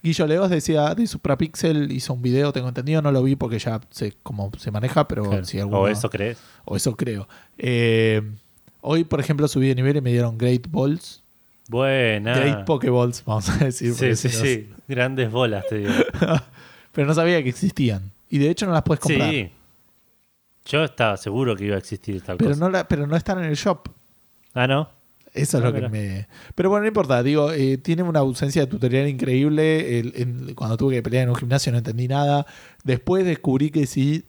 Guillo 0.03 0.27
Leos 0.27 0.49
decía 0.51 0.95
de 0.95 1.07
Suprapixel, 1.07 1.91
hizo 1.93 2.13
un 2.15 2.23
video, 2.23 2.53
tengo 2.53 2.69
entendido, 2.69 3.03
no 3.03 3.11
lo 3.13 3.23
vi 3.23 3.35
porque 3.37 3.59
ya 3.59 3.81
sé 3.91 4.15
cómo 4.23 4.51
se 4.59 4.71
maneja, 4.71 5.09
pero 5.09 5.25
Claro. 5.25 5.45
si 5.45 5.59
alguno, 5.59 5.81
O 5.81 5.89
eso 5.89 6.09
crees. 6.09 6.39
o 6.65 6.77
eso 6.77 6.97
creo. 6.97 7.29
Eh, 7.59 8.23
hoy, 8.81 9.05
por 9.05 9.19
ejemplo, 9.21 9.49
subí 9.49 9.67
de 9.69 9.75
nivel 9.75 9.97
y 9.97 10.01
me 10.01 10.13
dieron 10.13 10.39
Great 10.39 10.67
Balls. 10.71 11.23
Buena. 11.69 12.35
Great 12.39 12.65
Pokeballs, 12.65 13.25
vamos 13.25 13.49
a 13.51 13.57
decir. 13.57 13.93
Sí, 13.95 14.15
sí, 14.17 14.29
si 14.29 14.37
sí. 14.37 14.71
Grandes 14.87 15.31
bolas, 15.31 15.65
te 15.69 15.79
digo. 15.79 15.93
Pero 16.93 17.07
no 17.07 17.13
sabía 17.15 17.43
que 17.43 17.49
existían. 17.51 18.11
Y 18.31 18.39
de 18.39 18.51
hecho 18.51 18.67
no 18.67 18.73
las 18.73 18.83
puedes 18.83 19.01
comprar. 19.01 19.31
Sí. 19.31 19.51
Yo 20.67 20.85
estaba 20.85 21.17
seguro 21.17 21.57
que 21.57 21.65
iba 21.65 21.75
a 21.77 21.79
existir 21.79 22.21
tal 22.23 22.37
Pero 22.37 22.51
cosa. 22.51 22.61
no, 22.61 22.71
la- 22.71 22.87
pero 22.87 23.07
no 23.07 23.17
están 23.17 23.39
en 23.39 23.47
el 23.47 23.55
shop. 23.57 23.89
Ah, 24.55 24.67
no. 24.67 24.89
Eso 25.43 25.59
es 25.59 25.65
Ah, 25.65 25.67
lo 25.69 25.73
que 25.73 25.89
me. 25.89 26.27
Pero 26.55 26.71
bueno, 26.71 26.83
no 26.83 26.89
importa. 26.89 27.23
Digo, 27.23 27.53
eh, 27.53 27.79
tiene 27.79 28.03
una 28.03 28.21
ausencia 28.21 28.63
de 28.63 28.67
tutorial 28.69 29.09
increíble. 29.09 29.99
El- 30.01 30.55
cuando 30.55 30.77
tuve 30.77 30.95
que 30.97 31.03
pelear 31.03 31.25
en 31.25 31.31
un 31.31 31.37
gimnasio 31.37 31.73
no 31.73 31.79
entendí 31.79 32.09
nada. 32.09 32.47
Después 32.85 33.25
descubrí 33.25 33.71
que 33.71 33.87
si 33.87 34.25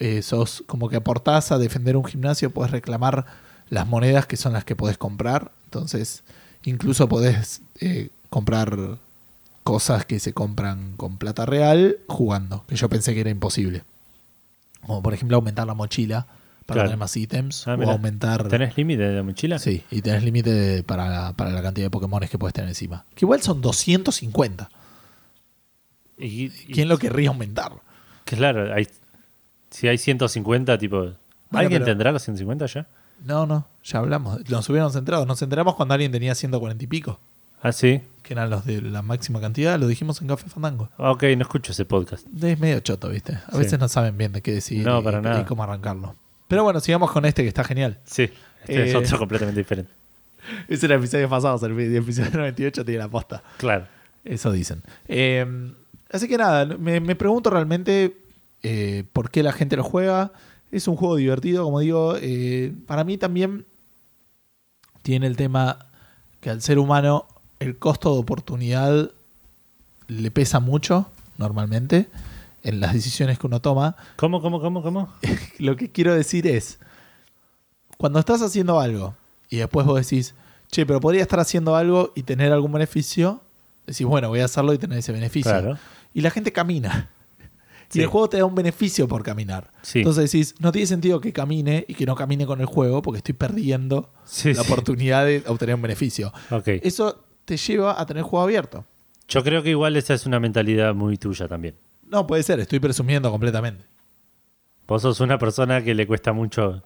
eh, 0.00 0.22
sos 0.22 0.62
como 0.66 0.88
que 0.88 0.96
aportás 0.96 1.50
a 1.52 1.58
defender 1.58 1.96
un 1.96 2.04
gimnasio, 2.04 2.50
puedes 2.50 2.70
reclamar 2.70 3.26
las 3.68 3.86
monedas 3.86 4.26
que 4.26 4.36
son 4.36 4.52
las 4.52 4.64
que 4.64 4.76
podés 4.76 4.96
comprar. 4.96 5.50
Entonces, 5.64 6.22
incluso 6.64 7.08
podés 7.08 7.62
eh, 7.80 8.10
comprar 8.30 8.98
cosas 9.64 10.06
que 10.06 10.18
se 10.20 10.32
compran 10.32 10.94
con 10.96 11.18
plata 11.18 11.44
real 11.46 11.98
jugando. 12.06 12.64
Que 12.68 12.76
yo 12.76 12.88
pensé 12.88 13.12
que 13.14 13.20
era 13.20 13.30
imposible. 13.30 13.82
Como 14.86 15.02
por 15.02 15.12
ejemplo 15.14 15.36
aumentar 15.36 15.66
la 15.66 15.74
mochila 15.74 16.26
para 16.68 16.80
Claro. 16.80 16.88
tener 16.90 16.98
más 16.98 17.16
ítems. 17.16 17.66
Ah, 17.66 17.74
o 17.74 17.76
mira. 17.78 17.92
aumentar. 17.92 18.46
¿Tenés 18.46 18.76
límite 18.76 19.02
de 19.02 19.16
la 19.16 19.22
mochila? 19.22 19.58
Sí, 19.58 19.82
y 19.90 20.02
tenés 20.02 20.22
límite 20.22 20.82
para, 20.82 21.08
la- 21.08 21.32
para 21.32 21.50
la 21.50 21.62
cantidad 21.62 21.86
de 21.86 21.90
Pokémon 21.90 22.20
que 22.28 22.36
puedes 22.38 22.52
tener 22.52 22.68
encima. 22.68 23.06
Que 23.14 23.24
igual 23.24 23.40
son 23.40 23.62
250. 23.62 24.68
Y, 26.18 26.44
y- 26.46 26.50
¿Quién 26.72 26.88
lo 26.88 26.98
querría 26.98 27.28
aumentar? 27.30 27.72
Claro, 28.26 28.74
hay, 28.74 28.86
si 29.70 29.88
hay 29.88 29.96
150, 29.98 30.76
tipo. 30.76 31.12
¿Alguien 31.52 31.80
pero- 31.80 31.84
tendrá 31.86 32.12
los 32.12 32.22
150 32.22 32.66
ya? 32.66 32.86
No, 33.24 33.46
no, 33.46 33.66
ya 33.82 34.00
hablamos. 34.00 34.48
Nos 34.50 34.68
hubiéramos 34.68 34.94
enterado. 34.94 35.24
Nos 35.26 35.40
enteramos 35.42 35.74
cuando 35.74 35.94
alguien 35.94 36.12
tenía 36.12 36.34
140 36.34 36.84
y 36.84 36.86
pico, 36.86 37.18
Ah, 37.62 37.72
sí. 37.72 38.02
que 38.22 38.34
eran 38.34 38.50
los 38.50 38.66
de 38.66 38.82
la 38.82 39.00
máxima 39.02 39.40
cantidad. 39.40 39.78
Lo 39.78 39.86
dijimos 39.86 40.20
en 40.20 40.28
Café 40.28 40.48
Fandango. 40.50 40.90
Ah, 40.98 41.10
Ok, 41.12 41.22
no 41.36 41.42
escucho 41.42 41.72
ese 41.72 41.84
podcast. 41.86 42.26
Es 42.42 42.58
medio 42.60 42.78
choto, 42.80 43.08
¿viste? 43.08 43.32
A 43.46 43.52
Sí. 43.52 43.58
veces 43.58 43.78
no 43.80 43.88
saben 43.88 44.16
bien 44.18 44.32
de 44.32 44.42
qué 44.42 44.52
decir 44.52 44.84
No, 44.86 45.00
y, 45.00 45.02
para 45.02 45.18
y 45.18 45.22
nada. 45.22 45.46
cómo 45.46 45.62
arrancarlo. 45.64 46.14
Pero 46.48 46.64
bueno, 46.64 46.80
sigamos 46.80 47.10
con 47.12 47.24
este 47.24 47.42
que 47.42 47.48
está 47.48 47.62
genial. 47.64 47.98
Sí, 48.04 48.24
este 48.62 48.84
es 48.88 48.94
Eh. 48.94 48.96
otro 48.96 49.18
completamente 49.18 49.60
diferente. 49.60 49.90
Ese 50.68 50.86
era 50.86 50.94
el 50.96 51.00
episodio 51.02 51.28
pasado, 51.28 51.64
el 51.66 51.94
episodio 51.96 52.30
98 52.32 52.84
tiene 52.84 52.98
la 52.98 53.08
posta. 53.08 53.42
Claro. 53.58 53.86
Eso 54.24 54.50
dicen. 54.50 54.82
Eh, 55.06 55.46
así 56.10 56.26
que 56.28 56.36
nada, 56.38 56.64
me, 56.64 57.00
me 57.00 57.14
pregunto 57.16 57.50
realmente 57.50 58.16
eh, 58.62 59.04
por 59.12 59.30
qué 59.30 59.42
la 59.42 59.52
gente 59.52 59.76
lo 59.76 59.84
juega. 59.84 60.32
Es 60.72 60.88
un 60.88 60.96
juego 60.96 61.16
divertido, 61.16 61.64
como 61.64 61.80
digo. 61.80 62.16
eh, 62.20 62.72
para 62.86 63.04
mí 63.04 63.16
también 63.18 63.64
tiene 65.02 65.26
el 65.26 65.36
tema 65.36 65.86
que 66.40 66.50
al 66.50 66.60
ser 66.62 66.78
humano 66.78 67.26
el 67.60 67.78
costo 67.78 68.12
de 68.14 68.20
oportunidad 68.20 69.10
le 70.08 70.30
pesa 70.30 70.60
mucho, 70.60 71.10
normalmente, 71.36 72.08
en 72.62 72.80
las 72.80 72.92
decisiones 72.92 73.38
que 73.38 73.46
uno 73.46 73.60
toma. 73.60 73.96
¿Cómo, 74.16 74.40
cómo, 74.40 74.60
cómo, 74.60 74.82
cómo? 74.82 75.12
Lo 75.58 75.76
que 75.76 75.90
quiero 75.90 76.14
decir 76.14 76.46
es, 76.46 76.78
cuando 77.96 78.18
estás 78.18 78.42
haciendo 78.42 78.80
algo 78.80 79.14
y 79.50 79.58
después 79.58 79.86
vos 79.86 80.00
decís, 80.00 80.34
che, 80.70 80.86
pero 80.86 81.00
podría 81.00 81.22
estar 81.22 81.40
haciendo 81.40 81.76
algo 81.76 82.12
y 82.14 82.22
tener 82.22 82.52
algún 82.52 82.72
beneficio, 82.72 83.42
decís, 83.86 84.06
bueno, 84.06 84.28
voy 84.28 84.40
a 84.40 84.44
hacerlo 84.44 84.72
y 84.72 84.78
tener 84.78 84.98
ese 84.98 85.12
beneficio. 85.12 85.50
Claro. 85.50 85.78
Y 86.14 86.20
la 86.20 86.30
gente 86.30 86.52
camina. 86.52 87.10
Sí. 87.90 88.00
Y 88.00 88.02
el 88.02 88.08
juego 88.08 88.28
te 88.28 88.36
da 88.36 88.44
un 88.44 88.54
beneficio 88.54 89.08
por 89.08 89.22
caminar. 89.22 89.70
Sí. 89.80 90.00
Entonces 90.00 90.30
decís, 90.30 90.54
no 90.58 90.72
tiene 90.72 90.86
sentido 90.86 91.22
que 91.22 91.32
camine 91.32 91.86
y 91.88 91.94
que 91.94 92.04
no 92.04 92.14
camine 92.16 92.44
con 92.44 92.60
el 92.60 92.66
juego 92.66 93.00
porque 93.00 93.16
estoy 93.16 93.32
perdiendo 93.32 94.12
Sí, 94.26 94.52
la 94.52 94.60
oportunidad 94.60 95.24
de 95.24 95.42
obtener 95.46 95.74
un 95.74 95.80
beneficio. 95.80 96.30
Eso 96.66 97.24
te 97.46 97.56
lleva 97.56 97.98
a 97.98 98.04
tener 98.04 98.24
juego 98.24 98.44
abierto. 98.44 98.84
Yo 99.26 99.42
creo 99.42 99.62
que 99.62 99.70
igual 99.70 99.96
esa 99.96 100.12
es 100.12 100.26
una 100.26 100.38
mentalidad 100.38 100.94
muy 100.94 101.16
tuya 101.16 101.48
también. 101.48 101.76
No, 102.10 102.26
puede 102.26 102.42
ser, 102.42 102.60
estoy 102.60 102.80
presumiendo 102.80 103.30
completamente. 103.30 103.84
Vos 104.86 105.02
sos 105.02 105.20
una 105.20 105.38
persona 105.38 105.82
que 105.84 105.94
le 105.94 106.06
cuesta 106.06 106.32
mucho 106.32 106.82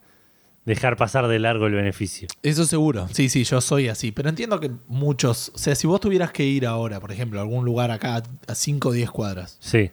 dejar 0.64 0.96
pasar 0.96 1.28
de 1.28 1.38
largo 1.38 1.66
el 1.66 1.74
beneficio. 1.74 2.28
Eso 2.42 2.64
seguro. 2.64 3.08
Sí, 3.12 3.28
sí, 3.28 3.44
yo 3.44 3.60
soy 3.60 3.88
así. 3.88 4.10
Pero 4.12 4.28
entiendo 4.28 4.58
que 4.60 4.70
muchos. 4.88 5.50
O 5.54 5.58
sea, 5.58 5.74
si 5.74 5.86
vos 5.86 6.00
tuvieras 6.00 6.32
que 6.32 6.44
ir 6.44 6.66
ahora, 6.66 6.98
por 7.00 7.12
ejemplo, 7.12 7.38
a 7.38 7.42
algún 7.42 7.64
lugar 7.64 7.90
acá 7.90 8.22
a 8.48 8.54
5 8.54 8.88
o 8.88 8.92
10 8.92 9.10
cuadras, 9.10 9.56
Sí. 9.60 9.90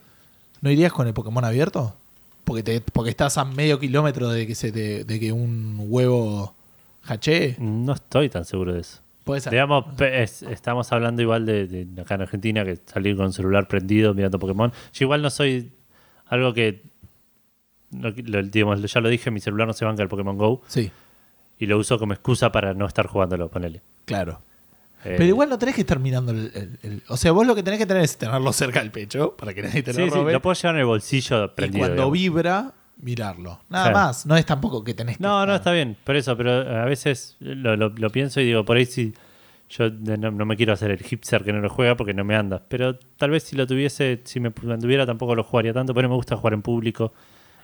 ¿no 0.61 0.71
irías 0.71 0.91
con 0.91 1.07
el 1.07 1.13
Pokémon 1.13 1.43
abierto? 1.45 1.95
porque, 2.45 2.63
te, 2.63 2.81
porque 2.81 3.11
estás 3.11 3.37
a 3.37 3.45
medio 3.45 3.79
kilómetro 3.79 4.27
de 4.29 4.47
que, 4.47 4.55
se 4.55 4.71
te- 4.71 5.03
de 5.03 5.19
que 5.19 5.31
un 5.31 5.77
huevo 5.87 6.55
hachee. 7.03 7.55
No 7.59 7.93
estoy 7.93 8.27
tan 8.29 8.43
seguro 8.43 8.73
de 8.73 8.79
eso. 8.81 9.01
Puede 9.23 9.41
ser. 9.41 9.51
Digamos, 9.51 9.85
es- 10.01 10.41
estamos 10.43 10.91
hablando 10.91 11.21
igual 11.21 11.45
de, 11.45 11.67
de 11.67 12.01
acá 12.01 12.15
en 12.15 12.21
Argentina, 12.21 12.63
que 12.65 12.77
salir 12.85 13.15
con 13.15 13.27
el 13.27 13.33
celular 13.33 13.67
prendido 13.67 14.13
mirando 14.13 14.39
Pokémon. 14.39 14.71
Yo 14.93 15.05
igual 15.05 15.21
no 15.21 15.29
soy 15.29 15.71
algo 16.27 16.53
que, 16.53 16.83
no- 17.91 18.09
lo- 18.09 18.43
digamos, 18.43 18.81
ya 18.81 19.01
lo 19.01 19.09
dije, 19.09 19.31
mi 19.31 19.39
celular 19.39 19.67
no 19.67 19.73
se 19.73 19.85
banca 19.85 20.01
el 20.03 20.09
Pokémon 20.09 20.37
Go 20.37 20.61
Sí, 20.67 20.91
y 21.59 21.65
lo 21.65 21.77
uso 21.77 21.97
como 21.99 22.13
excusa 22.13 22.51
para 22.51 22.73
no 22.73 22.85
estar 22.85 23.07
jugándolo, 23.07 23.49
ponele. 23.49 23.81
claro. 24.05 24.41
Eh, 25.05 25.13
Pero 25.17 25.23
igual 25.29 25.47
no 25.49 25.57
tenés 25.57 25.75
que 25.75 25.81
estar 25.81 25.97
mirando 25.97 26.33
el, 26.33 26.51
el- 26.53 26.79
el- 26.83 27.03
O 27.07 27.15
sea, 27.15 27.31
vos 27.31 27.47
lo 27.47 27.55
que 27.55 27.63
tenés 27.63 27.79
que 27.79 27.85
tener 27.85 28.03
es 28.03 28.17
tenerlo 28.17 28.51
cerca 28.51 28.81
del 28.81 28.91
pecho 28.91 29.33
para 29.37 29.53
que 29.53 29.61
nadie 29.61 29.81
te 29.81 29.93
sí, 29.93 29.99
lo 30.01 30.07
sí, 30.07 30.11
robe. 30.11 30.33
lo 30.33 30.41
puedo 30.41 30.53
llevar 30.55 30.75
en 30.75 30.79
el 30.81 30.85
bolsillo 30.87 31.45
y 31.45 31.47
prendido. 31.55 31.79
cuando 31.79 31.95
digamos. 31.95 32.13
vibra, 32.13 32.73
mirarlo. 32.99 33.59
Nada 33.69 33.91
Claro. 33.91 33.97
más. 34.07 34.25
No 34.25 34.35
es 34.37 34.45
tampoco 34.45 34.83
que 34.83 34.93
tenés 34.93 35.17
que. 35.17 35.23
No, 35.23 35.39
no, 35.45 35.53
estar- 35.53 35.55
está 35.55 35.71
bien, 35.71 35.97
por 36.03 36.15
eso, 36.15 36.35
pero 36.37 36.51
a 36.51 36.85
veces 36.85 37.35
lo, 37.39 37.75
lo- 37.75 37.89
lo 37.89 38.09
pienso 38.09 38.41
y 38.41 38.45
digo, 38.45 38.63
por 38.65 38.77
ahí 38.77 38.85
sí, 38.85 39.13
yo 39.69 39.89
no, 39.89 40.31
no 40.31 40.45
me 40.45 40.55
quiero 40.57 40.73
hacer 40.73 40.91
el 40.91 40.99
hipster 40.99 41.43
que 41.43 41.53
no 41.53 41.59
lo 41.59 41.69
juega 41.69 41.95
porque 41.95 42.13
no 42.13 42.23
me 42.23 42.35
anda, 42.35 42.61
pero 42.67 42.97
tal 43.17 43.29
vez 43.31 43.43
si 43.43 43.55
lo 43.55 43.67
tuviese, 43.67 44.21
si 44.23 44.39
me 44.39 44.51
mantuviera 44.63 45.05
tampoco 45.05 45.35
lo 45.35 45.43
jugaría 45.43 45.73
tanto, 45.73 45.93
pero 45.93 46.09
me 46.09 46.15
gusta 46.15 46.35
jugar 46.35 46.53
en 46.53 46.61
público, 46.61 47.13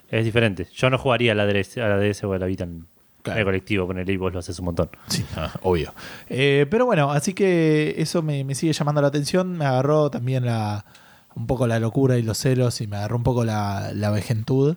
es 0.09 0.23
diferente. 0.23 0.67
Yo 0.73 0.89
no 0.89 0.97
jugaría 0.97 1.31
a 1.31 1.35
la 1.35 1.45
DS, 1.47 1.77
a 1.81 1.87
la 1.89 1.97
DS 1.97 2.23
o 2.25 2.33
a 2.33 2.37
la 2.39 2.45
Vita 2.45 2.63
en, 2.63 2.85
Claro. 3.23 3.39
el 3.39 3.45
colectivo, 3.45 3.87
con 3.87 3.97
el 3.97 4.07
y 4.07 4.17
vos 4.17 4.31
lo 4.31 4.37
haces 4.37 4.59
un 4.59 4.65
montón. 4.65 4.89
Sí, 5.07 5.25
ah, 5.35 5.51
obvio. 5.63 5.95
Eh, 6.29 6.67
pero 6.69 6.85
bueno, 6.85 7.09
así 7.11 7.33
que 7.33 7.95
eso 7.97 8.21
me, 8.21 8.43
me 8.43 8.53
sigue 8.53 8.71
llamando 8.71 9.01
la 9.01 9.07
atención. 9.07 9.57
Me 9.57 9.65
agarró 9.65 10.11
también 10.11 10.45
la, 10.45 10.85
un 11.35 11.47
poco 11.47 11.65
la 11.65 11.79
locura 11.79 12.19
y 12.19 12.21
los 12.21 12.37
celos 12.37 12.81
y 12.81 12.87
me 12.87 12.97
agarró 12.97 13.17
un 13.17 13.23
poco 13.23 13.43
la, 13.43 13.89
la 13.95 14.11
vejentud. 14.11 14.75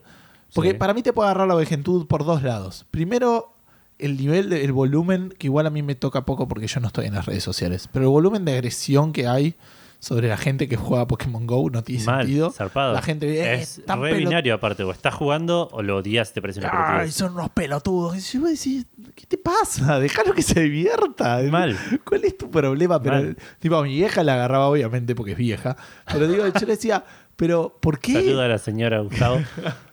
Porque 0.54 0.70
Sí. 0.70 0.76
para 0.76 0.94
mí 0.94 1.02
te 1.02 1.12
puede 1.12 1.28
agarrar 1.28 1.48
la 1.48 1.54
vejentud 1.54 2.06
por 2.06 2.24
dos 2.24 2.42
lados. 2.42 2.86
Primero, 2.90 3.54
el 3.98 4.16
nivel, 4.16 4.48
de- 4.50 4.64
el 4.64 4.72
volumen, 4.72 5.34
que 5.38 5.46
igual 5.48 5.66
a 5.66 5.70
mí 5.70 5.82
me 5.82 5.94
toca 5.94 6.24
poco 6.24 6.48
porque 6.48 6.66
yo 6.66 6.80
no 6.80 6.86
estoy 6.86 7.06
en 7.06 7.14
las 7.14 7.26
redes 7.26 7.42
sociales, 7.44 7.88
pero 7.92 8.04
el 8.06 8.10
volumen 8.10 8.44
de 8.44 8.52
agresión 8.52 9.12
que 9.12 9.26
hay 9.26 9.54
sobre 10.00 10.28
la 10.28 10.36
gente 10.36 10.68
que 10.68 10.76
juega 10.76 11.08
Pokémon 11.08 11.44
Go 11.44 11.68
no 11.70 11.82
tiene 11.82 12.04
Mal, 12.04 12.24
sentido. 12.24 12.50
zarpado. 12.52 12.92
La 12.94 13.02
gente 13.02 13.26
eh, 13.40 13.54
es 13.54 13.82
tan 13.84 14.00
re 14.00 14.14
binario 14.14 14.54
aparte, 14.54 14.84
o 14.84 14.92
estás 14.92 15.12
jugando 15.12 15.68
o 15.72 15.82
lo 15.82 15.96
odias 15.96 16.32
te 16.32 16.40
parece 16.40 16.60
una 16.60 17.00
Ay, 17.00 17.10
son 17.10 17.32
unos 17.32 17.50
pelotudos. 17.50 18.16
Y 18.16 18.20
yo 18.20 18.40
voy 18.42 18.50
a 18.50 18.52
decir, 18.52 18.86
¿qué 19.16 19.26
te 19.26 19.36
pasa? 19.38 19.98
Déjalo 19.98 20.32
que 20.34 20.42
se 20.42 20.60
divierta. 20.60 21.40
Mal. 21.50 21.76
¿Cuál 22.04 22.24
es 22.24 22.38
tu 22.38 22.48
problema? 22.48 23.02
Pero, 23.02 23.16
Mal. 23.16 23.36
tipo, 23.58 23.74
a 23.74 23.82
mi 23.82 23.94
vieja 23.96 24.22
la 24.22 24.34
agarraba 24.34 24.68
obviamente 24.68 25.16
porque 25.16 25.32
es 25.32 25.38
vieja. 25.38 25.76
Pero 26.12 26.28
digo, 26.28 26.46
yo 26.46 26.60
le 26.60 26.66
decía, 26.74 27.04
¿pero 27.34 27.76
por 27.80 27.98
qué? 27.98 28.12
Saluda 28.12 28.44
a 28.44 28.48
la 28.48 28.58
señora 28.58 29.00
Gustavo. 29.00 29.38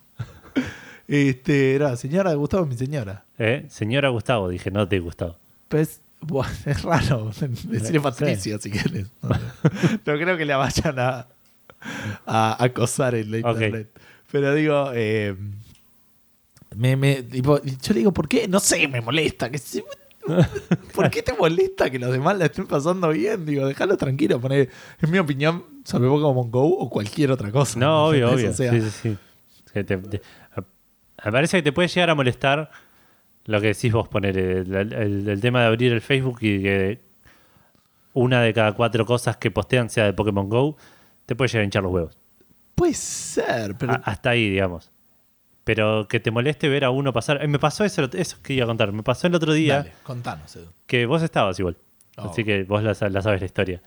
Este, 1.07 1.75
era, 1.75 1.95
señora, 1.97 2.33
Gustavo 2.33 2.65
mi 2.65 2.75
señora. 2.75 3.23
Eh, 3.37 3.65
Señora 3.69 4.09
Gustavo, 4.09 4.49
dije, 4.49 4.71
no 4.71 4.85
de 4.85 4.99
Gustavo. 4.99 5.35
Pues, 5.67 6.01
bueno, 6.21 6.49
es 6.65 6.81
raro 6.83 7.31
decirle 7.39 7.79
Sí. 7.91 7.99
Patricia 7.99 8.57
si 8.59 8.71
quieres. 8.71 9.07
No, 9.21 9.29
no 9.29 10.13
creo 10.19 10.37
que 10.37 10.45
la 10.45 10.57
vayan 10.57 10.97
a, 10.99 11.27
a 12.25 12.63
acosar 12.63 13.13
en 13.15 13.31
la 13.31 13.37
internet. 13.37 13.89
Pero 14.31 14.53
digo, 14.55 14.91
eh, 14.93 15.35
me, 16.75 16.95
me- 16.95 17.23
tipo, 17.23 17.61
yo 17.61 17.93
le 17.93 17.99
digo, 17.99 18.11
¿por 18.11 18.27
qué? 18.27 18.47
No 18.47 18.59
sé, 18.59 18.87
me 18.87 19.01
molesta. 19.01 19.49
Que 19.49 19.57
se- 19.59 19.85
¿Por 20.95 21.11
qué 21.11 21.21
te 21.21 21.33
molesta 21.33 21.89
que 21.91 21.99
los 21.99 22.11
demás 22.11 22.35
la 22.37 22.45
estén 22.45 22.65
pasando 22.65 23.09
bien? 23.09 23.45
Digo, 23.45 23.67
déjalo 23.67 23.95
tranquilo. 23.95 24.41
Poner, 24.41 24.69
en 24.99 25.11
mi 25.11 25.19
opinión, 25.19 25.63
sobre 25.83 26.09
Pokémon 26.09 26.49
Go 26.49 26.65
o 26.79 26.89
cualquier 26.89 27.31
otra 27.31 27.51
cosa. 27.51 27.77
No, 27.79 28.07
obvio, 28.07 28.31
obvio. 28.31 28.49
O 28.49 28.53
sea, 28.53 28.71
sí, 28.71 28.81
sí, 28.81 28.89
sí. 29.03 29.17
Te- 29.71 29.83
te- 29.83 30.21
me 31.25 31.31
parece 31.31 31.57
que 31.57 31.63
te 31.63 31.71
puede 31.71 31.87
llegar 31.87 32.09
a 32.09 32.15
molestar 32.15 32.69
lo 33.45 33.61
que 33.61 33.67
decís 33.67 33.91
vos, 33.91 34.07
poner 34.07 34.37
el, 34.37 34.73
el- 34.75 35.29
el 35.29 35.41
tema 35.41 35.61
de 35.61 35.67
abrir 35.67 35.91
el 35.93 36.01
Facebook 36.01 36.37
y 36.41 36.61
que 36.63 37.01
una 38.13 38.41
de 38.41 38.53
cada 38.53 38.71
cuatro 38.73 39.05
cosas 39.05 39.37
que 39.37 39.51
postean 39.51 39.89
sea 39.89 40.05
de 40.05 40.13
Pokémon 40.13 40.47
Go, 40.49 40.77
te 41.25 41.35
puede 41.35 41.49
llegar 41.49 41.61
a 41.61 41.65
hinchar 41.65 41.83
los 41.83 41.91
huevos. 41.91 42.17
Puede 42.73 42.93
ser, 42.93 43.75
pero 43.77 43.93
A- 43.93 44.01
hasta 44.05 44.29
ahí, 44.31 44.49
digamos. 44.49 44.91
Pero 45.63 46.07
que 46.07 46.19
te 46.19 46.29
moleste 46.31 46.69
ver 46.69 46.85
a 46.85 46.91
uno 46.91 47.11
pasar. 47.11 47.43
eh, 47.43 47.47
me 47.47 47.57
pasó 47.59 47.83
eso, 47.83 48.07
eso 48.13 48.37
que 48.43 48.53
iba 48.53 48.63
a 48.65 48.67
contar. 48.67 48.91
Me 48.91 49.01
pasó 49.03 49.27
el 49.27 49.35
otro 49.35 49.51
día 49.53 49.77
dale, 49.77 49.93
contanos, 50.03 50.55
Edu. 50.55 50.67
que 50.85 51.05
vos 51.05 51.21
estabas 51.23 51.59
igual. 51.59 51.77
Oh. 52.17 52.29
Así 52.29 52.43
que 52.43 52.63
vos 52.63 52.83
la, 52.83 52.89
la 53.09 53.21
sabes 53.21 53.39
la 53.41 53.45
historia. 53.45 53.81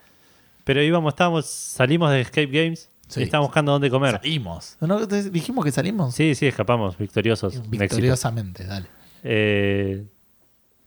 Pero 0.64 0.82
íbamos, 0.82 1.12
estábamos, 1.14 1.46
salimos 1.46 2.10
de 2.10 2.20
Escape 2.20 2.46
Games 2.48 2.90
Sí. 3.08 3.28
buscando 3.38 3.72
dónde 3.72 3.90
comer. 3.90 4.12
Salimos. 4.20 4.76
¿No? 4.80 5.06
¿Te- 5.08 5.30
Dijimos 5.30 5.64
que 5.64 5.72
salimos. 5.72 6.14
Sí, 6.14 6.34
sí, 6.34 6.46
escapamos, 6.46 6.96
victoriosos. 6.98 7.68
Victoriosamente, 7.68 8.64
dale. 8.64 8.86
Eh, 9.24 10.04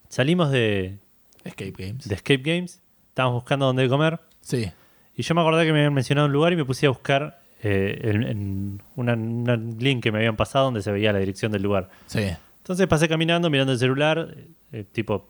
salimos 0.10 0.52
de, 0.52 1.00
Escape 1.44 1.74
Games. 1.78 2.08
de 2.08 2.16
Escape 2.16 2.42
Games, 2.44 2.82
estábamos 3.10 3.42
buscando 3.42 3.66
dónde 3.66 3.88
comer. 3.90 4.20
Sí. 4.42 4.72
Y 5.16 5.24
yo 5.24 5.36
me 5.36 5.42
acordé 5.42 5.66
que 5.66 5.74
me 5.74 5.80
habían 5.80 5.94
mencionado 5.94 6.28
un 6.28 6.34
lugar 6.34 6.54
y 6.54 6.56
me 6.56 6.66
puse 6.66 6.86
a 6.86 6.90
buscar 6.90 7.42
eh, 7.64 8.00
en, 8.04 8.24
en 8.24 8.82
una- 8.96 9.14
una 9.14 9.56
link 9.56 10.02
que 10.02 10.12
me 10.12 10.20
habían 10.20 10.36
pasado 10.36 10.66
donde 10.66 10.82
se 10.82 10.92
veía 10.92 11.14
la 11.14 11.20
dirección 11.20 11.52
del 11.52 11.62
lugar. 11.62 11.90
Sí. 12.08 12.28
Entonces 12.58 12.88
pasé 12.88 13.08
caminando, 13.10 13.50
mirando 13.50 13.74
el 13.74 13.80
celular, 13.80 14.36
eh, 14.72 14.84
tipo 14.92 15.30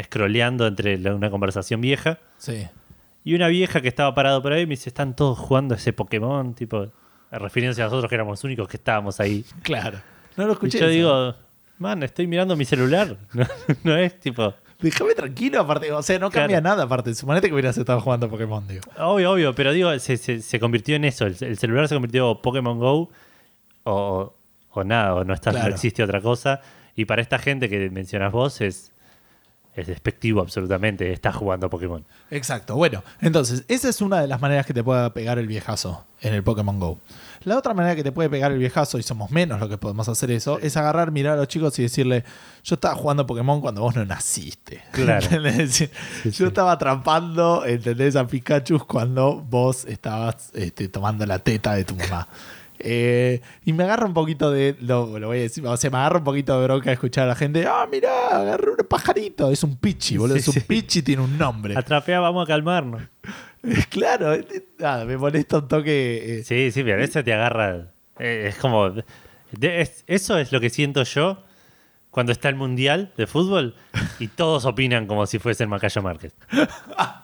scrolleando 0.00 0.66
entre 0.66 0.98
la- 0.98 1.14
una 1.14 1.30
conversación 1.30 1.80
vieja. 1.80 2.18
Sí. 2.38 2.66
Y 3.24 3.34
una 3.34 3.48
vieja 3.48 3.80
que 3.80 3.88
estaba 3.88 4.14
parado 4.14 4.40
por 4.42 4.52
ahí 4.52 4.64
me 4.66 4.70
dice, 4.70 4.88
están 4.88 5.14
todos 5.14 5.38
jugando 5.38 5.74
ese 5.74 5.92
Pokémon, 5.92 6.54
tipo, 6.54 6.88
referencia 7.30 7.84
a 7.84 7.86
nosotros 7.88 8.08
que 8.08 8.14
éramos 8.14 8.32
los 8.32 8.44
únicos 8.44 8.66
que 8.68 8.76
estábamos 8.78 9.20
ahí. 9.20 9.44
Claro. 9.62 9.98
No 10.36 10.44
lo 10.44 10.50
Y 10.50 10.52
escuché. 10.54 10.78
yo 10.78 10.84
eso. 10.86 10.92
digo, 10.94 11.34
man, 11.78 12.02
estoy 12.02 12.26
mirando 12.26 12.56
mi 12.56 12.64
celular. 12.64 13.16
No, 13.34 13.44
no 13.84 13.96
es 13.96 14.18
tipo, 14.20 14.54
Déjame 14.80 15.14
tranquilo, 15.14 15.60
aparte. 15.60 15.92
O 15.92 16.02
sea, 16.02 16.18
no 16.18 16.30
Claro. 16.30 16.44
cambia 16.44 16.60
nada, 16.62 16.84
aparte. 16.84 17.14
Suponete 17.14 17.48
que 17.48 17.52
hubieras 17.52 17.76
estado 17.76 18.00
jugando 18.00 18.30
Pokémon, 18.30 18.66
digo. 18.66 18.80
obvio, 18.96 19.32
obvio, 19.32 19.54
pero 19.54 19.72
digo, 19.72 19.96
se, 19.98 20.16
se- 20.16 20.40
se 20.40 20.58
convirtió 20.58 20.96
en 20.96 21.04
eso. 21.04 21.26
El, 21.26 21.36
el 21.40 21.58
celular 21.58 21.86
se 21.86 21.94
convirtió 21.94 22.30
o 22.30 22.40
Pokémon 22.40 22.78
Go 22.78 23.10
o, 23.84 24.34
o 24.70 24.84
nada, 24.84 25.14
o 25.16 25.24
no, 25.24 25.34
está, 25.34 25.50
Claro. 25.50 25.68
no 25.68 25.74
existe 25.74 26.02
otra 26.02 26.22
cosa. 26.22 26.62
Y 26.96 27.04
para 27.04 27.20
esta 27.20 27.38
gente 27.38 27.68
que 27.68 27.90
mencionas 27.90 28.32
vos 28.32 28.62
es, 28.62 28.89
es 29.74 29.86
despectivo 29.86 30.40
absolutamente, 30.40 31.12
está 31.12 31.32
jugando 31.32 31.66
a 31.66 31.70
Pokémon. 31.70 32.04
Exacto. 32.30 32.74
Bueno, 32.76 33.02
entonces, 33.20 33.64
esa 33.68 33.88
es 33.88 34.00
una 34.00 34.20
de 34.20 34.26
las 34.26 34.40
maneras 34.40 34.66
que 34.66 34.74
te 34.74 34.82
pueda 34.82 35.12
pegar 35.14 35.38
el 35.38 35.46
viejazo 35.46 36.04
en 36.20 36.34
el 36.34 36.42
Pokémon 36.42 36.78
Go. 36.78 36.98
La 37.44 37.56
otra 37.56 37.72
manera 37.72 37.96
que 37.96 38.02
te 38.02 38.12
puede 38.12 38.28
pegar 38.28 38.52
el 38.52 38.58
viejazo, 38.58 38.98
y 38.98 39.02
somos 39.02 39.30
menos 39.30 39.58
los 39.60 39.68
que 39.68 39.78
podemos 39.78 40.08
hacer 40.08 40.30
eso, 40.32 40.58
es 40.58 40.76
agarrar, 40.76 41.10
mirar 41.12 41.34
a 41.34 41.36
los 41.36 41.48
chicos 41.48 41.78
y 41.78 41.82
decirle: 41.82 42.24
Yo 42.64 42.74
estaba 42.74 42.94
jugando 42.94 43.26
Pokémon 43.26 43.60
cuando 43.60 43.80
vos 43.80 43.96
no 43.96 44.04
naciste. 44.04 44.82
Claro. 44.92 45.24
¿Entendés? 45.30 45.56
Decir, 45.56 45.90
Sí, 46.22 46.30
Yo 46.30 46.32
sí. 46.32 46.44
estaba 46.44 46.72
atrapando, 46.72 47.64
¿entendés? 47.64 48.16
A 48.16 48.26
Pikachu 48.26 48.86
cuando 48.86 49.36
vos 49.36 49.84
estabas 49.86 50.50
este, 50.54 50.88
tomando 50.88 51.24
la 51.24 51.38
teta 51.38 51.74
de 51.74 51.84
tu 51.84 51.94
mamá. 51.96 52.28
Eh, 52.82 53.40
y 53.64 53.72
me 53.72 53.84
agarra 53.84 54.06
un 54.06 54.14
poquito 54.14 54.50
de. 54.50 54.74
Lo, 54.80 55.18
lo 55.18 55.28
voy 55.28 55.38
a 55.38 55.42
decir. 55.42 55.66
O 55.66 55.76
sea, 55.76 55.90
me 55.90 55.98
agarra 55.98 56.18
un 56.18 56.24
poquito 56.24 56.58
de 56.58 56.64
bronca 56.66 56.90
escuchar 56.92 57.24
a 57.24 57.28
la 57.28 57.34
gente. 57.34 57.66
Ah, 57.66 57.86
mirá, 57.90 58.38
agarré 58.40 58.70
un 58.70 58.76
pajarito. 58.88 59.50
Es 59.50 59.62
un 59.62 59.76
pichi, 59.76 60.16
boludo. 60.16 60.34
Sí, 60.36 60.40
es 60.40 60.48
un 60.48 60.54
sí. 60.54 60.60
pichi, 60.60 61.02
tiene 61.02 61.22
un 61.22 61.36
nombre. 61.38 61.76
Atrapea, 61.76 62.20
vamos 62.20 62.44
a 62.44 62.46
calmarnos. 62.46 63.02
claro, 63.90 64.32
eh, 64.34 64.46
nada, 64.78 65.04
me 65.04 65.16
molesta 65.16 65.58
un 65.58 65.68
toque. 65.68 66.38
eh, 66.40 66.44
Sí, 66.44 66.70
sí, 66.70 66.82
pero 66.82 67.02
eso 67.02 67.22
te 67.22 67.32
agarra. 67.32 67.92
eh, 68.18 68.46
Es 68.48 68.56
como. 68.56 68.90
de- 68.90 69.80
es- 69.80 70.04
eso 70.06 70.38
es 70.38 70.50
lo 70.52 70.60
que 70.60 70.70
siento 70.70 71.02
yo 71.02 71.42
cuando 72.10 72.32
está 72.32 72.48
el 72.48 72.56
mundial 72.56 73.12
de 73.16 73.26
fútbol 73.26 73.74
y 74.18 74.28
todos 74.28 74.64
opinan 74.64 75.06
como 75.06 75.26
si 75.26 75.38
fuese 75.38 75.62
el 75.64 75.68
Macayo 75.68 76.02
Márquez. 76.02 76.32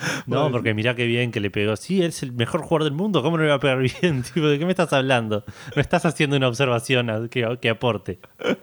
No, 0.26 0.50
porque 0.50 0.74
mirá 0.74 0.94
qué 0.94 1.06
bien 1.06 1.30
que 1.32 1.40
le 1.40 1.50
pegó. 1.50 1.76
Sí, 1.76 2.00
él 2.00 2.08
es 2.08 2.22
el 2.22 2.32
mejor 2.32 2.62
jugador 2.62 2.84
del 2.84 2.92
mundo. 2.94 3.22
¿Cómo 3.22 3.36
no 3.36 3.42
le 3.44 3.48
va 3.50 3.56
a 3.56 3.60
pegar 3.60 3.78
bien? 3.78 4.22
Tipo, 4.34 4.46
¿De 4.48 4.58
qué 4.58 4.64
me 4.64 4.72
estás 4.72 4.92
hablando? 4.92 5.44
No 5.74 5.80
estás 5.80 6.04
haciendo 6.06 6.36
una 6.36 6.48
observación 6.48 7.28
que, 7.28 7.58
que 7.60 7.70
aporte. 7.70 8.18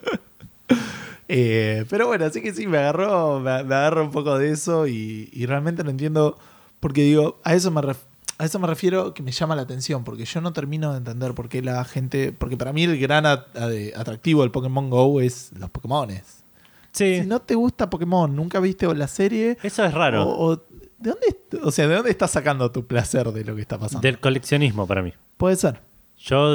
Eh, 1.33 1.85
pero 1.89 2.07
bueno, 2.07 2.25
así 2.25 2.41
que 2.41 2.53
sí, 2.53 2.67
me 2.67 2.77
agarró, 2.77 3.39
me, 3.39 3.51
agarró 3.51 4.03
un 4.03 4.11
poco 4.11 4.37
de 4.37 4.51
eso 4.51 4.85
y, 4.85 5.29
y 5.31 5.45
realmente 5.45 5.81
no 5.81 5.89
entiendo, 5.89 6.37
porque 6.81 7.03
digo, 7.03 7.39
a 7.45 7.53
eso, 7.55 7.71
me 7.71 7.79
ref- 7.81 8.03
a 8.37 8.43
eso 8.43 8.59
me 8.59 8.67
refiero 8.67 9.13
que 9.13 9.23
me 9.23 9.31
llama 9.31 9.55
la 9.55 9.61
atención, 9.61 10.03
porque 10.03 10.25
yo 10.25 10.41
no 10.41 10.51
termino 10.51 10.91
de 10.91 10.97
entender 10.97 11.33
por 11.33 11.47
qué 11.47 11.61
la 11.61 11.85
gente, 11.85 12.33
porque 12.33 12.57
para 12.57 12.73
mí 12.73 12.83
el 12.83 12.99
gran 12.99 13.25
atractivo 13.25 14.41
del 14.41 14.51
Pokémon 14.51 14.89
Go 14.89 15.21
es 15.21 15.51
los 15.57 15.69
Pokémones. 15.69 16.43
Sí, 16.91 17.21
Si 17.21 17.25
no 17.27 17.39
te 17.39 17.55
gusta 17.55 17.89
Pokémon, 17.89 18.35
nunca 18.35 18.59
viste 18.59 18.93
la 18.93 19.07
serie, 19.07 19.57
eso 19.63 19.85
es 19.85 19.93
raro. 19.93 20.23
o, 20.27 20.53
o- 20.55 20.61
¿de 21.01 21.09
dónde, 21.11 21.65
o 21.67 21.71
sea, 21.71 21.87
¿de 21.87 21.95
dónde 21.95 22.11
estás 22.11 22.31
sacando 22.31 22.71
tu 22.71 22.85
placer 22.87 23.27
de 23.31 23.43
lo 23.43 23.55
que 23.55 23.61
está 23.61 23.77
pasando? 23.79 24.01
Del 24.01 24.19
coleccionismo 24.19 24.87
para 24.87 25.01
mí. 25.01 25.13
Puede 25.37 25.55
ser. 25.55 25.79
Yo 26.17 26.49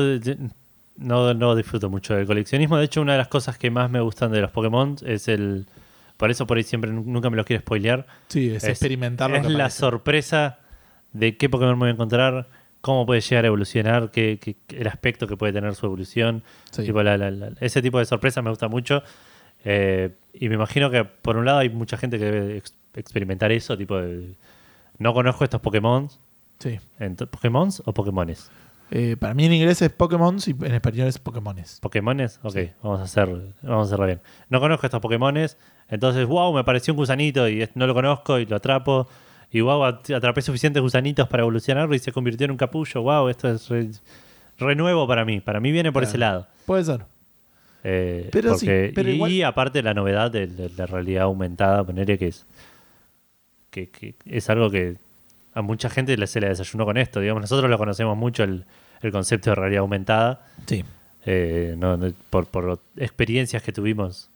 no, 0.97 1.34
no 1.34 1.55
disfruto 1.57 1.90
mucho 1.90 2.14
del 2.14 2.26
coleccionismo. 2.26 2.78
De 2.78 2.84
hecho, 2.84 3.01
una 3.03 3.12
de 3.12 3.18
las 3.18 3.28
cosas 3.28 3.59
que 3.59 3.70
más 3.70 3.90
me 3.90 4.01
gustan 4.01 4.32
de 4.32 4.40
los 4.40 4.51
Pokémon 4.51 4.97
es 5.05 5.28
el. 5.28 5.66
Por 6.16 6.30
eso 6.30 6.47
por 6.47 6.57
ahí 6.57 6.62
siempre 6.62 6.90
nu- 6.90 7.05
nunca 7.05 7.28
me 7.28 7.36
los 7.36 7.44
quiero 7.44 7.61
spoilear. 7.61 8.07
Sí, 8.28 8.49
es, 8.55 8.64
experimentar 8.64 9.30
lo 9.30 9.36
es 9.36 9.51
la 9.51 9.68
sorpresa 9.70 10.61
de 11.12 11.36
qué 11.36 11.49
Pokémon 11.51 11.74
me 11.74 11.80
voy 11.80 11.88
a 11.88 11.92
encontrar, 11.92 12.49
cómo 12.80 13.05
puede 13.05 13.20
llegar 13.20 13.44
a 13.44 13.49
evolucionar, 13.49 14.11
qué, 14.11 14.38
qué- 14.40 14.57
el 14.78 14.86
aspecto 14.86 15.26
que 15.26 15.36
puede 15.36 15.53
tener 15.53 15.74
su 15.74 15.84
evolución. 15.86 16.42
Sí. 16.70 16.84
Tipo, 16.84 17.03
la- 17.03 17.18
la- 17.18 17.30
la- 17.30 17.53
ese 17.61 17.82
tipo 17.82 17.99
de 17.99 18.07
sorpresas 18.07 18.42
me 18.42 18.51
gusta 18.51 18.68
mucho. 18.68 19.03
Eh, 19.64 20.14
y 20.32 20.49
me 20.49 20.55
imagino 20.55 20.90
que 20.90 21.05
por 21.05 21.36
un 21.36 21.44
lado 21.44 21.59
hay 21.59 21.68
mucha 21.68 21.97
gente 21.97 22.18
que 22.18 22.24
debe 22.24 22.62
experimentar 22.97 23.53
eso, 23.53 23.76
tipo 23.76 23.97
de, 23.97 24.34
no 24.99 25.14
conozco 25.14 25.44
estos 25.44 25.61
Pokémon. 25.61 26.09
Sí. 26.59 26.78
¿Pokémons 27.30 27.82
o 27.84 27.92
Pokémones? 27.92 28.51
Eh, 28.90 29.16
para 29.18 29.34
mí 29.34 29.44
en 29.44 29.53
inglés 29.53 29.82
es 29.82 29.90
Pokémon 29.90 30.38
y 30.47 30.51
en 30.64 30.74
español 30.74 31.09
es 31.09 31.18
Pokémones. 31.18 31.78
¿Pokémones? 31.80 32.38
Ok, 32.42 32.53
Sí. 32.55 32.70
vamos 32.82 33.01
a 33.01 33.03
hacer, 33.05 33.28
vamos 33.62 33.84
a 33.84 33.86
hacerlo 33.86 34.07
bien. 34.07 34.20
No 34.49 34.61
conozco 34.61 34.86
estos 34.86 35.01
Pokémones, 35.01 35.57
entonces, 35.88 36.24
wow, 36.26 36.53
me 36.55 36.61
apareció 36.61 36.92
un 36.94 36.97
gusanito 36.99 37.49
y 37.49 37.68
no 37.74 37.86
lo 37.86 37.94
conozco 37.94 38.38
y 38.38 38.47
lo 38.47 38.57
atrapo. 38.57 39.09
Y 39.51 39.61
wow, 39.61 39.84
at- 39.84 40.11
atrapé 40.11 40.42
suficientes 40.42 40.82
gusanitos 40.82 41.28
para 41.28 41.42
evolucionarlo 41.42 41.94
y 41.94 41.99
se 41.99 42.11
convirtió 42.12 42.44
en 42.47 42.53
un 42.53 42.57
capullo. 42.57 43.03
Wow, 43.03 43.28
esto 43.28 43.49
es 43.49 43.68
re, 43.68 43.90
re 44.59 44.74
nuevo 44.74 45.07
para 45.07 45.24
mí. 45.24 45.40
Para 45.40 45.61
mí 45.61 45.70
viene 45.72 45.92
por 45.92 46.03
Claro. 46.03 46.09
ese 46.11 46.18
lado. 46.18 46.47
Puede 46.66 46.84
ser. 46.84 47.05
Eh, 47.84 48.28
Pero 48.32 48.51
porque- 48.53 48.86
sí, 48.88 48.92
pero 48.94 49.11
y, 49.11 49.14
igual- 49.14 49.30
y 49.32 49.42
aparte 49.42 49.82
la 49.82 49.94
novedad 49.94 50.30
de, 50.30 50.47
de 50.49 50.70
la 50.70 50.86
realidad 50.86 51.24
aumentada, 51.24 51.84
ponerle 51.84 52.18
que 52.18 52.28
es 52.28 52.44
que, 53.76 53.88
que 53.90 54.14
es 54.24 54.48
algo 54.50 54.70
que 54.70 54.96
a 55.54 55.62
mucha 55.62 55.88
gente 55.90 56.16
le- 56.16 56.26
se 56.26 56.40
le 56.40 56.48
desayunó 56.48 56.84
con 56.84 56.96
esto. 56.96 57.20
Digamos, 57.20 57.42
nosotros 57.42 57.68
lo 57.70 57.76
conocemos 57.78 58.16
mucho 58.16 58.42
el, 58.44 58.64
el 59.02 59.12
concepto 59.12 59.50
de 59.50 59.56
realidad 59.56 59.80
aumentada, 59.82 60.46
Sí. 60.66 60.84
eh, 61.26 61.74
no- 61.76 61.98
por, 62.30 62.46
por 62.46 62.78
experiencias 62.96 63.62
que 63.62 63.72
tuvimos 63.72 64.28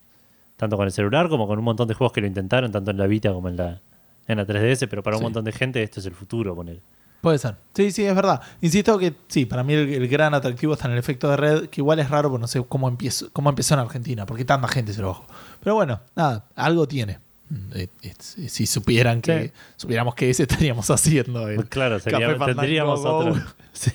tanto 0.57 0.76
con 0.76 0.84
el 0.86 0.93
celular 0.93 1.28
como 1.30 1.47
con 1.47 1.59
un 1.59 1.64
montón 1.64 1.88
de 1.88 1.95
juegos 1.95 2.12
que 2.12 2.20
lo 2.20 2.26
intentaron, 2.26 2.70
tanto 2.70 2.91
en 2.91 2.99
la 2.99 3.07
Vita 3.07 3.32
como 3.32 3.49
en 3.49 3.57
la, 3.57 3.80
en 4.28 4.36
la 4.36 4.47
3DS, 4.47 4.86
pero 4.88 5.03
para 5.03 5.16
un 5.16 5.20
Sí. 5.20 5.24
montón 5.24 5.45
de 5.45 5.53
gente 5.53 5.82
esto 5.82 6.01
es 6.01 6.07
el 6.07 6.12
futuro, 6.12 6.55
poner. 6.55 6.80
Puede 7.22 7.36
ser. 7.38 7.55
Sí, 7.74 7.91
sí, 7.93 8.05
es 8.05 8.14
verdad. 8.14 8.41
Insisto 8.62 8.97
que 8.99 9.12
sí, 9.28 9.45
para 9.45 9.62
mí 9.62 9.74
el, 9.74 9.88
el 9.93 10.09
gran 10.09 10.32
atractivo 10.32 10.72
está 10.72 10.86
en 10.86 10.93
el 10.93 10.99
efecto 10.99 11.28
de 11.30 11.36
red, 11.36 11.66
que 11.68 11.80
igual 11.82 11.99
es 11.99 12.09
raro, 12.09 12.30
porque 12.30 12.41
no 12.41 12.47
sé 12.47 12.64
cómo, 12.66 12.88
empiezo, 12.88 13.28
cómo 13.34 13.51
empezó 13.51 13.74
en 13.74 13.80
Argentina, 13.80 14.24
porque 14.24 14.45
tanta 14.47 14.68
gente 14.68 14.95
se 14.95 15.03
lo 15.03 15.09
bajó. 15.09 15.26
Pero 15.62 15.74
bueno, 15.74 16.01
nada, 16.16 16.47
algo 16.57 16.88
tiene. 16.88 17.18
Eh, 17.75 17.89
eh, 18.03 18.15
si 18.21 18.67
supieran 18.67 19.21
que 19.21 19.49
Sí. 19.49 19.53
supiéramos 19.77 20.15
que 20.15 20.31
ese 20.31 20.45
estaríamos 20.45 20.89
haciendo 20.91 21.49
el 21.49 21.67
Claro, 21.69 21.99
sería- 21.99 22.37
Café 22.39 22.53
tendríamos 22.55 23.03
Go. 23.03 23.17
otro. 23.17 23.43
Sí. 23.73 23.91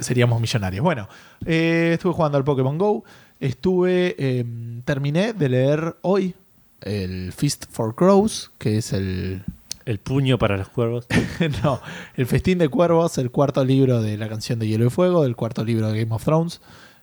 seríamos 0.00 0.40
millonarios. 0.40 0.82
Bueno, 0.82 1.08
eh, 1.44 1.90
estuve 1.94 2.12
jugando 2.14 2.38
al 2.38 2.44
Pokémon 2.44 2.78
Go. 2.78 3.04
Estuve, 3.40 4.14
eh, 4.18 4.44
terminé 4.84 5.32
de 5.32 5.48
leer 5.48 5.96
hoy 6.02 6.34
el 6.80 7.32
Feast 7.32 7.66
for 7.70 7.94
Crows, 7.94 8.50
que 8.58 8.78
es 8.78 8.92
el, 8.92 9.42
El 9.84 9.98
puño 9.98 10.38
para 10.38 10.56
los 10.56 10.68
cuervos. 10.68 11.06
no, 11.64 11.80
El 12.16 12.26
Festín 12.26 12.58
de 12.58 12.68
Cuervos, 12.68 13.18
el 13.18 13.30
cuarto 13.32 13.64
libro 13.64 14.00
de 14.00 14.16
la 14.16 14.28
canción 14.28 14.58
de 14.60 14.68
Hielo 14.68 14.86
y 14.86 14.90
Fuego, 14.90 15.24
el 15.24 15.34
cuarto 15.34 15.64
libro 15.64 15.90
de 15.90 16.00
Game 16.04 16.14
of 16.14 16.24
Thrones. 16.24 16.60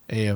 Eh, 0.07 0.33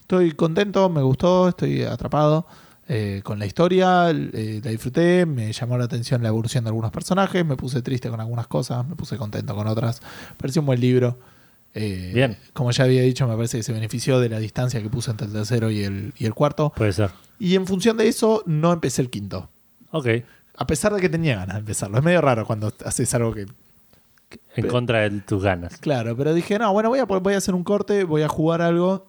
estoy 0.00 0.32
contento, 0.32 0.88
me 0.90 1.00
gustó, 1.02 1.48
estoy 1.48 1.82
atrapado 1.82 2.46
eh, 2.90 3.20
con 3.22 3.38
la 3.38 3.44
historia, 3.44 4.10
eh, 4.10 4.60
la 4.64 4.70
disfruté, 4.70 5.26
me 5.26 5.52
llamó 5.52 5.76
la 5.76 5.84
atención 5.84 6.22
la 6.22 6.28
evolución 6.28 6.64
de 6.64 6.68
algunos 6.68 6.90
personajes, 6.90 7.44
me 7.44 7.54
puse 7.54 7.82
triste 7.82 8.08
con 8.08 8.18
algunas 8.18 8.46
cosas, 8.46 8.88
me 8.88 8.96
puse 8.96 9.18
contento 9.18 9.54
con 9.54 9.66
otras. 9.66 10.00
Pareció 10.38 10.62
un 10.62 10.66
buen 10.66 10.80
libro. 10.80 11.18
Eh, 11.74 12.12
Bien. 12.14 12.38
Como 12.54 12.70
ya 12.70 12.84
había 12.84 13.02
dicho, 13.02 13.28
me 13.28 13.36
parece 13.36 13.58
que 13.58 13.62
se 13.62 13.74
benefició 13.74 14.20
de 14.20 14.30
la 14.30 14.38
distancia 14.38 14.82
que 14.82 14.88
puse 14.88 15.10
entre 15.10 15.26
el 15.26 15.34
tercero 15.34 15.70
y 15.70 15.84
el, 15.84 16.14
y 16.16 16.24
el 16.24 16.32
cuarto. 16.32 16.72
Puede 16.74 16.94
ser. 16.94 17.10
Y 17.38 17.56
en 17.56 17.66
función 17.66 17.98
de 17.98 18.08
eso, 18.08 18.42
no 18.46 18.72
empecé 18.72 19.02
el 19.02 19.10
quinto. 19.10 19.50
Ok. 19.90 20.08
A 20.56 20.66
pesar 20.66 20.94
de 20.94 21.00
que 21.02 21.10
tenía 21.10 21.36
ganas 21.36 21.56
de 21.56 21.60
empezarlo. 21.60 21.98
Es 21.98 22.04
medio 22.04 22.22
raro 22.22 22.46
cuando 22.46 22.72
haces 22.86 23.12
algo 23.12 23.34
que 23.34 23.46
En 24.56 24.66
contra 24.66 25.08
de 25.08 25.20
tus 25.20 25.42
ganas. 25.42 25.76
Claro, 25.76 26.16
pero 26.16 26.32
dije, 26.32 26.58
no, 26.58 26.72
bueno, 26.72 26.88
voy 26.88 27.00
a, 27.00 27.04
voy 27.04 27.34
a 27.34 27.36
hacer 27.36 27.54
un 27.54 27.64
corte, 27.64 28.04
voy 28.04 28.22
a 28.22 28.28
jugar 28.28 28.62
algo 28.62 29.06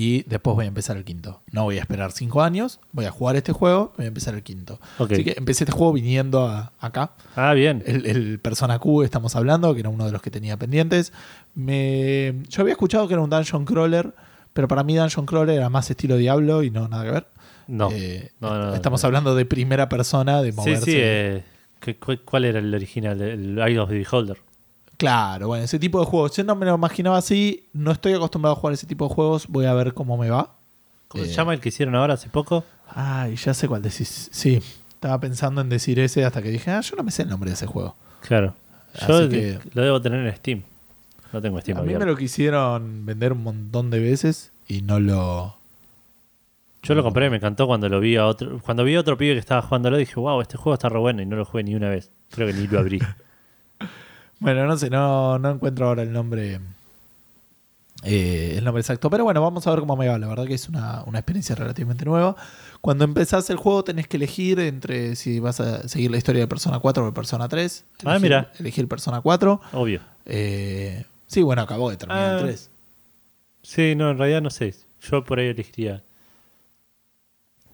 y 0.00 0.22
después 0.28 0.54
voy 0.54 0.66
a 0.66 0.68
empezar 0.68 0.96
el 0.96 1.04
quinto. 1.04 1.42
No 1.50 1.64
voy 1.64 1.78
a 1.78 1.80
esperar 1.80 2.12
cinco 2.12 2.42
años, 2.42 2.78
voy 2.92 3.04
a 3.06 3.10
jugar 3.10 3.34
este 3.34 3.52
juego, 3.52 3.92
voy 3.96 4.04
a 4.04 4.08
empezar 4.08 4.34
el 4.34 4.42
quinto. 4.44 4.78
Así 4.98 5.24
que 5.24 5.34
empecé 5.36 5.64
este 5.64 5.72
juego 5.76 5.92
viniendo 5.92 6.46
a- 6.46 6.72
acá. 6.78 7.12
Ah, 7.34 7.52
bien. 7.54 7.82
El, 7.86 8.06
el 8.06 8.38
Persona 8.38 8.78
Q 8.78 9.02
estamos 9.02 9.34
hablando, 9.34 9.74
que 9.74 9.80
era 9.80 9.88
uno 9.88 10.06
de 10.06 10.12
los 10.12 10.22
que 10.22 10.30
tenía 10.30 10.56
pendientes. 10.56 11.12
Me, 11.54 12.34
yo 12.48 12.62
había 12.62 12.72
escuchado 12.72 13.08
que 13.08 13.14
era 13.14 13.22
un 13.22 13.30
Dungeon 13.30 13.64
Crawler, 13.64 14.14
pero 14.52 14.68
para 14.68 14.84
mí 14.84 14.94
Dungeon 14.96 15.26
Crawler 15.26 15.56
era 15.56 15.68
más 15.68 15.90
estilo 15.90 16.16
Diablo 16.16 16.62
y 16.62 16.70
no 16.70 16.86
nada 16.88 17.04
que 17.04 17.10
ver. 17.10 17.26
No. 17.66 17.90
Eh, 17.92 18.30
No, 18.40 18.50
no, 18.56 18.66
no, 18.66 18.74
estamos 18.74 19.02
hablando 19.04 19.34
de 19.34 19.44
primera 19.44 19.88
persona, 19.88 20.40
de 20.42 20.52
Sí, 20.52 20.56
moverse. 20.56 20.84
sí. 20.84 20.96
eh, 20.96 21.42
¿qué- 21.80 21.96
cu- 21.96 22.18
¿Cuál 22.24 22.44
era 22.44 22.60
el 22.60 22.72
original? 22.72 23.20
El 23.20 23.58
Eye 23.58 23.78
of 23.78 23.88
the 23.90 23.96
Beholder. 23.96 24.38
Claro, 24.98 25.46
bueno, 25.48 25.64
ese 25.64 25.78
tipo 25.78 26.00
de 26.00 26.06
juegos. 26.06 26.36
Yo 26.36 26.44
no 26.44 26.54
me 26.56 26.66
lo 26.66 26.74
imaginaba 26.74 27.16
así, 27.18 27.64
no 27.72 27.92
estoy 27.92 28.12
acostumbrado 28.12 28.54
a 28.56 28.58
jugar 28.58 28.74
ese 28.74 28.86
tipo 28.86 29.08
de 29.08 29.14
juegos, 29.14 29.46
voy 29.48 29.64
a 29.64 29.72
ver 29.72 29.94
cómo 29.94 30.16
me 30.18 30.28
va. 30.28 30.52
¿Cómo 31.08 31.24
Eh, 31.24 31.26
se 31.28 31.32
llama 31.34 31.54
el 31.54 31.60
que 31.60 31.70
hicieron 31.70 31.94
ahora 31.94 32.14
hace 32.14 32.28
poco? 32.28 32.64
Ay, 32.94 33.36
ya 33.36 33.54
sé 33.54 33.68
cuál 33.68 33.80
decís. 33.80 34.28
Sí, 34.32 34.60
estaba 34.90 35.18
pensando 35.20 35.60
en 35.60 35.68
decir 35.68 35.98
ese 36.00 36.24
hasta 36.24 36.42
que 36.42 36.50
dije, 36.50 36.70
ah, 36.72 36.80
yo 36.80 36.96
no 36.96 37.02
me 37.04 37.10
sé 37.12 37.22
el 37.22 37.28
nombre 37.28 37.48
de 37.50 37.54
ese 37.54 37.66
juego. 37.66 37.94
Claro. 38.20 38.54
Así 38.94 39.06
Yo 39.06 39.28
que- 39.28 39.58
lo 39.72 39.82
debo 39.82 40.02
tener 40.02 40.26
en 40.26 40.34
Steam. 40.36 40.62
No 41.32 41.40
tengo 41.40 41.60
Steam 41.60 41.78
a 41.78 41.82
mí 41.82 41.94
me 41.94 42.04
lo 42.06 42.16
quisieron 42.16 43.04
vender 43.06 43.32
un 43.34 43.42
montón 43.42 43.90
de 43.90 44.00
veces 44.00 44.50
y 44.66 44.80
no 44.82 44.98
lo... 44.98 45.54
Yo 46.82 46.94
lo 46.94 47.02
compré, 47.02 47.28
me 47.28 47.36
encantó 47.36 47.66
cuando 47.66 47.88
lo 47.88 48.00
vi 48.00 48.16
a 48.16 48.26
otro. 48.26 48.60
Cuando 48.60 48.82
vi 48.82 48.94
a 48.96 49.00
otro 49.00 49.18
pibe 49.18 49.34
que 49.34 49.38
estaba 49.40 49.60
jugándolo, 49.62 49.96
dije, 49.96 50.14
wow, 50.18 50.40
este 50.40 50.56
juego 50.56 50.74
está 50.74 50.88
re 50.88 50.98
bueno 50.98 51.20
y 51.22 51.26
no 51.26 51.36
lo 51.36 51.44
jugué 51.44 51.64
ni 51.64 51.74
una 51.74 51.88
vez. 51.90 52.10
Creo 52.30 52.46
que 52.48 52.54
ni 52.54 52.66
lo 52.66 52.78
abrí. 52.80 52.98
Bueno, 54.40 54.66
no 54.66 54.76
sé, 54.76 54.88
no, 54.90 55.38
no 55.38 55.50
encuentro 55.50 55.86
ahora 55.88 56.02
el 56.02 56.12
nombre 56.12 56.60
eh, 58.04 58.54
el 58.56 58.64
nombre 58.64 58.80
exacto. 58.80 59.10
Pero 59.10 59.24
bueno, 59.24 59.42
vamos 59.42 59.66
a 59.66 59.70
ver 59.70 59.80
cómo 59.80 59.96
me 59.96 60.06
va. 60.08 60.18
La 60.18 60.28
verdad 60.28 60.46
que 60.46 60.54
es 60.54 60.68
una, 60.68 61.02
una 61.04 61.18
experiencia 61.18 61.56
relativamente 61.56 62.04
nueva. 62.04 62.36
Cuando 62.80 63.04
empezás 63.04 63.50
el 63.50 63.56
juego 63.56 63.82
tenés 63.82 64.06
que 64.06 64.16
elegir 64.16 64.60
entre 64.60 65.16
si 65.16 65.40
vas 65.40 65.58
a 65.60 65.88
seguir 65.88 66.10
la 66.12 66.16
historia 66.18 66.42
de 66.42 66.46
Persona 66.46 66.78
4 66.78 67.02
o 67.02 67.06
de 67.06 67.12
Persona 67.12 67.48
3. 67.48 67.84
Ah, 68.04 68.16
Elegir- 68.16 68.20
mira. 68.22 68.52
Elegir 68.60 68.86
Persona 68.86 69.20
4. 69.20 69.60
Obvio. 69.72 70.00
Eh, 70.26 71.04
sí, 71.26 71.42
bueno, 71.42 71.62
acabó 71.62 71.90
de 71.90 71.96
terminar 71.96 72.34
Ah. 72.36 72.38
el 72.38 72.44
3. 72.44 72.70
Sí, 73.62 73.94
no, 73.96 74.10
en 74.10 74.18
realidad 74.18 74.40
no 74.42 74.50
sé. 74.50 74.74
Yo 75.02 75.24
por 75.24 75.40
ahí 75.40 75.48
elegiría 75.48 76.02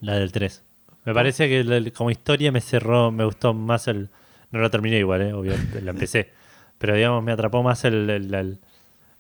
la 0.00 0.14
del 0.14 0.32
3. 0.32 0.62
Me 1.04 1.12
parece 1.12 1.48
que 1.50 1.62
la- 1.64 1.90
como 1.90 2.10
historia 2.10 2.50
me 2.50 2.62
cerró, 2.62 3.10
me 3.12 3.26
gustó 3.26 3.52
más 3.52 3.88
el... 3.88 4.08
No 4.50 4.60
lo 4.60 4.70
terminé 4.70 4.98
igual, 4.98 5.20
¿eh? 5.20 5.32
obvio, 5.34 5.52
la 5.82 5.90
empecé. 5.90 6.30
Pero 6.84 6.96
digamos, 6.98 7.24
me 7.24 7.32
atrapó 7.32 7.62
más 7.62 7.82
el, 7.86 8.10
el- 8.10 8.34
el- 8.34 8.58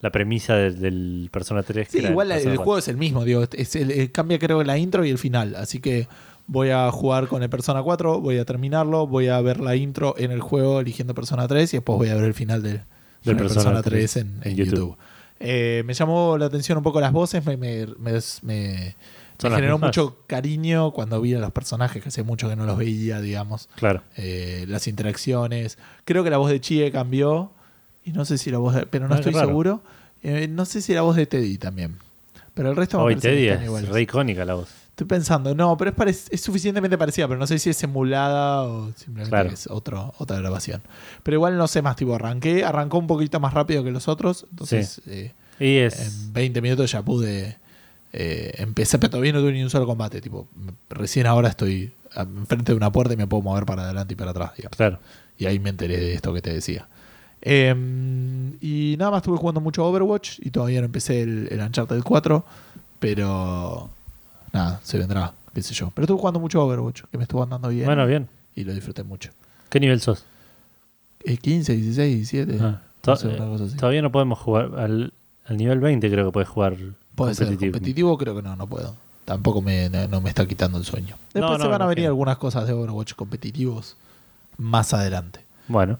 la 0.00 0.10
premisa 0.10 0.54
del, 0.54 0.80
del 0.80 1.28
Persona 1.32 1.62
3. 1.62 1.88
Sí, 1.90 2.00
que 2.00 2.08
igual 2.08 2.30
el, 2.30 2.42
4. 2.42 2.56
juego 2.62 2.78
es 2.78 2.88
el 2.88 2.98
mismo, 2.98 3.24
digo, 3.24 3.46
es 3.50 3.74
el- 3.74 3.90
eh, 3.90 4.12
cambia 4.12 4.38
creo 4.38 4.62
la 4.62 4.76
intro 4.76 5.02
y 5.06 5.08
el 5.08 5.16
final, 5.16 5.54
así 5.56 5.80
que 5.80 6.08
voy 6.46 6.68
a 6.68 6.90
jugar 6.90 7.26
con 7.26 7.42
el 7.42 7.48
Persona 7.48 7.82
4, 7.82 8.20
voy 8.20 8.36
a 8.36 8.44
terminarlo, 8.44 9.06
voy 9.06 9.28
a 9.28 9.40
ver 9.40 9.60
la 9.60 9.76
intro 9.76 10.14
en 10.18 10.30
el 10.30 10.42
juego 10.42 10.80
eligiendo 10.80 11.14
Persona 11.14 11.48
3 11.48 11.72
y 11.72 11.76
después 11.78 11.96
voy 11.96 12.10
a 12.10 12.16
ver 12.16 12.24
el 12.24 12.34
final 12.34 12.62
del, 12.62 12.82
Del 13.24 13.36
Persona 13.38 13.62
Persona 13.70 13.82
3 13.82 14.16
en, 14.18 14.40
YouTube. 14.54 14.66
YouTube. 14.66 14.96
Eh, 15.40 15.82
me 15.86 15.94
llamó 15.94 16.36
la 16.36 16.46
atención 16.46 16.76
un 16.76 16.84
poco 16.84 17.00
las 17.00 17.12
voces, 17.12 17.46
me, 17.46 17.56
me, 17.56 17.86
me- 17.96 18.94
generó 19.40 19.76
mismas. 19.76 19.88
mucho 19.88 20.18
cariño 20.26 20.90
cuando 20.92 21.18
vi 21.22 21.32
a 21.34 21.38
los 21.38 21.50
personajes, 21.52 22.02
que 22.02 22.08
hace 22.10 22.22
mucho 22.22 22.48
que 22.50 22.56
no 22.56 22.66
los 22.66 22.76
veía, 22.76 23.20
digamos. 23.22 23.68
Claro. 23.76 24.02
Eh, 24.18 24.64
las 24.68 24.86
interacciones. 24.86 25.78
Creo 26.04 26.22
que 26.24 26.30
la 26.30 26.36
voz 26.36 26.50
de 26.50 26.60
Chie 26.60 26.90
cambió. 26.92 27.50
Y 28.04 28.12
no 28.12 28.24
sé 28.24 28.38
si 28.38 28.50
la 28.50 28.58
voz 28.58 28.74
de, 28.74 28.86
Pero 28.86 29.08
no 29.08 29.14
Ah, 29.14 29.18
estoy 29.18 29.34
seguro. 29.34 29.82
Eh, 30.22 30.48
no 30.48 30.64
sé 30.64 30.80
si 30.82 30.94
la 30.94 31.02
voz 31.02 31.16
de 31.16 31.26
Teddy 31.26 31.58
también. 31.58 31.96
Pero 32.54 32.70
el 32.70 32.76
resto 32.76 32.98
me 32.98 33.04
Hoy 33.04 33.14
que 33.16 33.20
Teddy 33.22 33.48
es 33.48 33.62
iguales. 33.62 33.88
re 33.90 34.02
icónica 34.02 34.44
la 34.44 34.54
voz. 34.54 34.68
Estoy 34.90 35.08
pensando, 35.08 35.56
no, 35.56 35.76
pero 35.76 35.92
es, 36.06 36.30
suficientemente 36.40 36.96
parecida, 36.96 37.26
pero 37.26 37.40
no 37.40 37.48
sé 37.48 37.58
si 37.58 37.68
es 37.68 37.82
emulada 37.82 38.62
o 38.62 38.92
simplemente 38.92 39.30
Claro. 39.30 39.50
es 39.50 39.66
otro, 39.66 40.14
otra 40.18 40.38
grabación. 40.38 40.82
Pero 41.24 41.34
igual 41.34 41.56
no 41.58 41.66
sé 41.66 41.82
más, 41.82 41.96
tipo, 41.96 42.14
arranqué, 42.14 42.64
arrancó 42.64 42.98
un 42.98 43.08
poquito 43.08 43.40
más 43.40 43.52
rápido 43.54 43.82
que 43.82 43.90
los 43.90 44.06
otros, 44.06 44.46
entonces 44.50 45.00
eh, 45.08 45.32
Y 45.58 45.78
es... 45.78 45.98
en 45.98 46.32
20 46.32 46.60
minutos 46.62 46.92
ya 46.92 47.02
pude 47.02 47.56
eh, 48.12 48.54
empecé, 48.58 49.00
pero 49.00 49.10
todavía 49.10 49.32
no 49.32 49.40
tuve 49.40 49.52
ni 49.52 49.64
un 49.64 49.70
solo 49.70 49.84
combate, 49.84 50.20
tipo, 50.20 50.46
recién 50.88 51.26
ahora 51.26 51.48
estoy 51.48 51.92
enfrente 52.14 52.70
de 52.70 52.76
una 52.76 52.92
puerta 52.92 53.14
y 53.14 53.16
me 53.16 53.26
puedo 53.26 53.42
mover 53.42 53.66
para 53.66 53.82
adelante 53.82 54.14
y 54.14 54.16
para 54.16 54.30
atrás, 54.30 54.52
digamos. 54.56 54.76
Claro. 54.76 55.00
Y 55.36 55.46
ahí 55.46 55.58
me 55.58 55.70
enteré 55.70 55.98
de 55.98 56.14
esto 56.14 56.32
que 56.32 56.40
te 56.40 56.52
decía. 56.54 56.86
Eh, 57.46 57.74
y 58.62 58.96
nada 58.98 59.10
más 59.10 59.18
estuve 59.18 59.36
jugando 59.36 59.60
mucho 59.60 59.84
Overwatch 59.86 60.38
y 60.40 60.50
todavía 60.50 60.80
no 60.80 60.86
empecé 60.86 61.20
el, 61.22 61.48
el 61.50 61.60
Uncharted 61.60 62.02
4, 62.02 62.44
pero 62.98 63.90
nada, 64.52 64.80
se 64.82 64.96
vendrá, 64.98 65.34
qué 65.52 65.62
sé 65.62 65.74
yo. 65.74 65.90
Pero 65.94 66.04
estuve 66.04 66.18
jugando 66.18 66.40
mucho 66.40 66.62
Overwatch, 66.64 67.02
que 67.10 67.18
me 67.18 67.24
estuvo 67.24 67.42
andando 67.42 67.68
bien 67.68 67.84
Bueno, 67.86 68.06
bien. 68.06 68.28
y 68.56 68.64
lo 68.64 68.72
disfruté 68.72 69.02
mucho. 69.02 69.30
¿Qué 69.68 69.78
nivel 69.80 70.00
sos? 70.00 70.24
Eh, 71.24 71.36
15, 71.36 71.74
16, 71.76 72.16
17, 72.30 72.58
Ah, 72.62 72.70
no 72.70 72.80
to- 73.02 73.16
sé, 73.16 73.28
una 73.28 73.46
cosa 73.46 73.64
así. 73.64 73.76
Todavía 73.76 74.02
no 74.02 74.10
podemos 74.12 74.38
jugar. 74.38 74.70
Al, 74.78 75.12
al 75.46 75.56
nivel 75.56 75.80
20 75.80 76.10
creo 76.10 76.24
que 76.26 76.32
puedes 76.32 76.48
jugar 76.48 76.76
Puede 77.14 77.34
ser 77.34 77.48
competitivo. 77.58 78.16
creo 78.18 78.34
que 78.36 78.42
no, 78.42 78.56
no 78.56 78.66
puedo. 78.66 78.94
Tampoco 79.24 79.62
me, 79.62 79.88
no, 79.90 80.06
no 80.08 80.20
me 80.20 80.28
está 80.30 80.46
quitando 80.46 80.78
el 80.78 80.84
sueño. 80.84 81.16
Después 81.32 81.58
No, 81.58 81.64
se 81.64 81.70
van 81.70 81.80
a 81.82 81.86
venir 81.86 82.06
algunas 82.06 82.36
cosas 82.38 82.66
de 82.66 82.72
Overwatch 82.74 83.14
competitivos 83.14 83.96
más 84.58 84.92
adelante. 84.94 85.40
Bueno, 85.68 85.98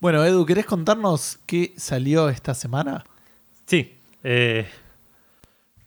Bueno, 0.00 0.24
Edu, 0.24 0.46
¿querés 0.46 0.66
contarnos 0.66 1.38
qué 1.46 1.74
salió 1.76 2.28
esta 2.28 2.54
semana? 2.54 3.04
Sí. 3.66 3.96
eh, 4.24 4.66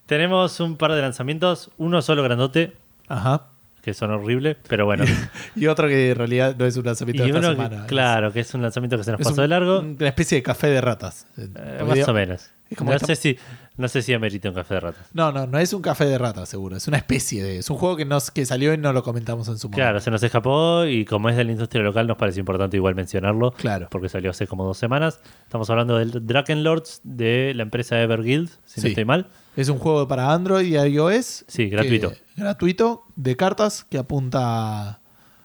tenemos 0.06 0.60
un 0.60 0.78
par 0.78 0.92
de 0.92 1.02
lanzamientos. 1.02 1.72
Uno 1.78 2.02
solo 2.02 2.22
grandote, 2.24 2.74
Ajá. 3.08 3.48
que 3.82 3.94
son 3.94 4.12
horribles, 4.12 4.58
pero 4.68 4.86
bueno. 4.86 5.06
Y 5.56 5.66
otro 5.68 5.88
que 5.88 6.12
en 6.12 6.18
realidad 6.18 6.56
no 6.58 6.66
es 6.66 6.78
un 6.78 6.86
lanzamiento 6.86 7.24
y 7.24 7.32
de 7.32 7.38
esta 7.40 7.52
uno, 7.52 7.64
semana. 7.64 7.88
claro, 7.88 8.32
que 8.32 8.42
es 8.42 8.54
un 8.54 8.62
lanzamiento 8.62 8.98
que 8.98 9.04
se 9.04 9.12
nos 9.12 9.22
es 9.22 9.26
pasó 9.28 9.42
un- 9.42 9.44
de 9.44 9.48
largo. 9.48 9.80
Una 9.80 10.08
especie 10.08 10.38
de 10.38 10.44
café 10.44 10.68
de 10.68 10.82
ratas. 10.82 11.26
Eh, 11.38 11.84
más 11.88 12.08
o 12.08 12.14
menos. 12.14 12.52
es 12.70 12.78
como 12.78 12.92
No 12.92 12.96
esta- 12.98 13.08
sé, 13.08 13.16
si, 13.16 13.38
no 13.76 13.88
sé 13.88 14.02
si 14.04 14.14
amerita 14.14 14.50
un 14.50 14.56
café 14.56 14.76
de 14.76 14.80
ratas. 14.82 15.08
No, 15.14 15.32
no, 15.32 15.48
no 15.48 15.58
es 15.58 15.74
un 15.74 15.82
café 15.82 16.06
de 16.06 16.18
ratas, 16.18 16.48
seguro. 16.50 16.76
Es 16.78 16.88
una 16.88 16.98
especie 16.98 17.44
de. 17.44 17.58
Es 17.58 17.70
un 17.70 17.78
juego 17.78 17.96
que, 17.98 18.06
nos, 18.06 18.30
que 18.32 18.46
salió 18.46 18.74
y 18.74 18.78
no 18.78 18.94
lo 18.94 19.02
comentamos 19.04 19.48
en 19.48 19.58
su 19.58 19.68
momento. 19.68 19.78
Claro, 19.84 20.00
se 20.00 20.12
nos 20.12 20.22
escapó 20.22 20.86
y 20.86 21.06
como 21.06 21.30
es 21.30 21.36
de 21.38 21.44
la 21.44 21.52
industria 21.52 21.82
local 21.84 22.06
nos 22.08 22.18
parece 22.18 22.40
importante 22.40 22.78
igual 22.78 22.94
mencionarlo. 22.96 23.52
Claro. 23.52 23.88
Porque 23.90 24.10
salió 24.10 24.30
hace 24.32 24.46
como 24.48 24.64
dos 24.66 24.78
semanas. 24.78 25.20
Estamos 25.44 25.70
hablando 25.70 25.98
del 25.98 26.26
Drakenlords 26.26 27.02
de 27.04 27.54
la 27.56 27.64
empresa 27.64 28.00
Everguild, 28.00 28.50
si 28.66 28.80
Sí. 28.80 28.82
no 28.82 28.88
estoy 28.90 29.06
mal. 29.06 29.28
Es 29.56 29.70
un 29.70 29.78
juego 29.80 30.08
para 30.08 30.32
Android 30.34 30.66
y 30.66 30.76
iOS. 30.78 31.46
Sí, 31.48 31.66
que- 31.66 31.76
gratuito. 31.76 32.14
gratuito, 32.36 33.04
de 33.16 33.36
cartas, 33.36 33.84
que 33.84 33.98
apunta, 34.00 35.00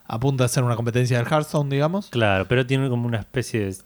apunta 0.07 0.45
a 0.45 0.49
ser 0.49 0.64
una 0.64 0.76
competencia 0.76 1.18
del 1.18 1.26
Hearthstone, 1.26 1.70
digamos. 1.70 2.09
Claro, 2.09 2.47
pero 2.49 2.66
tiene 2.66 2.89
como 2.89 3.07
una 3.07 3.18
especie 3.18 3.61
de 3.66 3.76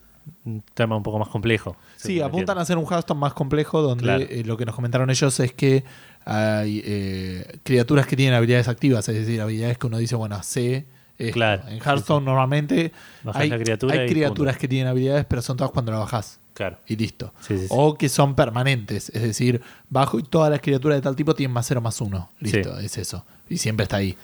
un 0.45 0.63
tema 0.75 0.97
un 0.97 1.03
poco 1.03 1.19
más 1.19 1.29
complejo. 1.29 1.77
Sí, 1.97 2.21
apuntan 2.21 2.59
a 2.59 2.65
ser 2.65 2.79
un 2.79 2.85
Hearthstone 2.85 3.21
más 3.21 3.33
complejo 3.35 3.81
donde 3.83 4.03
Claro. 4.05 4.25
eh, 4.29 4.43
lo 4.45 4.57
que 4.57 4.65
nos 4.65 4.75
comentaron 4.75 5.11
ellos 5.11 5.39
es 5.41 5.53
que 5.53 5.85
hay 6.25 6.83
eh, 6.85 7.59
criaturas 7.65 8.07
que 8.07 8.17
tienen 8.17 8.35
habilidades 8.35 8.69
activas, 8.69 9.09
es 9.09 9.15
decir, 9.15 9.41
habilidades 9.41 9.79
que 9.79 9.87
uno 9.87 9.99
dice, 9.99 10.15
bueno, 10.17 10.43
sé. 10.43 10.87
esto. 11.19 11.35
Claro, 11.35 11.63
En 11.69 11.79
sí, 11.81 11.83
Hearthstone 11.89 12.25
normalmente 12.25 12.93
Bajás 13.23 13.43
hay, 13.43 13.51
criatura 13.51 14.07
criaturas 14.07 14.55
punto. 14.55 14.61
que 14.61 14.69
tienen 14.69 14.89
habilidades, 14.89 15.25
pero 15.27 15.43
son 15.43 15.57
todas 15.57 15.71
cuando 15.71 15.93
la 15.93 15.99
bajás 15.99 16.41
Claro. 16.55 16.79
y 16.87 16.97
listo. 16.97 17.33
Sí. 17.41 17.67
O 17.71 17.95
que 17.97 18.09
son 18.09 18.35
permanentes, 18.35 19.09
es 19.11 19.23
decir, 19.23 19.61
bajo 19.89 20.19
y 20.19 20.23
todas 20.23 20.51
las 20.51 20.61
criaturas 20.61 20.97
de 20.99 21.03
tal 21.03 21.15
tipo 21.17 21.35
tienen 21.35 21.53
más 21.55 21.67
0 21.67 21.81
más 21.81 22.01
1. 22.01 22.31
Listo, 22.41 22.79
es 22.79 22.99
eso. 22.99 23.25
Y 23.49 23.59
siempre 23.59 23.85
está 23.85 23.97
ahí. 23.99 24.17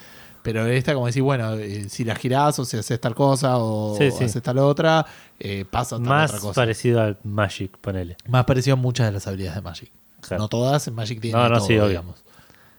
Pero 0.42 0.66
esta, 0.66 0.94
como 0.94 1.06
decir, 1.06 1.22
bueno, 1.22 1.54
eh, 1.54 1.88
si 1.88 2.04
la 2.04 2.14
girás 2.14 2.58
o 2.58 2.64
si 2.64 2.76
haces 2.76 3.00
tal 3.00 3.14
cosa 3.14 3.58
o, 3.58 3.96
Sí, 3.98 4.10
sí. 4.10 4.24
haces 4.24 4.42
tal 4.42 4.58
otra, 4.58 5.04
eh, 5.38 5.64
pasa 5.70 5.96
tal 5.96 6.04
Más 6.06 6.30
otra 6.30 6.40
cosa. 6.40 6.54
parecido 6.60 7.00
al 7.02 7.18
Magic, 7.24 7.76
ponele. 7.78 8.16
Más 8.28 8.44
parecido 8.44 8.74
a 8.74 8.76
muchas 8.76 9.06
de 9.06 9.12
las 9.12 9.26
habilidades 9.26 9.56
de 9.56 9.62
Magic. 9.62 9.90
Claro. 10.20 10.42
No 10.44 10.48
todas, 10.48 10.86
en 10.88 10.94
Magic 10.94 11.20
tiene 11.20 11.38
No, 11.38 11.48
no, 11.48 11.56
todo, 11.58 11.66
sí, 11.66 11.74
digamos. 11.74 12.16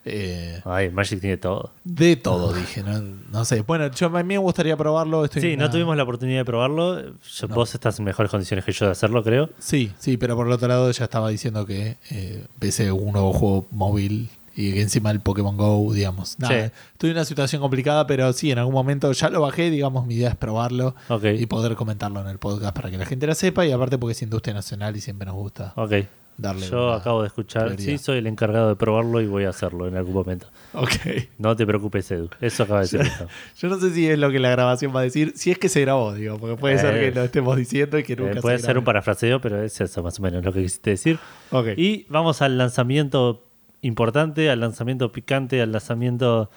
Eh, 0.05 0.61
Ay, 0.65 0.89
Magic 0.89 1.19
tiene 1.19 1.37
todo. 1.37 1.71
de 1.83 2.15
todo, 2.15 2.53
dije. 2.53 2.81
No, 2.83 2.99
no 3.01 3.45
sé. 3.45 3.61
Bueno, 3.61 3.91
yo, 3.91 4.07
a 4.07 4.09
mí 4.09 4.23
me 4.23 4.37
gustaría 4.37 4.75
probarlo. 4.77 5.25
Estoy 5.25 5.41
Sí, 5.41 5.57
no 5.57 5.69
tuvimos 5.69 5.95
la 5.97 6.03
oportunidad 6.03 6.39
de 6.39 6.45
probarlo. 6.45 7.01
Yo- 7.01 7.47
No. 7.47 7.55
Vos 7.55 7.73
estás 7.75 7.99
en 7.99 8.05
mejores 8.05 8.31
condiciones 8.31 8.63
que 8.65 8.71
yo 8.71 8.85
de 8.85 8.93
hacerlo, 8.93 9.21
creo. 9.23 9.49
Sí, 9.59 9.91
sí, 9.99 10.17
pero 10.17 10.35
por 10.35 10.47
el 10.47 10.53
otro 10.53 10.67
lado 10.69 10.89
ya 10.89 11.03
estaba 11.03 11.29
diciendo 11.29 11.65
que 11.65 11.97
eh, 12.11 12.45
empecé 12.53 12.91
un 12.91 13.11
nuevo 13.11 13.33
juego 13.33 13.67
móvil 13.71 14.29
y 14.55 14.79
encima 14.79 15.11
el 15.11 15.19
Pokémon 15.21 15.55
Go, 15.57 15.93
digamos. 15.93 16.37
Nada, 16.39 16.67
Sí. 16.67 16.71
Estoy 16.93 17.09
en 17.11 17.15
una 17.17 17.25
situación 17.25 17.61
complicada, 17.61 18.07
pero 18.07 18.31
sí, 18.33 18.51
en 18.51 18.59
algún 18.59 18.73
momento 18.73 19.11
ya 19.11 19.29
lo 19.29 19.41
bajé, 19.41 19.69
digamos, 19.69 20.05
mi 20.05 20.15
idea 20.15 20.29
es 20.29 20.35
probarlo 20.35 20.95
Ok. 21.09 21.25
y 21.37 21.45
poder 21.45 21.75
comentarlo 21.75 22.21
en 22.21 22.27
el 22.27 22.37
podcast 22.39 22.75
para 22.75 22.89
que 22.91 22.97
la 22.97 23.05
gente 23.05 23.25
la 23.27 23.35
sepa 23.35 23.65
y 23.65 23.71
aparte 23.71 23.97
porque 23.97 24.13
es 24.13 24.21
industria 24.21 24.53
nacional 24.53 24.95
y 24.95 25.01
siempre 25.01 25.25
nos 25.25 25.35
gusta 25.35 25.73
Ok. 25.75 25.93
darle 26.37 26.67
Yo 26.67 26.93
acabo 26.93 27.21
de 27.21 27.27
escuchar. 27.27 27.65
prioridad. 27.67 27.85
Sí, 27.91 27.97
soy 27.97 28.17
el 28.19 28.27
encargado 28.27 28.69
de 28.69 28.75
probarlo 28.77 29.19
y 29.21 29.27
voy 29.27 29.43
a 29.43 29.49
hacerlo 29.49 29.87
en 29.87 29.97
algún 29.97 30.13
momento. 30.13 30.47
Ok. 30.73 30.91
No 31.37 31.55
te 31.55 31.65
preocupes, 31.65 32.09
Edu. 32.11 32.29
Eso 32.39 32.63
acaba 32.63 32.79
de 32.79 32.83
decir 32.85 33.01
esto. 33.01 33.27
Yo 33.59 33.67
no 33.69 33.77
sé 33.79 33.93
si 33.93 34.07
es 34.07 34.17
lo 34.17 34.31
que 34.31 34.39
la 34.39 34.49
grabación 34.49 34.95
va 34.95 35.01
a 35.01 35.03
decir, 35.03 35.33
si 35.35 35.51
es 35.51 35.57
que 35.57 35.67
se 35.67 35.81
grabó, 35.81 36.13
digo, 36.13 36.37
porque 36.37 36.55
puede 36.55 36.77
ser 36.79 36.95
Eh, 36.95 37.09
que 37.09 37.15
lo 37.19 37.23
estemos 37.25 37.57
diciendo 37.57 37.97
y 37.99 38.03
que 38.03 38.15
nunca 38.15 38.31
Eh, 38.31 38.35
se 38.35 38.41
puede 38.41 38.59
ser 38.59 38.77
un 38.77 38.83
parafraseo, 38.85 39.41
pero 39.41 39.61
es 39.63 39.79
eso 39.81 40.01
más 40.03 40.17
o 40.19 40.21
menos 40.23 40.43
lo 40.45 40.53
que 40.53 40.61
quisiste 40.61 40.91
decir. 40.91 41.19
Ok. 41.51 41.69
Y 41.77 42.05
vamos 42.09 42.41
al 42.41 42.57
lanzamiento 42.57 43.45
importante, 43.81 44.49
al 44.49 44.59
lanzamiento 44.59 45.11
picante, 45.11 45.61
al 45.61 45.71
lanzamiento 45.71 46.49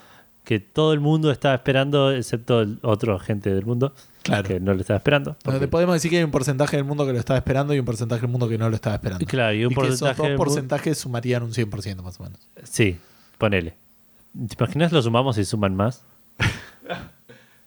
que 0.45 0.59
todo 0.59 0.93
el 0.93 0.99
mundo 1.01 1.31
estaba 1.31 1.55
esperando, 1.55 2.11
excepto 2.11 2.63
el 2.63 2.79
otro 2.83 3.19
gente 3.21 3.55
del 3.55 3.65
mundo 3.65 3.95
Claro. 4.23 4.43
que 4.43 4.59
no 4.59 4.75
lo 4.75 4.81
estaba 4.81 4.97
esperando. 4.99 5.37
Porque- 5.45 5.69
podemos 5.69 5.95
decir 5.95 6.11
que 6.11 6.19
hay 6.19 6.25
un 6.25 6.33
porcentaje 6.33 6.77
del 6.77 6.85
mundo 6.85 7.07
que 7.07 7.13
lo 7.13 7.19
estaba 7.21 7.39
esperando 7.39 7.75
y 7.75 7.79
un 7.79 7.85
porcentaje 7.85 8.23
del 8.23 8.31
mundo 8.31 8.49
que 8.49 8.59
no 8.59 8.69
lo 8.69 8.75
estaba 8.75 8.97
esperando. 8.97 9.25
Claro, 9.27 9.55
y 9.55 9.65
un 9.65 9.73
que 9.73 9.81
esos 9.83 10.01
porcentaje 10.01 10.29
dos 10.31 10.37
porcentajes 10.37 10.99
sumarían 10.99 11.43
un 11.45 11.53
100% 11.53 12.03
más 12.03 12.19
o 12.19 12.25
menos. 12.25 12.41
Sí, 12.65 12.99
ponele. 13.39 13.75
¿Te 14.49 14.57
imaginas 14.59 14.91
lo 14.93 15.01
sumamos 15.03 15.39
y 15.39 15.45
suman 15.45 15.77
más? 15.77 16.03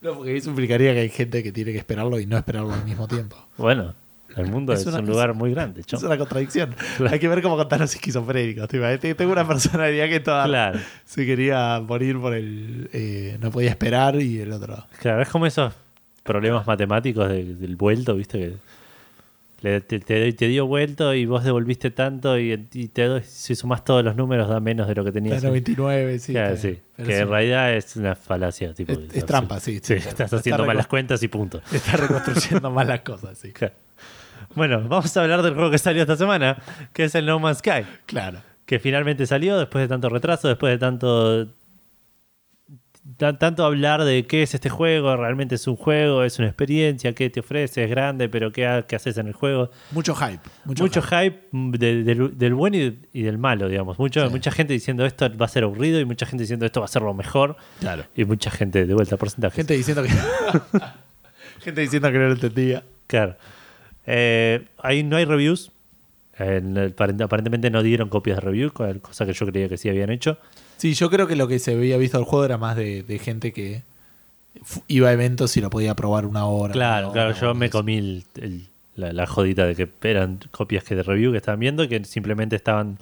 No, 0.01 0.13
porque 0.17 0.37
eso 0.37 0.51
implicaría 0.51 0.93
que 0.93 0.99
hay 0.99 1.09
gente 1.09 1.41
que 1.41 1.51
tiene 1.51 1.71
que 1.71 1.79
esperarlo 1.79 2.19
y 2.19 2.27
no 2.27 2.37
esperarlo 2.37 2.71
al 2.73 2.85
mismo 2.85 3.07
tiempo. 3.07 3.37
Bueno, 3.57 3.95
el 4.37 4.47
mundo 4.51 4.73
Es 4.73 4.85
un 4.85 5.05
lugar 5.05 5.33
muy 5.33 5.51
grande, 5.51 5.83
chon. 5.83 5.97
Es 5.97 6.03
una 6.03 6.17
contradicción. 6.17 6.75
Hay 7.09 7.19
que 7.19 7.27
ver 7.27 7.41
cómo 7.41 7.55
contar 7.57 7.79
los 7.79 7.93
esquizofrénicos. 7.95 8.73
Imaginas, 8.73 9.15
Tengo 9.17 9.31
una 9.31 9.47
personalidad 9.47 10.09
que 10.09 10.19
toda 10.19 10.45
Claro, 10.45 10.79
se 11.05 11.25
quería 11.25 11.79
morir 11.79 12.19
por 12.19 12.33
el... 12.33 12.89
eh, 12.93 13.37
no 13.41 13.51
podía 13.51 13.69
esperar 13.69 14.19
y 14.21 14.39
el 14.39 14.51
otro... 14.51 14.85
claro, 14.99 15.21
es 15.21 15.29
como 15.29 15.45
esos 15.45 15.73
problemas 16.23 16.65
matemáticos 16.67 17.29
de- 17.29 17.55
del 17.55 17.75
vuelto, 17.75 18.15
¿viste? 18.15 18.39
Que 18.39 18.53
le- 19.61 19.81
te, 19.81 19.99
te- 19.99 20.33
te 20.33 20.47
dio 20.47 20.67
vuelto 20.67 21.13
y 21.13 21.25
vos 21.25 21.43
devolviste 21.43 21.89
tanto 21.91 22.37
y, 22.37 22.67
y 22.73 22.87
te 22.89 23.03
doy- 23.07 23.23
si 23.23 23.55
sumás 23.55 23.83
todos 23.85 24.03
los 24.03 24.15
números 24.15 24.49
da 24.49 24.59
menos 24.59 24.87
de 24.87 24.95
lo 24.95 25.03
que 25.05 25.11
tenías. 25.11 25.35
Está 25.37 25.47
en 25.47 25.53
99, 25.53 26.19
sí. 26.19 26.31
Claro, 26.33 26.53
está 26.55 26.67
bien. 26.67 26.75
sí. 26.77 26.81
Pero 26.97 27.07
Que 27.09 27.15
sí. 27.15 27.21
en 27.21 27.29
realidad 27.29 27.73
es 27.73 27.95
una 27.95 28.15
falacia. 28.15 28.73
Tipo, 28.73 28.93
Es- 28.93 29.15
es 29.15 29.25
trampa, 29.25 29.59
sí, 29.59 29.79
Sí, 29.81 29.93
estás 29.93 30.19
Está 30.19 30.37
haciendo 30.37 30.65
mal 30.65 30.75
reco- 30.75 30.77
las 30.79 30.87
cuentas 30.87 31.23
y 31.23 31.27
punto. 31.29 31.61
Está 31.71 31.97
reconstruyendo 31.97 32.69
mal 32.71 32.87
las 32.87 33.01
cosas, 33.01 33.37
sí. 33.37 33.51
Claro. 33.53 33.73
Bueno, 34.55 34.81
vamos 34.87 35.15
a 35.17 35.21
hablar 35.21 35.41
del 35.41 35.53
juego 35.53 35.69
que 35.71 35.77
salió 35.77 36.01
esta 36.01 36.15
semana, 36.17 36.57
que 36.93 37.05
es 37.05 37.15
el 37.15 37.25
No 37.25 37.39
Man's 37.39 37.59
Sky. 37.59 37.83
Claro. 38.05 38.39
que 38.65 38.79
finalmente 38.79 39.25
salió 39.27 39.57
después 39.59 39.83
de 39.83 39.87
tanto 39.87 40.09
retraso, 40.09 40.47
después 40.47 40.71
de 40.73 40.77
tanto 40.79 41.47
ta- 43.17 43.37
tanto 43.37 43.63
hablar 43.63 44.03
de 44.03 44.25
qué 44.25 44.41
es 44.41 44.55
este 44.55 44.69
juego, 44.69 45.15
realmente 45.15 45.55
es 45.55 45.67
un 45.67 45.75
juego, 45.75 46.23
es 46.23 46.39
una 46.39 46.47
experiencia, 46.47 47.13
qué 47.13 47.29
te 47.29 47.41
ofrece, 47.41 47.83
es 47.83 47.89
grande, 47.89 48.27
pero 48.29 48.51
qué, 48.51 48.65
ha- 48.65 48.81
qué 48.87 48.95
haces 48.95 49.17
en 49.19 49.27
el 49.27 49.33
juego. 49.33 49.69
Mucho 49.91 50.15
hype. 50.15 50.39
Mucho, 50.65 50.83
Mucho, 50.83 51.01
hype. 51.03 51.41
hype, 51.51 51.77
de- 51.77 52.03
del, 52.03 52.37
del 52.37 52.53
bueno 52.55 52.77
y, 52.77 52.99
y 53.13 53.21
del 53.21 53.37
malo, 53.37 53.67
digamos. 53.69 53.99
Mucho, 53.99 54.25
Sí. 54.25 54.31
Mucha 54.31 54.49
gente 54.51 54.73
diciendo 54.73 55.05
esto 55.05 55.29
va 55.37 55.45
a 55.45 55.49
ser 55.49 55.63
aburrido 55.63 55.99
y 55.99 56.05
mucha 56.05 56.25
gente 56.25 56.41
diciendo 56.43 56.65
esto 56.65 56.79
va 56.79 56.85
a 56.85 56.89
ser 56.89 57.03
lo 57.03 57.13
mejor. 57.13 57.57
Claro. 57.79 58.05
Y 58.15 58.25
mucha 58.25 58.49
gente, 58.49 58.85
de 58.87 58.93
vuelta, 58.95 59.15
porcentaje. 59.17 59.57
Gente 59.57 59.75
diciendo 59.75 60.01
que... 60.01 60.09
gente 61.61 61.81
diciendo 61.81 62.11
que 62.11 62.17
no 62.17 62.25
lo 62.27 62.33
entendía. 62.33 62.83
Claro. 63.07 63.35
Eh, 64.07 64.65
ahí 64.81 65.03
no 65.03 65.17
hay 65.17 65.25
reviews. 65.25 65.71
En 66.37 66.75
el- 66.77 66.95
aparent- 66.95 67.21
aparentemente 67.23 67.69
no 67.69 67.81
dieron 67.81 68.09
copias 68.09 68.37
de 68.37 68.41
review, 68.41 68.71
cosa 69.01 69.25
que 69.25 69.33
yo 69.33 69.45
creía 69.45 69.69
que 69.69 69.77
sí 69.77 69.87
habían 69.89 70.09
hecho. 70.09 70.37
Sí, 70.77 70.93
yo 70.93 71.09
creo 71.09 71.27
que 71.27 71.35
lo 71.37 71.47
que 71.47 71.59
se 71.59 71.73
había 71.73 71.97
visto 71.97 72.17
del 72.17 72.25
juego 72.25 72.43
era 72.45 72.57
más 72.57 72.75
de, 72.75 73.03
de 73.03 73.19
gente 73.19 73.53
que 73.53 73.83
iba 74.87 75.09
a 75.09 75.13
eventos 75.13 75.55
y 75.57 75.61
lo 75.61 75.69
podía 75.69 75.95
probar 75.95 76.25
una 76.25 76.45
hora. 76.45 76.73
Claro, 76.73 77.07
una 77.07 77.13
claro, 77.13 77.29
hora, 77.31 77.39
yo 77.39 77.53
me 77.55 77.67
eso. 77.67 77.77
comí 77.79 77.97
el- 77.97 78.23
el- 78.41 78.67
la, 78.95 79.11
la 79.13 79.25
jodita 79.27 79.65
de 79.65 79.75
que 79.75 79.89
eran 80.09 80.39
copias 80.51 80.83
que 80.83 80.95
de 80.95 81.03
review 81.03 81.31
que 81.31 81.37
estaban 81.37 81.59
viendo, 81.59 81.87
que 81.87 82.03
simplemente 82.05 82.55
estaban 82.55 82.97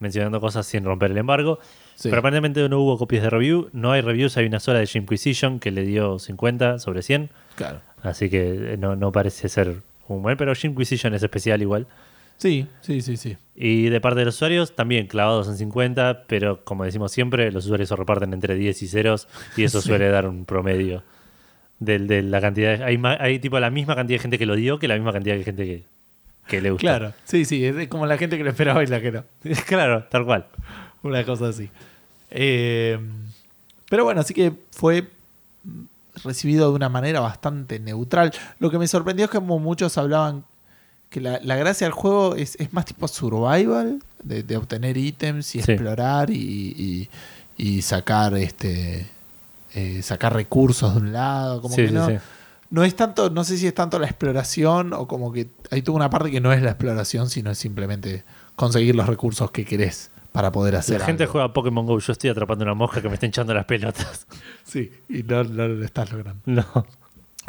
mencionando 0.00 0.40
cosas 0.40 0.66
sin 0.66 0.84
romper 0.84 1.10
el 1.10 1.18
embargo. 1.18 1.58
Sí. 1.96 2.08
Pero 2.10 2.20
aparentemente 2.20 2.66
no 2.68 2.80
hubo 2.80 2.96
copias 2.98 3.22
de 3.22 3.30
review, 3.30 3.68
no 3.72 3.92
hay 3.92 4.00
reviews, 4.00 4.36
hay 4.36 4.46
una 4.46 4.60
sola 4.60 4.78
de 4.78 4.88
Inquisition 4.94 5.58
que 5.58 5.70
le 5.70 5.82
dio 5.84 6.18
50 6.18 6.78
sobre 6.78 7.02
100, 7.02 7.28
Claro. 7.56 7.80
así 8.02 8.30
que 8.30 8.74
eh, 8.74 8.76
no, 8.78 8.94
no 8.96 9.10
parece 9.12 9.48
ser 9.48 9.82
buen, 10.08 10.36
pero 10.36 10.52
Inquisition 10.62 11.14
es 11.14 11.22
especial 11.22 11.60
igual. 11.62 11.86
Sí, 12.38 12.66
sí, 12.82 13.00
sí, 13.02 13.16
sí. 13.16 13.36
Y 13.56 13.88
de 13.88 14.00
parte 14.00 14.20
de 14.20 14.26
los 14.26 14.36
usuarios, 14.36 14.76
también 14.76 15.06
clavados 15.08 15.48
en 15.48 15.56
50, 15.56 16.24
pero 16.28 16.64
como 16.64 16.84
decimos 16.84 17.10
siempre, 17.12 17.50
los 17.50 17.64
usuarios 17.66 17.88
se 17.88 17.96
reparten 17.96 18.32
entre 18.32 18.54
10 18.54 18.80
y 18.82 18.86
ceros 18.88 19.26
y 19.56 19.64
eso 19.64 19.80
Sí. 19.82 19.88
suele 19.88 20.08
dar 20.08 20.26
un 20.28 20.44
promedio 20.44 21.02
de, 21.80 22.22
la 22.22 22.40
cantidad. 22.40 22.80
Hay, 22.82 22.96
ma- 22.96 23.16
hay 23.20 23.38
tipo 23.40 23.58
la 23.58 23.70
misma 23.70 23.94
cantidad 23.96 24.18
de 24.18 24.22
gente 24.22 24.38
que 24.38 24.46
lo 24.46 24.54
dio 24.56 24.78
que 24.78 24.86
la 24.88 24.94
misma 24.94 25.12
cantidad 25.12 25.36
de 25.36 25.42
gente 25.44 25.64
que, 25.64 25.82
que 26.46 26.60
le 26.60 26.70
gusta. 26.70 26.82
Claro, 26.98 27.12
sí, 27.24 27.44
sí, 27.44 27.64
es 27.64 27.74
de- 27.74 27.88
como 27.88 28.06
la 28.06 28.16
gente 28.18 28.36
que 28.38 28.44
lo 28.44 28.50
esperaba 28.50 28.82
y 28.84 28.86
la 28.86 29.00
que 29.00 29.10
no. 29.12 29.24
claro, 29.66 30.04
tal 30.04 30.24
cual. 30.24 30.46
Una 31.02 31.24
cosa 31.24 31.48
así. 31.48 31.68
Eh, 32.30 32.98
pero 33.90 34.04
bueno, 34.04 34.20
así 34.20 34.32
que 34.32 34.52
fue 34.70 35.08
recibido 36.24 36.68
de 36.70 36.76
una 36.76 36.88
manera 36.88 37.20
bastante 37.20 37.78
neutral. 37.80 38.32
Lo 38.58 38.70
que 38.70 38.78
me 38.78 38.86
sorprendió 38.88 39.24
es 39.26 39.30
que 39.30 39.38
como 39.38 39.58
muchos 39.58 39.98
hablaban 39.98 40.44
que 41.10 41.20
la, 41.20 41.40
la 41.42 41.56
gracia 41.56 41.86
del 41.86 41.92
juego 41.94 42.34
es, 42.34 42.56
es 42.60 42.72
más 42.72 42.84
tipo 42.84 43.08
survival, 43.08 44.02
de, 44.22 44.42
de 44.42 44.56
obtener 44.56 44.96
ítems 44.96 45.54
y 45.54 45.62
Sí. 45.62 45.72
explorar 45.72 46.30
y, 46.30 46.36
y- 46.36 47.08
y 47.56 47.82
sacar 47.82 48.34
este 48.36 49.06
eh, 49.74 50.02
sacar 50.02 50.32
recursos 50.34 50.94
de 50.94 51.00
un 51.00 51.12
lado. 51.12 51.60
Como 51.62 51.74
Sí, 51.74 51.82
que 51.82 51.88
sí, 51.88 51.94
no, 51.94 52.08
no 52.70 52.84
es 52.84 52.94
tanto, 52.96 53.30
no 53.30 53.44
sé 53.44 53.56
si 53.58 53.66
es 53.66 53.74
tanto 53.74 53.98
la 53.98 54.06
exploración 54.06 54.92
o 54.92 55.06
como 55.08 55.32
que 55.32 55.48
hay 55.70 55.82
toda 55.82 55.96
una 55.96 56.10
parte 56.10 56.30
que 56.30 56.40
no 56.40 56.52
es 56.52 56.62
la 56.62 56.70
exploración, 56.70 57.30
sino 57.30 57.50
es 57.50 57.58
simplemente 57.58 58.24
conseguir 58.56 58.94
los 58.94 59.06
recursos 59.06 59.50
que 59.50 59.64
querés 59.64 60.10
para 60.32 60.52
poder 60.52 60.76
hacer 60.76 61.00
La 61.00 61.06
gente 61.06 61.24
algo. 61.24 61.32
juega 61.32 61.52
Pokémon 61.52 61.86
Go, 61.86 61.98
yo 61.98 62.12
estoy 62.12 62.30
atrapando 62.30 62.64
una 62.64 62.74
mosca 62.74 63.00
que 63.02 63.08
me 63.08 63.14
está 63.14 63.26
hinchando 63.26 63.54
las 63.54 63.64
pelotas. 63.64 64.26
Sí, 64.64 64.92
y 65.08 65.22
no, 65.22 65.42
no 65.44 65.66
lo 65.66 65.82
estás 65.84 66.12
logrando. 66.12 66.42
No. 66.44 66.64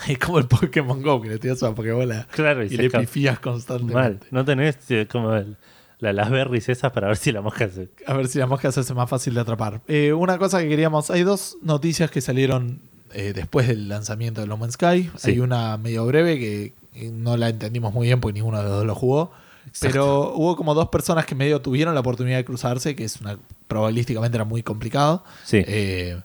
Es 0.07 0.17
como 0.19 0.39
el 0.39 0.45
Pokémon 0.47 1.01
Go, 1.01 1.21
que 1.21 1.27
le 1.27 1.37
tiras 1.37 1.61
una 1.61 1.75
Pokébola 1.75 2.25
Claro, 2.31 2.63
y, 2.63 2.67
y 2.67 2.77
le 2.77 2.89
pifías 2.89 3.35
Mal. 3.35 3.41
constantemente. 3.41 4.27
No 4.31 4.45
tenés 4.45 4.77
eh, 4.89 5.05
como 5.11 5.33
el- 5.35 5.57
la- 5.99 6.13
las 6.13 6.29
berries 6.29 6.69
esas 6.69 6.93
para 6.93 7.07
ver 7.07 7.17
si 7.17 7.33
la 7.33 7.41
mosca 7.41 7.67
se. 7.69 7.89
A 8.07 8.13
ver 8.13 8.29
si 8.29 8.39
la 8.39 8.47
mosca 8.47 8.71
se 8.71 8.79
hace 8.79 8.93
más 8.93 9.09
fácil 9.09 9.33
de 9.33 9.41
atrapar. 9.41 9.81
Eh, 9.89 10.13
una 10.13 10.37
cosa 10.37 10.61
que 10.61 10.69
queríamos, 10.69 11.11
hay 11.11 11.23
dos 11.23 11.57
noticias 11.61 12.09
que 12.09 12.21
salieron 12.21 12.79
eh, 13.11 13.33
después 13.35 13.67
del 13.67 13.89
lanzamiento 13.89 14.39
de 14.39 14.47
No 14.47 14.55
Man's 14.55 14.75
Sky. 14.75 15.11
Sí. 15.17 15.31
Hay 15.31 15.39
una 15.41 15.75
medio 15.75 16.05
breve 16.05 16.39
que 16.39 16.73
eh, 16.95 17.11
no 17.11 17.35
la 17.35 17.49
entendimos 17.49 17.93
muy 17.93 18.07
bien 18.07 18.21
porque 18.21 18.35
ninguno 18.35 18.59
de 18.59 18.63
los 18.63 18.71
dos 18.71 18.85
lo 18.85 18.95
jugó. 18.95 19.33
Pero 19.79 20.33
hubo 20.33 20.55
como 20.55 20.73
dos 20.73 20.89
personas 20.89 21.25
que 21.25 21.35
medio 21.35 21.61
tuvieron 21.61 21.93
la 21.93 22.01
oportunidad 22.01 22.37
de 22.37 22.45
cruzarse, 22.45 22.95
que 22.95 23.03
es 23.03 23.19
una 23.21 23.37
probabilísticamente 23.67 24.37
era 24.37 24.45
muy 24.45 24.63
complicado. 24.63 25.23
Sí. 25.45 25.63
Eh, 25.65 26.19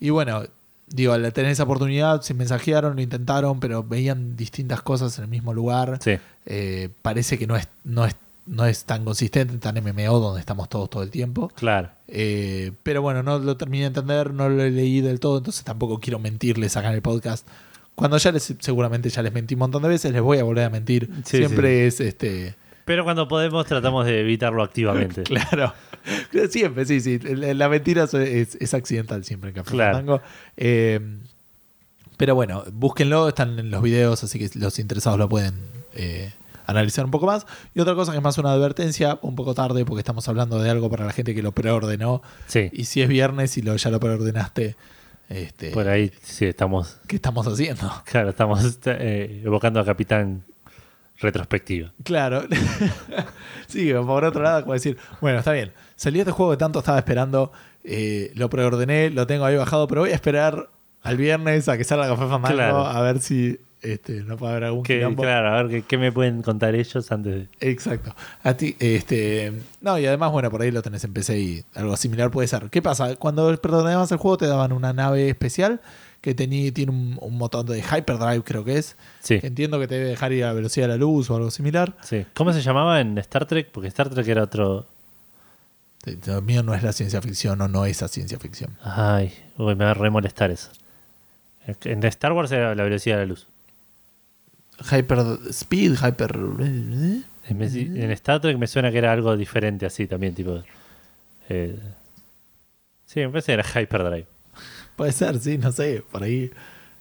y 0.00 0.10
bueno, 0.10 0.44
digo, 0.88 1.12
al 1.12 1.32
tener 1.32 1.50
esa 1.50 1.64
oportunidad, 1.64 2.22
se 2.22 2.34
mensajearon, 2.34 2.96
lo 2.96 3.02
intentaron, 3.02 3.60
pero 3.60 3.82
veían 3.82 4.36
distintas 4.36 4.82
cosas 4.82 5.16
en 5.18 5.24
el 5.24 5.30
mismo 5.30 5.54
lugar. 5.54 5.98
sí. 6.00 6.18
Eh, 6.44 6.88
parece 7.02 7.38
que 7.38 7.46
no 7.46 7.54
es, 7.54 7.68
no, 7.84 8.04
es, 8.04 8.16
no 8.46 8.66
es 8.66 8.84
tan 8.84 9.04
consistente, 9.04 9.56
tan 9.58 9.76
MMO 9.76 10.18
donde 10.18 10.40
estamos 10.40 10.68
todos 10.68 10.90
todo 10.90 11.02
el 11.04 11.10
tiempo. 11.10 11.52
Claro. 11.54 11.90
Eh, 12.08 12.72
pero 12.82 13.00
bueno, 13.00 13.22
no 13.22 13.38
lo 13.38 13.56
terminé 13.56 13.82
de 13.82 13.88
entender, 13.88 14.34
no 14.34 14.48
lo 14.48 14.68
leí 14.68 15.00
del 15.00 15.20
todo, 15.20 15.38
entonces 15.38 15.64
tampoco 15.64 16.00
quiero 16.00 16.18
mentirles 16.18 16.76
acá 16.76 16.88
en 16.88 16.94
el 16.94 17.02
podcast. 17.02 17.46
Cuando 17.94 18.16
ya 18.16 18.32
les, 18.32 18.54
seguramente 18.58 19.08
ya 19.10 19.22
les 19.22 19.32
mentí 19.32 19.54
un 19.54 19.60
montón 19.60 19.82
de 19.82 19.88
veces, 19.88 20.12
les 20.12 20.22
voy 20.22 20.38
a 20.38 20.44
volver 20.44 20.64
a 20.64 20.70
mentir. 20.70 21.08
Sí, 21.24 21.38
Siempre 21.38 21.86
es 21.86 22.00
este. 22.00 22.54
Pero 22.84 23.04
cuando 23.04 23.28
podemos 23.28 23.66
tratamos 23.66 24.06
de 24.06 24.20
evitarlo 24.20 24.62
activamente. 24.62 25.22
Claro. 25.32 25.72
Siempre, 26.50 26.84
sí, 26.84 27.00
sí. 27.00 27.18
La 27.20 27.68
mentira 27.68 28.04
es, 28.04 28.14
es- 28.14 28.54
es 28.56 28.74
accidental 28.74 29.24
siempre 29.24 29.50
en 29.50 29.54
Café 29.56 29.70
Claro. 29.70 29.96
Fandango. 29.98 30.22
Eh, 30.56 30.98
pero 32.16 32.34
bueno, 32.34 32.64
búsquenlo, 32.72 33.28
están 33.28 33.58
en 33.58 33.70
los 33.70 33.82
videos, 33.82 34.22
así 34.24 34.38
que 34.38 34.50
los 34.58 34.78
interesados 34.78 35.18
lo 35.18 35.28
pueden 35.28 35.54
eh, 35.94 36.32
analizar 36.66 37.04
un 37.04 37.10
poco 37.10 37.26
más. 37.26 37.46
Y 37.74 37.80
otra 37.80 37.94
cosa 37.94 38.12
que 38.12 38.18
es 38.18 38.24
más 38.24 38.38
una 38.38 38.52
advertencia, 38.52 39.18
un 39.22 39.34
poco 39.36 39.54
tarde, 39.54 39.84
porque 39.84 40.00
estamos 40.00 40.28
hablando 40.28 40.60
de 40.60 40.70
algo 40.70 40.90
para 40.90 41.04
la 41.06 41.12
gente 41.12 41.34
que 41.34 41.42
lo 41.42 41.52
preordenó. 41.52 42.22
Sí. 42.46 42.68
Y 42.72 42.84
si 42.84 43.00
es 43.02 43.08
viernes 43.08 43.56
y 43.58 43.62
lo, 43.62 43.74
ya 43.76 43.90
lo 43.90 43.98
preordenaste, 44.00 44.76
este, 45.28 45.70
Por 45.70 45.88
ahí 45.88 46.12
sí 46.22 46.44
estamos. 46.46 46.98
¿qué 47.06 47.16
estamos 47.16 47.46
haciendo? 47.46 47.90
Claro, 48.04 48.30
estamos 48.30 48.78
eh, 48.86 49.42
evocando 49.44 49.80
a 49.80 49.84
Capitán 49.84 50.42
retrospectiva. 51.22 51.92
Claro. 52.04 52.44
sí, 53.66 53.92
por 53.92 54.24
otro 54.24 54.42
lado, 54.42 54.62
como 54.62 54.74
decir, 54.74 54.98
bueno, 55.20 55.38
está 55.38 55.52
bien. 55.52 55.72
Salió 55.96 56.20
este 56.22 56.32
juego 56.32 56.52
que 56.52 56.58
tanto 56.58 56.80
estaba 56.80 56.98
esperando, 56.98 57.52
eh, 57.84 58.32
lo 58.34 58.50
preordené, 58.50 59.10
lo 59.10 59.26
tengo 59.26 59.44
ahí 59.44 59.56
bajado, 59.56 59.88
pero 59.88 60.02
voy 60.02 60.10
a 60.10 60.14
esperar 60.14 60.68
al 61.02 61.16
viernes 61.16 61.68
a 61.68 61.78
que 61.78 61.84
salga 61.84 62.08
Café 62.08 62.28
Fandango 62.28 62.54
Claro. 62.54 62.86
a 62.86 63.00
ver 63.00 63.20
si 63.20 63.58
este, 63.82 64.22
no 64.22 64.36
puede 64.36 64.52
haber 64.52 64.64
algún 64.64 64.84
Que, 64.84 65.00
claro, 65.16 65.48
a 65.48 65.62
ver 65.62 65.68
¿qué, 65.68 65.82
qué 65.82 65.98
me 65.98 66.12
pueden 66.12 66.42
contar 66.42 66.74
ellos 66.76 67.10
antes 67.10 67.34
de. 67.34 67.48
Exacto. 67.60 68.14
A 68.44 68.54
ti, 68.54 68.76
este. 68.78 69.52
No, 69.80 69.98
y 69.98 70.06
además, 70.06 70.30
bueno, 70.30 70.50
por 70.50 70.62
ahí 70.62 70.70
lo 70.70 70.82
tenés 70.82 71.02
en 71.02 71.12
PC 71.12 71.38
y 71.40 71.64
algo 71.74 71.96
similar 71.96 72.30
puede 72.30 72.46
ser. 72.46 72.70
¿Qué 72.70 72.80
pasa? 72.80 73.16
Cuando 73.16 73.56
preordenabas 73.56 74.12
el 74.12 74.18
juego 74.18 74.36
te 74.36 74.46
daban 74.46 74.72
una 74.72 74.92
nave 74.92 75.28
especial 75.28 75.80
que 76.22 76.34
tenía, 76.34 76.72
tiene 76.72 76.92
un, 76.92 77.18
un 77.20 77.38
botón 77.38 77.66
de 77.66 77.80
Hyperdrive, 77.80 78.42
creo 78.44 78.64
que 78.64 78.78
es. 78.78 78.96
Sí. 79.20 79.38
Entiendo 79.42 79.78
que 79.78 79.86
te 79.88 79.96
debe 79.96 80.08
dejar 80.10 80.32
ir 80.32 80.44
a 80.44 80.48
la 80.48 80.52
velocidad 80.54 80.86
de 80.86 80.92
la 80.94 80.96
luz 80.96 81.28
o 81.28 81.36
algo 81.36 81.50
similar. 81.50 81.94
sí. 82.02 82.24
¿Cómo 82.32 82.52
se 82.54 82.62
llamaba 82.62 83.00
en 83.00 83.18
Star 83.18 83.44
Trek? 83.46 83.70
Porque 83.72 83.88
Star 83.88 84.08
Trek 84.08 84.26
era 84.28 84.44
otro. 84.44 84.86
Lo 86.26 86.40
mío 86.42 86.62
no 86.62 86.74
es 86.74 86.82
la 86.82 86.92
ciencia 86.92 87.20
ficción 87.22 87.60
o 87.60 87.68
no 87.68 87.84
es 87.84 88.00
la 88.00 88.08
ciencia 88.08 88.38
ficción. 88.38 88.76
Ay, 88.82 89.32
uy, 89.58 89.74
me 89.76 89.84
va 89.84 89.90
a 89.92 89.94
remolestar 89.94 90.50
eso. 90.50 90.70
En 91.84 92.02
Star 92.04 92.32
Wars 92.32 92.50
era 92.50 92.74
la 92.74 92.82
velocidad 92.82 93.16
de 93.16 93.22
la 93.22 93.26
luz. 93.26 93.46
Hyper 94.90 95.18
Speed, 95.50 95.94
Hyper. 95.94 96.36
en 97.48 98.10
Star 98.12 98.40
Trek 98.40 98.58
me 98.58 98.66
suena 98.66 98.90
que 98.90 98.98
era 98.98 99.12
algo 99.12 99.36
diferente 99.36 99.86
así 99.86 100.06
también, 100.08 100.34
tipo. 100.34 100.62
eh, 101.48 101.78
sí, 103.06 103.20
me 103.20 103.28
parece 103.28 103.46
que 103.46 103.52
era 103.60 103.64
Hyperdrive. 103.82 104.26
Puede 105.02 105.12
ser, 105.12 105.40
sí, 105.40 105.58
no 105.58 105.72
sé. 105.72 106.04
Por 106.12 106.22
ahí 106.22 106.50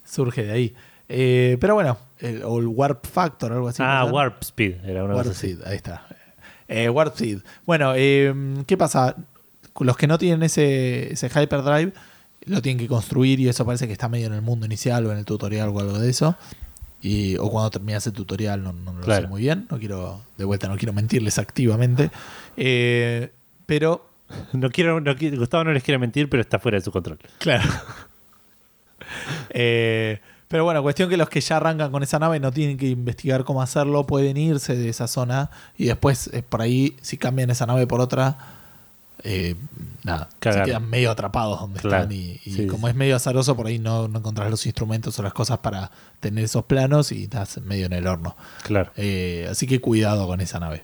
surge 0.03 0.43
de 0.43 0.51
ahí. 0.51 0.75
Eh, 1.07 1.57
pero 1.61 1.75
bueno, 1.75 1.99
el- 2.19 2.41
o 2.43 2.57
el 2.59 2.65
Warp 2.65 3.05
Factor, 3.05 3.51
algo 3.53 3.67
así. 3.67 3.83
ah. 3.85 4.05
Warp 4.11 4.41
Speed, 4.41 4.83
era 4.85 5.03
una 5.03 5.13
Warp 5.13 5.27
cosa 5.27 5.37
así. 5.37 5.49
Seed, 5.55 5.61
ahí 5.67 5.75
está. 5.75 6.07
Eh, 6.67 6.89
Warp 6.89 7.15
Seed. 7.15 7.39
Bueno, 7.65 7.93
eh, 7.95 8.33
¿qué 8.65 8.75
pasa? 8.75 9.15
Los 9.79 9.97
que 9.97 10.07
no 10.07 10.17
tienen 10.17 10.41
ese, 10.41 11.13
ese 11.13 11.27
Hyperdrive 11.29 11.93
lo 12.45 12.61
tienen 12.63 12.79
que 12.79 12.87
construir 12.87 13.39
y 13.39 13.49
eso 13.49 13.65
parece 13.67 13.85
que 13.85 13.93
está 13.93 14.09
medio 14.09 14.25
en 14.27 14.33
el 14.33 14.41
mundo 14.41 14.65
inicial 14.65 15.05
o 15.05 15.11
en 15.11 15.19
el 15.19 15.25
tutorial 15.25 15.69
o 15.69 15.79
algo 15.79 15.99
de 15.99 16.09
eso. 16.09 16.35
Y, 17.03 17.35
o 17.37 17.49
cuando 17.51 17.69
terminas 17.71 18.05
el 18.07 18.13
tutorial, 18.13 18.63
no, 18.63 18.73
no 18.73 18.93
lo 18.93 19.01
Claro. 19.01 19.23
sé 19.23 19.27
muy 19.27 19.41
bien. 19.41 19.67
No 19.69 19.77
quiero, 19.79 20.21
de 20.37 20.45
vuelta, 20.45 20.67
no 20.67 20.77
quiero 20.77 20.93
mentirles 20.93 21.37
activamente. 21.39 22.09
Eh, 22.57 23.31
pero 23.65 24.05
No 24.53 24.69
quiero, 24.69 24.99
no 25.01 25.13
Gustavo 25.37 25.63
no 25.63 25.71
les 25.71 25.83
quiere 25.83 25.97
mentir, 25.97 26.29
pero 26.29 26.41
está 26.41 26.59
fuera 26.59 26.77
de 26.77 26.83
su 26.83 26.91
control. 26.91 27.19
Claro. 27.39 27.69
Eh, 29.49 30.19
pero 30.47 30.63
bueno, 30.63 30.81
cuestión 30.83 31.09
que 31.09 31.17
los 31.17 31.29
que 31.29 31.41
ya 31.41 31.57
arrancan 31.57 31.91
con 31.91 32.03
esa 32.03 32.19
nave 32.19 32.39
no 32.39 32.51
tienen 32.51 32.77
que 32.77 32.87
investigar 32.87 33.43
cómo 33.43 33.61
hacerlo, 33.61 34.05
pueden 34.05 34.37
irse 34.37 34.75
de 34.75 34.89
esa 34.89 35.07
zona 35.07 35.49
y 35.77 35.85
después 35.85 36.27
eh, 36.33 36.43
por 36.43 36.61
ahí, 36.61 36.97
si 37.01 37.17
cambian 37.17 37.49
esa 37.49 37.65
nave 37.65 37.87
por 37.87 38.01
otra, 38.01 38.37
eh, 39.23 39.55
nada, 40.03 40.29
se 40.41 40.63
quedan 40.63 40.89
medio 40.89 41.11
atrapados 41.11 41.59
donde 41.61 41.79
Claro. 41.79 42.03
están 42.03 42.11
y, 42.11 42.39
y 42.45 42.51
Sí, 42.53 42.67
como 42.67 42.87
es 42.87 42.95
medio 42.95 43.15
azaroso, 43.15 43.55
por 43.55 43.67
ahí 43.67 43.79
no, 43.79 44.07
no 44.07 44.19
encontrás 44.19 44.49
los 44.49 44.65
instrumentos 44.65 45.17
o 45.19 45.23
las 45.23 45.33
cosas 45.33 45.59
para 45.59 45.89
tener 46.19 46.43
esos 46.45 46.65
planos 46.65 47.11
y 47.11 47.23
estás 47.23 47.59
medio 47.61 47.85
en 47.85 47.93
el 47.93 48.07
horno. 48.07 48.35
Claro. 48.63 48.91
Eh, 48.97 49.47
así 49.49 49.67
que 49.67 49.79
cuidado 49.79 50.27
con 50.27 50.41
esa 50.41 50.59
nave, 50.59 50.83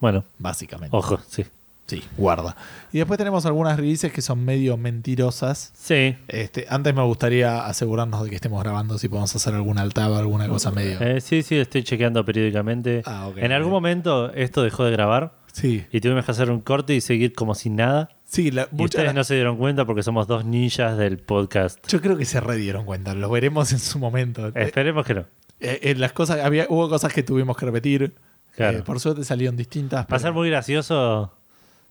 Bueno, 0.00 0.24
básicamente. 0.38 0.96
ojo, 0.96 1.18
sí. 1.28 1.44
Sí, 1.90 2.04
guarda. 2.16 2.56
Y 2.92 2.98
después 2.98 3.18
tenemos 3.18 3.46
algunas 3.46 3.76
releases 3.76 4.12
que 4.12 4.22
son 4.22 4.44
medio 4.44 4.76
mentirosas. 4.76 5.72
Sí. 5.74 6.16
Este, 6.28 6.66
antes 6.68 6.94
me 6.94 7.02
gustaría 7.02 7.66
asegurarnos 7.66 8.22
de 8.22 8.30
que 8.30 8.36
estemos 8.36 8.62
grabando 8.62 8.96
si 8.98 9.08
podemos 9.08 9.34
hacer 9.34 9.54
alguna 9.54 9.82
altava, 9.82 10.18
alguna 10.18 10.48
cosa 10.48 10.70
medio. 10.70 11.00
Eh, 11.00 11.20
sí, 11.20 11.42
sí, 11.42 11.56
estoy 11.56 11.82
chequeando 11.82 12.24
periódicamente. 12.24 13.02
Ah, 13.06 13.26
ok, 13.28 13.38
en 13.38 13.52
algún 13.52 13.72
momento 13.72 14.32
esto 14.34 14.62
dejó 14.62 14.84
de 14.84 14.92
grabar 14.92 15.32
Sí, 15.52 15.84
y 15.90 16.00
tuvimos 16.00 16.24
que 16.24 16.30
hacer 16.30 16.48
un 16.50 16.60
corte 16.60 16.94
y 16.94 17.00
seguir 17.00 17.32
como 17.32 17.56
sin 17.56 17.74
nada. 17.74 18.10
sí, 18.24 18.52
la- 18.52 18.68
Y 18.76 18.84
ustedes 18.84 19.12
no 19.14 19.24
se 19.24 19.34
dieron 19.34 19.56
cuenta 19.56 19.84
porque 19.84 20.04
somos 20.04 20.28
dos 20.28 20.44
ninjas 20.44 20.96
del 20.96 21.18
podcast. 21.18 21.84
yo 21.88 22.00
creo 22.00 22.16
que 22.16 22.24
se 22.24 22.40
re 22.40 22.56
dieron 22.56 22.84
cuenta, 22.84 23.14
lo 23.14 23.28
veremos 23.30 23.72
en 23.72 23.80
su 23.80 23.98
momento. 23.98 24.46
Eh, 24.48 24.52
Esperemos 24.54 25.04
que 25.04 25.14
no. 25.14 25.24
eh, 25.58 25.80
en 25.82 26.00
las 26.00 26.12
cosas, 26.12 26.38
había, 26.44 26.66
hubo 26.68 26.88
cosas 26.88 27.12
que 27.12 27.24
tuvimos 27.24 27.56
que 27.56 27.66
repetir. 27.66 28.14
Claro. 28.54 28.78
Eh, 28.78 28.82
por 28.82 29.00
suerte 29.00 29.24
salieron 29.24 29.56
distintas. 29.56 30.06
Va 30.12 30.16
a 30.16 30.20
ser 30.20 30.32
muy 30.32 30.48
gracioso 30.50 31.32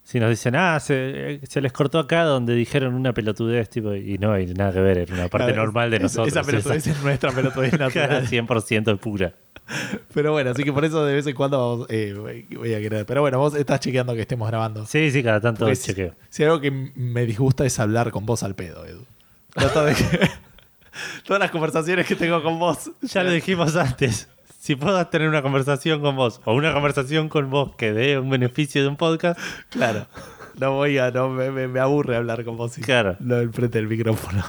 si 0.10 0.20
nos 0.20 0.32
dicen, 0.32 0.56
ah, 0.56 0.80
se, 0.80 1.40
se 1.48 1.62
les 1.62 1.72
cortó 1.72 2.00
acá 2.00 2.24
donde 2.24 2.56
dijeron 2.56 2.96
una 2.96 3.14
pelotudez, 3.14 3.70
tipo, 3.70 3.94
y 3.94 4.18
no 4.18 4.34
hay 4.34 4.48
nada 4.48 4.72
que 4.74 4.80
ver, 4.80 4.98
era 4.98 5.14
una 5.14 5.28
parte 5.28 5.50
Claro, 5.54 5.66
normal 5.66 5.92
de 5.92 5.98
es- 5.98 6.02
nosotros. 6.04 6.30
Esa 6.30 6.42
pelotudez 6.42 6.88
es 6.88 7.04
nuestra 7.04 7.32
pelotudez 7.32 7.74
natural. 7.80 8.26
100% 8.28 8.98
pura. 8.98 9.34
Pero 10.16 10.32
bueno, 10.32 10.50
así 10.50 10.64
que 10.64 10.74
por 10.74 10.84
eso 10.84 11.06
de 11.06 11.14
vez 11.14 11.28
en 11.28 11.36
cuando 11.36 11.60
vamos, 11.60 11.88
eh, 11.92 12.16
voy- 12.18 12.74
a 12.74 12.80
querer. 12.80 13.06
Pero 13.06 13.22
bueno, 13.22 13.38
vos 13.38 13.54
estás 13.54 13.82
chequeando 13.82 14.16
que 14.16 14.22
estemos 14.22 14.48
grabando. 14.50 14.84
Sí, 14.88 15.12
sí, 15.12 15.22
cada 15.22 15.40
tanto 15.42 15.68
si, 15.76 15.88
chequeo. 15.90 16.16
si 16.30 16.44
algo 16.44 16.60
que 16.60 16.72
me 16.72 17.28
disgusta 17.28 17.64
es 17.66 17.80
hablar 17.80 18.10
con 18.10 18.26
vos 18.26 18.42
al 18.42 18.56
pedo, 18.56 18.84
Edu. 18.88 19.06
Trato 19.54 19.86
de 19.86 19.94
que 19.94 20.04
todas 21.24 21.40
las 21.40 21.52
conversaciones 21.52 22.08
que 22.08 22.16
tengo 22.16 22.42
con 22.42 22.58
vos. 22.58 22.90
Ya 23.04 23.24
lo 23.24 23.30
dijimos 23.30 23.76
antes. 23.76 24.28
Si 24.70 24.76
puedo 24.76 25.04
tener 25.08 25.28
una 25.28 25.42
conversación 25.42 26.00
con 26.00 26.16
vos 26.16 26.42
o 26.46 26.54
una 26.54 26.72
conversación 26.74 27.28
con 27.28 27.50
vos 27.50 27.76
que 27.76 27.92
dé 27.92 28.20
un 28.20 28.30
beneficio 28.30 28.84
de 28.84 28.88
un 28.88 28.98
podcast, 28.98 29.40
Claro. 29.72 30.06
No 30.60 30.74
voy 30.76 31.00
a, 31.00 31.10
no, 31.10 31.28
me, 31.28 31.50
me- 31.50 31.68
me 31.68 31.80
aburre 31.80 32.16
hablar 32.16 32.46
con 32.46 32.56
vos 32.56 32.78
y 32.78 32.82
Claro. 32.82 33.16
no 33.20 33.40
enfrente 33.40 33.80
del 33.80 33.88
micrófono. 33.88 34.44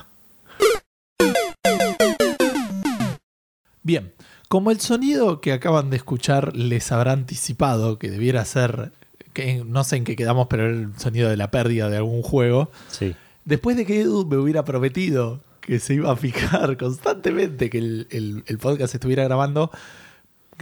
Bien, 3.83 4.12
como 4.51 4.71
el 4.71 4.79
sonido 4.81 5.41
que 5.41 5.55
acaban 5.55 5.89
de 5.89 5.97
escuchar 5.97 6.55
les 6.55 6.93
habrá 6.93 7.12
anticipado 7.12 7.99
que 7.99 8.11
debiera 8.11 8.45
ser, 8.45 8.93
que 9.33 9.64
no 9.64 9.85
sé 9.85 9.97
en 9.97 10.05
qué 10.05 10.16
quedamos, 10.16 10.49
pero 10.51 10.64
era 10.66 10.73
el 10.75 10.99
sonido 10.99 11.31
de 11.31 11.39
la 11.39 11.51
pérdida 11.51 11.89
de 11.89 11.97
algún 11.97 12.21
juego, 12.21 12.71
sí. 12.89 13.16
después 13.47 13.75
de 13.79 13.87
que 13.87 14.03
Edu 14.03 14.27
me 14.27 14.37
hubiera 14.37 14.66
prometido 14.66 15.41
que 15.62 15.79
se 15.79 15.95
iba 15.95 16.12
a 16.12 16.16
fijar 16.16 16.77
constantemente 16.79 17.71
que 17.71 17.79
el, 17.79 18.07
el- 18.11 18.45
el 18.47 18.59
podcast 18.59 18.95
estuviera 18.95 19.25
grabando, 19.25 19.71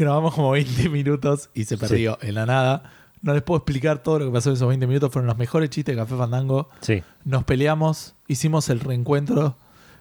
grabamos 0.05 0.35
como 0.35 0.51
20 0.53 0.89
minutos 0.89 1.51
y 1.55 1.65
se 1.65 1.77
perdió 1.79 2.19
en 2.23 2.35
la 2.35 2.47
nada. 2.47 2.93
No 3.21 3.33
les 3.35 3.43
puedo 3.43 3.59
explicar 3.59 4.03
todo 4.03 4.21
lo 4.21 4.27
que 4.27 4.33
pasó 4.33 4.51
en 4.51 4.57
esos 4.57 4.69
20 4.69 4.87
minutos. 4.87 5.11
Fueron 5.13 5.27
los 5.27 5.37
mejores 5.39 5.71
chistes 5.71 5.95
de 5.97 6.01
Café 6.01 6.17
Fandango. 6.17 6.71
Sí. 6.81 7.03
Nos 7.25 7.45
peleamos, 7.45 8.15
hicimos 8.29 8.69
el 8.71 8.81
reencuentro. 8.81 9.57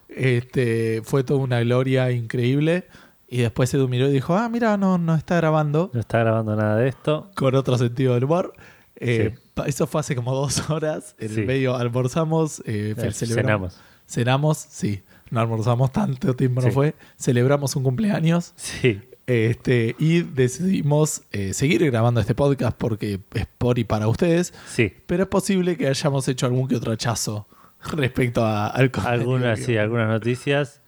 Este, 0.08 1.02
fue 1.04 1.24
toda 1.24 1.40
una 1.40 1.60
gloria 1.62 2.12
increíble. 2.12 2.88
Y 3.28 3.40
después 3.40 3.74
Edu 3.74 3.88
miró 3.90 4.08
y 4.08 4.12
dijo, 4.14 4.36
ah, 4.38 4.48
mira, 4.50 4.78
no, 4.78 4.98
no 4.98 5.16
está 5.16 5.36
grabando. 5.38 5.90
No 5.94 6.00
está 6.00 6.20
grabando 6.20 6.56
nada 6.56 6.78
de 6.78 6.88
esto. 6.88 7.30
Con 7.36 7.56
otro 7.56 7.78
sentido 7.78 8.14
del 8.14 8.24
humor. 8.26 8.54
Eh, 8.96 9.36
Sí. 9.36 9.44
Eso 9.66 9.88
fue 9.88 10.02
hace 10.02 10.16
como 10.16 10.36
dos 10.36 10.70
horas. 10.70 11.16
En 11.20 11.30
Sí. 11.30 11.42
el 11.42 11.48
medio 11.48 11.76
almorzamos, 11.76 12.62
eh, 12.66 12.94
Eh, 12.96 13.12
cenamos. 13.12 13.80
Cenamos, 14.08 14.58
sí. 14.58 15.02
no 15.32 15.42
almorzamos 15.42 15.92
tanto 15.92 16.36
tiempo, 16.36 16.62
no 16.62 16.72
fue. 16.72 16.94
Celebramos 17.20 17.76
un 17.76 17.84
cumpleaños 17.84 18.54
Sí, 18.56 19.02
este, 19.28 19.96
y 20.00 20.22
decidimos 20.22 21.22
eh, 21.32 21.54
seguir 21.54 21.86
grabando 21.92 22.20
este 22.22 22.34
podcast 22.34 22.76
porque 22.78 23.20
es 23.34 23.46
por 23.58 23.78
y 23.78 23.84
para 23.84 24.08
ustedes. 24.08 24.54
sí. 24.68 24.94
Pero 25.06 25.24
es 25.24 25.30
posible 25.30 25.78
que 25.78 25.88
hayamos 25.88 26.28
hecho 26.28 26.46
algún 26.48 26.68
que 26.68 26.76
otro 26.78 26.92
hachazo 26.94 27.46
respecto 27.94 28.44
a- 28.46 28.68
al 28.68 28.90
Algunas, 29.06 29.60
que- 29.60 29.66
sí, 29.66 29.78
algunas 29.78 30.08
noticias. 30.08 30.82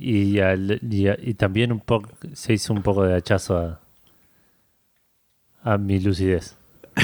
Y, 0.00 0.38
al- 0.40 0.78
y, 0.88 1.08
y 1.08 1.34
también 1.34 1.72
un 1.72 1.80
poco 1.80 2.10
se 2.32 2.52
hizo 2.52 2.72
un 2.72 2.82
poco 2.82 3.04
de 3.04 3.14
hachazo 3.14 3.56
a, 3.58 3.80
a 5.62 5.78
mi 5.78 5.98
lucidez. 6.00 6.56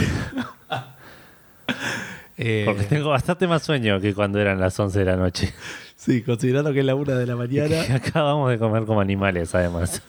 Eh, 2.36 2.64
Porque 2.66 2.82
tengo 2.82 3.10
bastante 3.10 3.46
más 3.46 3.62
sueño 3.62 4.00
que 4.00 4.12
cuando 4.12 4.40
eran 4.40 4.58
las 4.58 4.78
11 4.80 4.98
de 4.98 5.04
la 5.04 5.14
noche. 5.16 5.54
Sí, 5.94 6.20
considerando 6.22 6.72
que 6.72 6.80
es 6.80 6.84
la 6.84 6.96
una 6.96 7.14
de 7.14 7.26
la 7.26 7.36
mañana. 7.36 7.76
Acabamos 7.94 8.50
de 8.50 8.58
comer 8.58 8.84
como 8.86 9.00
animales, 9.00 9.54
además. 9.54 10.02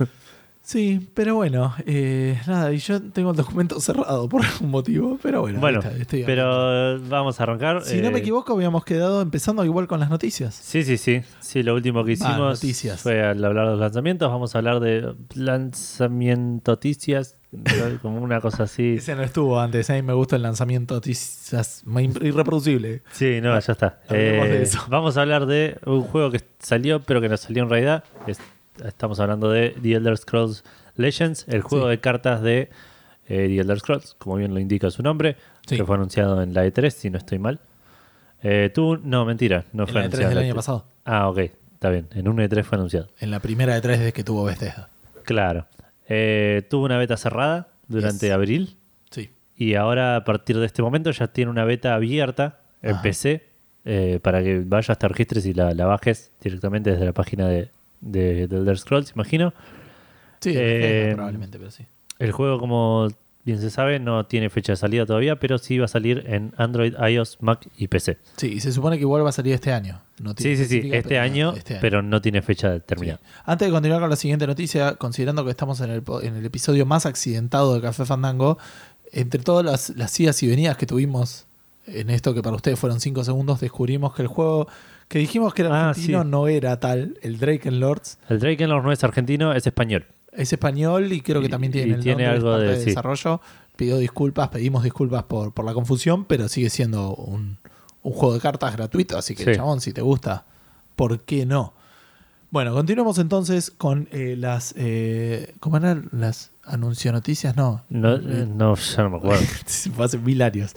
Sí, 0.67 1.07
pero 1.13 1.35
bueno, 1.35 1.75
eh, 1.85 2.41
nada, 2.47 2.73
y 2.73 2.79
yo 2.79 2.99
tengo 2.99 3.29
el 3.29 3.37
documento 3.37 3.79
cerrado 3.79 4.27
por 4.27 4.43
algún 4.43 4.71
motivo, 4.71 5.19
pero 5.21 5.41
bueno. 5.41 5.59
Bueno, 5.59 5.77
está, 5.79 5.95
estoy 5.95 6.23
pero 6.23 6.99
vamos 7.01 7.39
a 7.39 7.43
arrancar. 7.43 7.83
Si 7.83 8.01
no 8.01 8.09
me 8.09 8.17
Eh, 8.17 8.21
equivoco, 8.21 8.53
habíamos 8.53 8.83
quedado 8.83 9.21
empezando 9.21 9.63
igual 9.63 9.85
con 9.87 9.99
las 9.99 10.09
noticias. 10.09 10.55
Sí, 10.55 10.81
sí, 10.83 10.97
sí. 10.97 11.21
Sí, 11.39 11.61
lo 11.61 11.75
último 11.75 12.03
que 12.03 12.13
hicimos 12.13 12.37
noticias. 12.39 12.99
fue 12.99 13.21
al 13.23 13.45
hablar 13.45 13.65
de 13.65 13.71
los 13.73 13.79
lanzamientos. 13.79 14.27
Vamos 14.31 14.55
a 14.55 14.57
hablar 14.57 14.79
de 14.79 15.13
lanzamiento 15.35 16.71
noticias, 16.71 17.35
como 18.01 18.19
una 18.21 18.41
cosa 18.41 18.63
así. 18.63 18.95
Ese 18.97 19.15
no 19.15 19.21
estuvo 19.21 19.59
antes, 19.59 19.89
a 19.91 19.93
mí 19.93 20.01
me 20.01 20.13
gusta 20.13 20.35
el 20.35 20.41
lanzamiento 20.41 20.95
noticias 20.95 21.83
irreproducible. 22.21 23.03
Sí, 23.11 23.39
no, 23.39 23.57
ya 23.59 23.71
está. 23.71 23.99
Eh, 24.09 24.61
eso. 24.63 24.83
Vamos 24.89 25.15
a 25.17 25.21
hablar 25.21 25.45
de 25.45 25.77
un 25.85 26.01
juego 26.01 26.31
que 26.31 26.41
salió, 26.57 27.01
pero 27.01 27.21
que 27.21 27.29
no 27.29 27.37
salió 27.37 27.61
en 27.63 27.69
realidad. 27.69 28.03
Es- 28.25 28.39
estamos 28.83 29.19
hablando 29.19 29.49
de 29.49 29.75
The 29.81 29.93
Elder 29.93 30.17
Scrolls 30.17 30.63
Legends, 30.95 31.45
el 31.47 31.61
juego 31.61 31.85
Sí. 31.85 31.91
de 31.91 31.99
cartas 31.99 32.41
de 32.41 32.69
eh, 33.27 33.47
The 33.47 33.59
Elder 33.59 33.79
Scrolls, 33.79 34.15
como 34.19 34.35
bien 34.37 34.53
lo 34.53 34.59
indica 34.59 34.89
su 34.91 35.01
nombre, 35.03 35.35
Sí. 35.67 35.75
que 35.77 35.83
fue 35.85 35.95
anunciado 35.95 36.41
en 36.41 36.53
la 36.53 36.65
E3, 36.65 36.89
si 36.91 37.09
no 37.09 37.17
estoy 37.17 37.39
mal. 37.39 37.59
Eh, 38.43 38.69
tú, 38.73 38.97
no, 39.03 39.25
mentira, 39.25 39.65
no 39.73 39.83
En 39.83 39.87
fue 39.89 40.01
la 40.01 40.01
E3 40.01 40.03
anunciado. 40.05 40.23
en 40.23 40.29
del 40.29 40.35
la 40.35 40.41
año 40.41 40.53
E3. 40.53 40.55
pasado. 40.55 40.85
Ah, 41.05 41.29
ok, 41.29 41.37
está 41.73 41.89
bien. 41.89 42.07
En 42.13 42.27
un 42.27 42.37
E3 42.37 42.63
fue 42.63 42.77
anunciado. 42.77 43.07
En 43.19 43.31
la 43.31 43.39
primera 43.39 43.73
de 43.73 43.81
tres 43.81 43.99
desde 43.99 44.13
que 44.13 44.23
tuvo 44.23 44.43
Bethesda. 44.43 44.89
Claro. 45.23 45.65
Eh, 46.07 46.67
tuvo 46.69 46.85
una 46.85 46.97
beta 46.99 47.17
cerrada 47.17 47.69
durante 47.87 48.27
Yes. 48.27 48.33
abril 48.35 48.77
Sí. 49.09 49.31
y 49.57 49.73
ahora 49.73 50.17
a 50.17 50.23
partir 50.23 50.59
de 50.59 50.65
este 50.67 50.83
momento 50.83 51.09
ya 51.09 51.27
tiene 51.27 51.49
una 51.49 51.65
beta 51.65 51.95
abierta 51.95 52.59
en 52.83 52.91
Ajá. 52.93 53.01
PC 53.01 53.43
eh, 53.85 54.19
para 54.21 54.43
que 54.43 54.59
vayas, 54.65 54.97
te 54.99 55.07
registres 55.07 55.45
y 55.47 55.53
la, 55.53 55.73
la 55.73 55.85
bajes 55.87 56.31
directamente 56.41 56.91
desde 56.91 57.05
la 57.05 57.13
página 57.13 57.47
de, 57.47 57.69
de, 58.05 58.47
de 58.47 58.55
Elder 58.57 58.77
Scrolls, 58.77 59.11
imagino. 59.15 59.53
Sí, 60.39 60.53
Eh, 60.55 61.11
probablemente, 61.15 61.57
pero 61.57 61.71
sí. 61.71 61.85
El 62.19 62.31
juego, 62.31 62.59
como 62.59 63.07
bien 63.43 63.59
se 63.61 63.69
sabe, 63.69 63.99
no 63.99 64.25
tiene 64.25 64.49
fecha 64.49 64.71
de 64.73 64.77
salida 64.77 65.05
todavía, 65.05 65.39
pero 65.39 65.57
sí 65.57 65.77
va 65.77 65.85
a 65.85 65.87
salir 65.87 66.23
en 66.27 66.53
Android, 66.57 66.93
iOS, 67.09 67.37
Mac 67.41 67.67
y 67.77 67.87
PC. 67.87 68.17
Sí, 68.37 68.53
y 68.53 68.59
se 68.59 68.71
supone 68.71 68.95
que 68.97 69.01
igual 69.01 69.23
va 69.23 69.29
a 69.29 69.33
salir 69.33 69.53
este 69.53 69.71
año. 69.71 70.01
No 70.19 70.31
Sí, 70.31 70.35
tiene 70.37 70.57
sí, 70.57 70.81
sí, 70.81 70.89
este 70.93 71.19
año, 71.19 71.53
este 71.53 71.73
año. 71.75 71.81
pero 71.81 72.01
no 72.01 72.21
tiene 72.21 72.41
fecha 72.41 72.69
Sí. 72.69 72.73
determinada. 72.75 73.19
Antes 73.43 73.67
de 73.67 73.71
continuar 73.71 73.99
con 74.01 74.09
la 74.09 74.15
siguiente 74.15 74.47
noticia, 74.47 74.95
considerando 74.95 75.43
que 75.45 75.51
estamos 75.51 75.79
en 75.81 75.91
el, 75.91 76.03
en 76.23 76.35
el 76.37 76.45
episodio 76.45 76.85
más 76.85 77.05
accidentado 77.05 77.75
de 77.75 77.81
Café 77.81 78.05
Fandango, 78.05 78.57
entre 79.11 79.41
todas 79.43 79.63
las, 79.65 79.89
las 79.95 80.19
idas 80.19 80.41
y 80.41 80.47
venidas 80.47 80.77
que 80.77 80.85
tuvimos 80.87 81.45
en 81.87 82.09
esto 82.09 82.33
que 82.33 82.41
para 82.41 82.55
ustedes 82.55 82.79
fueron 82.79 82.99
5 82.99 83.23
segundos, 83.23 83.59
descubrimos 83.59 84.15
que 84.15 84.23
el 84.23 84.27
juego 84.27 84.67
que 85.07 85.19
dijimos 85.19 85.53
que 85.53 85.61
era 85.63 85.71
Ah, 85.85 85.89
argentino 85.89 86.23
sí. 86.23 86.29
no 86.29 86.47
era 86.47 86.79
tal, 86.79 87.17
el 87.21 87.37
Draken 87.39 87.79
Lords, 87.79 88.17
El 88.29 88.39
Drakenlord 88.39 88.83
no 88.83 88.91
es 88.91 89.03
argentino, 89.03 89.53
es 89.53 89.65
español. 89.67 90.05
es 90.31 90.51
español 90.51 91.13
y 91.13 91.21
creo 91.21 91.41
que 91.41 91.49
también 91.49 91.71
y 91.71 91.73
tiene 91.73 91.93
el 91.95 92.01
tiene 92.01 92.25
algo 92.25 92.51
parte 92.51 92.65
de- 92.79 92.85
desarrollo. 92.85 93.39
Pidió 93.75 93.97
disculpas, 93.97 94.49
pedimos 94.49 94.83
disculpas 94.83 95.23
por, 95.23 95.53
por 95.53 95.63
la 95.65 95.73
confusión, 95.73 96.25
pero 96.25 96.47
sigue 96.47 96.69
siendo 96.69 97.13
un, 97.15 97.57
un 98.03 98.11
juego 98.13 98.33
de 98.33 98.39
cartas 98.39 98.75
gratuito, 98.75 99.17
así 99.17 99.35
que 99.35 99.43
Sí. 99.45 99.51
chabón, 99.55 99.79
si 99.81 99.91
te 99.93 100.01
gusta, 100.01 100.45
¿por 100.95 101.19
qué 101.21 101.45
no? 101.45 101.73
Bueno, 102.51 102.73
continuamos 102.73 103.17
entonces 103.17 103.69
con 103.71 104.07
eh, 104.11 104.35
las. 104.37 104.73
Eh, 104.77 105.55
¿Cómo 105.59 105.75
eran? 105.77 106.07
Las 106.13 106.51
anuncio 106.63 107.11
noticias, 107.11 107.57
no. 107.57 107.83
No, 107.89 108.15
eh, 108.15 108.47
no, 108.47 108.75
ya 108.75 109.03
no 109.03 109.09
me 109.09 109.17
acuerdo. 109.17 109.43
Fue 109.95 110.05
hace 110.05 110.17
mil 110.19 110.41
años. 110.41 110.73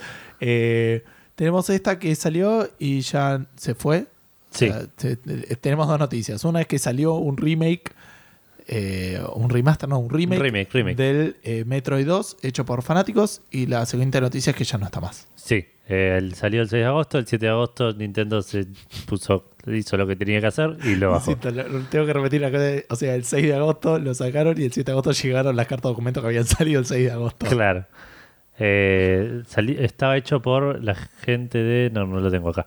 Tenemos 1.37 1.71
esta 1.71 1.99
que 2.01 2.15
salió 2.17 2.69
y 2.81 3.01
ya 3.03 3.47
se 3.57 3.75
fue. 3.75 4.07
Sí. 4.51 4.69
O 4.69 4.73
sea, 4.73 4.87
te- 4.87 5.19
eh, 5.27 5.57
tenemos 5.61 5.87
dos 5.89 5.99
noticias. 5.99 6.45
Una 6.45 6.61
es 6.63 6.67
que 6.67 6.79
salió 6.79 7.15
un 7.15 7.37
remake, 7.37 7.93
eh, 8.67 9.21
un 9.35 9.49
remaster, 9.51 9.89
no, 9.89 9.99
un 9.99 10.11
remake, 10.11 10.39
Un 10.39 10.45
remake, 10.45 10.73
remake. 10.73 10.97
del 10.97 11.37
eh, 11.43 11.65
Metroid 11.67 12.07
2 12.07 12.37
hecho 12.43 12.65
por 12.65 12.83
fanáticos. 12.83 13.43
Y 13.51 13.67
la 13.67 13.87
siguiente 13.87 14.21
noticia 14.21 14.51
es 14.51 14.57
que 14.57 14.65
ya 14.65 14.79
no 14.79 14.87
está 14.87 15.01
más. 15.01 15.29
Sí, 15.37 15.65
eh, 15.89 16.17
el- 16.19 16.35
salió 16.35 16.61
el 16.63 16.69
6 16.69 16.81
de 16.83 16.87
agosto, 16.87 17.19
el 17.19 17.27
7 17.27 17.47
de 17.47 17.53
agosto 17.53 17.93
Nintendo 17.93 18.43
se 18.43 18.67
puso, 19.07 19.51
hizo 19.67 19.97
lo 19.97 20.07
que 20.07 20.17
tenía 20.17 20.41
que 20.41 20.47
hacer 20.49 20.77
y 20.85 20.97
lo 20.97 21.13
bajó. 21.13 21.35
Tengo 21.37 22.05
que 22.07 22.13
repetir 22.13 22.41
de- 22.51 22.85
O 22.91 22.97
sea, 22.97 23.15
el 23.15 23.25
6 23.25 23.47
de 23.47 23.55
agosto 23.55 23.99
lo 23.99 24.13
sacaron 24.15 24.61
y 24.61 24.65
el 24.65 24.73
7 24.73 24.91
de 24.91 24.93
agosto 24.93 25.13
llegaron 25.13 25.57
las 25.57 25.67
cartas 25.67 25.85
de 25.85 25.89
documentos 25.91 26.23
que 26.23 26.27
habían 26.29 26.45
salido 26.47 26.81
el 26.81 26.87
6 26.87 27.05
de 27.07 27.11
agosto. 27.13 27.47
Claro. 27.47 27.87
Eh, 28.59 29.43
estaba 29.79 30.17
hecho 30.17 30.43
por 30.43 30.83
la 30.83 30.95
gente 30.95 31.59
de... 31.59 31.91
No, 31.91 32.07
no 32.07 32.19
lo 32.21 32.31
tengo 32.31 32.49
acá. 32.51 32.67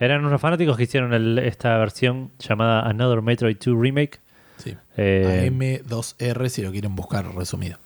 Eran 0.00 0.24
unos 0.24 0.40
fanáticos 0.40 0.76
que 0.76 0.82
hicieron 0.84 1.12
el- 1.12 1.38
esta 1.38 1.76
versión 1.78 2.32
llamada 2.38 2.80
Another 2.88 3.22
Metroid 3.22 3.56
2 3.58 3.78
Remake. 3.80 4.18
Sí. 4.56 4.76
Eh, 4.96 5.48
AM2R 5.50 6.48
si 6.48 6.62
lo 6.62 6.72
quieren 6.72 6.96
buscar 6.96 7.32
resumido. 7.34 7.78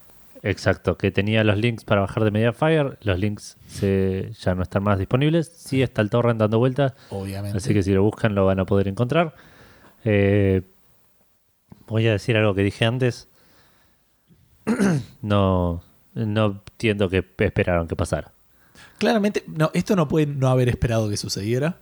Exacto, 0.43 0.97
que 0.99 1.11
tenía 1.11 1.43
los 1.43 1.57
links 1.59 1.85
para 1.85 2.03
bajar 2.03 2.23
de 2.25 2.31
Mediafire. 2.31 2.99
Los 3.03 3.19
links 3.19 3.57
se- 3.67 4.31
ya 4.41 4.55
no 4.55 4.63
están 4.63 4.83
más 4.83 4.99
disponibles. 4.99 5.49
Sí 5.57 5.83
está 5.83 6.03
el 6.03 6.11
torrent 6.11 6.39
dando 6.39 6.59
vueltas. 6.59 6.93
Obviamente. 7.11 7.57
Así 7.59 7.73
que 7.75 7.83
si 7.83 7.93
lo 7.93 8.03
buscan 8.03 8.35
lo 8.35 8.45
van 8.47 8.61
a 8.61 8.65
poder 8.67 8.87
encontrar. 8.89 9.35
Eh, 10.05 10.63
voy 11.87 12.07
a 12.09 12.13
decir 12.13 12.37
algo 12.37 12.55
que 12.55 12.63
dije 12.63 12.85
antes. 12.85 13.29
no, 15.23 15.83
no 16.15 16.47
entiendo 16.47 17.09
que 17.09 17.25
esperaron 17.39 17.89
que 17.89 17.97
pasara. 17.97 18.33
Claramente, 18.99 19.45
no, 19.47 19.71
esto 19.75 19.97
no 19.97 20.09
puede 20.09 20.27
no 20.27 20.49
haber 20.49 20.69
esperado 20.69 21.09
que 21.09 21.17
sucediera. 21.17 21.79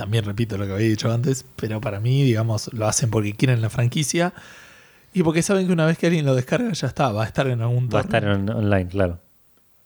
También 0.00 0.24
repito 0.24 0.56
lo 0.56 0.64
que 0.66 0.72
había 0.72 0.88
dicho 0.88 1.12
antes, 1.12 1.44
pero 1.56 1.78
para 1.82 2.00
mí, 2.00 2.22
digamos, 2.24 2.72
lo 2.72 2.86
hacen 2.88 3.10
porque 3.10 3.34
quieren 3.34 3.60
la 3.60 3.68
franquicia 3.68 4.32
y 5.12 5.22
porque 5.22 5.42
saben 5.42 5.66
que 5.66 5.74
una 5.74 5.84
vez 5.84 5.98
que 5.98 6.06
alguien 6.06 6.24
lo 6.24 6.34
descarga 6.34 6.72
ya 6.72 6.86
está, 6.86 7.12
va 7.12 7.24
a 7.24 7.26
estar 7.26 7.46
en 7.48 7.60
algún 7.60 7.90
Va 7.92 7.98
a 7.98 8.02
estar 8.02 8.24
en- 8.24 8.48
online, 8.48 8.88
claro. 8.88 9.18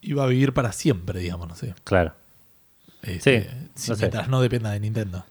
y 0.00 0.12
va 0.12 0.22
a 0.22 0.26
vivir 0.28 0.52
para 0.54 0.70
siempre, 0.70 1.18
digamos, 1.18 1.48
no 1.48 1.56
sé. 1.56 1.74
Claro. 1.82 2.12
Este, 3.02 3.42
Sí, 3.42 3.48
si- 3.74 3.90
no 3.90 3.96
sé. 3.96 4.02
mientras 4.02 4.28
no 4.28 4.40
dependa 4.40 4.70
de 4.70 4.78
Nintendo. 4.78 5.24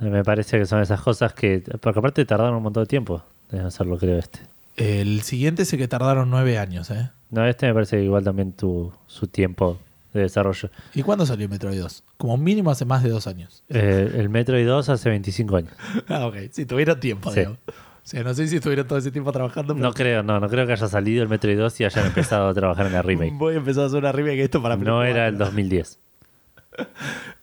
Me 0.00 0.22
parece 0.22 0.58
que 0.60 0.64
son 0.66 0.80
esas 0.80 1.00
cosas 1.00 1.32
que. 1.34 1.62
Porque 1.80 1.98
aparte 1.98 2.24
tardaron 2.24 2.54
un 2.54 2.62
montón 2.62 2.84
de 2.84 2.86
tiempo 2.86 3.24
en 3.50 3.60
hacerlo, 3.66 3.98
creo, 3.98 4.16
este. 4.18 4.38
El 4.76 5.22
siguiente 5.22 5.64
el 5.64 5.68
que 5.76 5.88
tardaron 5.88 6.30
nueve 6.30 6.56
años, 6.56 6.88
¿eh? 6.92 7.10
No, 7.30 7.44
este 7.46 7.66
me 7.66 7.74
parece 7.74 7.96
que 7.96 8.04
igual 8.04 8.22
también 8.22 8.52
tuvo 8.52 8.94
su 9.08 9.26
tiempo 9.26 9.78
de 10.12 10.20
desarrollo. 10.22 10.70
¿Y 10.94 11.02
cuándo 11.02 11.24
salió 11.26 11.48
Metroid 11.48 11.80
2? 11.80 12.02
Como 12.16 12.36
mínimo 12.36 12.70
hace 12.70 12.84
más 12.84 13.02
de 13.02 13.10
dos 13.10 13.26
años. 13.26 13.62
Eh, 13.68 14.12
el 14.16 14.28
Metroid 14.28 14.66
2 14.66 14.88
hace 14.88 15.08
25 15.10 15.56
años. 15.56 15.72
ah, 16.08 16.26
ok. 16.26 16.36
Sí, 16.50 16.66
tuvieron 16.66 16.98
tiempo, 17.00 17.30
Sí. 17.30 17.40
digamos. 17.40 17.58
O 17.68 17.72
sea, 18.10 18.24
no 18.24 18.32
sé 18.34 18.48
si 18.48 18.56
estuvieron 18.56 18.88
todo 18.88 18.98
ese 18.98 19.10
tiempo 19.12 19.30
trabajando, 19.30 19.74
pero 19.74 19.86
No 19.86 19.92
creo, 19.92 20.22
no, 20.22 20.40
no 20.40 20.48
creo 20.48 20.66
que 20.66 20.72
haya 20.72 20.88
salido 20.88 21.22
el 21.22 21.28
Metroid 21.28 21.58
2 21.58 21.80
y 21.80 21.84
hayan 21.84 22.06
empezado 22.06 22.48
a 22.48 22.54
trabajar 22.54 22.86
en 22.86 22.92
la 22.94 23.02
remake. 23.02 23.32
voy 23.34 23.54
a 23.54 23.58
empezar 23.58 23.84
a 23.84 23.86
hacer 23.86 23.98
una 23.98 24.10
remake 24.10 24.40
esto 24.42 24.60
para 24.62 24.76
No 24.76 25.04
era 25.04 25.28
el 25.28 25.38
2010. 25.38 25.98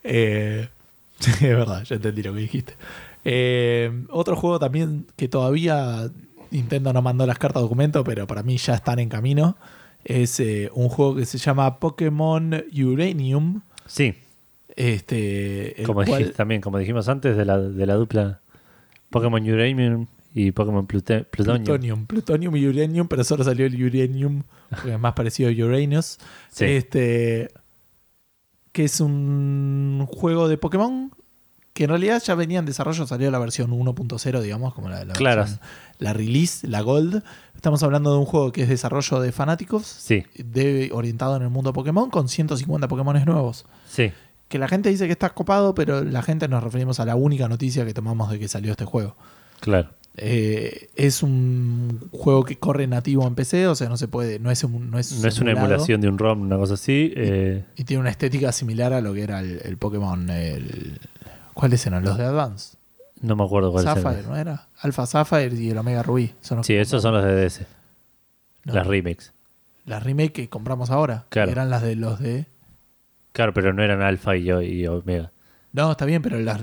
Eh, 0.04 0.68
sí, 1.18 1.30
es 1.32 1.40
verdad, 1.56 1.82
ya 1.84 1.96
entendí 1.96 2.22
lo 2.22 2.32
que 2.34 2.40
dijiste. 2.40 2.74
Eh, 3.24 4.04
otro 4.10 4.36
juego 4.36 4.58
también 4.58 5.06
que 5.16 5.28
todavía 5.28 6.08
Nintendo 6.50 6.92
no 6.92 7.02
mandó 7.02 7.26
las 7.26 7.38
cartas 7.38 7.60
de 7.60 7.64
documento, 7.64 8.04
pero 8.04 8.26
para 8.26 8.42
mí 8.42 8.56
ya 8.56 8.74
están 8.74 8.98
en 8.98 9.08
camino. 9.08 9.56
Es 10.04 10.40
eh, 10.40 10.70
un 10.74 10.88
juego 10.88 11.16
que 11.16 11.26
se 11.26 11.38
llama 11.38 11.78
Pokémon 11.80 12.64
Uranium. 12.72 13.60
Sí, 13.86 14.14
Este, 14.76 15.80
el 15.80 15.86
como 15.86 16.04
cual- 16.04 16.18
dijiste 16.18 16.34
también, 16.34 16.60
como 16.60 16.78
dijimos 16.78 17.08
antes 17.08 17.36
de 17.36 17.44
la, 17.44 17.58
de 17.58 17.86
la 17.86 17.94
dupla 17.94 18.40
Pokémon 19.10 19.42
Uranium 19.42 20.06
y 20.34 20.52
Pokémon 20.52 20.86
Plute- 20.86 21.24
Plutonium. 21.24 21.64
Plutonium. 21.64 22.06
Plutonium 22.06 22.56
y 22.56 22.66
Uranium, 22.66 23.08
pero 23.08 23.24
solo 23.24 23.42
salió 23.44 23.66
el 23.66 23.82
Uranium, 23.82 24.42
porque 24.70 24.92
es 24.94 25.00
más 25.00 25.14
parecido 25.14 25.48
a 25.50 25.52
Uranus. 25.66 26.18
Sí. 26.50 26.64
Este, 26.66 27.48
que 28.72 28.84
es 28.84 29.00
un 29.00 30.06
juego 30.08 30.48
de 30.48 30.58
Pokémon 30.58 31.10
que 31.78 31.84
en 31.84 31.90
realidad 31.90 32.20
ya 32.20 32.34
venía 32.34 32.58
en 32.58 32.64
desarrollo, 32.66 33.06
salió 33.06 33.30
la 33.30 33.38
versión 33.38 33.70
1.0, 33.70 34.40
digamos, 34.42 34.74
como 34.74 34.88
la, 34.88 35.04
la, 35.04 35.12
Claro. 35.14 35.42
versión- 35.42 35.60
la 36.00 36.12
release, 36.12 36.66
la 36.66 36.80
Gold. 36.80 37.22
Estamos 37.54 37.84
hablando 37.84 38.10
de 38.12 38.18
un 38.18 38.24
juego 38.24 38.50
que 38.50 38.64
es 38.64 38.68
desarrollo 38.68 39.20
de 39.20 39.30
fanáticos, 39.30 39.86
Sí, 39.86 40.24
de, 40.34 40.90
orientado 40.92 41.36
en 41.36 41.42
el 41.42 41.50
mundo 41.50 41.72
Pokémon, 41.72 42.10
con 42.10 42.28
150 42.28 42.88
Pokémon 42.88 43.24
nuevos. 43.24 43.64
sí. 43.88 44.10
que 44.48 44.58
la 44.58 44.66
gente 44.66 44.88
dice 44.88 45.06
que 45.06 45.12
está 45.12 45.30
copado, 45.34 45.72
pero 45.74 46.02
la 46.02 46.22
gente 46.22 46.48
nos 46.48 46.64
referimos 46.64 46.98
a 46.98 47.04
la 47.04 47.14
única 47.14 47.46
noticia 47.48 47.84
que 47.84 47.94
tomamos 47.94 48.28
de 48.30 48.38
que 48.40 48.48
salió 48.48 48.72
este 48.72 48.84
juego. 48.86 49.14
Claro. 49.60 49.90
Eh, 50.16 50.88
es 50.96 51.22
un 51.22 52.00
juego 52.10 52.42
que 52.44 52.56
corre 52.58 52.88
nativo 52.88 53.24
en 53.28 53.34
PC, 53.36 53.68
o 53.68 53.74
sea, 53.76 53.88
no 53.88 53.96
se 53.96 54.08
puede, 54.08 54.40
no 54.40 54.50
es, 54.50 54.64
un- 54.64 54.90
no 54.90 54.98
es, 54.98 55.12
No 55.20 55.28
es 55.28 55.38
una 55.38 55.52
emulación 55.52 56.00
de 56.00 56.08
un 56.08 56.18
ROM, 56.18 56.40
una 56.40 56.56
cosa 56.56 56.74
así. 56.74 57.12
eh, 57.14 57.64
Y 57.76 57.84
tiene 57.84 58.00
una 58.00 58.10
estética 58.10 58.50
similar 58.50 58.92
a 58.94 59.00
lo 59.00 59.14
que 59.14 59.22
era 59.22 59.38
el, 59.40 59.60
el 59.64 59.76
Pokémon. 59.76 60.28
El, 60.30 60.98
¿Cuáles 61.58 61.84
eran? 61.86 62.04
Los 62.04 62.16
de 62.16 62.24
Advance. 62.24 62.76
no 63.20 63.34
me 63.34 63.42
acuerdo 63.44 63.72
cuál 63.72 63.84
es 63.84 63.96
el- 63.96 64.00
Sapphire, 64.02 64.22
¿no 64.28 64.36
era? 64.36 64.68
Alpha 64.80 65.06
Sapphire 65.06 65.52
y 65.56 65.70
el 65.70 65.78
Omega 65.78 66.04
Ruby. 66.04 66.34
Son 66.40 66.58
los 66.58 66.66
Sí, 66.66 66.74
que 66.74 66.80
esos 66.80 67.02
son 67.02 67.14
los 67.14 67.24
de 67.24 67.34
DS. 67.34 67.66
No. 68.64 68.74
Las 68.74 68.86
remakes. 68.86 69.32
Las 69.84 70.02
remake 70.04 70.32
que 70.32 70.48
compramos 70.48 70.90
ahora. 70.90 71.24
Claro. 71.30 71.50
Eran 71.50 71.68
las 71.68 71.82
de 71.82 71.96
los 71.96 72.20
de. 72.20 72.46
Claro, 73.32 73.52
pero 73.52 73.72
no 73.72 73.82
eran 73.82 74.02
Alpha 74.02 74.36
y, 74.36 74.48
y 74.50 74.86
Omega. 74.86 75.32
No, 75.72 75.90
está 75.90 76.04
bien, 76.04 76.22
pero 76.22 76.38
las. 76.38 76.60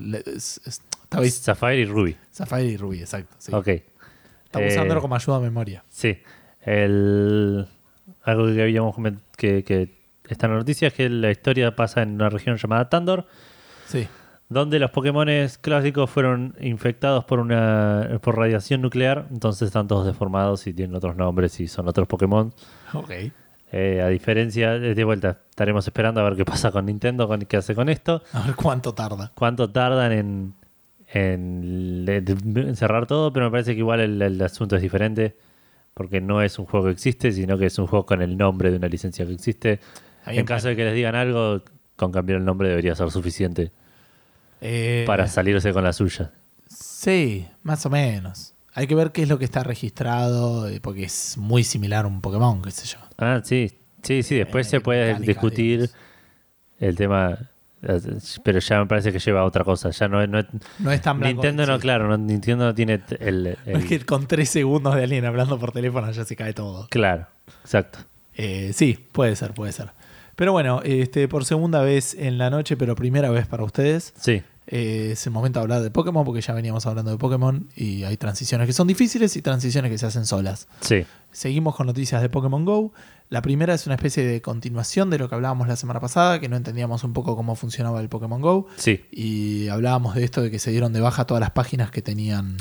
estaba 0.66 1.26
Sapphire 1.26 1.80
y 1.82 1.86
Ruby. 1.86 2.16
Sapphire 2.32 2.64
y 2.64 2.78
Ruby, 2.78 3.00
exacto. 3.02 3.36
Sí. 3.38 3.52
Ok. 3.54 3.68
Estamos 3.68 4.70
Eh, 4.70 4.76
usándolo 4.76 5.02
como 5.02 5.16
ayuda 5.16 5.38
a 5.38 5.40
memoria. 5.42 5.84
Sí. 5.90 6.18
El, 6.62 7.68
algo 8.24 8.46
que 8.48 8.62
habíamos 8.62 8.96
coment- 8.96 9.20
que, 9.36 9.64
que 9.66 9.90
está 10.28 10.46
en 10.48 10.54
la 10.54 10.58
noticia 10.60 10.88
es 10.88 10.94
que 10.94 11.10
la 11.10 11.32
historia 11.32 11.76
pasa 11.76 12.02
en 12.02 12.14
una 12.14 12.30
región 12.30 12.56
llamada 12.58 12.90
Tandor, 12.90 13.28
Sí. 13.88 14.08
Donde 14.50 14.80
los 14.80 14.92
Pokémon 14.92 15.28
clásicos 15.62 16.10
fueron 16.10 16.56
infectados 16.60 17.26
por 17.26 17.40
una 17.40 18.20
por 18.22 18.38
radiación 18.38 18.82
nuclear, 18.82 19.28
entonces 19.32 19.68
están 19.68 19.88
todos 19.88 20.06
deformados 20.06 20.68
y 20.68 20.74
tienen 20.74 20.96
otros 20.96 21.16
nombres 21.16 21.60
y 21.60 21.68
son 21.68 21.88
otros 21.88 22.08
Pokémon. 22.08 22.54
Ok. 22.94 23.12
Eh, 23.72 24.02
a 24.02 24.08
diferencia, 24.08 24.74
de 24.74 25.04
vuelta, 25.04 25.40
estaremos 25.50 25.86
esperando 25.86 26.22
a 26.22 26.24
ver 26.24 26.36
qué 26.36 26.46
pasa 26.46 26.72
con 26.72 26.86
Nintendo, 26.86 27.28
con, 27.28 27.42
qué 27.42 27.58
hace 27.58 27.76
con 27.76 27.90
esto, 27.90 28.22
A 28.32 28.42
ver 28.44 28.56
cuánto 28.56 28.94
tarda. 28.94 29.32
cuánto 29.36 29.70
tardan 29.72 30.12
en, 30.12 30.54
en 31.08 32.76
cerrar 32.76 33.08
todo, 33.08 33.34
pero 33.34 33.46
me 33.48 33.52
parece 33.52 33.74
que 33.74 33.80
igual 33.80 34.00
el, 34.00 34.22
el 34.22 34.42
asunto 34.42 34.76
es 34.76 34.82
diferente, 34.82 35.36
porque 35.94 36.22
no 36.22 36.42
es 36.42 36.60
un 36.60 36.66
juego 36.66 36.86
que 36.86 36.92
existe, 36.92 37.32
sino 37.32 37.58
que 37.58 37.66
es 37.66 37.78
un 37.80 37.88
juego 37.88 38.06
con 38.06 38.22
el 38.22 38.38
nombre 38.38 38.70
de 38.72 38.78
una 38.78 38.88
licencia 38.88 39.26
que 39.26 39.34
existe. 39.34 39.80
En 40.28 40.46
caso 40.46 40.68
de 40.70 40.76
que 40.76 40.86
les 40.86 40.94
digan 40.94 41.16
algo, 41.16 41.62
con 41.96 42.12
cambiar 42.12 42.40
el 42.40 42.46
nombre 42.46 42.70
debería 42.70 42.96
ser 42.96 43.12
suficiente 43.12 43.72
Eh, 44.62 45.04
para 45.06 45.28
salirse 45.28 45.72
con 45.74 45.84
la 45.84 45.94
suya. 45.94 46.32
Sí, 46.68 47.48
más 47.64 47.86
o 47.86 47.90
menos. 47.90 48.54
Hay 48.74 48.88
que 48.88 48.96
ver 48.96 49.12
qué 49.12 49.24
es 49.24 49.30
lo 49.30 49.40
que 49.40 49.46
está 49.46 49.64
registrado, 49.64 50.68
eh, 50.68 50.80
porque 50.82 51.04
es 51.04 51.38
muy 51.38 51.64
similar 51.64 52.06
a 52.06 52.08
un 52.08 52.22
Pokémon, 52.22 52.62
qué 52.62 52.72
sé 52.72 52.86
yo. 52.88 52.98
Ah, 53.18 53.42
sí, 53.44 53.72
sí, 54.02 54.22
sí, 54.24 54.36
después 54.36 54.68
Eh, 54.68 54.70
se 54.72 54.82
puede 54.82 55.16
discutir 55.20 55.82
digamos. 55.82 55.96
el 56.80 56.96
tema, 56.96 57.38
pero 58.44 58.60
ya 58.60 58.80
me 58.80 58.86
parece 58.88 59.12
que 59.14 59.20
lleva 59.20 59.42
a 59.42 59.46
otra 59.46 59.64
cosa. 59.64 59.92
Ya 59.92 60.08
no, 60.08 60.22
es- 60.22 60.28
no 60.30 60.40
es- 60.40 60.46
No 60.80 60.92
es 60.92 61.02
tan 61.02 61.20
blanco. 61.20 61.34
Nintendo 61.44 61.66
no, 61.66 61.76
sí. 61.76 61.82
claro, 61.82 62.08
no, 62.10 62.18
Nintendo 62.18 62.66
no 62.66 62.76
tiene 62.76 63.02
el, 63.20 63.58
No 63.66 63.78
es 63.80 63.86
que 63.86 64.06
con 64.06 64.28
tres 64.28 64.50
segundos 64.50 64.96
de 64.96 65.04
alguien 65.04 65.24
hablando 65.26 65.58
por 65.60 65.72
teléfono 65.72 66.12
ya 66.12 66.26
se 66.26 66.36
cae 66.36 66.54
todo. 66.54 66.88
claro, 66.90 67.28
exacto. 67.64 68.00
Eh, 68.38 68.72
sí, 68.74 68.98
puede 69.14 69.36
ser, 69.38 69.54
puede 69.54 69.72
ser. 69.72 69.92
Pero 70.36 70.52
bueno, 70.52 70.82
este, 70.84 71.28
por 71.28 71.46
segunda 71.46 71.82
vez 71.82 72.14
en 72.14 72.38
la 72.38 72.50
noche, 72.50 72.76
pero 72.78 72.96
primera 72.96 73.30
vez 73.30 73.48
para 73.48 73.64
ustedes, 73.64 74.14
Sí, 74.20 74.42
eh, 74.68 75.10
es 75.14 75.26
el 75.28 75.32
momento 75.32 75.60
de 75.60 75.64
hablar 75.64 75.82
de 75.82 75.92
Pokémon, 75.92 76.26
porque 76.26 76.42
ya 76.42 76.54
veníamos 76.54 76.86
hablando 76.88 77.12
de 77.12 77.18
Pokémon 77.18 77.70
y 77.76 78.04
hay 78.04 78.18
transiciones 78.18 78.66
que 78.68 78.74
son 78.74 78.88
difíciles 78.88 79.36
y 79.38 79.42
transiciones 79.42 79.92
que 79.92 79.98
se 79.98 80.06
hacen 80.08 80.26
solas. 80.26 80.68
sí, 80.82 81.06
Seguimos 81.32 81.76
con 81.76 81.86
noticias 81.88 82.22
de 82.22 82.30
Pokémon 82.30 82.64
Go. 82.66 82.94
La 83.30 83.42
primera 83.42 83.74
es 83.74 83.86
una 83.86 83.96
especie 83.96 84.26
de 84.26 84.42
continuación 84.42 85.10
de 85.10 85.18
lo 85.20 85.28
que 85.30 85.36
hablábamos 85.36 85.68
la 85.68 85.76
semana 85.76 86.00
pasada, 86.00 86.40
que 86.40 86.48
no 86.50 86.56
entendíamos 86.56 87.04
un 87.04 87.14
poco 87.14 87.36
cómo 87.36 87.56
funcionaba 87.56 88.00
el 88.02 88.10
Pokémon 88.10 88.42
Go. 88.42 88.68
sí. 88.78 89.06
Y 89.12 89.68
hablábamos 89.68 90.16
de 90.16 90.24
esto 90.24 90.42
de 90.42 90.50
que 90.52 90.60
se 90.60 90.72
dieron 90.72 90.94
de 90.94 91.02
baja 91.02 91.26
todas 91.26 91.42
las 91.42 91.52
páginas 91.52 91.92
que 91.92 92.02
tenían, 92.02 92.58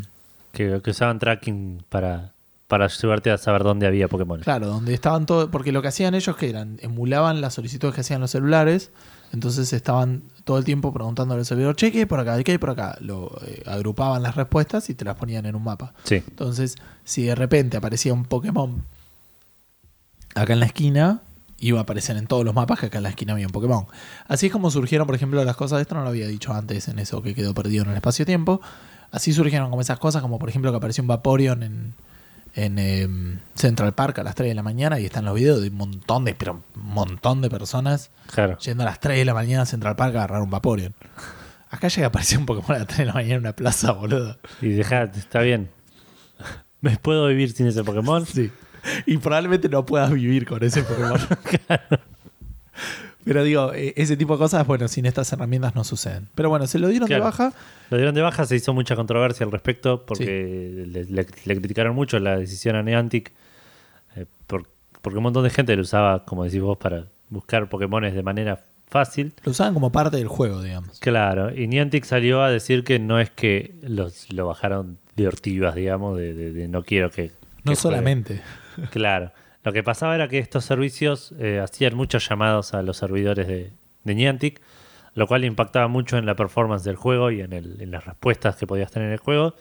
Que, 0.52 0.80
que 0.82 0.90
usaban 0.90 1.18
tracking 1.18 1.84
para, 1.88 2.33
para 2.74 2.86
ayudarte 2.86 3.30
a 3.30 3.38
saber 3.38 3.62
dónde 3.62 3.86
había 3.86 4.08
Pokémon. 4.08 4.40
claro, 4.40 4.66
donde 4.66 4.94
estaban 4.94 5.26
todos, 5.26 5.48
porque 5.48 5.70
lo 5.70 5.80
que 5.80 5.86
hacían 5.86 6.16
ellos 6.16 6.34
que 6.34 6.50
eran, 6.50 6.80
emulaban 6.82 7.40
las 7.40 7.54
solicitudes 7.54 7.94
que 7.94 8.00
hacían 8.00 8.20
los 8.20 8.32
celulares, 8.32 8.90
entonces 9.32 9.72
estaban 9.72 10.24
todo 10.42 10.58
el 10.58 10.64
tiempo 10.64 10.92
preguntando 10.92 11.34
al 11.34 11.44
servidor, 11.44 11.76
che, 11.76 11.92
¿qué 11.92 12.00
hay 12.00 12.04
por 12.06 12.18
acá? 12.18 12.42
¿Qué 12.42 12.50
hay 12.50 12.58
por 12.58 12.70
acá? 12.70 12.98
Lo, 13.00 13.30
eh, 13.46 13.62
agrupaban 13.66 14.24
las 14.24 14.34
respuestas 14.34 14.90
y 14.90 14.94
te 14.94 15.04
las 15.04 15.14
ponían 15.14 15.46
en 15.46 15.54
un 15.54 15.62
mapa. 15.62 15.94
Sí, 16.02 16.16
Entonces, 16.16 16.74
si 17.04 17.22
de 17.22 17.36
repente 17.36 17.76
aparecía 17.76 18.12
un 18.12 18.24
Pokémon 18.24 18.82
acá 20.34 20.52
en 20.52 20.58
la 20.58 20.66
esquina, 20.66 21.20
iba 21.60 21.78
a 21.78 21.82
aparecer 21.82 22.16
en 22.16 22.26
todos 22.26 22.44
los 22.44 22.56
mapas 22.56 22.80
que 22.80 22.86
acá 22.86 22.98
en 22.98 23.04
la 23.04 23.10
esquina 23.10 23.34
había 23.34 23.46
un 23.46 23.52
Pokémon. 23.52 23.86
Así 24.26 24.46
es 24.46 24.52
como 24.52 24.72
surgieron, 24.72 25.06
por 25.06 25.14
ejemplo, 25.14 25.44
las 25.44 25.54
cosas, 25.54 25.80
esto 25.80 25.94
no 25.94 26.02
lo 26.02 26.08
había 26.08 26.26
dicho 26.26 26.52
antes 26.52 26.88
en 26.88 26.98
eso 26.98 27.22
que 27.22 27.36
quedó 27.36 27.54
perdido 27.54 27.84
en 27.84 27.90
el 27.90 27.96
espacio-tiempo. 27.98 28.60
Así 29.12 29.32
surgieron 29.32 29.70
como 29.70 29.80
esas 29.80 30.00
cosas, 30.00 30.22
como 30.22 30.40
por 30.40 30.48
ejemplo 30.48 30.72
que 30.72 30.76
apareció 30.78 31.02
un 31.02 31.06
Vaporeon 31.06 31.62
en, 31.62 31.94
en 32.54 32.78
em, 32.78 33.38
Central 33.54 33.94
Park 33.94 34.18
a 34.20 34.22
las 34.22 34.34
3 34.34 34.50
de 34.50 34.54
la 34.54 34.62
mañana 34.62 35.00
y 35.00 35.04
están 35.04 35.24
los 35.24 35.34
videos 35.34 35.60
de 35.60 35.68
un 35.68 35.76
montón 35.76 36.24
de, 36.24 36.34
pero 36.34 36.52
un 36.52 36.62
montón 36.74 37.42
de 37.42 37.50
personas 37.50 38.10
claro. 38.32 38.58
yendo 38.58 38.84
a 38.84 38.86
las 38.86 39.00
3 39.00 39.18
de 39.18 39.24
la 39.24 39.34
mañana 39.34 39.62
a 39.62 39.66
Central 39.66 39.96
Park 39.96 40.14
a 40.14 40.18
agarrar 40.18 40.42
un 40.42 40.50
Vaporeon. 40.50 40.94
Acá 41.70 41.88
llega 41.88 42.06
a 42.06 42.08
aparecer 42.08 42.38
un 42.38 42.46
Pokémon 42.46 42.76
a 42.76 42.78
las 42.78 42.86
3 42.86 42.98
de 42.98 43.04
la 43.06 43.14
mañana 43.14 43.34
en 43.34 43.40
una 43.40 43.56
plaza, 43.56 43.92
boludo. 43.92 44.38
Y 44.60 44.68
deja, 44.68 45.02
está 45.04 45.40
bien. 45.40 45.70
¿Me 46.80 46.96
puedo 46.96 47.26
vivir 47.26 47.52
sin 47.52 47.66
ese 47.66 47.82
Pokémon? 47.82 48.24
Sí. 48.24 48.52
Y 49.06 49.16
probablemente 49.16 49.68
no 49.68 49.84
puedas 49.84 50.12
vivir 50.12 50.46
con 50.46 50.62
ese 50.62 50.82
Pokémon. 50.82 51.18
Pero 53.24 53.42
digo, 53.42 53.72
eh, 53.72 53.94
ese 53.96 54.16
tipo 54.16 54.34
de 54.34 54.38
cosas, 54.38 54.66
bueno, 54.66 54.86
sin 54.88 55.06
estas 55.06 55.32
herramientas 55.32 55.74
no 55.74 55.82
suceden. 55.84 56.28
Pero 56.34 56.50
bueno, 56.50 56.66
se 56.66 56.78
lo 56.78 56.88
dieron 56.88 57.06
Claro. 57.08 57.24
de 57.24 57.30
baja. 57.30 57.52
Lo 57.90 57.96
dieron 57.96 58.14
de 58.14 58.20
baja, 58.22 58.44
se 58.44 58.56
hizo 58.56 58.74
mucha 58.74 58.96
controversia 58.96 59.44
al 59.46 59.52
respecto 59.52 60.04
porque 60.04 60.84
le, 60.86 61.04
le- 61.04 61.26
le 61.44 61.56
criticaron 61.60 61.94
mucho 61.94 62.18
la 62.18 62.36
decisión 62.36 62.76
a 62.76 62.82
Niantic 62.82 63.32
eh, 64.16 64.26
por- 64.46 64.66
porque 65.02 65.16
un 65.18 65.22
montón 65.24 65.44
de 65.44 65.50
gente 65.50 65.74
lo 65.76 65.82
usaba, 65.82 66.24
como 66.24 66.44
decís 66.44 66.60
vos, 66.60 66.76
para 66.78 67.06
buscar 67.30 67.68
Pokémones 67.68 68.14
de 68.14 68.22
manera 68.22 68.64
fácil. 68.88 69.32
Lo 69.44 69.52
usaban 69.52 69.74
como 69.74 69.90
parte 69.90 70.16
del 70.18 70.28
juego, 70.28 70.62
digamos. 70.62 70.98
Claro, 71.00 71.54
y 71.54 71.66
Niantic 71.66 72.04
salió 72.04 72.42
a 72.42 72.50
decir 72.50 72.84
que 72.84 72.98
no 72.98 73.18
es 73.20 73.30
que 73.30 73.74
los, 73.82 74.32
lo 74.32 74.46
bajaron 74.46 74.98
de 75.16 75.26
ortivas, 75.28 75.74
digamos, 75.74 76.18
de, 76.18 76.34
de- 76.34 76.52
de 76.52 76.68
no 76.68 76.82
quiero 76.82 77.10
que... 77.10 77.28
No 77.64 77.72
juegue. 77.72 77.76
solamente. 77.76 78.40
Claro. 78.90 79.32
Lo 79.64 79.72
que 79.72 79.82
pasaba 79.82 80.14
era 80.14 80.28
que 80.28 80.38
estos 80.38 80.64
servicios 80.64 81.34
eh, 81.38 81.58
hacían 81.62 81.96
muchos 81.96 82.28
llamados 82.28 82.74
a 82.74 82.82
los 82.82 82.96
servidores 82.98 83.46
de, 83.48 83.72
de 84.04 84.14
Niantic, 84.14 84.60
lo 85.14 85.26
cual 85.26 85.44
impactaba 85.44 85.88
mucho 85.88 86.18
en 86.18 86.26
la 86.26 86.36
performance 86.36 86.84
del 86.84 86.96
juego 86.96 87.30
y 87.30 87.40
en, 87.40 87.52
el- 87.52 87.80
en 87.80 87.90
las 87.90 88.04
respuestas 88.04 88.56
que 88.56 88.66
podías 88.66 88.90
tener 88.90 89.08
en 89.08 89.12
el 89.14 89.18
juego. 89.20 89.54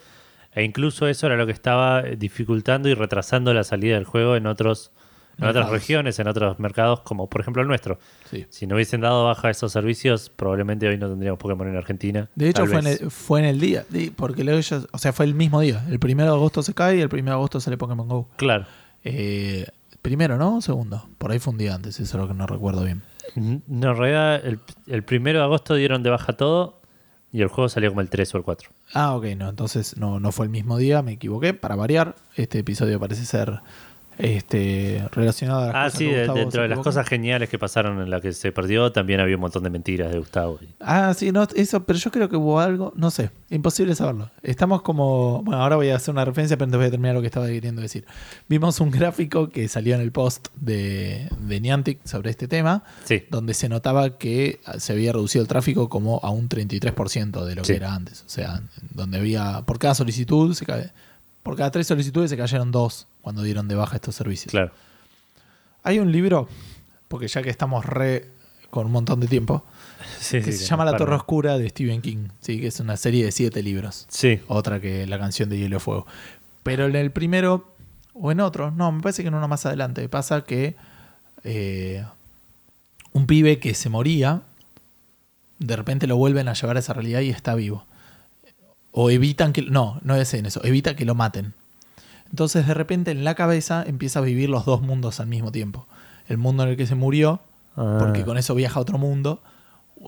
E 0.54 0.62
incluso 0.62 1.08
eso 1.08 1.26
era 1.26 1.36
lo 1.36 1.46
que 1.46 1.52
estaba 1.52 2.02
dificultando 2.02 2.88
y 2.88 2.94
retrasando 2.94 3.52
la 3.54 3.64
salida 3.64 3.94
del 3.94 4.04
juego 4.04 4.36
en 4.36 4.46
otros 4.46 4.92
en 5.36 5.46
otras 5.46 5.68
regiones, 5.68 6.16
en 6.20 6.28
otros 6.28 6.60
mercados, 6.60 7.00
como 7.00 7.28
por 7.28 7.40
ejemplo 7.40 7.60
el 7.60 7.66
nuestro. 7.66 7.98
Sí. 8.30 8.46
Si 8.50 8.68
no 8.68 8.76
hubiesen 8.76 9.00
dado 9.00 9.24
baja 9.24 9.50
esos 9.50 9.72
servicios, 9.72 10.30
probablemente 10.30 10.86
hoy 10.86 10.96
no 10.96 11.08
tendríamos 11.08 11.40
Pokémon 11.40 11.66
en 11.66 11.76
Argentina. 11.76 12.28
De 12.36 12.50
hecho, 12.50 12.66
fue 12.66 12.78
en, 12.78 12.86
el, 12.86 13.10
fue 13.10 13.40
en 13.40 13.46
el 13.46 13.58
día. 13.58 13.84
Porque 14.14 14.44
luego 14.44 14.60
ellos, 14.60 14.86
o 14.92 14.98
sea, 14.98 15.12
fue 15.12 15.24
el 15.26 15.34
mismo 15.34 15.60
día. 15.60 15.84
El 15.90 15.98
primero 15.98 16.30
de 16.30 16.36
agosto 16.36 16.62
se 16.62 16.72
cae 16.72 16.98
y 16.98 17.00
el 17.00 17.08
primero 17.08 17.32
de 17.34 17.38
agosto 17.38 17.58
sale 17.58 17.76
Pokémon 17.76 18.06
Go. 18.06 18.28
Claro. 18.36 18.66
Eh, 19.02 19.66
primero, 20.04 20.36
¿no? 20.36 20.60
Segundo. 20.60 21.08
Por 21.16 21.32
ahí 21.32 21.38
fue 21.38 21.52
un 21.52 21.58
día 21.58 21.74
antes, 21.74 21.98
eso 21.98 22.18
es 22.18 22.22
lo 22.22 22.28
que 22.28 22.34
no 22.34 22.46
recuerdo 22.46 22.84
bien. 22.84 23.02
No, 23.34 23.90
en 23.92 23.96
realidad, 23.96 24.44
el, 24.44 24.60
el 24.86 25.02
primero 25.02 25.38
de 25.38 25.46
agosto 25.46 25.74
dieron 25.74 26.02
de 26.02 26.10
baja 26.10 26.34
todo 26.34 26.82
y 27.32 27.40
el 27.40 27.48
juego 27.48 27.70
salió 27.70 27.88
como 27.88 28.02
el 28.02 28.10
3 28.10 28.34
o 28.34 28.38
el 28.38 28.44
4. 28.44 28.70
Ah, 28.92 29.16
ok, 29.16 29.24
no, 29.34 29.48
entonces 29.48 29.96
no, 29.96 30.20
no 30.20 30.30
fue 30.30 30.44
el 30.44 30.50
mismo 30.50 30.76
día, 30.76 31.00
me 31.00 31.12
equivoqué. 31.12 31.54
Para 31.54 31.74
variar, 31.74 32.16
este 32.36 32.58
episodio 32.58 33.00
parece 33.00 33.24
ser 33.24 33.60
este, 34.18 35.02
relacionado 35.12 35.60
a 35.60 35.66
las 35.66 35.74
Ah, 35.74 35.84
cosas 35.84 35.98
sí, 35.98 36.04
que 36.06 36.10
de- 36.12 36.18
Gustavo 36.20 36.38
dentro 36.38 36.62
de 36.62 36.68
las 36.68 36.78
cosas 36.80 37.08
geniales 37.08 37.48
que 37.48 37.58
pasaron 37.58 38.00
en 38.00 38.10
la 38.10 38.20
que 38.20 38.32
se 38.32 38.52
perdió, 38.52 38.92
también 38.92 39.20
había 39.20 39.34
un 39.36 39.40
montón 39.40 39.62
de 39.64 39.70
mentiras 39.70 40.12
de 40.12 40.18
Gustavo. 40.18 40.58
Ah, 40.80 41.12
sí, 41.16 41.32
no, 41.32 41.46
eso, 41.54 41.84
pero 41.84 41.98
yo 41.98 42.10
creo 42.10 42.28
que 42.28 42.36
hubo 42.36 42.60
algo, 42.60 42.92
no 42.96 43.10
sé, 43.10 43.30
imposible 43.50 43.94
saberlo. 43.94 44.30
Estamos 44.42 44.82
como, 44.82 45.42
bueno, 45.42 45.62
ahora 45.62 45.76
voy 45.76 45.90
a 45.90 45.96
hacer 45.96 46.12
una 46.12 46.24
referencia, 46.24 46.56
pero 46.56 46.64
antes 46.66 46.78
voy 46.78 46.86
a 46.86 46.90
terminar 46.90 47.14
lo 47.14 47.20
que 47.20 47.26
estaba 47.26 47.46
queriendo 47.46 47.82
decir. 47.82 48.04
Vimos 48.48 48.80
un 48.80 48.90
gráfico 48.90 49.48
que 49.50 49.68
salió 49.68 49.94
en 49.94 50.00
el 50.00 50.12
post 50.12 50.48
de, 50.56 51.28
de 51.40 51.60
Niantic 51.60 52.04
sobre 52.06 52.30
este 52.30 52.48
tema, 52.48 52.84
Sí, 53.04 53.24
donde 53.30 53.54
se 53.54 53.68
notaba 53.68 54.18
que 54.18 54.60
se 54.78 54.92
había 54.92 55.12
reducido 55.12 55.42
el 55.42 55.48
tráfico 55.48 55.88
como 55.88 56.20
a 56.22 56.30
un 56.30 56.48
33% 56.48 57.44
de 57.44 57.54
lo 57.54 57.64
Sí. 57.64 57.72
que 57.72 57.76
era 57.76 57.94
antes. 57.94 58.22
O 58.26 58.28
sea, 58.28 58.62
donde 58.92 59.18
había, 59.18 59.62
por 59.66 59.78
cada 59.78 59.94
solicitud, 59.94 60.54
se 60.54 60.64
cae, 60.66 60.92
por 61.44 61.56
cada 61.56 61.70
tres 61.70 61.86
solicitudes 61.86 62.30
se 62.30 62.36
cayeron 62.36 62.72
dos 62.72 63.06
cuando 63.22 63.42
dieron 63.42 63.68
de 63.68 63.76
baja 63.76 63.94
estos 63.94 64.16
servicios. 64.16 64.50
claro. 64.50 64.72
Hay 65.84 65.98
un 65.98 66.10
libro, 66.10 66.48
porque 67.08 67.28
ya 67.28 67.42
que 67.42 67.50
estamos 67.50 67.84
re 67.84 68.30
con 68.70 68.86
un 68.86 68.92
montón 68.92 69.20
de 69.20 69.28
tiempo, 69.28 69.62
Sí, 70.18 70.38
que 70.38 70.44
sí, 70.44 70.52
se 70.52 70.58
que 70.64 70.70
llama 70.70 70.84
La 70.84 70.96
Torre. 70.96 71.14
Oscura 71.14 71.58
de 71.58 71.68
Stephen 71.68 72.00
King, 72.00 72.28
sí, 72.40 72.58
que 72.60 72.68
es 72.68 72.80
una 72.80 72.96
serie 72.96 73.24
de 73.24 73.32
siete 73.32 73.62
libros. 73.62 74.06
Sí, 74.08 74.40
Otra 74.48 74.80
que 74.80 75.06
la 75.06 75.18
canción 75.18 75.48
de 75.50 75.58
Hielo 75.58 75.76
y 75.76 75.80
Fuego. 75.80 76.06
Pero 76.62 76.86
en 76.86 76.96
el 76.96 77.10
primero, 77.10 77.74
o 78.14 78.32
en 78.32 78.40
otro, 78.40 78.70
no, 78.70 78.90
me 78.90 79.02
parece 79.02 79.22
que 79.22 79.28
en 79.28 79.34
uno 79.34 79.46
más 79.46 79.66
adelante, 79.66 80.08
pasa 80.08 80.44
que 80.44 80.76
eh, 81.44 82.04
un 83.12 83.26
pibe 83.26 83.58
que 83.58 83.74
se 83.74 83.90
moría 83.90 84.42
De 85.58 85.76
repente 85.76 86.06
lo 86.06 86.16
vuelven 86.16 86.48
a 86.48 86.54
llevar 86.54 86.76
a 86.76 86.80
esa 86.80 86.94
realidad 86.94 87.20
y 87.20 87.28
está 87.28 87.54
vivo. 87.54 87.84
O 88.96 89.10
evitan 89.10 89.52
que... 89.52 89.62
No, 89.62 89.98
no 90.02 90.14
es 90.14 90.32
en 90.34 90.46
eso. 90.46 90.62
Evita 90.64 90.94
que 90.94 91.04
lo 91.04 91.14
maten. 91.16 91.52
Entonces 92.30 92.66
de 92.66 92.74
repente 92.74 93.10
en 93.10 93.24
la 93.24 93.34
cabeza 93.34 93.84
empieza 93.86 94.20
a 94.20 94.22
vivir 94.22 94.48
los 94.48 94.64
dos 94.64 94.82
mundos 94.82 95.18
al 95.20 95.26
mismo 95.26 95.50
tiempo. 95.52 95.86
El 96.28 96.38
mundo 96.38 96.62
en 96.62 96.70
el 96.70 96.76
que 96.76 96.86
se 96.86 96.94
murió, 96.94 97.40
Ah. 97.76 97.96
porque 97.98 98.24
con 98.24 98.38
eso 98.38 98.54
viaja 98.54 98.78
a 98.78 98.82
otro 98.82 98.98
mundo, 98.98 99.42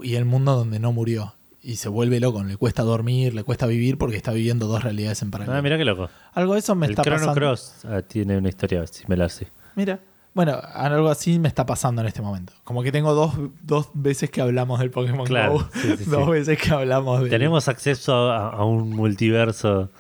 y 0.03 0.15
el 0.15 0.25
mundo 0.25 0.55
donde 0.57 0.79
no 0.79 0.93
murió. 0.93 1.35
Y 1.63 1.77
se 1.77 1.89
vuelve 1.89 2.21
loco, 2.21 2.45
le 2.45 2.57
cuesta 2.57 2.85
dormir, 2.85 3.35
le 3.35 3.43
cuesta 3.43 3.67
vivir 3.67 3.99
porque 3.99 4.17
está 4.17 4.31
viviendo 4.33 4.69
dos 4.69 4.85
realidades 4.85 5.21
en 5.23 5.33
paralelo. 5.33 5.57
Ah, 5.59 5.63
mira 5.63 5.77
qué 5.77 5.85
loco. 5.85 6.09
Algo 6.33 6.53
de 6.53 6.61
eso 6.61 6.77
me 6.77 6.87
el 6.87 6.93
está 6.93 7.03
Chrono 7.03 7.19
pasando. 7.19 7.41
Cross 7.41 7.73
ah, 7.91 8.03
tiene 8.03 8.39
una 8.39 8.49
historia 8.49 8.87
similar, 8.87 9.31
sí. 9.31 9.47
Mira. 9.75 9.99
Bueno, 10.37 10.61
algo 10.75 11.09
así 11.09 11.39
me 11.39 11.49
está 11.49 11.65
pasando 11.65 12.03
en 12.03 12.09
este 12.09 12.21
momento. 12.21 12.53
Como 12.63 12.83
que 12.83 12.93
tengo 12.93 13.15
dos, 13.15 13.33
dos 13.63 13.89
veces 13.95 14.29
que 14.31 14.43
hablamos 14.43 14.79
del 14.81 14.91
Pokémon 14.91 15.27
Claro, 15.27 15.55
Go. 15.55 15.69
sí, 15.73 15.89
sí, 15.97 15.97
sí. 16.05 16.11
dos 16.11 16.29
veces 16.29 16.59
que 16.59 16.71
hablamos 16.73 17.23
de. 17.23 17.31
Tenemos 17.31 17.69
acceso 17.69 18.31
a, 18.31 18.51
a 18.51 18.65
un 18.67 18.91
multiverso 18.91 19.91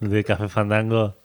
de 0.00 0.24
Café 0.24 0.48
Fandango 0.48 1.16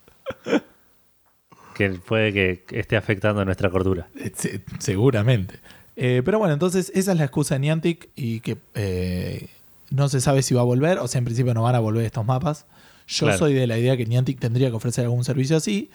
que 1.75 1.89
puede 1.91 2.33
que 2.33 2.65
esté 2.77 2.97
afectando 2.97 3.45
nuestra 3.45 3.69
cordura. 3.69 4.09
Eh, 4.17 4.31
se- 4.35 4.61
seguramente. 4.79 5.59
Eh, 5.95 6.21
pero 6.25 6.39
bueno, 6.39 6.53
entonces 6.53 6.91
esa 6.95 7.11
es 7.13 7.17
la 7.17 7.23
excusa 7.25 7.55
de 7.55 7.59
Niantic 7.61 8.09
y 8.15 8.41
que 8.41 8.57
eh, 8.75 9.49
no 9.89 10.09
se 10.09 10.19
sabe 10.21 10.41
si 10.41 10.53
va 10.53 10.61
a 10.61 10.65
volver. 10.65 10.99
O 10.99 11.07
sea, 11.07 11.19
en 11.19 11.25
principio 11.25 11.53
no 11.53 11.63
van 11.63 11.75
a 11.75 11.79
volver 11.79 12.03
estos 12.05 12.25
mapas. 12.25 12.65
Yo 13.07 13.25
Claro. 13.27 13.39
soy 13.39 13.53
de 13.53 13.67
la 13.67 13.77
idea 13.77 13.95
que 13.97 14.05
Niantic 14.05 14.39
tendría 14.39 14.69
que 14.69 14.75
ofrecer 14.75 15.05
algún 15.05 15.23
servicio 15.23 15.55
así. 15.57 15.89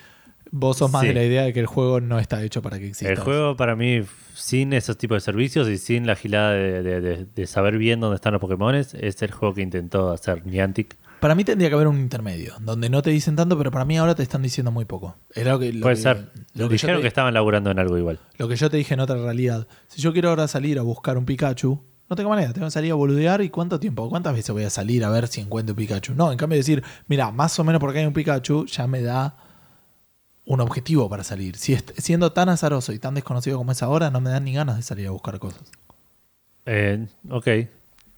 Vos 0.51 0.79
sos 0.79 0.91
más 0.91 1.03
Sí. 1.03 1.09
de 1.09 1.15
la 1.15 1.25
idea 1.25 1.43
de 1.43 1.53
que 1.53 1.61
el 1.61 1.67
juego 1.67 2.01
no 2.01 2.19
está 2.19 2.43
hecho 2.43 2.63
para 2.63 2.79
que 2.79 2.89
exista. 2.89 3.11
El 3.13 3.19
juego 3.19 3.57
para 3.57 3.75
mí, 3.77 4.03
sin 4.35 4.73
esos 4.73 4.97
tipos 4.97 5.17
de 5.17 5.21
servicios 5.21 5.69
y 5.69 5.79
sin 5.79 6.07
la 6.07 6.15
gilada 6.17 6.53
de, 6.53 6.83
de- 6.83 7.01
de- 7.01 7.25
de 7.25 7.47
saber 7.47 7.77
bien 7.79 8.01
dónde 8.01 8.17
están 8.17 8.33
los 8.33 8.41
Pokémon, 8.41 8.75
es 8.75 8.95
el 8.95 9.31
juego 9.33 9.55
que 9.55 9.63
intentó 9.63 10.11
hacer 10.13 10.47
Niantic. 10.47 10.97
Para 11.21 11.35
mí 11.35 11.43
tendría 11.45 11.71
que 11.71 11.75
haber 11.75 11.89
un 11.89 11.99
intermedio, 11.99 12.53
donde 12.61 12.91
no 12.91 13.01
te 13.01 13.09
dicen 13.11 13.35
tanto, 13.35 13.57
pero 13.57 13.71
para 13.71 13.85
mí 13.87 13.97
ahora 13.97 14.15
te 14.15 14.23
están 14.23 14.43
diciendo 14.43 14.71
muy 14.71 14.85
poco. 14.85 15.17
Era 15.35 15.53
lo 15.53 15.59
que, 15.59 15.73
lo 15.73 15.81
Puede 15.81 15.95
que- 15.97 16.03
ser. 16.03 16.31
Lo 16.55 16.69
que, 16.69 16.75
Dijeron 16.75 16.97
te, 16.97 17.03
que 17.03 17.09
estaban 17.09 17.33
laburando 17.33 17.71
en 17.71 17.79
algo 17.79 17.97
igual. 17.97 18.19
lo 18.37 18.47
que 18.47 18.57
yo 18.57 18.69
te 18.71 18.77
dije 18.77 18.93
en 18.95 19.01
otra 19.01 19.17
realidad. 19.17 19.67
Si 19.89 20.03
yo 20.03 20.13
quiero 20.13 20.29
ahora 20.29 20.47
salir 20.49 20.79
a 20.79 20.83
buscar 20.83 21.17
un 21.17 21.25
Pikachu, 21.25 21.81
no 22.11 22.17
tengo 22.17 22.29
manera. 22.29 22.53
Tengo 22.53 22.67
que 22.67 22.71
salir 22.73 22.93
a 22.93 22.97
boludear 22.97 23.41
y 23.41 23.49
cuánto 23.49 23.81
tiempo, 23.81 24.09
cuántas 24.11 24.35
veces 24.35 24.51
voy 24.53 24.65
a 24.65 24.71
salir 24.71 25.03
a 25.05 25.09
ver 25.09 25.27
si 25.27 25.41
encuentro 25.41 25.73
un 25.73 25.79
Pikachu. 25.79 26.15
No, 26.15 26.31
en 26.31 26.37
cambio 26.37 26.59
decir, 26.59 26.83
mira, 27.09 27.31
más 27.31 27.59
o 27.59 27.65
menos 27.65 27.81
porque 27.81 28.01
hay 28.01 28.07
un 28.07 28.13
Pikachu, 28.13 28.67
ya 28.67 28.87
me 28.87 29.01
da 29.01 29.37
un 30.47 30.61
objetivo 30.61 31.09
para 31.09 31.25
salir. 31.25 31.57
Si 31.57 31.77
siendo 31.97 32.33
tan 32.33 32.49
azaroso 32.49 32.93
y 32.93 32.99
tan 32.99 33.15
desconocido 33.15 33.59
como 33.59 33.73
es 33.73 33.83
ahora, 33.83 34.11
no 34.11 34.21
me 34.21 34.31
dan 34.31 34.45
ni 34.45 34.53
ganas 34.53 34.77
de 34.77 34.83
salir 34.83 35.07
a 35.09 35.11
buscar 35.11 35.39
cosas. 35.39 35.63
Eh, 36.67 37.07
ok. 37.31 37.49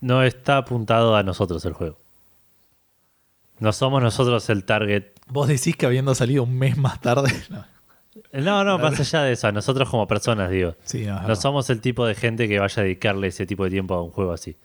No 0.01 0.23
está 0.23 0.59
apuntado 0.59 1.17
a 1.17 1.23
nosotros 1.23 1.65
el 1.65 1.73
juego. 1.73 1.97
No 3.59 3.73
somos 3.73 4.03
nosotros 4.03 4.49
el 4.51 4.65
target. 4.65 5.05
Vos 5.29 5.49
decís 5.49 5.77
que 5.77 5.87
habiendo 5.87 6.15
salido 6.15 6.43
un 6.43 6.59
mes 6.59 6.77
más 6.77 7.01
tarde. 7.01 7.33
No. 7.51 7.65
No, 8.33 8.65
no, 8.65 8.79
más 8.79 8.99
allá 8.99 9.23
de 9.25 9.33
eso, 9.33 9.47
a 9.47 9.53
nosotros 9.53 9.91
como 9.91 10.07
personas, 10.09 10.51
digo. 10.51 10.75
Sí, 10.85 11.05
no, 11.05 11.21
No 11.29 11.37
somos 11.37 11.69
el 11.69 11.83
tipo 11.83 12.07
de 12.07 12.15
gente 12.15 12.49
que 12.49 12.59
vaya 12.59 12.81
a 12.81 12.85
dedicarle 12.85 13.27
ese 13.29 13.45
tipo 13.45 13.65
de 13.65 13.71
tiempo 13.71 13.95
a 13.95 14.03
un 14.03 14.11
juego 14.11 14.33
así. 14.33 14.57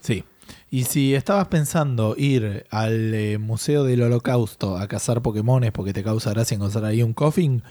Sí. 0.00 0.24
Y 0.70 0.84
si 0.84 1.14
estabas 1.14 1.46
pensando 1.48 2.14
ir 2.18 2.66
al 2.70 3.14
eh, 3.14 3.38
Museo 3.38 3.84
del 3.84 4.02
Holocausto 4.02 4.76
a 4.76 4.88
cazar 4.88 5.22
Pokémones 5.22 5.70
porque 5.72 5.92
te 5.92 6.02
causa 6.02 6.30
gracia 6.30 6.56
encontrar 6.56 6.84
ahí 6.84 7.02
un 7.02 7.14
coffin, 7.14 7.62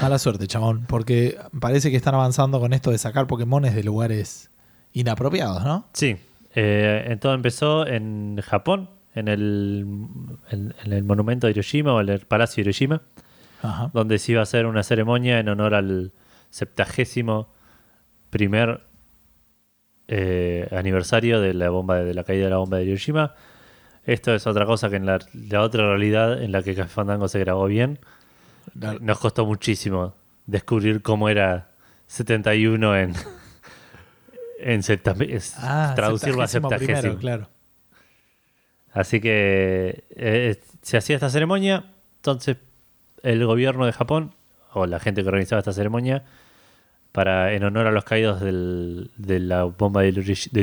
mala 0.00 0.18
suerte, 0.18 0.46
chabón. 0.46 0.84
Porque 0.86 1.36
parece 1.60 1.90
que 1.90 1.96
están 1.96 2.14
avanzando 2.14 2.60
con 2.60 2.72
esto 2.72 2.90
de 2.90 2.98
sacar 2.98 3.26
Pokémones 3.26 3.74
de 3.74 3.82
lugares 3.82 4.50
inapropiados, 4.92 5.64
¿no? 5.64 5.86
Sí. 5.92 6.16
Eh, 6.54 7.16
todo 7.20 7.34
empezó 7.34 7.86
en 7.86 8.40
Japón, 8.42 8.90
en 9.14 9.28
el, 9.28 9.84
en, 10.50 10.74
en 10.84 10.92
el 10.92 11.04
monumento 11.04 11.46
de 11.46 11.50
Hiroshima 11.50 11.92
o 11.94 12.00
en 12.00 12.08
el 12.08 12.20
Palacio 12.20 12.62
de 12.62 12.70
Hiroshima, 12.70 13.02
Ajá. 13.62 13.90
donde 13.92 14.18
se 14.18 14.32
iba 14.32 14.40
a 14.40 14.44
hacer 14.44 14.66
una 14.66 14.82
ceremonia 14.82 15.40
en 15.40 15.48
honor 15.48 15.74
al 15.74 16.12
septagésimo 16.50 17.48
primer 18.30 18.85
eh, 20.08 20.68
aniversario 20.72 21.40
de 21.40 21.54
la 21.54 21.70
bomba 21.70 21.96
de 22.02 22.14
la 22.14 22.24
caída 22.24 22.44
de 22.44 22.50
la 22.50 22.58
bomba 22.58 22.78
de 22.78 22.84
Hiroshima. 22.84 23.34
Esto 24.04 24.34
es 24.34 24.46
otra 24.46 24.66
cosa 24.66 24.88
que 24.88 24.96
en 24.96 25.06
la, 25.06 25.18
la 25.34 25.62
otra 25.62 25.86
realidad 25.88 26.42
en 26.42 26.52
la 26.52 26.62
que 26.62 26.74
Café 26.74 26.88
Fandango 26.88 27.26
se 27.28 27.38
grabó 27.40 27.66
bien. 27.66 27.98
Nos 29.00 29.18
costó 29.18 29.46
muchísimo 29.46 30.14
descubrir 30.46 31.02
cómo 31.02 31.28
era 31.28 31.70
71 32.06 32.96
en, 32.96 33.14
en 34.60 34.80
es- 34.80 35.54
Ah, 35.58 35.92
traducirlo 35.96 36.42
a 36.42 36.46
septagésimo. 36.46 36.98
primero, 36.98 37.18
claro. 37.18 37.48
Así 38.92 39.20
que 39.20 40.04
eh, 40.10 40.60
se 40.82 40.96
hacía 40.96 41.16
esta 41.16 41.28
ceremonia, 41.28 41.84
entonces 42.16 42.56
el 43.22 43.44
gobierno 43.44 43.84
de 43.86 43.92
Japón, 43.92 44.34
o 44.72 44.86
la 44.86 45.00
gente 45.00 45.22
que 45.22 45.28
organizaba 45.28 45.58
esta 45.60 45.72
ceremonia, 45.72 46.24
para 47.16 47.54
en 47.54 47.64
honor 47.64 47.86
a 47.86 47.90
los 47.92 48.04
caídos 48.04 48.40
del- 48.42 49.10
de 49.16 49.40
la 49.40 49.64
bomba 49.64 50.02
del 50.02 50.18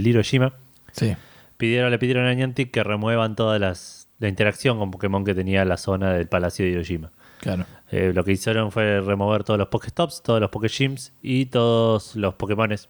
Hiroshima, 0.07 0.53
Sí. 0.91 1.15
pidieron, 1.57 1.89
le 1.89 1.97
pidieron 1.97 2.25
a 2.27 2.33
Niantic 2.35 2.69
que 2.69 2.83
remuevan 2.83 3.35
toda 3.35 3.57
las, 3.57 4.07
la 4.19 4.27
interacción 4.27 4.77
con 4.77 4.91
Pokémon 4.91 5.25
que 5.25 5.33
tenía 5.33 5.65
la 5.65 5.77
zona 5.77 6.13
del 6.13 6.27
Palacio 6.27 6.63
de 6.63 6.71
Hiroshima. 6.71 7.09
Claro. 7.41 7.65
Eh, 7.91 8.11
lo 8.13 8.23
que 8.23 8.33
hicieron 8.33 8.71
fue 8.71 9.01
remover 9.01 9.43
todos 9.43 9.57
los 9.57 9.67
Pokéstops, 9.69 10.21
todos 10.21 10.39
los 10.39 10.51
Pokégyms 10.51 11.11
y 11.23 11.47
todos 11.47 12.15
los 12.15 12.35
Pokémones 12.35 12.87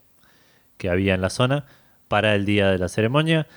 que 0.77 0.89
había 0.89 1.13
en 1.15 1.21
la 1.21 1.29
zona 1.29 1.65
para 2.09 2.35
el 2.35 2.43
día 2.45 2.69
de 2.69 2.77
la 2.77 2.89
ceremonia. 2.89 3.47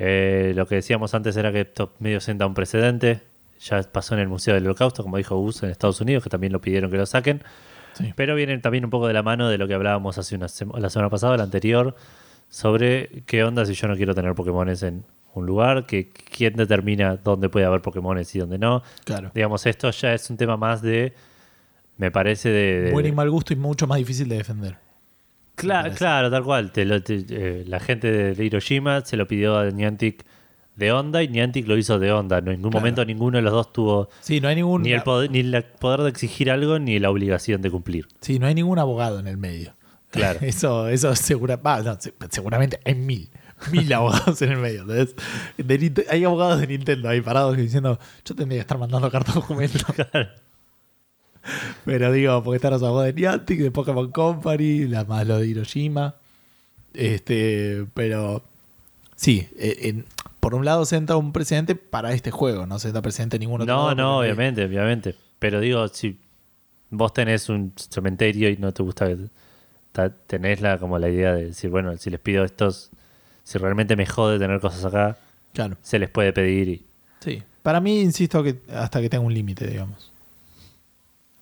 Eh, 0.00 0.52
lo 0.56 0.66
que 0.66 0.74
decíamos 0.76 1.14
antes 1.14 1.36
era 1.36 1.52
que 1.52 1.60
esto 1.60 1.92
medio 2.00 2.20
sienta 2.20 2.44
un 2.46 2.54
precedente. 2.54 3.20
Ya 3.60 3.82
pasó 3.84 4.14
en 4.14 4.20
el 4.20 4.28
Museo 4.28 4.54
del 4.54 4.64
Holocausto, 4.66 5.02
como 5.04 5.16
dijo 5.16 5.36
Gus 5.36 5.62
en 5.62 5.70
Estados 5.70 6.00
Unidos, 6.00 6.22
que 6.24 6.30
también 6.30 6.52
lo 6.52 6.60
pidieron 6.60 6.90
que 6.90 6.96
lo 6.96 7.06
saquen. 7.06 7.42
Sí. 7.98 8.12
Pero 8.16 8.34
viene 8.34 8.56
también 8.58 8.84
un 8.84 8.90
poco 8.90 9.06
de 9.06 9.12
la 9.12 9.22
mano 9.22 9.48
de 9.48 9.58
lo 9.58 9.66
que 9.68 9.74
hablábamos 9.74 10.16
hace 10.18 10.34
una 10.36 10.48
sema- 10.48 10.78
la 10.78 10.88
semana 10.90 11.10
pasada, 11.10 11.36
la 11.36 11.42
anterior, 11.44 11.94
sobre 12.48 13.22
qué 13.26 13.44
onda 13.44 13.64
si 13.66 13.74
yo 13.74 13.88
no 13.88 13.96
quiero 13.96 14.14
tener 14.14 14.34
Pokémones 14.34 14.82
en 14.82 15.04
un 15.34 15.46
lugar, 15.46 15.86
que 15.86 16.10
quién 16.10 16.54
determina 16.54 17.16
dónde 17.16 17.48
puede 17.48 17.66
haber 17.66 17.82
Pokémones 17.82 18.34
y 18.34 18.38
dónde 18.38 18.58
no. 18.58 18.82
Claro. 19.04 19.30
Digamos, 19.34 19.66
esto 19.66 19.90
ya 19.90 20.14
es 20.14 20.28
un 20.30 20.36
tema 20.36 20.56
más 20.56 20.80
de. 20.82 21.12
Me 21.96 22.10
parece 22.10 22.48
de. 22.48 22.80
de- 22.82 22.92
Buen 22.92 23.06
y 23.06 23.12
mal 23.12 23.30
gusto 23.30 23.52
y 23.52 23.56
mucho 23.56 23.86
más 23.86 23.98
difícil 23.98 24.28
de 24.28 24.36
defender. 24.38 24.76
Cla- 25.56 25.82
parece. 25.82 25.98
claro, 25.98 26.30
tal 26.30 26.44
cual. 26.44 26.70
Te 26.72 26.84
lo- 26.84 27.02
te- 27.02 27.24
eh, 27.28 27.64
la 27.66 27.80
gente 27.80 28.34
de 28.34 28.44
Hiroshima 28.44 29.00
se 29.04 29.16
lo 29.16 29.26
pidió 29.26 29.58
a 29.58 29.70
Niantic 29.70 30.24
de 30.78 30.92
onda 30.92 31.22
y 31.22 31.28
Niantic 31.28 31.66
lo 31.68 31.76
hizo 31.76 31.98
de 31.98 32.12
onda. 32.12 32.40
No, 32.40 32.50
en 32.52 32.58
ningún 32.58 32.70
Claro. 32.70 32.80
momento 32.82 33.04
ninguno 33.04 33.36
de 33.38 33.42
los 33.42 33.52
dos 33.52 33.72
tuvo 33.72 34.08
Sí, 34.20 34.40
no 34.40 34.48
hay 34.48 34.56
ningún. 34.56 34.82
ni 34.82 34.92
el 34.92 35.02
poder, 35.02 35.30
ni 35.30 35.40
el 35.40 35.62
poder 35.64 36.00
de 36.02 36.08
exigir 36.10 36.50
algo 36.50 36.78
ni 36.78 36.98
la 36.98 37.10
obligación 37.10 37.60
de 37.62 37.70
cumplir. 37.70 38.06
Sí, 38.20 38.38
no 38.38 38.46
hay 38.46 38.54
ningún 38.54 38.78
abogado 38.78 39.18
en 39.18 39.26
el 39.26 39.36
medio. 39.36 39.74
Claro. 40.10 40.38
Eso, 40.42 40.88
eso 40.88 41.14
segura, 41.16 41.60
no, 41.62 41.98
seguramente 42.30 42.80
hay 42.84 42.94
mil, 42.94 43.28
mil 43.72 43.92
abogados 43.92 44.40
en 44.40 44.52
el 44.52 44.58
medio. 44.58 44.86
hay 46.10 46.24
abogados 46.24 46.60
de 46.60 46.66
Nintendo 46.68 47.08
ahí 47.10 47.20
parados 47.20 47.56
diciendo, 47.56 47.98
yo 48.24 48.34
tendría 48.34 48.58
que 48.58 48.62
estar 48.62 48.78
mandando 48.78 49.10
cartas 49.10 49.34
documentos. 49.34 49.82
Pero 51.84 52.12
digo, 52.12 52.42
porque 52.42 52.56
están 52.56 52.72
los 52.72 52.82
abogados 52.82 53.06
de 53.14 53.20
Niantic, 53.20 53.60
de 53.60 53.70
Pokémon 53.70 54.10
Company, 54.10 54.86
la 54.86 55.04
más 55.04 55.26
lo 55.26 55.38
de 55.38 55.46
Hiroshima. 55.46 56.14
Este, 56.94 57.84
pero 57.94 58.42
sí, 59.14 59.46
eh, 59.58 59.76
en- 59.82 60.04
por 60.48 60.54
un 60.54 60.64
lado 60.64 60.86
senta 60.86 61.14
un 61.16 61.30
precedente 61.34 61.74
para 61.74 62.14
este 62.14 62.30
juego, 62.30 62.64
no 62.66 62.78
en 63.36 63.40
ningún 63.40 63.60
otro 63.60 63.74
No, 63.74 63.94
no, 63.94 64.18
obviamente, 64.20 64.64
obviamente. 64.64 65.14
Pero 65.38 65.60
digo, 65.60 65.86
si 65.88 66.18
vos 66.88 67.12
tenés 67.12 67.50
un 67.50 67.74
cementerio 67.76 68.48
y 68.48 68.56
no 68.56 68.72
te 68.72 68.82
gusta, 68.82 69.08
ta- 69.92 70.08
tenés 70.08 70.62
la, 70.62 70.78
como 70.78 70.98
la 70.98 71.10
idea 71.10 71.34
de 71.34 71.44
decir, 71.48 71.68
bueno, 71.68 71.94
si 71.98 72.08
les 72.08 72.18
pido 72.18 72.44
estos, 72.44 72.88
si 73.44 73.58
realmente 73.58 73.94
me 73.94 74.06
jode 74.06 74.38
tener 74.38 74.58
cosas 74.58 74.86
acá, 74.86 75.18
Claro. 75.52 75.76
se 75.82 75.98
les 75.98 76.08
puede 76.08 76.32
pedir 76.32 76.68
y 76.68 76.86
Sí. 77.20 77.42
Para 77.62 77.80
mí, 77.80 78.00
insisto, 78.00 78.42
que 78.42 78.56
hasta 78.72 79.02
que 79.02 79.10
tenga 79.10 79.24
un 79.26 79.34
límite, 79.34 79.66
digamos. 79.66 80.12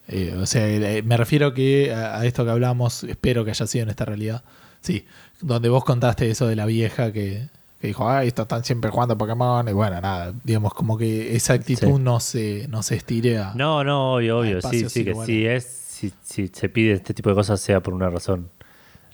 Eh, 0.08 0.34
o 0.36 0.46
sea, 0.46 0.68
eh, 0.68 1.02
me 1.02 1.16
refiero 1.16 1.54
que 1.54 1.94
a, 1.94 2.18
a 2.18 2.26
esto 2.26 2.44
que 2.44 2.50
hablamos, 2.50 3.04
espero 3.04 3.44
que 3.44 3.52
haya 3.52 3.66
sido 3.68 3.84
en 3.84 3.90
esta 3.90 4.04
realidad. 4.04 4.42
Sí, 4.80 5.04
donde 5.40 5.68
vos 5.68 5.84
contaste 5.84 6.28
eso 6.28 6.48
de 6.48 6.56
la 6.56 6.66
vieja 6.66 7.12
que, 7.12 7.48
que 7.80 7.88
dijo, 7.88 8.08
ay, 8.08 8.28
estos 8.28 8.44
están 8.44 8.64
siempre 8.64 8.90
jugando 8.90 9.16
Pokémon. 9.18 9.68
Y 9.68 9.72
bueno, 9.72 10.00
nada, 10.00 10.32
digamos, 10.44 10.72
como 10.74 10.96
que 10.96 11.34
esa 11.36 11.52
actitud 11.54 11.96
Sí. 11.96 12.02
no, 12.02 12.20
se, 12.20 12.66
no 12.68 12.82
se 12.82 12.96
estire 12.96 13.38
a. 13.38 13.54
No, 13.54 13.84
no, 13.84 14.14
obvio, 14.14 14.38
obvio. 14.38 14.62
Sí, 14.62 14.88
sí, 14.88 15.04
que 15.04 15.10
lugares. 15.10 15.26
si 15.34 15.46
es, 15.46 15.64
si, 15.64 16.12
si 16.24 16.48
se 16.48 16.68
pide 16.68 16.92
este 16.92 17.12
tipo 17.14 17.28
de 17.30 17.34
cosas 17.36 17.60
sea 17.60 17.80
por 17.80 17.94
una 17.94 18.08
razón 18.10 18.48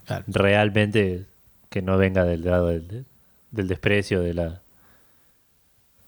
Claro. 0.06 0.24
realmente 0.28 1.26
que 1.70 1.80
no 1.82 1.96
venga 1.96 2.24
del 2.24 2.44
lado 2.44 2.68
del, 2.68 3.04
del 3.50 3.68
desprecio, 3.68 4.20
de 4.20 4.34
la 4.34 4.60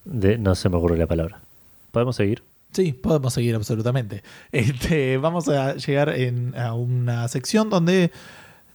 de 0.05 0.37
no 0.39 0.55
se 0.55 0.69
me 0.69 0.77
ocurre 0.77 0.99
la 0.99 1.07
palabra. 1.07 1.41
¿Podemos 1.91 2.17
seguir? 2.17 2.43
Sí, 2.73 2.93
podemos 2.93 3.33
seguir 3.33 3.55
absolutamente. 3.55 4.23
Este, 4.53 5.17
vamos 5.17 5.49
a 5.49 5.75
llegar 5.77 6.09
en- 6.11 6.55
a 6.59 6.75
una 6.75 7.27
sección 7.29 7.71
donde 7.71 8.11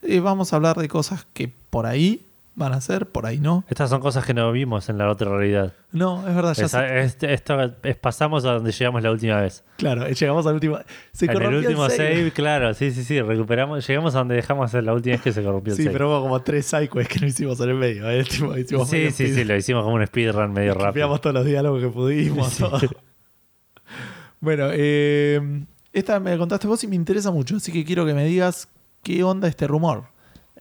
eh, 0.02 0.20
vamos 0.22 0.54
a 0.54 0.56
hablar 0.56 0.78
de 0.78 0.88
cosas 0.88 1.26
que 1.34 1.52
por 1.70 1.86
ahí 1.86 2.26
van 2.60 2.74
a 2.74 2.82
ser, 2.82 3.08
por 3.08 3.26
ahí 3.26 3.40
no. 3.40 3.64
Estas 3.70 3.90
son 3.90 4.00
cosas 4.02 4.24
que 4.26 4.36
no 4.36 4.52
vimos 4.52 4.88
en 4.90 5.00
la 5.00 5.10
otra 5.10 5.30
realidad. 5.36 5.74
No, 5.92 6.28
es 6.28 6.36
verdad, 6.36 6.54
ya 6.54 6.66
es- 7.00 7.18
esto 7.22 7.74
es- 7.82 7.96
pasamos 7.98 8.46
a 8.46 8.52
donde 8.54 8.72
llegamos 8.72 9.02
la 9.02 9.10
última 9.12 9.42
vez. 9.42 9.64
Claro, 9.78 10.08
llegamos 10.08 10.46
al 10.46 10.54
último. 10.56 10.78
Se 11.14 11.26
en 11.26 11.42
el 11.42 11.56
último 11.56 11.90
save. 11.90 12.16
save, 12.18 12.32
claro, 12.32 12.74
sí, 12.76 12.92
sí, 12.92 13.04
sí, 13.04 13.20
recuperamos, 13.22 13.88
llegamos 13.88 14.14
a 14.14 14.20
donde 14.20 14.36
dejamos 14.36 14.72
la 14.74 14.94
última 14.94 15.14
vez 15.16 15.22
que 15.24 15.32
se 15.32 15.42
corrompió 15.42 15.74
el 15.74 15.78
Sí, 15.78 15.84
save. 15.86 15.94
pero 15.94 16.10
hubo 16.10 16.22
como 16.22 16.42
tres 16.42 16.68
sidequests 16.68 17.12
que 17.12 17.20
no 17.22 17.28
hicimos 17.28 17.60
en 17.62 17.70
el 17.70 17.76
medio. 17.76 18.08
¿eh? 18.10 18.20
Hicimos 18.20 18.56
sí, 18.90 18.96
medio 18.98 19.12
sí, 19.12 19.24
speed- 19.24 19.34
sí, 19.36 19.44
lo 19.46 19.56
hicimos 19.56 19.84
como 19.84 19.96
un 19.96 20.06
speedrun 20.06 20.54
medio 20.54 20.74
rápido. 20.74 20.86
Cambiamos 20.88 21.22
todos 21.22 21.34
los 21.34 21.46
diálogos 21.46 21.82
que 21.82 21.90
pudimos. 21.90 22.50
Sí. 22.50 22.64
todo. 22.64 22.80
bueno, 24.40 24.68
eh, 24.72 25.64
esta 25.94 26.20
me 26.20 26.38
contaste 26.38 26.68
vos 26.68 26.84
y 26.84 26.88
me 26.88 26.96
interesa 26.96 27.32
mucho, 27.32 27.56
así 27.58 27.72
que 27.72 27.84
quiero 27.84 28.06
que 28.06 28.14
me 28.14 28.26
digas 28.26 28.70
qué 29.04 29.24
onda 29.24 29.48
este 29.48 29.66
rumor. 29.68 30.04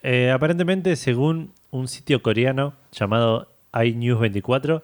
Eh, 0.02 0.30
aparentemente, 0.30 0.94
según 0.96 1.52
un 1.70 1.88
sitio 1.88 2.22
coreano 2.22 2.74
llamado 2.92 3.52
iNews24, 3.72 4.82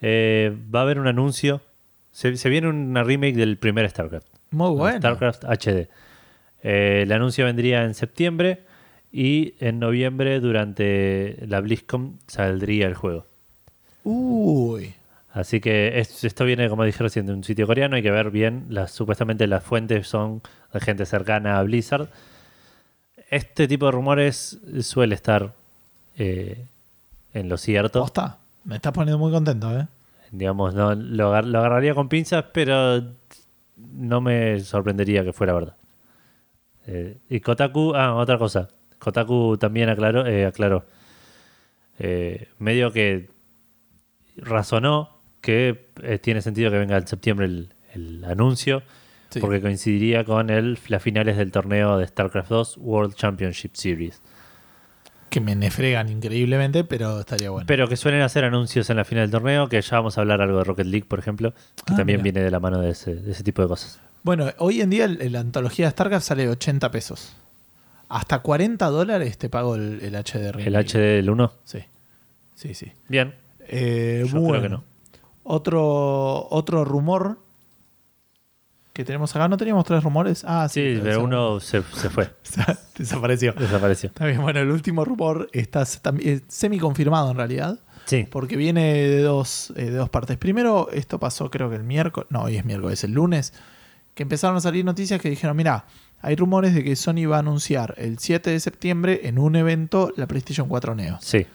eh, 0.00 0.56
va 0.74 0.80
a 0.80 0.82
haber 0.82 0.98
un 0.98 1.06
anuncio. 1.06 1.60
Se, 2.10 2.36
se 2.36 2.48
viene 2.50 2.68
una 2.68 3.02
remake 3.04 3.34
del 3.36 3.56
primer 3.56 3.88
StarCraft. 3.88 4.26
Muy 4.50 4.70
bueno. 4.70 4.98
StarCraft 4.98 5.44
HD. 5.44 5.88
Eh, 6.62 7.00
el 7.02 7.12
anuncio 7.12 7.44
vendría 7.46 7.84
en 7.84 7.94
septiembre 7.94 8.64
y 9.10 9.54
en 9.60 9.78
noviembre, 9.78 10.40
durante 10.40 11.38
la 11.46 11.60
BlizzCon, 11.60 12.18
saldría 12.26 12.86
el 12.86 12.94
juego. 12.94 13.26
Uy. 14.04 14.94
Así 15.32 15.60
que 15.60 15.98
es- 15.98 16.24
esto 16.24 16.44
viene, 16.44 16.68
como 16.68 16.84
dije 16.84 17.02
recién, 17.02 17.24
de 17.26 17.32
un 17.32 17.42
sitio 17.44 17.66
coreano. 17.66 17.96
Hay 17.96 18.02
que 18.02 18.10
ver 18.10 18.30
bien. 18.30 18.66
Las, 18.68 18.90
supuestamente 18.92 19.46
las 19.46 19.64
fuentes 19.64 20.06
son 20.06 20.42
de 20.74 20.80
gente 20.80 21.06
cercana 21.06 21.58
a 21.58 21.62
Blizzard. 21.62 22.08
Este 23.30 23.66
tipo 23.66 23.86
de 23.86 23.92
rumores 23.92 24.58
suele 24.82 25.14
estar 25.14 25.54
eh, 26.18 26.66
en 27.34 27.48
lo 27.48 27.56
cierto. 27.56 28.06
Me 28.64 28.76
estás 28.76 28.92
poniendo 28.92 29.18
muy 29.18 29.32
contento, 29.32 29.76
¿eh? 29.78 29.86
Digamos, 30.30 30.74
no, 30.74 30.94
lo, 30.94 31.28
agar- 31.28 31.46
lo 31.46 31.58
agarraría 31.58 31.94
con 31.94 32.08
pinzas, 32.08 32.44
pero 32.52 33.02
no 33.76 34.20
me 34.20 34.60
sorprendería 34.60 35.24
que 35.24 35.32
fuera 35.32 35.52
verdad. 35.52 35.76
Eh, 36.86 37.18
y 37.28 37.40
Kotaku, 37.40 37.94
ah, 37.94 38.14
otra 38.14 38.38
cosa. 38.38 38.68
Kotaku 38.98 39.56
también 39.58 39.88
aclaró, 39.88 40.26
eh, 40.26 40.46
aclaró. 40.46 40.84
Eh, 41.98 42.48
medio 42.58 42.92
que 42.92 43.28
razonó 44.36 45.18
que 45.40 45.88
tiene 46.22 46.40
sentido 46.40 46.70
que 46.70 46.78
venga 46.78 46.96
en 46.96 47.06
septiembre 47.06 47.46
el, 47.46 47.74
el 47.94 48.24
anuncio, 48.24 48.82
Sí. 49.30 49.40
porque 49.40 49.62
coincidiría 49.62 50.24
con 50.24 50.50
el, 50.50 50.78
las 50.88 51.02
finales 51.02 51.38
del 51.38 51.50
torneo 51.50 51.96
de 51.96 52.06
StarCraft 52.06 52.50
2 52.50 52.76
World 52.78 53.14
Championship 53.14 53.74
Series. 53.74 54.20
Que 55.32 55.40
me 55.40 55.56
nefregan 55.56 56.10
increíblemente, 56.10 56.84
pero 56.84 57.20
estaría 57.20 57.48
bueno. 57.50 57.66
Pero 57.66 57.88
que 57.88 57.96
suelen 57.96 58.20
hacer 58.20 58.44
anuncios 58.44 58.90
en 58.90 58.98
la 58.98 59.04
final 59.06 59.24
del 59.24 59.30
torneo, 59.30 59.68
que 59.68 59.80
ya 59.80 59.96
vamos 59.96 60.18
a 60.18 60.20
hablar 60.20 60.42
algo 60.42 60.58
de 60.58 60.64
Rocket 60.64 60.86
League, 60.86 61.06
por 61.08 61.18
ejemplo, 61.18 61.52
que 61.86 61.94
Ah, 61.94 61.96
también 61.96 62.18
mira. 62.18 62.24
viene 62.34 62.40
de 62.42 62.50
la 62.50 62.60
mano 62.60 62.80
de 62.80 62.90
ese, 62.90 63.14
de 63.14 63.32
ese 63.32 63.42
tipo 63.42 63.62
de 63.62 63.68
cosas. 63.68 63.98
Bueno, 64.22 64.50
hoy 64.58 64.82
en 64.82 64.90
día 64.90 65.08
la 65.08 65.40
antología 65.40 65.86
de 65.86 65.92
StarCraft 65.92 66.26
sale 66.26 66.48
80 66.50 66.90
pesos. 66.90 67.34
Hasta 68.10 68.40
40 68.40 68.86
dólares 68.90 69.38
te 69.38 69.48
pago 69.48 69.74
el, 69.74 70.00
el 70.02 70.14
HD 70.14 70.54
El 70.66 70.76
HD 70.76 70.98
del 71.16 71.30
1, 71.30 71.52
Sí. 71.64 71.78
Sí, 72.54 72.74
sí. 72.74 72.92
bien. 73.08 73.34
Eh, 73.66 74.24
Yo 74.30 74.38
bueno. 74.38 74.48
creo 74.50 74.62
que 74.62 74.68
no. 74.68 74.84
Otro, 75.44 76.46
otro 76.50 76.84
rumor 76.84 77.38
que 78.92 79.04
tenemos 79.04 79.34
acá. 79.34 79.48
¿No 79.48 79.56
teníamos 79.56 79.84
tres 79.84 80.02
rumores? 80.02 80.44
Ah, 80.46 80.68
sí. 80.70 80.94
Sí, 80.96 81.00
pero 81.02 81.24
uno 81.24 81.60
se, 81.60 81.82
se 81.94 82.10
fue, 82.10 82.30
desapareció. 82.98 83.52
desapareció. 83.52 84.08
Está 84.08 84.26
bien, 84.26 84.40
bueno, 84.42 84.60
el 84.60 84.70
último 84.70 85.04
rumor 85.04 85.48
está 85.52 85.84
también 85.84 86.42
semi 86.48 86.78
confirmado 86.78 87.30
en 87.30 87.36
realidad, 87.36 87.78
Sí, 88.04 88.26
porque 88.28 88.56
viene 88.56 88.94
de 88.94 89.22
dos, 89.22 89.72
eh, 89.76 89.84
de 89.84 89.96
dos 89.96 90.10
partes. 90.10 90.36
Primero, 90.36 90.88
esto 90.92 91.20
pasó 91.20 91.50
creo 91.50 91.70
que 91.70 91.76
el 91.76 91.84
miércoles, 91.84 92.26
no, 92.30 92.42
hoy 92.42 92.56
es 92.56 92.64
miércoles, 92.64 93.04
el 93.04 93.12
lunes, 93.12 93.52
que 94.14 94.24
empezaron 94.24 94.56
a 94.56 94.60
salir 94.60 94.84
noticias 94.84 95.20
que 95.20 95.30
dijeron, 95.30 95.56
mira, 95.56 95.84
hay 96.20 96.34
rumores 96.36 96.74
de 96.74 96.82
que 96.84 96.96
Sony 96.96 97.26
va 97.30 97.36
a 97.36 97.38
anunciar 97.38 97.94
el 97.98 98.18
7 98.18 98.50
de 98.50 98.58
septiembre 98.60 99.20
en 99.24 99.38
un 99.38 99.54
evento 99.56 100.12
la 100.16 100.26
PlayStation 100.26 100.68
4 100.68 100.94
Neo. 100.94 101.18
sí. 101.20 101.46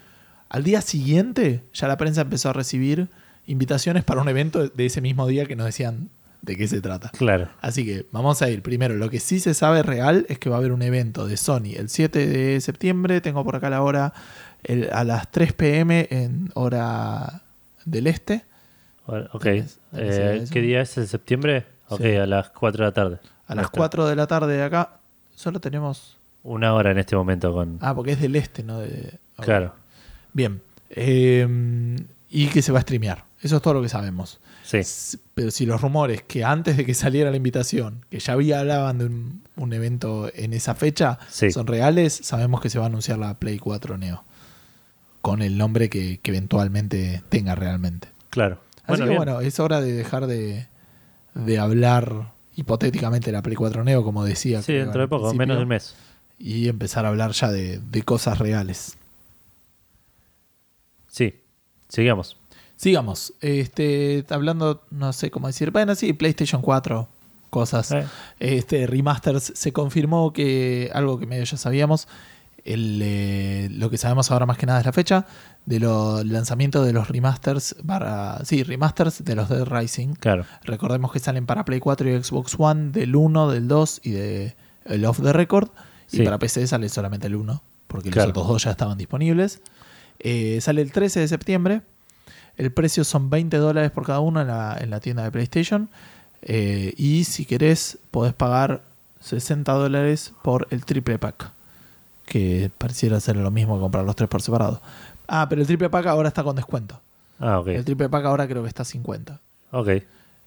Al 0.50 0.64
día 0.64 0.80
siguiente, 0.80 1.66
ya 1.74 1.90
la 1.90 1.98
prensa 1.98 2.22
empezó 2.22 2.50
a 2.50 2.54
recibir 2.54 3.10
invitaciones 3.48 4.06
para 4.06 4.22
un 4.22 4.30
evento 4.30 4.70
de 4.70 4.86
ese 4.86 5.02
mismo 5.02 5.28
día 5.28 5.46
que 5.46 5.58
nos 5.58 5.66
decían 5.66 6.10
de 6.42 6.56
qué 6.56 6.68
se 6.68 6.82
trata. 6.82 7.10
Claro. 7.10 7.50
Así 7.62 7.86
que 7.86 8.06
vamos 8.12 8.42
a 8.42 8.50
ir. 8.50 8.62
Primero, 8.62 8.96
lo 8.96 9.10
que 9.10 9.20
sí 9.20 9.40
se 9.40 9.54
sabe 9.54 9.84
real 9.84 10.26
es 10.30 10.40
que 10.40 10.50
va 10.50 10.56
a 10.58 10.60
haber 10.60 10.72
un 10.72 10.82
evento 10.82 11.28
de 11.28 11.38
Sony 11.38 11.74
el 11.76 11.90
7 11.90 12.26
de 12.28 12.62
septiembre. 12.62 13.22
Tengo 13.22 13.44
por 13.44 13.56
acá 13.56 13.70
la 13.70 13.82
hora 13.82 14.14
el- 14.64 14.90
a 14.92 15.04
las 15.04 15.30
3 15.32 15.54
pm 15.54 16.08
en 16.12 16.50
hora 16.54 17.42
del 17.86 18.08
este. 18.08 18.44
Ok. 19.06 19.44
¿Tenés- 19.44 19.78
tenés 19.92 20.16
idea 20.16 20.30
de 20.30 20.38
Eh? 20.38 20.46
¿Qué 20.52 20.62
día 20.62 20.82
es? 20.82 20.98
¿En 20.98 21.08
septiembre? 21.08 21.66
Ok, 21.90 22.02
Sí. 22.02 22.16
a 22.16 22.26
las 22.26 22.50
4 22.50 22.84
de 22.84 22.90
la 22.90 22.94
tarde. 22.94 23.18
A 23.48 23.56
las 23.56 23.66
Acá. 23.68 23.78
4 23.78 24.06
de 24.08 24.16
la 24.16 24.28
tarde 24.28 24.58
de 24.58 24.64
acá. 24.64 24.92
Solo 25.36 25.60
tenemos. 25.62 26.18
Una 26.44 26.74
hora 26.74 26.92
en 26.92 26.98
este 26.98 27.16
momento 27.16 27.52
con... 27.54 27.78
Ah, 27.82 27.94
porque 27.96 28.12
es 28.14 28.22
del 28.22 28.36
este, 28.36 28.64
¿no? 28.64 28.80
De... 28.80 29.14
Claro. 29.40 29.74
Bien. 30.34 30.62
Eh, 30.90 31.48
y 32.30 32.48
que 32.48 32.62
se 32.62 32.72
va 32.72 32.80
a 32.80 32.82
streamear. 32.82 33.24
Eso 33.42 33.58
es 33.58 33.62
todo 33.62 33.74
lo 33.76 33.82
que 33.82 33.90
sabemos. 33.90 34.40
Sí. 34.70 35.18
Pero 35.34 35.50
si 35.50 35.66
los 35.66 35.80
rumores 35.82 36.24
que 36.24 36.44
antes 36.44 36.76
de 36.76 36.86
que 36.86 36.94
saliera 36.94 37.32
la 37.32 37.38
invitación, 37.38 38.06
que 38.10 38.20
ya 38.20 38.34
había 38.34 38.60
hablaban 38.60 38.98
de 38.98 39.06
un, 39.06 39.44
un 39.56 39.72
evento 39.72 40.30
en 40.36 40.52
esa 40.52 40.76
fecha, 40.76 41.20
Sí. 41.30 41.52
son 41.52 41.68
reales, 41.68 42.20
sabemos 42.22 42.60
que 42.60 42.70
se 42.70 42.78
va 42.78 42.84
a 42.86 42.88
anunciar 42.88 43.18
la 43.18 43.34
Play 43.36 43.60
4 43.60 43.98
Neo. 43.98 44.26
Con 45.22 45.42
el 45.42 45.58
nombre 45.58 45.90
que, 45.90 46.20
que 46.20 46.32
eventualmente 46.32 47.24
tenga 47.30 47.56
realmente. 47.56 48.10
Claro. 48.30 48.60
Así 48.80 48.84
Bueno, 48.88 49.04
que 49.06 49.10
bien. 49.12 49.18
bueno, 49.18 49.40
es 49.42 49.60
hora 49.62 49.80
de 49.80 49.94
dejar 49.94 50.28
de, 50.28 50.68
de 51.34 51.60
hablar 51.60 52.34
hipotéticamente 52.56 53.28
de 53.28 53.32
la 53.34 53.42
Play 53.42 53.56
4 53.56 53.84
Neo, 53.86 54.04
como 54.04 54.26
decía. 54.26 54.62
Sí, 54.64 54.74
dentro 54.74 55.00
de 55.02 55.08
poco, 55.08 55.34
menos 55.34 55.58
de 55.58 55.64
un 55.64 55.70
mes. 55.70 55.96
Y 56.40 56.68
empezar 56.68 57.06
a 57.06 57.10
hablar 57.10 57.32
ya 57.32 57.52
de, 57.52 57.80
de 57.80 58.02
cosas 58.04 58.38
reales. 58.40 58.98
Sí. 61.08 61.36
Sigamos. 61.90 62.38
Sigamos. 62.78 63.34
Este, 63.42 64.26
hablando, 64.30 64.84
no 64.92 65.12
sé 65.14 65.30
cómo 65.32 65.48
decir. 65.48 65.72
Bueno, 65.72 65.96
sí, 65.96 66.14
PlayStation 66.14 66.62
4, 66.62 67.08
cosas. 67.50 67.92
Eh, 67.92 68.06
Este 68.40 68.88
remasters 68.88 69.52
se 69.56 69.74
confirmó 69.74 70.32
que 70.32 70.90
algo 70.94 71.20
que 71.20 71.26
medio 71.26 71.44
ya 71.44 71.58
sabíamos. 71.58 72.08
El, 72.64 73.00
eh, 73.02 73.70
lo 73.72 73.90
que 73.90 73.98
sabemos 73.98 74.30
ahora 74.30 74.46
más 74.46 74.58
que 74.58 74.66
nada 74.66 74.80
es 74.82 74.86
la 74.86 74.92
fecha 74.92 75.26
de 75.66 75.80
los 75.80 76.26
lanzamientos 76.26 76.86
de 76.86 76.92
los 76.94 77.08
remasters 77.08 77.76
barra, 77.82 78.44
sí, 78.44 78.62
remasters 78.64 79.24
de 79.24 79.36
los 79.36 79.48
Dead 79.50 79.66
Rising. 79.66 80.14
claro. 80.16 80.46
Recordemos 80.64 81.12
que 81.14 81.20
salen 81.20 81.46
para 81.46 81.64
Play 81.66 81.80
4 81.80 82.10
y 82.10 82.22
Xbox 82.24 82.56
One 82.58 82.92
del 82.92 83.16
1, 83.16 83.50
del 83.52 83.68
2 83.70 84.02
y 84.04 84.12
de 84.12 84.56
el 84.86 85.06
Off 85.06 85.22
the 85.22 85.32
Record. 85.34 85.70
Y 86.12 86.18
Sí. 86.18 86.24
para 86.24 86.40
PC 86.40 86.68
sale 86.68 86.90
solamente 86.90 87.28
el 87.28 87.36
1, 87.36 87.64
porque 87.88 88.10
Claro. 88.12 88.30
los 88.30 88.38
otros 88.38 88.48
dos 88.50 88.64
ya 88.66 88.72
estaban 88.72 88.98
disponibles. 88.98 89.62
Eh, 90.20 90.60
sale 90.62 90.82
el 90.82 90.92
13 90.92 91.22
de 91.22 91.28
septiembre. 91.30 91.82
El 92.58 92.72
precio 92.72 93.04
son 93.04 93.30
20 93.30 93.58
dólares 93.58 93.92
por 93.92 94.06
cada 94.06 94.20
uno 94.20 94.42
en 94.42 94.48
la, 94.48 94.78
en 94.80 94.90
la 94.90 95.00
tienda 95.00 95.24
de 95.24 95.32
PlayStation. 95.32 95.90
Eh, 96.42 96.94
y 96.98 97.24
si 97.24 97.46
querés, 97.46 97.98
podés 98.12 98.34
pagar 98.34 98.82
60 99.20 99.72
dólares 99.74 100.34
por 100.44 100.68
el 100.72 100.84
triple 100.86 101.20
pack. 101.20 101.52
Que 102.26 102.70
pareciera 102.78 103.20
ser 103.20 103.38
lo 103.38 103.52
mismo 103.52 103.76
que 103.76 103.82
comprar 103.82 104.04
los 104.04 104.16
tres 104.16 104.30
por 104.30 104.42
separado. 104.42 104.82
Ah, 105.28 105.46
pero 105.50 105.62
el 105.62 105.68
triple 105.68 105.90
pack 105.90 106.08
ahora 106.08 106.28
está 106.30 106.44
con 106.44 106.56
descuento. 106.56 107.00
Ah, 107.40 107.60
ok. 107.60 107.68
El 107.68 107.86
triple 107.86 108.10
pack 108.10 108.26
ahora 108.26 108.48
creo 108.48 108.64
que 108.64 108.70
está 108.70 108.82
a 108.82 108.86
50. 108.86 109.40
Ok. 109.72 109.88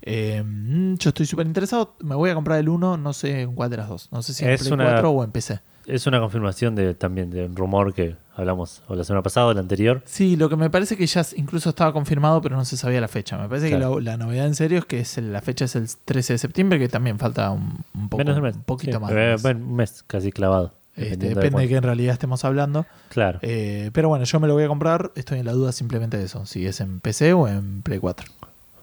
Eh, 0.03 0.43
mm, 0.45 0.95
yo 0.95 1.09
estoy 1.11 1.27
súper 1.27 1.47
interesado. 1.47 1.95
Me 2.01 2.15
voy 2.15 2.31
a 2.31 2.35
comprar 2.35 2.59
el 2.59 2.69
1, 2.69 2.97
no 2.97 3.13
sé 3.13 3.43
en 3.43 3.55
cuál 3.55 3.71
de 3.71 3.77
las 3.77 3.89
dos. 3.89 4.09
No 4.11 4.23
sé 4.23 4.35
si 4.35 4.45
en 4.45 4.51
Es 4.51 4.61
Play 4.63 4.73
una- 4.73 4.85
4 4.85 5.11
o 5.11 5.25
en 5.25 5.31
PC. 5.31 5.61
Es 5.95 6.07
una 6.07 6.21
confirmación 6.21 6.75
de 6.75 6.95
también 6.95 7.31
de 7.31 7.45
un 7.47 7.57
rumor 7.57 7.93
que 7.95 8.17
hablamos 8.37 8.83
o 8.89 8.95
la 8.95 9.05
semana 9.05 9.23
pasada 9.23 9.47
o 9.47 9.55
la 9.55 9.61
anterior. 9.61 10.03
Sí, 10.05 10.37
lo 10.37 10.49
que 10.49 10.57
me 10.57 10.71
parece 10.71 10.97
que 10.97 11.07
ya 11.07 11.25
incluso 11.37 11.71
estaba 11.71 11.93
confirmado, 11.93 12.41
pero 12.41 12.57
no 12.57 12.65
se 12.65 12.77
sabía 12.77 13.01
la 13.01 13.09
fecha. 13.09 13.37
Me 13.39 13.49
parece 13.49 13.69
Claro. 13.71 13.97
que 13.97 14.03
la, 14.03 14.13
la 14.13 14.17
novedad 14.25 14.47
en 14.47 14.55
serio 14.55 14.79
es 14.79 14.85
que 14.85 15.01
es 15.01 15.19
el- 15.19 15.33
la 15.33 15.41
fecha 15.43 15.65
es 15.65 15.77
el 15.77 15.89
13 16.05 16.35
de 16.35 16.39
septiembre, 16.39 16.79
que 16.79 16.89
también 16.89 17.19
falta 17.19 17.51
un, 17.51 17.85
un 17.95 18.09
poco, 18.09 18.19
Menos 18.19 18.35
de 18.37 18.41
un 18.41 18.47
mes. 18.47 18.57
un 18.57 18.63
poquito 18.63 18.99
Sí, 18.99 19.03
más. 19.03 19.11
eh, 19.13 19.37
bueno, 19.43 19.65
un 19.67 19.75
mes 19.77 20.03
casi 20.07 20.31
clavado. 20.33 20.73
Este, 20.97 21.17
depende 21.29 21.51
de, 21.51 21.63
de 21.63 21.69
qué 21.69 21.77
en 21.77 21.83
realidad 21.83 22.13
estemos 22.13 22.45
hablando. 22.45 22.85
Claro. 23.11 23.39
Eh, 23.43 23.91
pero 23.93 24.09
bueno, 24.09 24.25
yo 24.25 24.39
me 24.41 24.49
lo 24.49 24.55
voy 24.55 24.65
a 24.65 24.69
comprar. 24.69 25.13
Estoy 25.15 25.39
en 25.39 25.47
la 25.47 25.53
duda 25.53 25.73
simplemente 25.73 26.19
de 26.19 26.25
eso. 26.25 26.45
Si 26.47 26.67
es 26.67 26.81
en 26.81 27.01
PC 27.01 27.33
o 27.33 27.49
en 27.49 27.83
Play 27.83 27.99
4. 27.99 28.27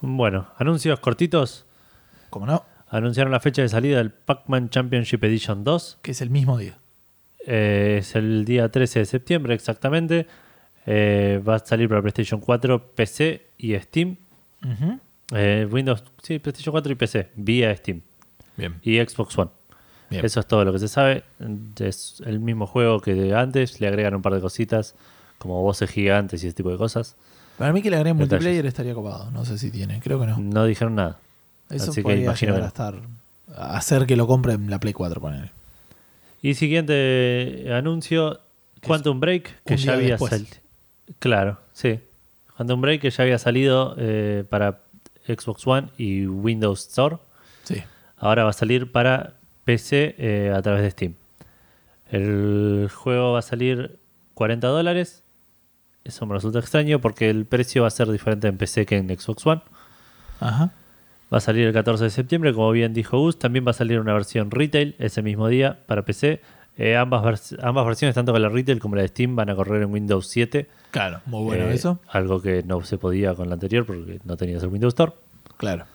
Bueno, 0.02 0.48
anuncios 0.58 1.00
cortitos. 1.00 1.66
Como 2.30 2.46
no, 2.46 2.64
Anunciaron 2.90 3.34
la 3.34 3.42
fecha 3.42 3.62
de 3.62 3.68
salida 3.70 3.98
del 3.98 4.12
Pac-Man 4.12 4.70
Championship 4.70 5.22
Edition 5.26 5.64
2. 5.66 5.98
que 6.02 6.12
es 6.12 6.22
el 6.22 6.30
mismo 6.30 6.58
día. 6.58 6.78
Eh, 7.48 7.98
es 8.02 8.16
el 8.16 8.46
día 8.46 8.70
13 8.70 9.00
de 9.00 9.06
septiembre 9.06 9.54
exactamente. 9.56 10.28
Eh, 10.86 11.42
va 11.48 11.56
a 11.56 11.60
salir 11.60 11.90
para 11.90 12.02
PlayStation 12.02 12.40
4, 12.40 12.92
PC 12.94 13.48
y 13.58 13.74
Steam. 13.80 14.18
Eh, 15.34 15.68
Windows, 15.70 16.04
sí, 16.22 16.40
PlayStation 16.40 16.72
4 16.72 16.92
y 16.92 16.96
PC, 16.96 17.30
vía 17.36 17.76
Steam. 17.76 18.02
Bien. 18.56 18.76
Y 18.84 18.98
Xbox 19.00 19.38
One. 19.38 19.52
Bien. 20.10 20.24
Eso 20.26 20.40
es 20.40 20.46
todo 20.48 20.64
lo 20.64 20.72
que 20.72 20.80
se 20.80 20.88
sabe. 20.88 21.24
Es 21.80 22.22
el 22.26 22.40
mismo 22.40 22.66
juego 22.68 23.00
que 23.02 23.14
de 23.14 23.36
antes. 23.36 23.80
Le 23.82 23.88
agregan 23.88 24.16
un 24.16 24.22
par 24.22 24.34
de 24.34 24.42
cositas 24.42 24.96
como 25.38 25.62
voces 25.62 25.90
gigantes 25.90 26.44
y 26.44 26.48
ese 26.48 26.56
tipo 26.56 26.70
de 26.72 26.78
cosas. 26.78 27.16
Para 27.58 27.74
mí 27.74 27.82
que 27.82 27.90
le 27.90 27.98
agreguen 27.98 28.18
Detalles. 28.18 28.32
multiplayer 28.44 28.66
estaría 28.66 28.94
copado. 28.94 29.32
No 29.32 29.44
sé 29.46 29.58
si 29.58 29.72
tiene, 29.72 30.00
creo 30.00 30.20
que 30.20 30.28
no. 30.28 30.38
No 30.38 30.66
dijeron 30.66 30.96
nada. 30.96 31.18
Eso 31.70 31.92
Así 31.92 32.02
que 32.02 32.04
podría 32.04 32.24
imagino 32.24 32.54
que 32.54 32.58
a 32.60 32.62
no. 32.62 32.68
estar. 32.68 32.96
a 33.56 33.78
hacer 33.78 34.06
que 34.06 34.16
lo 34.16 34.28
compre 34.28 34.54
en 34.54 34.70
la 34.70 34.80
Play 34.80 34.94
4, 34.94 35.20
ponele. 35.20 35.52
Y 36.42 36.54
siguiente 36.54 37.68
anuncio, 37.74 38.40
Quantum 38.86 39.20
Break, 39.20 39.64
que 39.64 39.78
ya 39.78 39.94
había 39.94 40.18
salido. 40.18 40.50
Claro, 41.20 41.60
sí. 41.74 42.00
Quantum 42.56 42.82
Break 42.82 43.02
que 43.02 43.10
ya 43.10 43.24
había 43.24 43.38
salido 43.38 43.96
eh, 43.98 44.44
para 44.50 44.80
Xbox 45.28 45.66
One 45.66 45.90
y 45.98 46.28
Windows 46.28 46.88
Store. 46.88 47.18
Sí. 47.64 47.84
Ahora 48.18 48.44
va 48.44 48.52
a 48.52 48.54
salir 48.54 48.92
para 48.92 49.34
PC 49.64 50.16
eh, 50.18 50.54
a 50.56 50.62
través 50.62 50.82
de 50.82 50.92
Steam. 50.92 51.16
El 52.10 52.90
juego 52.94 53.34
va 53.34 53.40
a 53.40 53.44
salir 53.44 54.00
40 54.34 54.68
dólares. 54.68 55.24
Eso 56.04 56.26
me 56.26 56.36
resulta 56.36 56.60
extraño 56.60 57.00
porque 57.02 57.30
el 57.30 57.46
precio 57.46 57.82
va 57.82 57.90
a 57.90 57.92
ser 57.92 58.10
diferente 58.10 58.48
en 58.48 58.58
PC 58.58 58.86
que 58.86 58.98
en 58.98 59.10
Xbox 59.10 59.46
One. 59.46 59.62
Ajá. 60.40 60.72
Va 61.34 61.40
a 61.40 61.42
salir 61.42 61.68
el 61.68 61.74
14 61.74 62.06
de 62.06 62.10
septiembre, 62.10 62.54
como 62.54 62.72
bien 62.72 62.94
dijo 62.94 63.20
Gus. 63.20 63.38
También 63.38 63.66
va 63.66 63.72
a 63.72 63.74
salir 63.74 64.00
una 64.00 64.14
versión 64.14 64.50
retail 64.52 64.96
ese 65.00 65.22
mismo 65.22 65.48
día 65.50 65.80
para 65.86 66.04
PC. 66.06 66.42
Eh, 66.78 66.96
ambas, 66.96 67.24
vers- 67.24 67.60
ambas 67.64 67.86
versiones, 67.86 68.16
tanto 68.16 68.32
con 68.32 68.42
la 68.42 68.50
retail 68.50 68.80
como 68.80 68.96
la 68.96 69.02
de 69.02 69.08
Steam, 69.10 69.36
van 69.36 69.50
a 69.50 69.56
correr 69.56 69.82
en 69.82 69.92
Windows 69.92 70.28
7. 70.28 70.68
Claro, 70.92 71.22
muy 71.26 71.44
bueno 71.44 71.66
Eh, 71.66 71.74
eso. 71.74 72.00
Algo 72.10 72.42
que 72.42 72.64
no 72.64 72.82
se 72.84 72.98
podía 72.98 73.34
con 73.34 73.50
la 73.50 73.56
anterior 73.56 73.86
porque 73.86 74.20
no 74.24 74.38
tenías 74.38 74.62
el 74.64 74.70
Windows 74.70 74.92
Store. 74.92 75.12
Claro. 75.58 75.86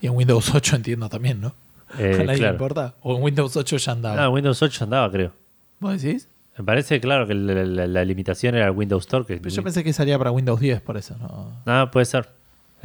Y 0.00 0.06
en 0.06 0.14
Windows 0.16 0.52
8 0.54 0.76
entiendo 0.76 1.08
también, 1.08 1.40
¿no? 1.40 1.54
Eh, 1.98 2.16
a 2.20 2.24
nadie 2.24 2.38
claro. 2.38 2.54
importa. 2.54 2.94
O 3.02 3.16
en 3.16 3.22
Windows 3.22 3.56
8 3.56 3.76
ya 3.76 3.92
andaba. 3.92 4.24
Ah, 4.24 4.28
Windows 4.30 4.60
8 4.62 4.84
andaba, 4.84 5.10
creo. 5.10 5.32
¿Vos 5.78 6.02
decís? 6.02 6.28
Me 6.58 6.64
parece, 6.64 7.00
claro, 7.00 7.26
que 7.26 7.34
la, 7.34 7.64
la- 7.64 7.86
la 7.86 8.04
limitación 8.04 8.54
era 8.54 8.64
el 8.66 8.70
Windows 8.72 9.04
Store. 9.04 9.24
Que 9.26 9.36
Pero 9.36 9.54
yo 9.54 9.62
pensé 9.62 9.84
que 9.84 9.92
salía 9.92 10.16
para 10.18 10.30
Windows 10.32 10.58
10, 10.58 10.80
por 10.80 10.96
eso. 10.96 11.16
No. 11.18 11.52
Ah, 11.66 11.90
puede 11.92 12.06
ser. 12.06 12.28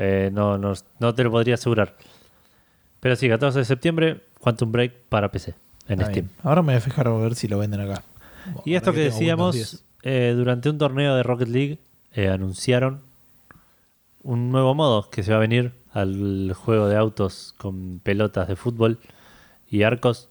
Eh, 0.02 0.30
no, 0.32 0.58
no, 0.58 0.74
no 1.00 1.14
te 1.14 1.24
lo 1.26 1.30
podría 1.32 1.56
asegurar. 1.56 1.96
Pero 3.02 3.16
sí, 3.18 3.28
14 3.28 3.60
de 3.60 3.66
septiembre, 3.66 4.22
Quantum 4.40 4.72
Break 4.72 4.94
para 5.10 5.30
PC 5.30 5.56
en 5.90 6.00
Steam. 6.06 6.30
Ahora 6.42 6.62
me 6.62 6.68
voy 6.74 6.78
a 6.78 6.82
fijar 6.82 7.08
a 7.08 7.12
ver 7.12 7.36
si 7.36 7.50
lo 7.50 7.58
venden 7.60 7.82
acá. 7.82 8.04
Y 8.64 8.76
esto 8.76 8.94
que 8.94 9.02
decíamos, 9.02 9.56
10. 9.56 9.84
eh, 10.04 10.34
durante 10.38 10.70
un 10.70 10.78
torneo 10.78 11.16
de 11.16 11.24
Rocket 11.24 11.50
League 11.50 11.80
eh, 12.14 12.30
anunciaron 12.30 13.02
un 14.24 14.52
nuevo 14.52 14.74
modo 14.74 15.10
que 15.10 15.22
se 15.24 15.32
va 15.32 15.38
a 15.38 15.42
venir 15.42 15.74
al 15.92 16.54
juego 16.54 16.88
de 16.88 16.96
autos 16.96 17.54
con 17.58 18.00
pelotas 18.02 18.48
de 18.48 18.56
fútbol 18.56 19.00
y 19.70 19.84
arcos 19.84 20.30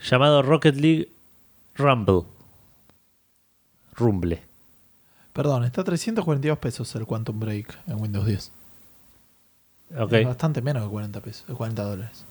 llamado 0.00 0.42
Rocket 0.42 0.76
League 0.76 1.08
Rumble. 1.74 2.22
Rumble. 3.94 4.42
Perdón, 5.32 5.64
está 5.64 5.80
a 5.80 5.84
342 5.84 6.58
pesos 6.58 6.94
el 6.94 7.06
Quantum 7.06 7.40
Break 7.40 7.78
en 7.86 8.00
Windows 8.00 8.26
10. 8.26 8.52
Ok. 9.98 10.12
Es 10.12 10.26
bastante 10.26 10.62
menos 10.62 10.82
que 10.84 10.90
40 10.90 11.20
pesos, 11.20 11.44
40 11.56 11.82
dólares. 11.82 12.24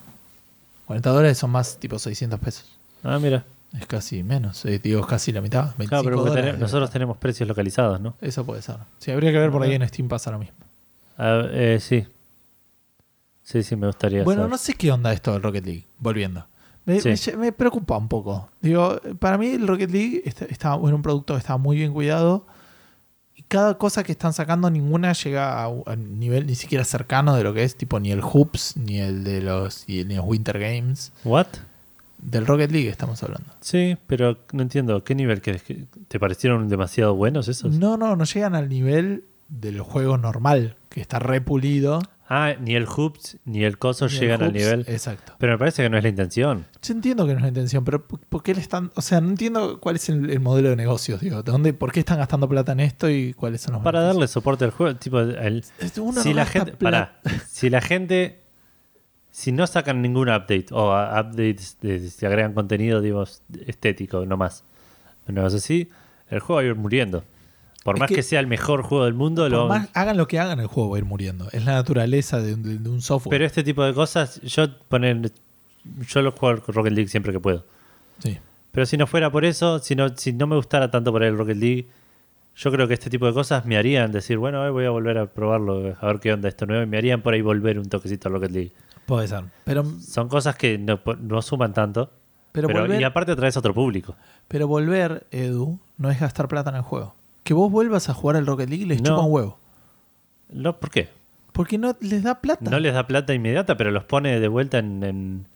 40 0.88 1.10
dólares 1.10 1.38
son 1.38 1.50
más 1.52 1.78
tipo 1.78 1.98
600 2.00 2.40
pesos. 2.40 2.66
Ah, 3.04 3.18
mira. 3.20 3.44
Es 3.78 3.86
casi 3.88 4.22
menos, 4.22 4.66
eh, 4.66 4.80
digo, 4.84 5.00
es 5.00 5.06
casi 5.06 5.32
la 5.32 5.40
mitad. 5.40 5.74
25 5.78 5.90
Claro, 5.90 6.04
pero 6.04 6.36
dólares. 6.36 6.60
nosotros 6.60 6.92
tenemos 6.92 7.16
precios 7.18 7.48
localizados, 7.48 8.02
¿no? 8.02 8.16
Eso 8.20 8.46
puede 8.46 8.62
ser. 8.62 8.76
Sí, 9.00 9.12
habría 9.12 9.32
que 9.32 9.40
ver 9.40 9.50
por 9.50 9.64
ahí 9.64 9.74
en 9.74 9.88
Steam 9.88 10.10
pasa 10.10 10.30
lo 10.30 10.40
mismo. 10.40 10.56
Ah, 11.18 11.44
eh, 11.52 11.80
sí. 11.82 12.06
Sí, 13.44 13.64
sí, 13.64 13.76
me 13.78 13.88
gustaría 13.88 14.24
Bueno, 14.24 14.42
saber. 14.42 14.52
no 14.52 14.58
sé 14.58 14.74
qué 14.74 14.92
onda 14.92 15.14
esto 15.14 15.32
del 15.32 15.42
Rocket 15.42 15.66
League, 15.66 15.86
volviendo. 16.00 16.46
Me, 16.86 17.00
Sí. 17.00 17.08
me 17.10 17.16
lle- 17.16 17.38
me 17.38 17.52
preocupa 17.54 17.96
un 17.98 18.10
poco. 18.10 18.50
Digo, 18.62 19.00
para 19.20 19.38
mí 19.38 19.48
el 19.52 19.66
Rocket 19.66 19.90
League 19.90 20.22
está, 20.26 20.46
está- 20.46 20.70
era 20.76 20.96
un 20.96 21.02
producto 21.02 21.34
que 21.34 21.40
estaba 21.40 21.58
muy 21.58 21.78
bien 21.78 21.94
cuidado. 21.94 22.46
Cada 23.52 23.78
cosa 23.78 24.02
que 24.06 24.14
están 24.14 24.32
sacando, 24.32 24.70
ninguna 24.70 25.12
llega 25.12 25.62
a 25.62 25.68
un 25.68 25.84
a 25.86 25.98
nivel 25.98 26.48
ni 26.48 26.56
siquiera 26.56 26.86
cercano 26.86 27.36
de 27.36 27.44
lo 27.44 27.54
que 27.54 27.66
es, 27.66 27.76
tipo 27.76 28.00
ni 28.00 28.10
el 28.14 28.22
Hoops, 28.22 28.78
ni 28.78 29.00
el 29.00 29.26
de 29.26 29.42
los, 29.42 29.84
ni 29.90 30.06
los 30.06 30.26
Winter 30.26 30.58
Games. 30.58 31.12
¿What? 31.26 31.48
Del 32.18 32.48
Rocket 32.48 32.72
League 32.72 32.88
estamos 32.88 33.22
hablando. 33.24 33.52
Sí, 33.60 33.98
pero 34.08 34.38
no 34.54 34.62
entiendo. 34.62 35.04
¿Qué 35.04 35.16
nivel 35.16 35.42
que- 35.42 35.86
¿Te 36.08 36.18
parecieron 36.18 36.70
demasiado 36.70 37.14
buenos 37.14 37.50
esos? 37.50 37.74
No, 37.78 37.98
no, 37.98 38.16
no 38.16 38.24
llegan 38.24 38.56
al 38.56 38.70
nivel 38.70 39.26
del 39.50 39.82
juego 39.82 40.18
normal, 40.18 40.78
que 40.88 41.02
está 41.02 41.20
repulido. 41.20 42.02
Ah, 42.34 42.54
ni 42.58 42.76
el 42.76 42.86
Hoops 42.86 43.38
ni 43.44 43.66
el 43.66 43.78
Coso 43.78 44.08
Ni 44.08 44.14
el 44.14 44.20
llegan 44.22 44.42
al 44.42 44.54
nivel. 44.54 44.86
Exacto. 44.88 45.34
Pero 45.38 45.52
me 45.52 45.58
parece 45.60 45.84
que 45.84 45.90
no 45.90 45.98
es 45.98 46.04
la 46.04 46.08
intención. 46.10 46.66
Yo 46.82 46.94
entiendo 46.94 47.26
que 47.28 47.34
no 47.34 47.40
es 47.40 47.42
la 47.44 47.50
intención, 47.50 47.84
pero 47.84 48.08
¿por 48.08 48.42
qué 48.42 48.56
le 48.56 48.62
están.? 48.62 48.90
O 48.96 49.02
sea, 49.02 49.20
no 49.20 49.28
entiendo 49.30 49.82
cuál 49.82 49.98
es 49.98 50.08
el, 50.08 50.30
el 50.30 50.40
modelo 50.40 50.70
de 50.70 50.78
negocios, 50.78 51.20
digo. 51.20 51.44
¿de 51.44 51.52
dónde, 51.52 51.74
¿Por 51.74 51.92
qué 51.92 52.00
están 52.00 52.20
gastando 52.20 52.48
plata 52.48 52.72
en 52.72 52.80
esto 52.80 53.10
y 53.10 53.34
cuáles 53.34 53.60
son 53.62 53.74
los 53.74 53.84
Para 53.84 54.00
beneficios? 54.00 54.16
darle 54.16 54.28
soporte 54.30 54.64
al 54.64 54.72
juego, 54.72 54.96
tipo, 54.96 55.20
el- 55.20 55.66
uno 56.00 56.22
si 56.24 56.30
no 56.30 56.36
la 56.36 56.46
gente, 56.46 56.72
pará, 56.74 57.20
si 57.50 57.70
la 57.70 57.82
gente, 57.82 58.40
si 59.30 59.52
no 59.52 59.68
sacan 59.68 60.02
ningún 60.02 60.30
update 60.30 60.68
o 60.72 60.92
updates, 60.94 61.80
de, 61.82 62.00
si 62.10 62.26
agregan 62.26 62.54
contenido, 62.54 63.02
digo, 63.02 63.26
estético, 63.68 64.26
no 64.26 64.38
más, 64.38 64.64
no 65.28 65.46
es 65.46 65.54
así, 65.54 65.90
el 66.30 66.40
juego 66.40 66.56
va 66.56 66.62
a 66.62 66.66
ir 66.66 66.76
muriendo. 66.76 67.26
Por 67.84 67.96
Es 67.96 68.00
más 68.00 68.10
que, 68.10 68.16
que- 68.16 68.24
sea 68.24 68.40
el 68.40 68.48
mejor 68.48 68.84
juego 68.84 69.06
del 69.06 69.14
mundo, 69.16 69.44
Por 69.44 69.52
lo, 69.52 69.68
más 69.68 69.90
hagan 69.94 70.16
lo 70.18 70.28
que 70.28 70.40
hagan, 70.40 70.60
el 70.60 70.68
juego 70.68 70.92
va 70.92 70.98
a 70.98 71.00
ir 71.00 71.06
muriendo. 71.06 71.48
Es 71.52 71.66
la 71.66 71.74
naturaleza 71.74 72.40
de, 72.40 72.54
un- 72.54 72.64
de- 72.64 72.78
de 72.78 72.90
un 72.90 73.02
software. 73.02 73.32
pero 73.32 73.46
este 73.46 73.64
tipo 73.64 73.84
de 73.84 73.94
cosas, 73.94 74.40
yo 74.42 74.78
poner, 74.88 75.32
yo 76.08 76.22
lo 76.22 76.32
juego 76.32 76.62
al 76.68 76.74
Rocket 76.74 76.94
League 76.94 77.08
siempre 77.10 77.32
que 77.34 77.40
puedo. 77.40 77.66
sí. 78.20 78.38
Pero 78.74 78.86
si 78.86 78.96
no 78.96 79.06
fuera 79.06 79.30
por 79.30 79.44
eso, 79.44 79.80
si 79.80 79.96
no, 79.98 80.16
si 80.16 80.32
no 80.32 80.48
me 80.48 80.56
gustara 80.56 80.90
tanto 80.90 81.12
por 81.12 81.24
el 81.24 81.38
Rocket 81.38 81.58
League, 81.58 81.88
yo 82.56 82.72
creo 82.72 82.88
que 82.88 82.94
este 82.94 83.10
tipo 83.10 83.26
de 83.26 83.34
cosas 83.34 83.66
me 83.66 83.76
harían 83.76 84.14
decir, 84.14 84.38
bueno, 84.38 84.62
hoy 84.62 84.72
voy 84.72 84.86
a 84.86 84.90
volver 84.92 85.18
a 85.18 85.26
probarlo, 85.26 85.94
a 86.00 86.06
ver 86.06 86.20
qué 86.22 86.32
onda 86.32 86.48
esto 86.48 86.66
nuevo, 86.66 86.82
y 86.84 86.86
me 86.86 86.98
harían 86.98 87.22
por 87.22 87.34
ahí 87.34 87.42
volver 87.42 87.78
un 87.80 87.90
toquecito 87.90 88.30
al 88.30 88.36
Rocket 88.36 88.52
League. 88.52 88.72
Puede 89.06 89.28
ser. 89.28 89.44
Pero, 89.66 89.84
Son 90.00 90.30
cosas 90.30 90.56
que 90.56 90.78
no, 90.78 91.02
no 91.20 91.42
suman 91.42 91.74
tanto, 91.74 92.12
pero, 92.54 92.70
pero, 92.70 92.82
volver, 92.82 93.02
y 93.02 93.04
aparte 93.04 93.36
traes 93.36 93.58
otro 93.58 93.74
público. 93.74 94.16
pero 94.48 94.68
volver, 94.70 95.26
Edu, 95.32 95.78
no 95.98 96.10
es 96.10 96.20
gastar 96.22 96.48
plata 96.48 96.70
en 96.70 96.78
el 96.78 96.82
juego. 96.84 97.14
Que 97.44 97.54
vos 97.54 97.72
vuelvas 97.72 98.10
a 98.10 98.14
jugar 98.14 98.36
al 98.38 98.46
Rocket 98.46 98.70
League 98.70 98.86
les 98.86 99.02
No. 99.02 99.10
chupa 99.10 99.22
un 99.26 99.32
huevo. 99.32 99.58
No, 100.50 100.78
¿Por 100.78 100.90
qué? 100.92 101.10
Porque 101.54 101.78
no 101.78 101.96
les 102.00 102.24
da 102.24 102.40
plata. 102.42 102.70
No 102.70 102.80
les 102.80 102.94
da 102.94 103.08
plata 103.08 103.34
inmediata, 103.34 103.76
pero 103.78 103.92
los 103.92 104.04
pone 104.06 104.40
de 104.40 104.48
vuelta 104.48 104.78
en, 104.80 105.04
en, 105.04 105.48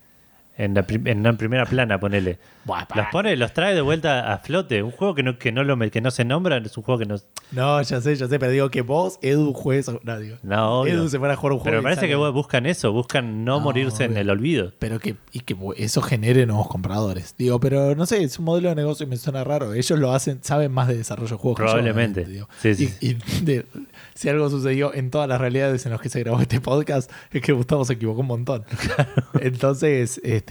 en 0.58 0.74
la, 0.74 0.82
prim- 0.84 1.06
en 1.06 1.20
una 1.20 1.36
primera 1.36 1.66
plana, 1.66 1.98
ponele. 2.00 2.38
Buah, 2.64 2.84
Los 2.94 3.06
pone, 3.12 3.36
los 3.36 3.52
trae 3.52 3.74
de 3.74 3.80
vuelta 3.80 4.32
a 4.32 4.38
flote. 4.38 4.82
Un 4.82 4.90
juego 4.90 5.14
que 5.14 5.22
no, 5.22 5.38
que 5.38 5.52
no, 5.52 5.62
lo, 5.62 5.78
que 5.90 6.00
no 6.00 6.10
se 6.10 6.24
nombra, 6.24 6.56
es 6.56 6.76
un 6.76 6.82
juego 6.82 6.98
que 6.98 7.06
no... 7.06 7.16
No, 7.52 7.80
ya 7.82 8.00
sé, 8.00 8.16
ya 8.16 8.26
sé, 8.26 8.38
pero 8.40 8.50
digo 8.50 8.70
que 8.70 8.80
vos, 8.82 9.18
Edu, 9.22 9.52
juegues. 9.52 9.88
a- 9.88 9.98
No, 10.02 10.18
digo. 10.18 10.36
No, 10.42 10.80
obvio. 10.80 10.94
Edu 10.94 11.08
se 11.08 11.18
fuera 11.18 11.34
a 11.34 11.36
jugar 11.36 11.52
un 11.52 11.58
juego. 11.60 11.70
Pero 11.70 11.78
me 11.78 11.82
parece 11.84 12.00
sale- 12.00 12.08
que 12.10 12.16
vos 12.16 12.32
buscan 12.32 12.66
eso, 12.66 12.92
buscan 12.92 13.44
no, 13.44 13.58
No, 13.58 13.60
morirse 13.60 14.04
en 14.04 14.16
el 14.16 14.30
olvido. 14.30 14.72
Pero 14.78 14.98
que, 14.98 15.14
y 15.32 15.40
que 15.40 15.56
eso 15.76 16.02
genere 16.02 16.44
nuevos 16.46 16.66
compradores. 16.68 17.34
Digo, 17.38 17.60
pero 17.60 17.94
no 17.94 18.04
sé, 18.06 18.22
es 18.24 18.38
un 18.38 18.46
modelo 18.46 18.70
de 18.70 18.74
negocio 18.74 19.06
y 19.06 19.08
me 19.10 19.16
suena 19.16 19.44
raro. 19.44 19.74
Ellos 19.74 19.98
lo 19.98 20.12
hacen, 20.12 20.40
saben 20.42 20.72
más 20.72 20.88
de 20.88 20.96
desarrollo 20.96 21.30
de 21.30 21.36
juegos. 21.36 21.58
que 21.58 21.64
yo, 21.66 21.70
Probablemente. 21.72 22.22
obviamente, 22.22 22.32
digo. 22.32 22.48
Sí, 22.60 22.74
sí. 22.74 22.94
Y, 23.00 23.10
y 23.10 23.44
de- 23.44 23.66
si 24.14 24.28
algo 24.28 24.48
sucedió 24.50 24.92
en 24.94 25.10
todas 25.10 25.28
las 25.28 25.40
realidades 25.40 25.84
en 25.86 25.92
las 25.92 26.00
que 26.00 26.08
se 26.08 26.20
grabó 26.20 26.40
este 26.40 26.60
podcast, 26.60 27.10
es 27.30 27.42
que 27.42 27.52
Gustavo 27.52 27.84
se 27.84 27.92
equivocó 27.92 28.22
un 28.22 28.26
montón. 28.28 28.64
Entonces, 29.40 30.20
este, 30.24 30.45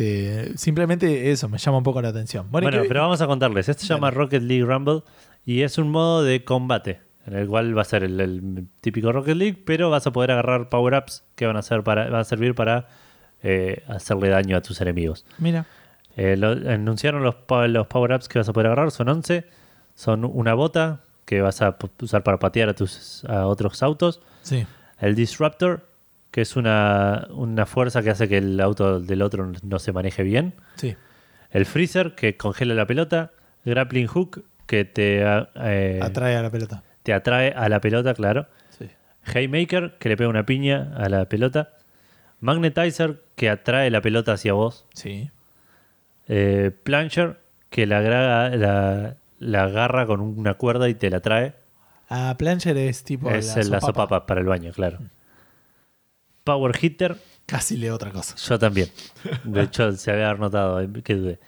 simplemente 0.55 1.31
eso 1.31 1.47
me 1.49 1.57
llama 1.57 1.77
un 1.77 1.83
poco 1.83 2.01
la 2.01 2.09
atención. 2.09 2.47
Bueno, 2.51 2.65
Bueno, 2.65 2.79
¿y 2.79 2.81
qué- 2.83 2.87
pero 2.87 3.01
vamos 3.01 3.21
a 3.21 3.27
contarles. 3.27 3.69
Este 3.69 3.85
se 3.85 3.93
llama. 3.93 4.11
Rocket 4.11 4.43
League 4.43 4.65
Rumble 4.65 5.01
y 5.45 5.61
es 5.61 5.77
un 5.77 5.89
modo 5.91 6.23
de 6.23 6.43
combate 6.43 6.99
en 7.27 7.35
el 7.35 7.47
cual 7.47 7.75
va 7.77 7.81
a 7.81 7.85
ser 7.85 8.03
el, 8.03 8.19
el 8.19 8.67
típico 8.81 9.11
Rocket 9.11 9.35
League, 9.35 9.61
pero 9.65 9.89
vas 9.89 10.05
a 10.05 10.11
poder 10.11 10.31
agarrar 10.31 10.69
power-ups 10.69 11.23
que 11.35 11.47
van 11.47 11.57
a, 11.57 11.61
ser 11.63 11.83
para, 11.83 12.09
van 12.09 12.19
a 12.21 12.23
servir 12.23 12.53
para 12.55 12.87
eh, 13.41 13.83
hacerle 13.87 14.29
daño 14.29 14.57
a 14.57 14.61
tus 14.61 14.79
enemigos. 14.81 15.25
Mira, 15.39 15.65
Eh, 16.17 16.37
lo- 16.37 16.51
anunciaron 16.71 17.23
los, 17.23 17.35
los 17.69 17.87
power-ups 17.87 18.27
que 18.29 18.39
vas 18.39 18.47
a 18.49 18.53
poder 18.53 18.67
agarrar, 18.67 18.91
son 18.91 19.09
11. 19.09 19.45
Son 19.95 20.23
una 20.25 20.53
bota 20.53 21.01
que 21.25 21.41
vas 21.41 21.61
a 21.61 21.75
usar 22.01 22.23
para 22.23 22.37
patear 22.37 22.69
a, 22.69 22.73
tus, 22.73 23.25
a 23.25 23.47
otros 23.47 23.81
autos. 23.83 24.21
sí. 24.41 24.65
El 24.99 25.13
Disruptor, 25.15 25.85
que 26.35 26.41
es 26.41 26.57
una, 26.57 27.27
una 27.29 27.65
fuerza 27.65 28.01
que 28.03 28.09
hace 28.09 28.27
que 28.27 28.39
el 28.39 28.59
auto 28.59 28.99
del 28.99 29.21
otro 29.21 29.53
no 29.63 29.79
se 29.79 29.93
maneje 29.93 30.21
bien. 30.21 30.53
Sí. 30.75 30.93
El 31.49 31.65
Freezer, 31.65 32.13
que 32.13 32.35
congela 32.35 32.73
la 32.73 32.85
pelota. 32.85 33.31
Grappling 33.63 34.07
Hook, 34.07 34.43
que 34.65 34.83
te, 34.83 35.21
eh, 35.21 35.99
Atrae 36.03 36.35
a 36.35 36.41
la 36.41 36.51
pelota. 36.51 36.83
te 37.03 37.13
atrae 37.13 37.53
a 37.55 37.69
la 37.69 37.79
pelota, 37.79 38.13
claro. 38.13 38.47
Sí. 38.77 38.89
Haymaker, 39.33 39.95
que 39.97 40.09
le 40.09 40.17
pega 40.17 40.29
una 40.29 40.45
piña 40.45 40.91
a 40.97 41.07
la 41.07 41.23
pelota. 41.29 41.69
Magnetizer, 42.41 43.21
que 43.37 43.49
atrae 43.49 43.89
la 43.89 44.01
pelota 44.01 44.33
hacia 44.33 44.51
vos. 44.51 44.85
Sí. 44.93 45.31
Eh, 46.27 46.71
Plancher, 46.83 47.39
que 47.69 47.85
la, 47.85 47.99
agra- 47.99 48.49
la, 48.57 49.15
la 49.39 49.63
agarra 49.63 50.05
con 50.05 50.19
una 50.19 50.55
cuerda 50.55 50.89
y 50.89 50.95
te 50.95 51.09
la 51.09 51.21
trae. 51.21 51.53
A 52.09 52.35
Plancher 52.37 52.75
es 52.75 53.05
tipo. 53.05 53.31
es 53.31 53.55
la 53.55 53.61
el- 53.61 53.71
la 53.71 53.79
sopapa. 53.79 54.01
sopapa 54.03 54.25
para 54.25 54.41
el 54.41 54.47
baño, 54.47 54.73
claro. 54.73 54.99
Power 56.45 56.77
Hitter, 56.81 57.17
Casi 57.45 57.75
leo 57.75 57.95
otra 57.95 58.11
cosa. 58.11 58.35
yo 58.37 58.57
también. 58.57 58.89
De 59.43 59.63
hecho, 59.63 59.91
se 59.97 60.11
había 60.11 60.33
notado, 60.35 60.79
eh, 60.79 60.87
que 61.03 61.15
dudé. 61.15 61.39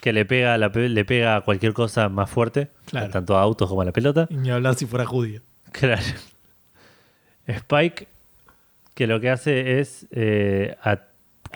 que 0.00 0.12
le 0.14 0.24
pega, 0.24 0.54
a 0.54 0.58
la 0.58 0.68
le 0.68 1.04
pega 1.04 1.36
a 1.36 1.40
cualquier 1.42 1.74
cosa 1.74 2.08
más 2.08 2.30
fuerte, 2.30 2.70
Claro. 2.86 3.10
tanto 3.10 3.36
a 3.36 3.42
autos 3.42 3.68
como 3.68 3.82
a 3.82 3.84
la 3.84 3.92
pelota. 3.92 4.26
Y 4.30 4.36
ni 4.38 4.50
hablar 4.50 4.74
si 4.76 4.86
fuera 4.86 5.04
judío. 5.04 5.42
Claro. 5.72 6.00
Spike, 7.46 8.08
que 8.94 9.06
lo 9.06 9.20
que 9.20 9.30
hace 9.30 9.80
es 9.80 10.06
eh, 10.10 10.76
a- 10.82 11.00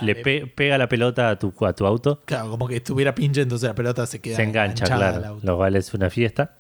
le 0.00 0.16
pe- 0.16 0.46
pega 0.46 0.76
la 0.76 0.88
pelota 0.88 1.30
a 1.30 1.38
tu, 1.38 1.52
a 1.64 1.72
tu 1.72 1.86
auto, 1.86 2.20
Claro, 2.24 2.50
como 2.50 2.66
que 2.66 2.76
estuviera 2.76 3.14
pinche, 3.14 3.42
entonces 3.42 3.68
la 3.68 3.74
pelota 3.76 4.04
se 4.06 4.20
queda 4.20 4.36
se 4.36 4.42
engancha, 4.42 4.84
al 4.86 4.98
claro, 4.98 5.26
auto. 5.26 5.46
lo 5.46 5.56
cual 5.56 5.76
es 5.76 5.94
una 5.94 6.10
fiesta. 6.10 6.54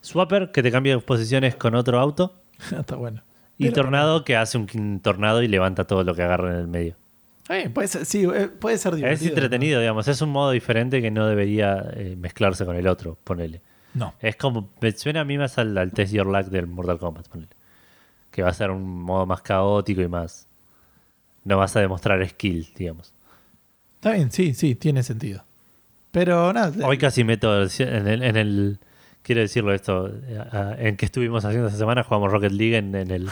Swapper, 0.00 0.50
que 0.50 0.62
te 0.62 0.70
cambia 0.72 0.98
posiciones 1.00 1.54
con 1.56 1.74
otro 1.74 2.00
auto. 2.00 2.40
Está 2.78 2.96
bueno. 2.96 3.22
Y 3.60 3.64
Pero- 3.64 3.82
Tornado, 3.82 4.24
que 4.24 4.36
hace 4.36 4.56
un 4.56 5.00
tornado 5.02 5.42
y 5.42 5.48
levanta 5.48 5.86
todo 5.86 6.02
lo 6.02 6.14
que 6.14 6.22
agarra 6.22 6.50
en 6.54 6.56
el 6.60 6.66
medio. 6.66 6.96
Eh, 7.50 7.68
puede 7.68 7.88
ser, 7.88 8.06
sí, 8.06 8.24
eh, 8.24 8.48
puede 8.48 8.78
ser 8.78 8.94
divertido. 8.94 9.26
Es 9.26 9.28
entretenido, 9.36 9.80
digamos. 9.80 10.08
Es 10.08 10.22
un 10.22 10.30
modo 10.30 10.50
diferente 10.50 11.02
que 11.02 11.10
no 11.10 11.26
debería 11.26 11.84
eh, 11.94 12.16
mezclarse 12.18 12.64
con 12.64 12.74
el 12.76 12.86
otro, 12.86 13.18
ponele. 13.22 13.60
No. 13.92 14.14
Es 14.20 14.36
como. 14.36 14.70
Me 14.80 14.92
suena 14.92 15.20
a 15.20 15.24
mí 15.24 15.36
más 15.36 15.58
al, 15.58 15.76
al 15.76 15.90
Test 15.92 16.12
Your 16.14 16.26
Luck 16.26 16.46
del 16.50 16.68
Mortal 16.68 16.98
Kombat, 16.98 17.28
ponele. 17.28 17.50
Que 18.30 18.42
va 18.42 18.48
a 18.48 18.54
ser 18.54 18.70
un 18.70 19.02
modo 19.02 19.26
más 19.26 19.42
caótico 19.42 20.00
y 20.00 20.08
más. 20.08 20.46
No 21.44 21.58
vas 21.58 21.76
a 21.76 21.80
demostrar 21.80 22.26
skill, 22.28 22.66
digamos. 22.76 23.12
Está 23.96 24.12
bien, 24.12 24.30
sí, 24.30 24.54
sí, 24.54 24.74
tiene 24.74 25.02
sentido. 25.02 25.44
Pero 26.12 26.52
nada, 26.54 26.86
Hoy 26.86 26.96
casi 26.96 27.24
meto 27.24 27.62
en 27.62 28.06
el. 28.08 28.22
En 28.22 28.36
el 28.36 28.78
quiero 29.22 29.40
decirlo 29.40 29.72
esto. 29.74 30.08
eh, 30.08 30.38
a- 30.52 30.76
En 30.78 30.96
que 30.96 31.06
estuvimos 31.06 31.44
haciendo 31.44 31.66
esta 31.68 31.78
semana, 31.78 32.02
jugamos 32.04 32.30
Rocket 32.32 32.52
League 32.52 32.76
en, 32.76 32.94
en 32.94 33.10
el. 33.10 33.28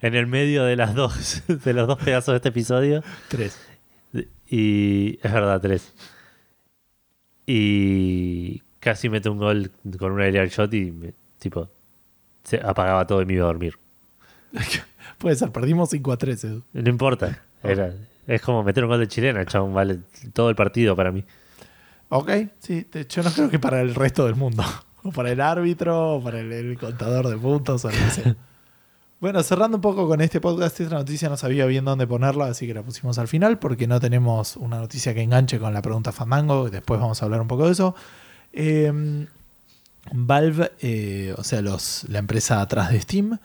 En 0.00 0.14
el 0.14 0.26
medio 0.26 0.64
de 0.64 0.76
las 0.76 0.94
dos. 0.94 1.42
De 1.64 1.72
los 1.72 1.86
dos 1.88 1.98
pedazos 1.98 2.32
de 2.32 2.36
este 2.36 2.48
episodio. 2.50 3.02
tres. 3.28 3.58
Y 4.48 5.18
es 5.22 5.32
verdad, 5.32 5.60
tres. 5.60 5.92
Y 7.46 8.62
casi 8.80 9.08
meto 9.08 9.32
un 9.32 9.38
gol 9.38 9.70
con 9.98 10.12
un 10.12 10.20
aerial 10.20 10.48
shot 10.48 10.72
y 10.74 10.90
me- 10.92 11.14
tipo 11.38 11.68
se 12.44 12.56
apagaba 12.64 13.06
todo 13.06 13.20
y 13.22 13.26
me 13.26 13.34
iba 13.34 13.44
a 13.44 13.48
dormir. 13.48 13.74
Puede 15.18 15.36
ser, 15.36 15.50
perdimos 15.50 15.90
5 15.90 16.12
a 16.12 16.16
3. 16.16 16.44
Edu. 16.44 16.62
No 16.72 16.88
importa. 16.88 17.42
Era, 17.62 17.92
es 18.26 18.40
como 18.40 18.62
meter 18.62 18.84
un 18.84 18.90
gol 18.90 19.00
de 19.00 19.08
chilena, 19.08 19.44
chabón, 19.44 19.74
vale 19.74 19.98
todo 20.32 20.48
el 20.48 20.56
partido 20.56 20.94
para 20.94 21.10
mí. 21.10 21.24
Ok, 22.08 22.30
sí, 22.60 22.86
yo 23.10 23.22
no 23.22 23.30
creo 23.32 23.50
que 23.50 23.58
para 23.58 23.80
el 23.82 23.94
resto 23.94 24.24
del 24.26 24.36
mundo. 24.36 24.62
O 25.08 25.12
para 25.12 25.32
el 25.32 25.40
árbitro, 25.40 26.16
o 26.16 26.22
para 26.22 26.40
el, 26.40 26.78
contador 26.78 27.28
de 27.28 27.36
puntos, 27.36 27.84
o 27.84 27.90
lo 27.90 27.94
que 27.94 28.10
sea. 28.10 28.36
Bueno, 29.20 29.42
cerrando 29.42 29.78
un 29.78 29.80
poco 29.80 30.06
con 30.06 30.20
este 30.20 30.40
podcast, 30.40 30.78
esta 30.78 30.94
noticia 30.94 31.28
no 31.28 31.36
sabía 31.36 31.66
bien 31.66 31.84
dónde 31.84 32.06
ponerla, 32.06 32.46
así 32.46 32.68
que 32.68 32.74
la 32.74 32.84
pusimos 32.84 33.18
al 33.18 33.26
final 33.26 33.58
porque 33.58 33.88
no 33.88 33.98
tenemos 33.98 34.56
una 34.56 34.78
noticia 34.78 35.12
que 35.12 35.22
enganche 35.22 35.58
con 35.58 35.74
la 35.74 35.82
pregunta 35.82 36.12
Fandango, 36.12 36.70
después 36.70 37.00
vamos 37.00 37.20
a 37.20 37.24
hablar 37.24 37.40
un 37.40 37.48
poco 37.48 37.66
de 37.66 37.72
eso. 37.72 37.96
Eh, 38.52 39.26
Valve, 40.12 40.70
eh, 40.80 41.34
o 41.36 41.42
sea, 41.42 41.62
la 41.62 42.18
empresa 42.18 42.60
atrás 42.60 42.90
de 42.90 43.00
Steam, 43.00 43.38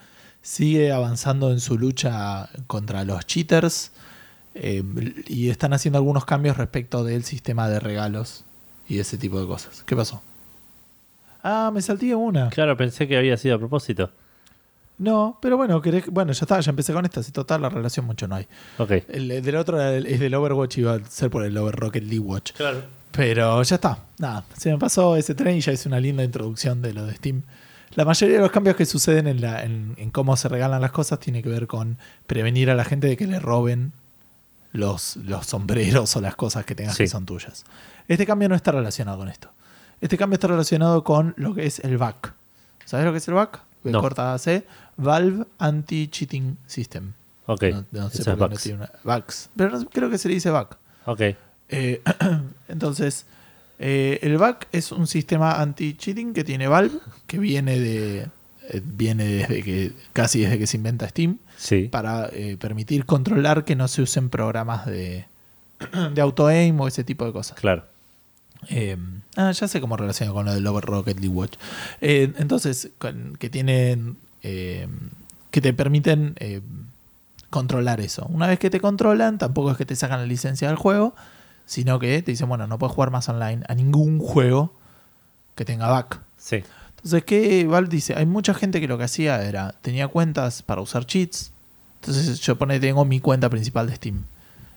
sigue 0.44 0.92
avanzando 0.92 1.52
en 1.52 1.60
su 1.60 1.78
lucha 1.80 2.50
contra 2.68 3.04
los 3.04 3.26
cheaters 3.26 3.92
eh, 4.54 4.84
y 5.28 5.50
están 5.50 5.74
haciendo 5.74 5.98
algunos 5.98 6.26
cambios 6.26 6.58
respecto 6.58 7.04
del 7.04 7.24
sistema 7.24 7.68
de 7.70 7.80
regalos 7.80 8.44
y 8.88 9.00
ese 9.00 9.18
tipo 9.18 9.40
de 9.42 9.48
cosas. 9.48 9.84
¿Qué 9.86 9.96
pasó? 9.96 10.22
Ah, 11.44 11.72
me 11.74 11.82
salté 11.82 12.16
una. 12.16 12.50
Claro, 12.50 12.76
pensé 12.78 13.08
que 13.08 13.18
había 13.18 13.36
sido 13.38 13.56
a 13.56 13.60
propósito. 13.60 14.10
No, 14.98 15.38
pero 15.42 15.58
bueno, 15.58 15.82
querés- 15.82 16.10
bueno, 16.10 16.32
ya 16.32 16.42
está, 16.46 16.60
ya 16.60 16.70
empecé 16.70 16.94
con 16.94 17.04
esta. 17.04 17.22
Si 17.24 17.32
total, 17.32 17.62
la 17.62 17.70
relación 17.70 18.06
mucho 18.06 18.28
no 18.28 18.36
hay. 18.36 18.48
Ok. 18.78 18.92
El, 19.10 19.32
el 19.32 19.44
del 19.44 19.56
otro 19.58 19.78
era 19.80 19.94
el- 19.96 20.06
es 20.06 20.20
del 20.20 20.34
Overwatch, 20.36 20.78
iba 20.78 20.94
a 20.94 21.00
ser 21.06 21.30
por 21.30 21.44
el 21.44 21.58
Over 21.58 21.76
Rocket 21.76 22.04
League 22.04 22.20
Watch. 22.20 22.54
Claro. 22.54 22.84
Pero 23.12 23.62
ya 23.64 23.76
está. 23.76 24.00
Nada, 24.20 24.44
se 24.58 24.72
me 24.72 24.78
pasó 24.78 25.16
ese 25.18 25.36
tren 25.36 25.58
y 25.58 25.62
ya 25.62 25.72
es 25.72 25.86
una 25.86 26.00
linda 26.00 26.24
introducción 26.24 26.82
de 26.82 26.94
lo 26.94 27.06
de 27.06 27.16
Steam. 27.16 27.42
La 27.96 28.06
mayoría 28.06 28.38
de 28.38 28.42
los 28.42 28.52
cambios 28.52 28.76
que 28.76 28.86
suceden 28.86 29.28
en, 29.28 29.42
la, 29.42 29.64
en, 29.64 29.94
en 29.98 30.10
cómo 30.10 30.36
se 30.38 30.48
regalan 30.50 30.82
las 30.82 30.92
cosas 30.92 31.20
tiene 31.20 31.44
que 31.44 31.50
ver 31.50 31.68
con 31.68 31.98
prevenir 32.26 32.70
a 32.72 32.76
la 32.76 32.86
gente 32.86 33.06
de 33.08 33.18
que 33.18 33.28
le 33.28 33.40
roben 33.40 33.92
los, 34.72 35.18
los 35.18 35.46
sombreros 35.46 36.16
o 36.16 36.22
las 36.22 36.36
cosas 36.36 36.66
que 36.66 36.74
tengas 36.74 36.96
Sí. 36.96 37.04
que 37.04 37.10
son 37.10 37.26
tuyas. 37.26 37.66
Este 38.08 38.26
cambio 38.26 38.50
no 38.50 38.56
está 38.56 38.72
relacionado 38.72 39.20
con 39.20 39.30
esto. 39.30 39.52
Este 40.04 40.18
cambio 40.18 40.36
está 40.36 40.48
relacionado 40.48 41.02
con 41.04 41.34
lo 41.38 41.56
que 41.56 41.66
es 41.66 41.80
el 41.80 41.98
back. 41.98 42.34
¿Sabes 42.84 43.06
lo 43.06 43.14
que 43.14 43.20
es 43.20 43.28
el? 43.30 43.64
B 43.86 43.92
No. 43.92 44.02
corta 44.02 44.38
C. 44.38 44.66
Valve 44.98 45.46
Anti-Cheating 45.60 46.58
System. 46.68 47.14
Ok. 47.46 47.64
No, 47.72 47.86
no 47.94 48.10
sé 48.10 48.24
por 48.26 48.50
qué 48.50 48.56
no 48.56 48.60
tiene 48.62 48.78
una. 48.80 48.92
Pero 49.56 49.80
creo 49.90 50.10
que 50.10 50.18
se 50.18 50.28
le 50.28 50.34
dice 50.34 50.50
back. 50.50 50.76
Ok. 51.06 51.22
Eh, 51.70 52.02
entonces, 52.68 53.26
eh, 53.80 54.20
el 54.22 54.38
back 54.38 54.68
es 54.74 54.92
un 54.92 55.08
sistema 55.08 55.62
anti-cheating 55.62 56.34
que 56.34 56.44
tiene 56.44 56.68
Valve, 56.68 57.00
que 57.26 57.40
viene 57.40 57.80
de 57.80 58.28
eh, 58.70 58.82
viene 58.84 59.24
desde 59.26 59.64
que 59.64 59.94
casi 60.12 60.42
desde 60.42 60.60
que 60.60 60.68
se 60.68 60.76
inventa 60.76 61.08
Steam, 61.08 61.38
Sí. 61.58 61.88
para 61.90 62.30
permitir 62.60 63.06
controlar 63.06 63.64
que 63.64 63.76
no 63.78 63.88
se 63.88 64.02
usen 64.02 64.30
programas 64.30 64.86
de, 64.86 65.28
de 66.14 66.22
auto-aim 66.22 66.78
o 66.82 66.90
ese 66.90 67.06
tipo 67.06 67.26
de 67.26 67.32
cosas. 67.32 67.58
Claro. 67.58 67.86
Eh, 68.70 68.98
ah, 69.36 69.52
ya 69.52 69.68
sé 69.68 69.80
cómo 69.82 69.98
relaciona 69.98 70.32
con 70.34 70.46
lo 70.46 70.54
del 70.54 70.66
Over 70.68 70.84
Rocket 70.86 71.20
League 71.20 71.36
Watch. 71.36 71.54
Eh, 72.02 72.34
entonces, 72.38 72.90
con- 72.98 73.36
que 73.38 73.50
tienen. 73.50 74.18
eh, 74.44 74.88
que 75.52 75.62
te 75.62 75.72
permiten 75.74 76.36
controlar 77.50 78.02
eso. 78.02 78.26
Una 78.30 78.48
vez 78.48 78.58
que 78.60 78.70
te 78.72 78.80
controlan, 78.80 79.38
tampoco 79.38 79.72
es 79.72 79.78
que 79.78 79.86
te 79.86 79.96
sacan 79.96 80.20
la 80.20 80.26
licencia 80.26 80.68
del 80.68 80.78
juego, 80.78 81.14
sino 81.66 82.00
que 82.00 82.22
te 82.24 82.32
dicen, 82.32 82.50
bueno, 82.50 82.66
no 82.68 82.80
puedes 82.80 82.96
jugar 82.96 83.12
más 83.12 83.30
online 83.30 83.64
a 83.70 83.76
ningún 83.76 84.18
juego 84.20 84.74
que 85.56 85.64
tenga 85.66 85.88
back. 85.88 86.20
Sí. 86.38 86.64
Entonces, 86.98 87.24
¿qué 87.26 87.66
Valve 87.68 87.90
dice? 87.90 88.16
Hay 88.16 88.26
mucha 88.26 88.54
gente 88.56 88.82
que 88.82 88.88
lo 88.88 88.98
que 88.98 89.04
hacía 89.04 89.44
era, 89.44 89.76
tenía 89.82 90.08
cuentas 90.08 90.64
para 90.64 90.82
usar 90.82 91.06
cheats. 91.06 91.52
Entonces, 92.02 92.40
yo 92.40 92.58
pone, 92.58 92.80
tengo 92.80 93.06
mi 93.06 93.20
cuenta 93.20 93.50
principal 93.50 93.88
de 93.88 93.96
Steam. 93.96 94.24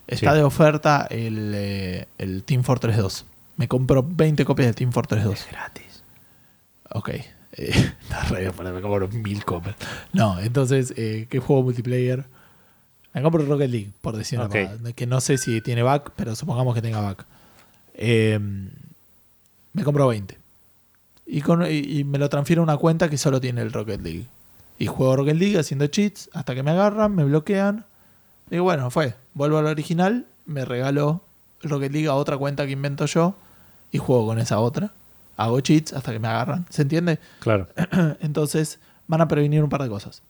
Está 0.05 0.31
Sí. 0.33 0.37
de 0.37 0.43
oferta 0.43 1.07
el, 1.09 2.05
el 2.17 2.43
Team 2.43 2.63
Fortress 2.63 2.97
2. 2.97 3.25
Me 3.57 3.67
compro 3.67 4.03
20 4.03 4.45
copias 4.45 4.67
de 4.67 4.73
Team 4.73 4.91
Fortress 4.91 5.23
2. 5.23 5.47
Gratis. 5.51 6.03
Ok. 6.91 7.09
Eh, 7.59 7.71
está 8.01 8.21
re 8.25 8.41
bien, 8.41 8.51
para 8.53 8.71
me 8.71 8.81
compro 8.81 9.07
mil 9.07 9.43
copias. 9.43 9.75
No, 10.13 10.37
entonces, 10.39 10.93
eh, 10.95 11.25
¿qué 11.27 11.39
juego 11.39 11.63
multiplayer? 11.63 12.25
Me 13.13 13.23
compro 13.23 13.43
Rocket 13.45 13.71
League, 13.71 13.89
por 14.01 14.15
decir 14.15 14.37
una 14.37 14.47
Ok. 14.47 14.53
pavada, 14.53 14.93
Que 14.93 15.07
no 15.07 15.21
sé 15.21 15.39
si 15.39 15.59
tiene 15.61 15.81
back, 15.81 16.11
pero 16.15 16.35
supongamos 16.35 16.75
que 16.75 16.83
tenga 16.83 17.01
back. 17.01 17.25
Eh, 17.95 18.37
me 19.73 19.83
compro 19.83 20.07
20. 20.07 20.37
Y, 21.25 21.41
con- 21.41 21.65
y- 21.65 21.99
y 21.99 22.03
me 22.03 22.19
lo 22.19 22.29
transfiero 22.29 22.61
a 22.61 22.63
una 22.63 22.77
cuenta 22.77 23.09
que 23.09 23.17
solo 23.17 23.41
tiene 23.41 23.61
el 23.61 23.73
Rocket 23.73 24.01
League. 24.01 24.27
Y 24.77 24.85
juego 24.85 25.15
Rocket 25.15 25.35
League 25.37 25.57
haciendo 25.57 25.87
cheats 25.87 26.29
hasta 26.33 26.53
que 26.53 26.61
me 26.61 26.71
agarran, 26.71 27.15
me 27.15 27.23
bloquean. 27.23 27.85
Digo, 28.51 28.65
bueno, 28.65 28.91
fue. 28.91 29.15
Vuelvo 29.33 29.57
al 29.57 29.65
original, 29.65 30.27
me 30.45 30.63
regalo 30.63 31.21
Rocket 31.63 31.91
League 31.91 32.07
a 32.07 32.13
otra 32.13 32.37
cuenta 32.37 32.67
que 32.67 32.73
invento 32.73 33.07
yo 33.07 33.33
y 33.91 33.97
juego 33.97 34.25
con 34.27 34.39
esa 34.39 34.59
otra. 34.59 34.91
Hago 35.35 35.59
cheats 35.61 35.93
hasta 35.93 36.11
que 36.11 36.19
me 36.19 36.27
agarran. 36.27 36.65
¿Se 36.69 36.81
entiende? 36.81 37.19
Claro. 37.39 37.67
Entonces 38.21 38.79
van 39.07 39.21
a 39.21 39.27
prevenir 39.27 39.63
un 39.63 39.69
par 39.69 39.83
de 39.83 39.89
cosas. 39.89 40.21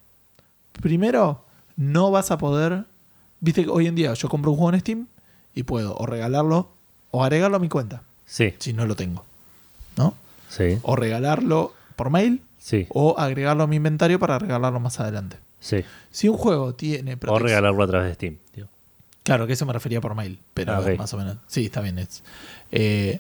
Primero, 0.82 1.44
no 1.76 2.12
vas 2.12 2.32
a 2.32 2.38
poder. 2.38 2.84
Viste 3.40 3.64
que 3.64 3.70
hoy 3.70 3.88
en 3.88 3.96
día 3.96 4.14
yo 4.14 4.30
compro 4.30 4.52
un 4.52 4.58
juego 4.58 4.74
en 4.74 4.80
Steam 4.82 5.08
y 5.54 5.64
puedo 5.64 5.96
o 5.96 6.06
regalarlo 6.06 6.70
o 7.12 7.24
agregarlo 7.24 7.58
a 7.58 7.60
mi 7.60 7.70
cuenta, 7.70 8.02
Sí. 8.26 8.54
si 8.60 8.74
no 8.74 8.86
lo 8.86 8.96
tengo. 8.96 9.26
¿No? 9.96 10.14
Sí. 10.50 10.78
O 10.84 10.96
regalarlo 10.96 11.74
por 11.96 12.10
mail 12.10 12.42
Sí. 12.60 12.86
o 12.90 13.16
agregarlo 13.18 13.64
a 13.64 13.68
mi 13.68 13.78
inventario 13.78 14.20
para 14.20 14.38
regalarlo 14.40 14.80
más 14.80 15.00
adelante. 15.00 15.38
Sí. 15.60 15.84
Si 16.12 16.28
un 16.28 16.38
juego 16.38 16.76
tiene 16.76 17.18
O 17.28 17.40
regalarlo 17.40 17.84
a 17.84 17.88
través 17.88 18.08
de 18.10 18.14
Steam. 18.16 18.38
tío. 18.52 18.68
Claro, 19.24 19.48
que 19.48 19.54
eso 19.54 19.66
me 19.66 19.74
refería 19.74 20.00
por 20.02 20.16
mail, 20.16 20.40
pero 20.54 20.74
Ah, 20.74 20.84
más 20.98 21.14
o 21.14 21.18
menos. 21.18 21.38
Sí, 21.48 21.66
está 21.66 21.82
bien. 21.82 21.98
Es, 22.00 22.24
eh, 22.72 23.20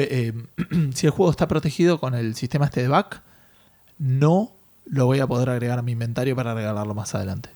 eh, 0.00 0.32
si 0.94 1.06
el 1.06 1.12
juego 1.12 1.30
está 1.30 1.48
protegido 1.48 1.98
con 2.00 2.14
el 2.14 2.34
sistema 2.34 2.66
este 2.66 2.82
de 2.82 2.88
back, 2.88 3.22
no 3.98 4.52
lo 4.86 5.06
voy 5.06 5.20
a 5.20 5.26
poder 5.26 5.50
agregar 5.50 5.78
a 5.78 5.82
mi 5.82 5.92
inventario 5.92 6.34
para 6.36 6.54
regalarlo 6.54 6.94
más 6.94 7.14
adelante. 7.14 7.50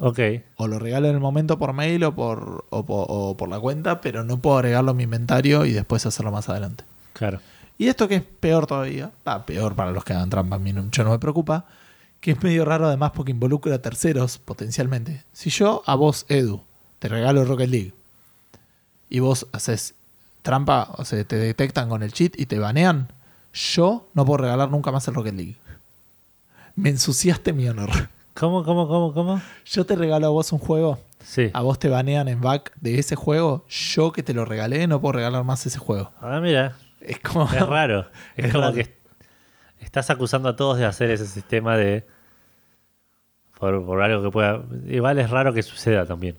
Ok. 0.00 0.18
O 0.56 0.68
lo 0.68 0.78
regalo 0.78 1.08
en 1.08 1.14
el 1.14 1.20
momento 1.20 1.58
por 1.58 1.72
mail 1.72 2.04
o 2.04 2.14
por, 2.14 2.64
o 2.70 2.84
po- 2.84 3.06
o 3.08 3.36
por 3.36 3.48
la 3.48 3.58
cuenta, 3.58 4.00
pero 4.00 4.24
no 4.24 4.38
puedo 4.38 4.56
agregarlo 4.58 4.90
a 4.90 4.94
mi 4.94 5.04
inventario 5.04 5.64
y 5.64 5.72
después 5.72 6.04
hacerlo 6.06 6.30
más 6.30 6.48
adelante. 6.48 6.84
Claro. 7.12 7.40
Y 7.78 7.88
esto 7.88 8.08
que 8.08 8.16
es 8.16 8.22
peor 8.22 8.66
todavía, 8.66 9.10
peor 9.46 9.74
para 9.74 9.90
los 9.92 10.04
que 10.04 10.12
hagan 10.14 10.30
trampa, 10.30 10.56
a 10.56 10.58
mí 10.58 10.72
mucho 10.72 11.04
no 11.04 11.10
me 11.10 11.18
preocupa, 11.18 11.66
que 12.20 12.32
es 12.32 12.42
medio 12.42 12.64
raro 12.64 12.86
además 12.86 13.12
porque 13.14 13.32
involucra 13.32 13.74
a 13.74 13.82
terceros 13.82 14.38
potencialmente. 14.38 15.24
Si 15.32 15.50
yo 15.50 15.82
a 15.86 15.94
vos, 15.94 16.24
Edu, 16.28 16.62
te 16.98 17.08
regalo 17.08 17.44
Rocket 17.44 17.68
League 17.68 17.92
y 19.10 19.20
vos 19.20 19.46
haces 19.52 19.94
trampa, 20.46 20.88
o 20.96 21.04
sea, 21.04 21.22
te 21.24 21.36
detectan 21.36 21.88
con 21.88 22.02
el 22.02 22.12
cheat 22.12 22.38
y 22.38 22.46
te 22.46 22.58
banean, 22.58 23.08
yo 23.52 24.08
no 24.14 24.24
puedo 24.24 24.38
regalar 24.38 24.70
nunca 24.70 24.92
más 24.92 25.06
el 25.08 25.14
Rocket 25.14 25.34
League. 25.34 25.56
Me 26.76 26.88
ensuciaste 26.90 27.52
mi 27.52 27.68
honor. 27.68 27.90
¿Cómo, 28.34 28.62
cómo, 28.64 28.86
cómo, 28.86 29.12
cómo? 29.12 29.40
Yo 29.64 29.84
te 29.86 29.96
regalo 29.96 30.26
a 30.26 30.30
vos 30.30 30.52
un 30.52 30.58
juego, 30.58 30.98
Sí. 31.24 31.50
a 31.52 31.62
vos 31.62 31.78
te 31.78 31.88
banean 31.88 32.28
en 32.28 32.40
back 32.40 32.72
de 32.80 32.98
ese 32.98 33.16
juego, 33.16 33.64
yo 33.68 34.12
que 34.12 34.22
te 34.22 34.34
lo 34.34 34.44
regalé 34.44 34.86
no 34.86 35.00
puedo 35.00 35.12
regalar 35.12 35.42
más 35.42 35.66
ese 35.66 35.78
juego. 35.78 36.12
Ah, 36.20 36.38
mira. 36.40 36.76
Es 37.00 37.18
como... 37.20 37.44
Es 37.52 37.66
raro. 37.66 38.06
Es, 38.36 38.46
Es 38.46 38.52
como 38.52 38.64
raro. 38.64 38.74
que 38.76 38.94
estás 39.80 40.10
acusando 40.10 40.48
a 40.48 40.54
todos 40.56 40.78
de 40.78 40.84
hacer 40.84 41.10
ese 41.10 41.26
sistema 41.26 41.76
de. 41.76 42.06
Por, 43.58 43.84
por 43.86 44.02
algo 44.02 44.22
que 44.22 44.30
pueda. 44.30 44.62
Igual 44.86 45.18
es 45.18 45.30
raro 45.30 45.52
que 45.54 45.62
suceda 45.62 46.04
también. 46.06 46.36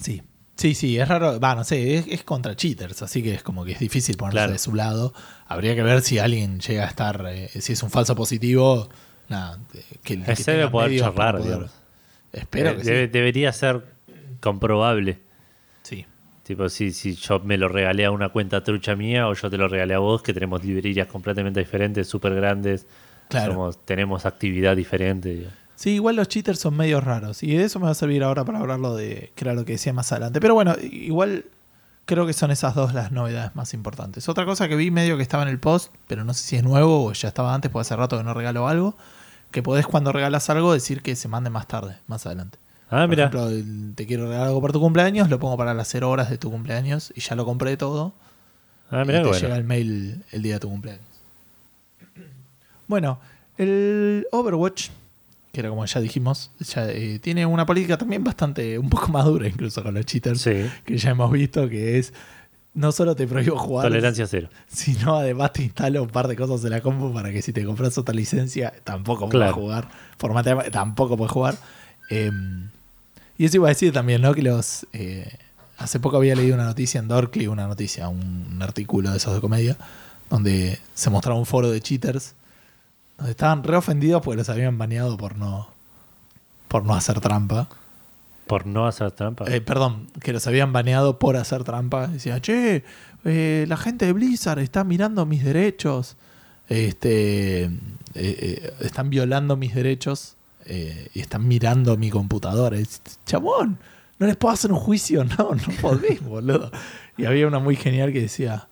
Sí. 0.00 0.22
Sí, 0.56 0.74
sí, 0.74 0.98
es 0.98 1.08
raro. 1.08 1.40
Va, 1.40 1.54
no 1.54 1.64
sé, 1.64 1.96
es, 1.96 2.06
es 2.08 2.22
contra 2.24 2.54
cheaters, 2.54 3.02
así 3.02 3.22
que 3.22 3.34
es 3.34 3.42
como 3.42 3.64
que 3.64 3.72
es 3.72 3.78
difícil 3.78 4.16
ponerse 4.16 4.36
Claro. 4.38 4.52
de 4.52 4.58
su 4.58 4.74
lado. 4.74 5.14
Habría 5.48 5.74
que 5.74 5.82
ver 5.82 6.02
si 6.02 6.18
alguien 6.18 6.60
llega 6.60 6.84
a 6.84 6.88
estar, 6.88 7.24
eh, 7.30 7.48
si 7.60 7.72
es 7.72 7.82
un 7.82 7.90
falso 7.90 8.14
positivo, 8.14 8.88
nada, 9.28 9.58
eh, 9.74 9.82
que, 10.02 10.22
que 10.22 10.32
Ese 10.32 10.52
debe 10.52 10.62
tenga 10.64 10.70
poder 10.70 10.98
chorrar, 10.98 11.34
poder- 11.36 11.44
digamos. 11.46 11.70
Espero 12.32 12.70
Eh, 12.70 12.76
que 12.76 12.82
debe- 12.84 13.06
sí. 13.06 13.10
Debería 13.12 13.52
ser 13.52 13.82
comprobable. 14.40 15.18
Sí. 15.82 16.06
Tipo, 16.44 16.68
si, 16.68 16.92
si 16.92 17.14
yo 17.14 17.40
me 17.40 17.56
lo 17.56 17.68
regalé 17.68 18.04
a 18.04 18.10
una 18.10 18.28
cuenta 18.28 18.62
trucha 18.62 18.94
mía 18.96 19.28
o 19.28 19.34
yo 19.34 19.48
te 19.50 19.56
lo 19.56 19.68
regalé 19.68 19.94
a 19.94 19.98
vos, 19.98 20.22
que 20.22 20.34
tenemos 20.34 20.64
librerías 20.64 21.06
completamente 21.06 21.60
diferentes, 21.60 22.06
súper 22.08 22.34
grandes. 22.34 22.86
Claro. 23.28 23.52
somos- 23.54 23.84
tenemos 23.86 24.26
actividad 24.26 24.76
diferente. 24.76 25.48
Sí, 25.82 25.90
igual 25.94 26.14
los 26.14 26.28
cheaters 26.28 26.60
son 26.60 26.76
medio 26.76 27.00
raros. 27.00 27.42
Y 27.42 27.56
eso 27.56 27.80
me 27.80 27.86
va 27.86 27.90
a 27.90 27.94
servir 27.94 28.22
ahora 28.22 28.44
para 28.44 28.60
hablarlo 28.60 28.94
de, 28.94 29.32
que 29.34 29.44
era 29.44 29.52
lo 29.52 29.64
que 29.64 29.72
decía 29.72 29.92
más 29.92 30.12
adelante. 30.12 30.40
Pero 30.40 30.54
bueno, 30.54 30.76
igual 30.80 31.44
creo 32.04 32.24
que 32.24 32.32
son 32.34 32.52
esas 32.52 32.76
dos 32.76 32.94
las 32.94 33.10
novedades 33.10 33.56
más 33.56 33.74
importantes. 33.74 34.28
Otra 34.28 34.44
cosa 34.44 34.68
que 34.68 34.76
vi 34.76 34.92
medio 34.92 35.16
que 35.16 35.24
estaba 35.24 35.42
en 35.42 35.48
el 35.48 35.58
post, 35.58 35.92
pero 36.06 36.22
no 36.24 36.34
sé 36.34 36.44
si 36.44 36.54
es 36.56 36.62
nuevo 36.62 37.06
o 37.06 37.12
ya 37.12 37.26
estaba 37.26 37.52
antes, 37.52 37.68
porque 37.70 37.82
hace 37.82 37.96
rato 37.96 38.16
que 38.16 38.22
no 38.22 38.32
regalo 38.32 38.68
algo, 38.68 38.96
que 39.50 39.60
podés 39.62 39.84
cuando 39.88 40.12
regalas 40.12 40.48
algo 40.50 40.72
decir 40.72 41.02
que 41.02 41.16
se 41.16 41.26
mande 41.26 41.50
más 41.50 41.66
tarde, 41.66 41.96
más 42.06 42.26
adelante. 42.26 42.58
Ah, 42.88 43.00
Por 43.00 43.08
mira. 43.08 43.24
ejemplo, 43.24 43.48
el- 43.48 43.94
te 43.96 44.06
quiero 44.06 44.26
regalar 44.28 44.46
algo 44.48 44.60
por 44.60 44.70
tu 44.72 44.78
cumpleaños, 44.80 45.30
lo 45.30 45.40
pongo 45.40 45.56
para 45.56 45.74
las 45.74 45.88
0 45.88 46.10
horas 46.10 46.30
de 46.30 46.38
tu 46.38 46.48
cumpleaños 46.50 47.12
y 47.16 47.22
ya 47.22 47.34
lo 47.34 47.44
compré 47.44 47.76
todo. 47.76 48.12
Ah, 48.92 49.02
y 49.02 49.06
mira, 49.08 49.22
te 49.22 49.28
bueno. 49.30 49.40
llega 49.42 49.56
el 49.56 49.64
mail 49.64 50.22
el 50.30 50.42
día 50.42 50.54
de 50.54 50.60
tu 50.60 50.68
cumpleaños. 50.68 51.02
Bueno, 52.86 53.18
el 53.58 54.26
Overwatch, 54.30 54.90
que 55.52 55.60
era 55.60 55.68
como 55.68 55.84
ya 55.84 56.00
dijimos, 56.00 56.50
ya, 56.60 56.88
eh, 56.90 57.18
tiene 57.18 57.44
una 57.46 57.66
política 57.66 57.98
también 57.98 58.24
bastante, 58.24 58.78
un 58.78 58.88
poco 58.88 59.08
más 59.12 59.24
dura 59.26 59.46
incluso 59.46 59.82
con 59.82 59.94
los 59.94 60.06
cheaters, 60.06 60.40
Sí. 60.40 60.64
que 60.84 60.96
ya 60.98 61.10
hemos 61.10 61.30
visto 61.30 61.68
que 61.68 61.98
es, 61.98 62.12
no 62.74 62.90
solo 62.90 63.14
te 63.14 63.26
prohíbo 63.26 63.58
jugar, 63.58 63.84
Tolerancia 63.86 64.26
cero. 64.26 64.48
sino 64.66 65.16
además 65.16 65.52
te 65.52 65.62
instalo 65.62 66.02
un 66.02 66.08
par 66.08 66.26
de 66.26 66.36
cosas 66.36 66.64
en 66.64 66.70
la 66.70 66.80
compu 66.80 67.12
para 67.12 67.30
que 67.30 67.42
si 67.42 67.52
te 67.52 67.64
compras 67.66 67.98
otra 67.98 68.14
licencia 68.14 68.72
tampoco 68.82 69.28
puedas 69.28 69.48
Claro. 69.50 69.54
jugar, 69.54 69.88
formatea- 70.18 70.70
tampoco 70.70 71.16
puedes 71.18 71.32
jugar. 71.32 71.54
Eh, 72.08 72.30
y 73.36 73.44
eso 73.44 73.56
iba 73.58 73.68
a 73.68 73.70
decir 73.70 73.92
también, 73.92 74.22
¿no? 74.22 74.32
Que 74.34 74.42
los... 74.42 74.86
eh, 74.94 75.28
hace 75.78 75.98
poco 76.00 76.16
había 76.16 76.34
leído 76.36 76.54
una 76.54 76.64
noticia 76.64 76.98
en 77.00 77.08
Dorkly, 77.08 77.46
una 77.48 77.66
noticia, 77.66 78.08
un, 78.08 78.46
un 78.52 78.62
artículo 78.62 79.10
de 79.10 79.16
esos 79.18 79.34
de 79.34 79.40
comedia, 79.40 79.76
donde 80.30 80.78
se 80.94 81.10
mostraba 81.10 81.38
un 81.38 81.44
foro 81.46 81.70
de 81.70 81.80
cheaters, 81.80 82.34
donde 83.22 83.30
estaban 83.30 83.62
re 83.62 83.76
ofendidos 83.76 84.22
porque 84.22 84.38
los 84.38 84.48
habían 84.48 84.76
baneado 84.78 85.16
por 85.16 85.36
no, 85.36 85.68
por 86.68 86.84
no 86.84 86.94
hacer 86.94 87.20
trampa. 87.20 87.68
Por 88.46 88.66
no 88.66 88.86
hacer 88.86 89.12
trampa. 89.12 89.44
Eh, 89.48 89.60
perdón, 89.60 90.08
que 90.20 90.32
los 90.32 90.46
habían 90.46 90.72
baneado 90.72 91.18
por 91.18 91.36
hacer 91.36 91.64
trampa. 91.64 92.08
Decía, 92.08 92.40
che, 92.40 92.84
eh, 93.24 93.64
la 93.68 93.76
gente 93.76 94.06
de 94.06 94.12
Blizzard 94.12 94.58
está 94.58 94.84
mirando 94.84 95.24
mis 95.24 95.44
derechos. 95.44 96.16
Este, 96.68 97.64
eh, 97.64 97.70
eh, 98.14 98.74
están 98.80 99.10
violando 99.10 99.56
mis 99.56 99.74
derechos 99.74 100.36
eh, 100.66 101.08
y 101.14 101.20
están 101.20 101.46
mirando 101.46 101.96
mi 101.96 102.10
computadora. 102.10 102.76
Es, 102.76 103.00
Chabón, 103.24 103.78
no 104.18 104.26
les 104.26 104.36
puedo 104.36 104.54
hacer 104.54 104.72
un 104.72 104.78
juicio. 104.78 105.24
No, 105.38 105.54
no 105.54 105.74
podés, 105.80 106.20
boludo. 106.24 106.70
Y 107.16 107.24
había 107.24 107.46
una 107.46 107.58
muy 107.58 107.76
genial 107.76 108.12
que 108.12 108.22
decía, 108.22 108.68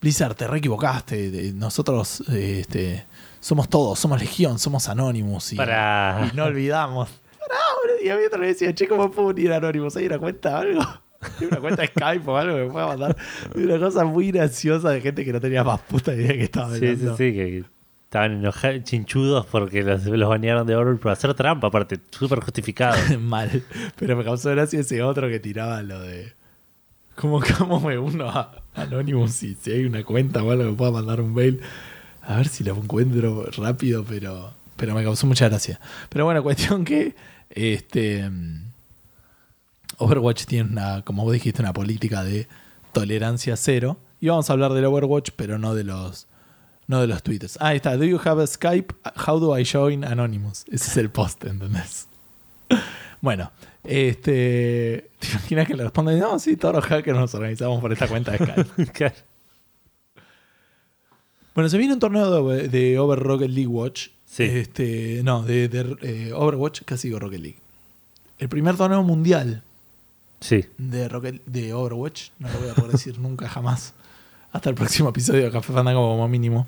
Blizzard, 0.00 0.34
te 0.34 0.46
re 0.46 0.58
equivocaste. 0.58 1.52
Nosotros 1.54 2.22
este, 2.28 3.06
somos 3.40 3.68
todos, 3.68 3.98
somos 3.98 4.20
Legión, 4.20 4.58
somos 4.58 4.88
Anonymous. 4.88 5.54
Y, 5.54 5.56
Para. 5.56 6.30
y 6.32 6.36
no 6.36 6.44
olvidamos. 6.44 7.08
Pará, 7.38 7.60
boludo. 7.82 8.04
Y 8.04 8.08
había 8.10 8.26
otro 8.26 8.40
que 8.40 8.46
decía, 8.46 8.74
che, 8.74 8.86
¿cómo 8.86 9.10
puedo 9.10 9.28
unir 9.28 9.52
Anonymous? 9.52 9.96
¿Hay 9.96 10.06
una 10.06 10.18
cuenta 10.18 10.56
o 10.58 10.60
algo? 10.60 10.80
¿Hay 11.40 11.46
una 11.46 11.58
cuenta 11.58 11.82
de 11.82 11.88
Skype 11.88 12.30
o 12.30 12.36
algo 12.36 12.56
que 12.56 12.64
me 12.64 12.70
pueda 12.70 12.86
mandar? 12.86 13.16
Una 13.54 13.78
cosa 13.78 14.04
muy 14.04 14.30
graciosa 14.30 14.90
de 14.90 15.00
gente 15.00 15.24
que 15.24 15.32
no 15.32 15.40
tenía 15.40 15.64
más 15.64 15.80
puta 15.80 16.14
idea 16.14 16.32
que 16.32 16.44
estaba 16.44 16.74
Sí, 16.74 16.96
sí, 16.96 17.06
sí, 17.16 17.32
que 17.32 17.64
estaban 18.04 18.32
enojados, 18.32 18.82
chinchudos 18.84 19.46
porque 19.46 19.82
los, 19.82 20.04
los 20.04 20.28
banearon 20.28 20.66
de 20.66 20.74
Overwatch 20.76 21.00
por 21.00 21.12
hacer 21.12 21.34
trampa, 21.34 21.68
aparte, 21.68 22.00
súper 22.10 22.40
justificado. 22.40 22.96
Mal. 23.20 23.62
Pero 23.96 24.16
me 24.16 24.24
causó 24.24 24.50
gracia 24.50 24.80
ese 24.80 25.02
otro 25.02 25.28
que 25.28 25.40
tiraba 25.40 25.82
lo 25.82 26.00
de. 26.00 26.32
¿Cómo, 27.16 27.40
cómo 27.58 27.80
me 27.80 27.98
uno 27.98 28.30
a 28.30 28.62
Anonymous 28.74 29.42
y 29.42 29.54
si 29.54 29.72
hay 29.72 29.84
una 29.84 30.02
cuenta 30.04 30.42
o 30.42 30.50
algo 30.50 30.64
que 30.64 30.70
me 30.70 30.76
pueda 30.76 30.90
mandar 30.92 31.20
un 31.20 31.34
mail? 31.34 31.60
A 32.22 32.36
ver 32.36 32.48
si 32.48 32.64
lo 32.64 32.76
encuentro 32.76 33.46
rápido, 33.56 34.04
pero, 34.04 34.52
pero 34.76 34.94
me 34.94 35.02
causó 35.02 35.26
mucha 35.26 35.48
gracia. 35.48 35.80
Pero 36.08 36.24
bueno, 36.24 36.42
cuestión 36.44 36.84
que 36.84 37.14
este 37.50 38.28
mm, 38.28 38.64
Overwatch 39.98 40.44
tiene 40.44 40.70
una, 40.70 41.02
como 41.02 41.24
vos 41.24 41.32
dijiste, 41.32 41.62
una 41.62 41.72
política 41.72 42.22
de 42.24 42.48
tolerancia 42.92 43.56
cero. 43.56 43.98
Y 44.20 44.28
vamos 44.28 44.50
a 44.50 44.52
hablar 44.52 44.72
del 44.72 44.84
Overwatch, 44.84 45.30
pero 45.36 45.58
no 45.58 45.74
de 45.74 45.84
los 45.84 46.26
no 46.86 47.00
de 47.00 47.06
los 47.06 47.22
tweets. 47.22 47.56
Ah, 47.60 47.68
ahí 47.68 47.76
está. 47.76 47.96
Do 47.96 48.04
you 48.04 48.20
have 48.24 48.42
a 48.42 48.46
Skype? 48.46 48.92
How 49.26 49.38
do 49.38 49.56
I 49.56 49.64
join 49.64 50.04
Anonymous? 50.04 50.64
Ese 50.66 50.90
es 50.90 50.96
el 50.96 51.10
post, 51.10 51.44
¿entendés? 51.44 52.08
Bueno, 53.22 53.52
este. 53.84 55.10
¿Te 55.18 55.28
imaginas 55.32 55.66
que 55.66 55.74
le 55.74 55.82
responden? 55.82 56.18
No, 56.18 56.38
sí, 56.38 56.56
todos 56.56 56.76
los 56.76 56.84
hackers 56.86 57.18
nos 57.18 57.34
organizamos 57.34 57.78
por 57.78 57.92
esta 57.92 58.08
cuenta 58.08 58.32
de 58.32 58.38
Skype. 58.38 59.14
Bueno, 61.60 61.68
se 61.68 61.76
viene 61.76 61.92
un 61.92 62.00
torneo 62.00 62.48
de, 62.48 62.68
de 62.68 62.98
Over 62.98 63.18
Rocket 63.18 63.50
League 63.50 63.66
Watch. 63.66 64.08
Sí. 64.24 64.44
Este, 64.44 65.20
no, 65.22 65.42
de, 65.42 65.68
de, 65.68 65.94
eh, 66.00 66.32
Overwatch, 66.32 66.84
casi 66.86 67.08
digo 67.08 67.18
Rocket 67.18 67.38
League. 67.38 67.58
El 68.38 68.48
primer 68.48 68.78
torneo 68.78 69.02
mundial 69.02 69.62
sí. 70.40 70.64
de, 70.78 71.06
Rocket, 71.10 71.44
de 71.44 71.74
Overwatch. 71.74 72.30
No 72.38 72.48
lo 72.50 72.60
voy 72.60 72.70
a 72.70 72.74
poder 72.74 72.92
decir 72.92 73.18
nunca 73.18 73.46
jamás. 73.46 73.92
Hasta 74.52 74.70
el 74.70 74.74
próximo 74.74 75.10
episodio 75.10 75.44
de 75.44 75.50
Café 75.50 75.74
Fandango 75.74 76.00
como 76.00 76.26
mínimo. 76.28 76.66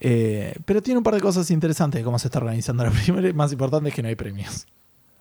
Eh, 0.00 0.54
pero 0.66 0.82
tiene 0.82 0.98
un 0.98 1.04
par 1.04 1.14
de 1.14 1.22
cosas 1.22 1.50
interesantes 1.50 1.98
de 2.02 2.04
cómo 2.04 2.18
se 2.18 2.28
está 2.28 2.40
organizando. 2.40 2.84
La 2.84 2.90
primera 2.90 3.26
y 3.26 3.32
más 3.32 3.52
importante 3.52 3.88
es 3.88 3.94
que 3.94 4.02
no 4.02 4.08
hay 4.08 4.16
premios. 4.16 4.66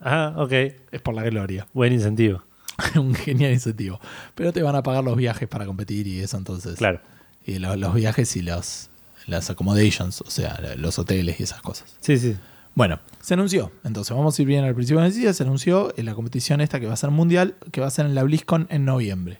Ah, 0.01 0.33
ok. 0.35 0.51
Es 0.91 1.01
por 1.01 1.15
la 1.15 1.23
gloria. 1.23 1.65
Buen 1.71 1.93
incentivo. 1.93 2.43
un 2.95 3.15
genial 3.15 3.53
incentivo. 3.53 4.01
Pero 4.35 4.51
te 4.51 4.61
van 4.61 4.75
a 4.75 4.83
pagar 4.83 5.05
los 5.05 5.15
viajes 5.15 5.47
para 5.47 5.65
competir 5.65 6.05
y 6.05 6.19
eso 6.19 6.35
entonces. 6.35 6.75
Claro. 6.75 6.99
Y 7.45 7.59
lo- 7.59 7.75
los 7.75 7.93
viajes 7.93 8.35
y 8.35 8.41
los, 8.41 8.89
las 9.27 9.49
accommodations, 9.49 10.21
o 10.21 10.29
sea, 10.29 10.59
los 10.77 10.97
hoteles 10.99 11.39
y 11.39 11.43
esas 11.43 11.61
cosas. 11.61 11.95
Sí, 11.99 12.17
sí. 12.17 12.35
Bueno, 12.75 12.99
se 13.21 13.35
anunció. 13.35 13.71
Entonces, 13.83 14.15
vamos 14.15 14.37
a 14.37 14.41
ir 14.41 14.47
bien 14.47 14.63
al 14.63 14.73
principio 14.73 14.99
de 14.99 15.03
la 15.03 15.09
noticia. 15.09 15.33
Se 15.33 15.43
anunció 15.43 15.93
en 15.97 16.05
la 16.05 16.15
competición 16.15 16.59
esta 16.61 16.79
que 16.79 16.87
va 16.87 16.93
a 16.93 16.97
ser 16.97 17.11
mundial, 17.11 17.55
que 17.71 17.81
va 17.81 17.87
a 17.87 17.91
ser 17.91 18.05
en 18.05 18.15
la 18.15 18.23
BlizzCon 18.23 18.67
en 18.71 18.85
noviembre. 18.85 19.39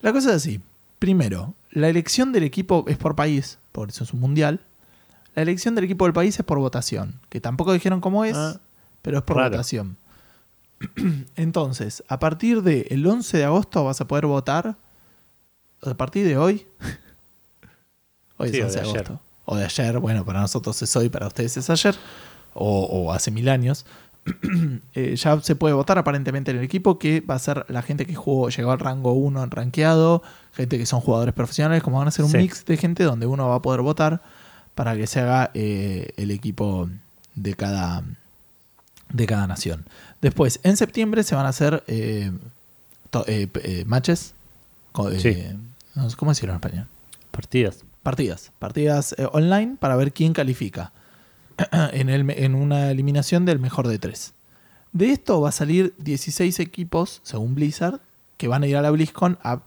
La 0.00 0.12
cosa 0.12 0.30
es 0.30 0.36
así. 0.36 0.60
Primero, 0.98 1.54
la 1.70 1.88
elección 1.88 2.32
del 2.32 2.44
equipo 2.44 2.84
es 2.88 2.96
por 2.96 3.14
país, 3.14 3.58
por 3.72 3.90
eso 3.90 4.04
es 4.04 4.12
un 4.12 4.20
mundial. 4.20 4.60
La 5.34 5.42
elección 5.42 5.74
del 5.74 5.84
equipo 5.84 6.04
del 6.06 6.14
país 6.14 6.38
es 6.38 6.44
por 6.44 6.58
votación, 6.58 7.20
que 7.28 7.40
tampoco 7.40 7.72
dijeron 7.72 8.00
cómo 8.00 8.24
es, 8.24 8.36
Ah, 8.36 8.58
pero 9.02 9.18
es 9.18 9.24
por 9.24 9.36
raro. 9.36 9.50
votación. 9.50 9.96
Entonces, 11.36 12.04
a 12.08 12.18
partir 12.18 12.62
del 12.62 13.06
11 13.06 13.36
de 13.38 13.44
agosto 13.44 13.84
vas 13.84 14.00
a 14.00 14.06
poder 14.08 14.26
votar. 14.26 14.76
A 15.84 15.94
partir 15.94 16.26
de 16.26 16.36
hoy. 16.38 16.66
hoy 18.38 18.50
Sí, 18.50 18.56
es 18.58 18.62
o 18.62 18.66
11 18.66 18.74
de 18.80 18.80
ayer. 18.88 18.96
agosto. 19.06 19.20
O 19.46 19.56
de 19.56 19.64
ayer, 19.64 19.98
bueno, 19.98 20.24
para 20.24 20.40
nosotros 20.40 20.80
es 20.82 20.96
hoy, 20.96 21.08
para 21.08 21.26
ustedes 21.26 21.56
es 21.56 21.68
ayer. 21.70 21.94
O, 22.54 22.84
o 22.84 23.12
hace 23.12 23.30
mil 23.30 23.48
años. 23.48 23.84
Eh, 24.94 25.16
ya 25.16 25.38
se 25.42 25.54
puede 25.56 25.74
votar 25.74 25.98
aparentemente 25.98 26.50
en 26.52 26.58
el 26.58 26.64
equipo, 26.64 26.98
que 27.00 27.20
va 27.20 27.34
a 27.34 27.38
ser 27.38 27.66
la 27.68 27.82
gente 27.82 28.06
que 28.06 28.14
jugó, 28.14 28.48
llegó 28.48 28.70
al 28.70 28.78
rango 28.78 29.12
1 29.12 29.42
en 29.42 29.50
rankeado, 29.50 30.22
gente 30.54 30.78
que 30.78 30.86
son 30.86 31.00
jugadores 31.00 31.34
profesionales, 31.34 31.82
como 31.82 31.98
van 31.98 32.06
a 32.08 32.10
ser 32.12 32.24
un 32.24 32.30
Sí. 32.30 32.38
mix 32.38 32.64
de 32.64 32.76
gente 32.76 33.02
donde 33.04 33.26
uno 33.26 33.48
va 33.48 33.56
a 33.56 33.62
poder 33.62 33.80
votar 33.82 34.22
para 34.76 34.96
que 34.96 35.06
se 35.08 35.18
haga 35.20 35.50
eh, 35.54 36.12
el 36.16 36.30
equipo 36.30 36.88
de 37.34 37.54
cada, 37.54 38.02
de 39.12 39.26
cada 39.26 39.46
nación. 39.48 39.84
Después, 40.22 40.60
en 40.62 40.76
septiembre 40.76 41.22
se 41.24 41.34
van 41.34 41.44
a 41.46 41.48
hacer 41.50 41.82
eh, 41.88 42.30
to- 43.10 43.26
matches. 43.84 44.32
Sí. 45.18 45.36
No 45.94 46.08
sé, 46.10 46.16
¿Cómo 46.16 46.30
decirlo 46.30 46.52
en 46.52 46.56
español? 46.56 46.88
Partidas. 47.30 47.84
Partidas. 48.02 48.52
Partidas 48.58 49.14
eh, 49.18 49.26
online 49.32 49.76
para 49.78 49.96
ver 49.96 50.12
quién 50.12 50.32
califica 50.32 50.92
en, 51.92 52.08
el, 52.08 52.24
me- 52.24 52.44
en 52.44 52.54
una 52.54 52.90
eliminación 52.90 53.44
del 53.44 53.58
mejor 53.58 53.88
de 53.88 53.98
tres. 53.98 54.34
De 54.92 55.10
esto 55.10 55.40
va 55.40 55.48
a 55.48 55.52
salir 55.52 55.94
16 55.98 56.60
equipos, 56.60 57.20
según 57.24 57.54
Blizzard, 57.54 58.00
que 58.36 58.46
van 58.48 58.62
a 58.62 58.66
ir 58.66 58.76
a 58.76 58.82
la 58.82 58.90
BlizzCon 58.90 59.38
a 59.42 59.60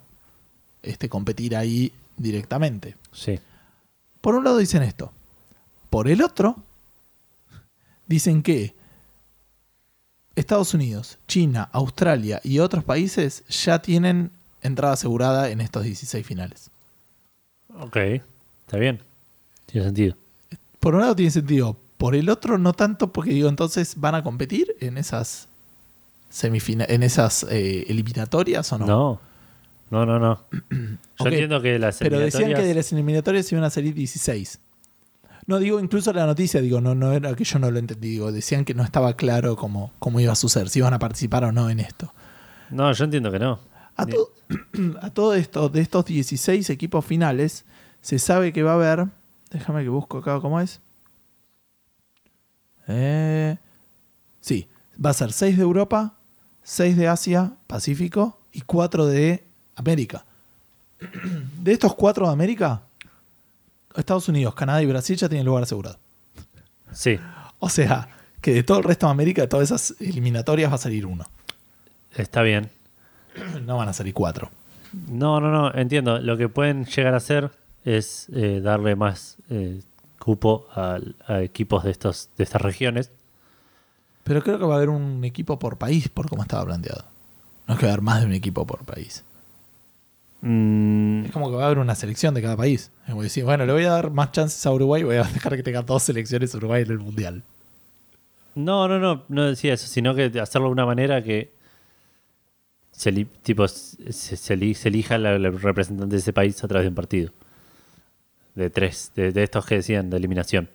este, 0.83 1.09
competir 1.09 1.55
ahí 1.55 1.91
directamente. 2.15 2.95
Sí. 3.11 3.39
Por 4.21 4.35
un 4.35 4.43
lado 4.45 4.57
dicen 4.57 4.83
esto. 4.83 5.11
Por 5.89 6.07
el 6.07 6.21
otro, 6.21 6.57
dicen 8.07 8.41
que 8.43 8.73
Estados 10.35 10.73
Unidos, 10.73 11.17
China, 11.27 11.69
Australia 11.71 12.39
y 12.43 12.59
otros 12.59 12.83
países 12.83 13.43
ya 13.47 13.81
tienen 13.81 14.31
entrada 14.67 14.93
asegurada 14.93 15.49
en 15.49 15.61
estos 15.61 15.83
16 15.83 16.25
finales. 16.25 16.69
Ok, 17.79 17.95
está 17.95 18.77
bien. 18.77 18.99
Tiene 19.65 19.85
sentido. 19.87 20.15
Por 20.79 20.95
un 20.95 21.01
lado 21.01 21.15
tiene 21.15 21.31
sentido, 21.31 21.75
por 21.97 22.15
el 22.15 22.29
otro 22.29 22.57
no 22.57 22.73
tanto 22.73 23.11
porque 23.11 23.31
digo, 23.31 23.49
entonces 23.49 23.95
van 23.97 24.15
a 24.15 24.23
competir 24.23 24.75
en 24.79 24.97
esas 24.97 25.47
semifinales, 26.29 26.93
en 26.93 27.03
esas 27.03 27.43
eh, 27.49 27.85
eliminatorias 27.89 28.71
o 28.71 28.77
no? 28.77 28.85
No. 28.85 29.21
No, 29.89 30.05
no, 30.05 30.19
no. 30.19 30.43
Yo 31.19 31.25
entiendo 31.25 31.61
que 31.61 31.79
las 31.79 31.97
Pero 31.97 32.19
decían 32.19 32.53
que 32.53 32.61
de 32.61 32.75
las 32.75 32.91
eliminatorias 32.91 33.51
iban 33.51 33.63
a 33.63 33.69
salir 33.69 33.93
16. 33.93 34.59
No, 35.45 35.59
digo, 35.59 35.79
incluso 35.79 36.11
la 36.11 36.25
noticia, 36.25 36.59
digo, 36.59 36.81
no, 36.81 36.93
no 36.93 37.13
era 37.13 37.33
que 37.33 37.45
yo 37.45 37.57
no 37.57 37.71
lo 37.71 37.79
entendí, 37.79 38.09
digo, 38.09 38.33
decían 38.33 38.65
que 38.65 38.73
no 38.73 38.83
estaba 38.83 39.13
claro 39.15 39.55
cómo, 39.55 39.93
cómo 39.97 40.19
iba 40.19 40.33
a 40.33 40.35
suceder, 40.35 40.67
si 40.67 40.79
iban 40.79 40.93
a 40.93 40.99
participar 40.99 41.45
o 41.45 41.53
no 41.53 41.69
en 41.69 41.79
esto. 41.79 42.13
No, 42.69 42.91
yo 42.91 43.05
entiendo 43.05 43.31
que 43.31 43.39
no. 43.39 43.57
A, 43.97 44.05
Ni- 44.05 44.13
to- 44.13 44.31
a 45.01 45.09
todo 45.09 45.33
esto, 45.33 45.67
de 45.69 45.81
estos 45.81 46.05
16 46.05 46.69
equipos 46.69 47.03
finales, 47.05 47.65
se 48.01 48.19
sabe 48.19 48.53
que 48.53 48.63
va 48.63 48.71
a 48.71 48.75
haber. 48.75 49.07
Déjame 49.51 49.83
que 49.83 49.89
busco 49.89 50.19
acá 50.19 50.39
cómo 50.39 50.59
es. 50.61 50.79
Eh, 52.87 53.57
sí, 54.39 54.67
va 55.03 55.09
a 55.09 55.13
ser 55.13 55.33
6 55.33 55.57
de 55.57 55.63
Europa, 55.63 56.13
6 56.63 56.95
de 56.95 57.07
Asia, 57.07 57.53
Pacífico 57.67 58.39
y 58.53 58.61
4 58.61 59.05
de 59.07 59.43
América. 59.75 60.25
De 61.61 61.73
estos 61.73 61.93
4 61.95 62.25
de 62.27 62.31
América, 62.33 62.81
Estados 63.95 64.27
Unidos, 64.29 64.55
Canadá 64.55 64.81
y 64.81 64.85
Brasil 64.87 65.15
ya 65.17 65.27
tienen 65.29 65.45
lugar 65.45 65.63
asegurado. 65.63 65.99
Sí, 66.91 67.19
O 67.59 67.69
sea, 67.69 68.07
que 68.41 68.53
de 68.53 68.63
todo 68.63 68.77
el 68.79 68.83
resto 68.83 69.05
de 69.07 69.11
América, 69.11 69.41
de 69.41 69.47
todas 69.47 69.69
esas 69.69 69.95
eliminatorias, 69.99 70.71
va 70.71 70.75
a 70.75 70.79
salir 70.79 71.05
uno. 71.05 71.25
está 72.15 72.41
bien. 72.41 72.69
No 73.65 73.77
van 73.77 73.89
a 73.89 73.93
salir 73.93 74.13
4. 74.13 74.49
No, 75.09 75.39
no, 75.39 75.51
no, 75.51 75.73
entiendo. 75.73 76.19
Lo 76.19 76.37
que 76.37 76.49
pueden 76.49 76.85
llegar 76.85 77.13
a 77.13 77.17
hacer 77.17 77.51
es 77.85 78.27
eh, 78.33 78.61
darle 78.63 78.95
más 78.95 79.37
eh, 79.49 79.81
cupo 80.19 80.67
a, 80.75 80.99
a 81.27 81.41
equipos 81.41 81.83
de, 81.83 81.91
estos, 81.91 82.29
de 82.37 82.43
estas 82.43 82.61
regiones. 82.61 83.11
Pero 84.23 84.41
creo 84.43 84.59
que 84.59 84.65
va 84.65 84.73
a 84.75 84.77
haber 84.77 84.89
un 84.89 85.23
equipo 85.23 85.57
por 85.59 85.77
país, 85.77 86.09
por 86.09 86.29
cómo 86.29 86.41
estaba 86.41 86.65
planteado. 86.65 87.05
No 87.67 87.73
es 87.73 87.79
que 87.79 87.85
va 87.85 87.91
a 87.91 87.93
haber 87.93 88.03
más 88.03 88.19
de 88.21 88.25
un 88.27 88.33
equipo 88.33 88.65
por 88.65 88.83
país. 88.85 89.23
Mm, 90.41 91.25
Es 91.25 91.31
como 91.31 91.49
que 91.49 91.55
va 91.55 91.63
a 91.63 91.65
haber 91.67 91.79
una 91.79 91.95
selección 91.95 92.33
de 92.33 92.41
cada 92.41 92.55
país. 92.57 92.91
Es 93.05 93.09
como 93.11 93.23
decir, 93.23 93.43
bueno, 93.43 93.65
le 93.65 93.73
voy 93.73 93.85
a 93.85 93.91
dar 93.91 94.11
más 94.11 94.31
chances 94.31 94.65
a 94.65 94.71
Uruguay, 94.71 95.03
voy 95.03 95.15
a 95.15 95.23
dejar 95.23 95.55
que 95.55 95.63
tenga 95.63 95.81
dos 95.81 96.03
selecciones 96.03 96.53
Uruguay 96.55 96.83
en 96.83 96.91
el 96.91 96.99
Mundial. 96.99 97.43
no, 98.55 98.87
no, 98.87 98.99
no, 98.99 99.23
no 99.29 99.45
decía 99.45 99.73
eso, 99.73 99.87
sino 99.87 100.13
que 100.15 100.25
hacerlo 100.39 100.67
de 100.67 100.73
una 100.73 100.85
manera 100.85 101.23
que 101.23 101.51
se, 102.97 103.11
tipo, 103.43 103.67
se, 103.67 104.11
se 104.11 104.53
eli- 104.55 104.73
se 104.73 104.89
elija 104.89 105.17
la- 105.19 105.35
el 105.35 105.61
representante 105.61 106.15
de 106.15 106.19
ese 106.19 106.33
país 106.33 106.63
a 106.63 106.67
través 106.67 106.85
de 106.85 106.89
un 106.89 106.95
partido. 106.95 107.31
De 108.55 108.71
tres, 108.71 109.11
de, 109.15 109.31
de 109.31 109.43
estos 109.43 109.65
que 109.67 109.75
decían, 109.75 110.09
de 110.09 110.17
eliminación. 110.17 110.67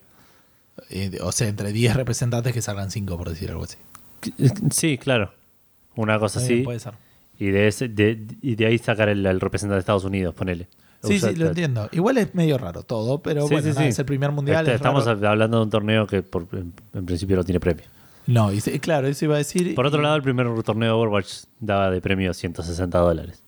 Eh, 0.89 1.17
o 1.21 1.31
sea, 1.33 1.49
entre 1.49 1.73
10 1.73 1.95
representantes 1.97 2.53
que 2.53 2.61
salgan 2.61 2.91
5, 2.91 3.17
por 3.17 3.29
decir 3.29 3.49
algo 3.51 3.65
así. 3.65 3.77
Sí, 4.71 4.97
claro. 4.97 5.33
Una 5.95 6.17
cosa 6.17 6.39
bien, 6.39 6.51
así. 6.53 6.63
Puede 6.63 6.79
ser. 6.79 6.93
Y 7.39 7.47
de, 7.47 7.67
ese, 7.67 7.89
de, 7.89 8.25
y 8.41 8.55
de 8.55 8.65
ahí 8.67 8.77
sacar 8.77 9.09
el, 9.09 9.25
el 9.25 9.39
representante 9.41 9.75
de 9.75 9.79
Estados 9.81 10.05
Unidos, 10.05 10.33
ponele. 10.33 10.67
Sí, 11.03 11.15
Usa- 11.15 11.29
sí, 11.31 11.35
lo 11.35 11.47
entiendo. 11.47 11.89
Igual 11.91 12.17
es 12.19 12.33
medio 12.33 12.57
raro 12.57 12.83
todo, 12.83 13.21
pero 13.21 13.41
Sí, 13.47 13.53
bueno, 13.55 13.61
sí, 13.63 13.69
nada, 13.73 13.81
sí. 13.81 13.87
es 13.89 13.99
el 13.99 14.05
primer 14.05 14.31
mundial. 14.31 14.59
Este, 14.61 14.71
es 14.71 14.75
estamos 14.77 15.05
hablando 15.05 15.57
de 15.57 15.63
un 15.63 15.69
torneo 15.69 16.07
que 16.07 16.23
por- 16.23 16.47
en, 16.53 16.71
en 16.93 17.05
principio 17.05 17.35
no 17.35 17.43
tiene 17.43 17.59
premio. 17.59 17.83
No, 18.27 18.51
y 18.51 18.61
se- 18.61 18.79
claro, 18.79 19.07
eso 19.07 19.25
iba 19.25 19.35
a 19.35 19.39
decir. 19.39 19.75
Por 19.75 19.85
otro 19.85 20.01
lado, 20.01 20.15
el 20.15 20.21
primer 20.23 20.47
torneo 20.63 20.89
de 20.89 20.93
Overwatch 21.01 21.43
daba 21.59 21.89
de 21.91 22.01
premio 22.01 22.33
160 22.33 22.97
dólares. 22.99 23.41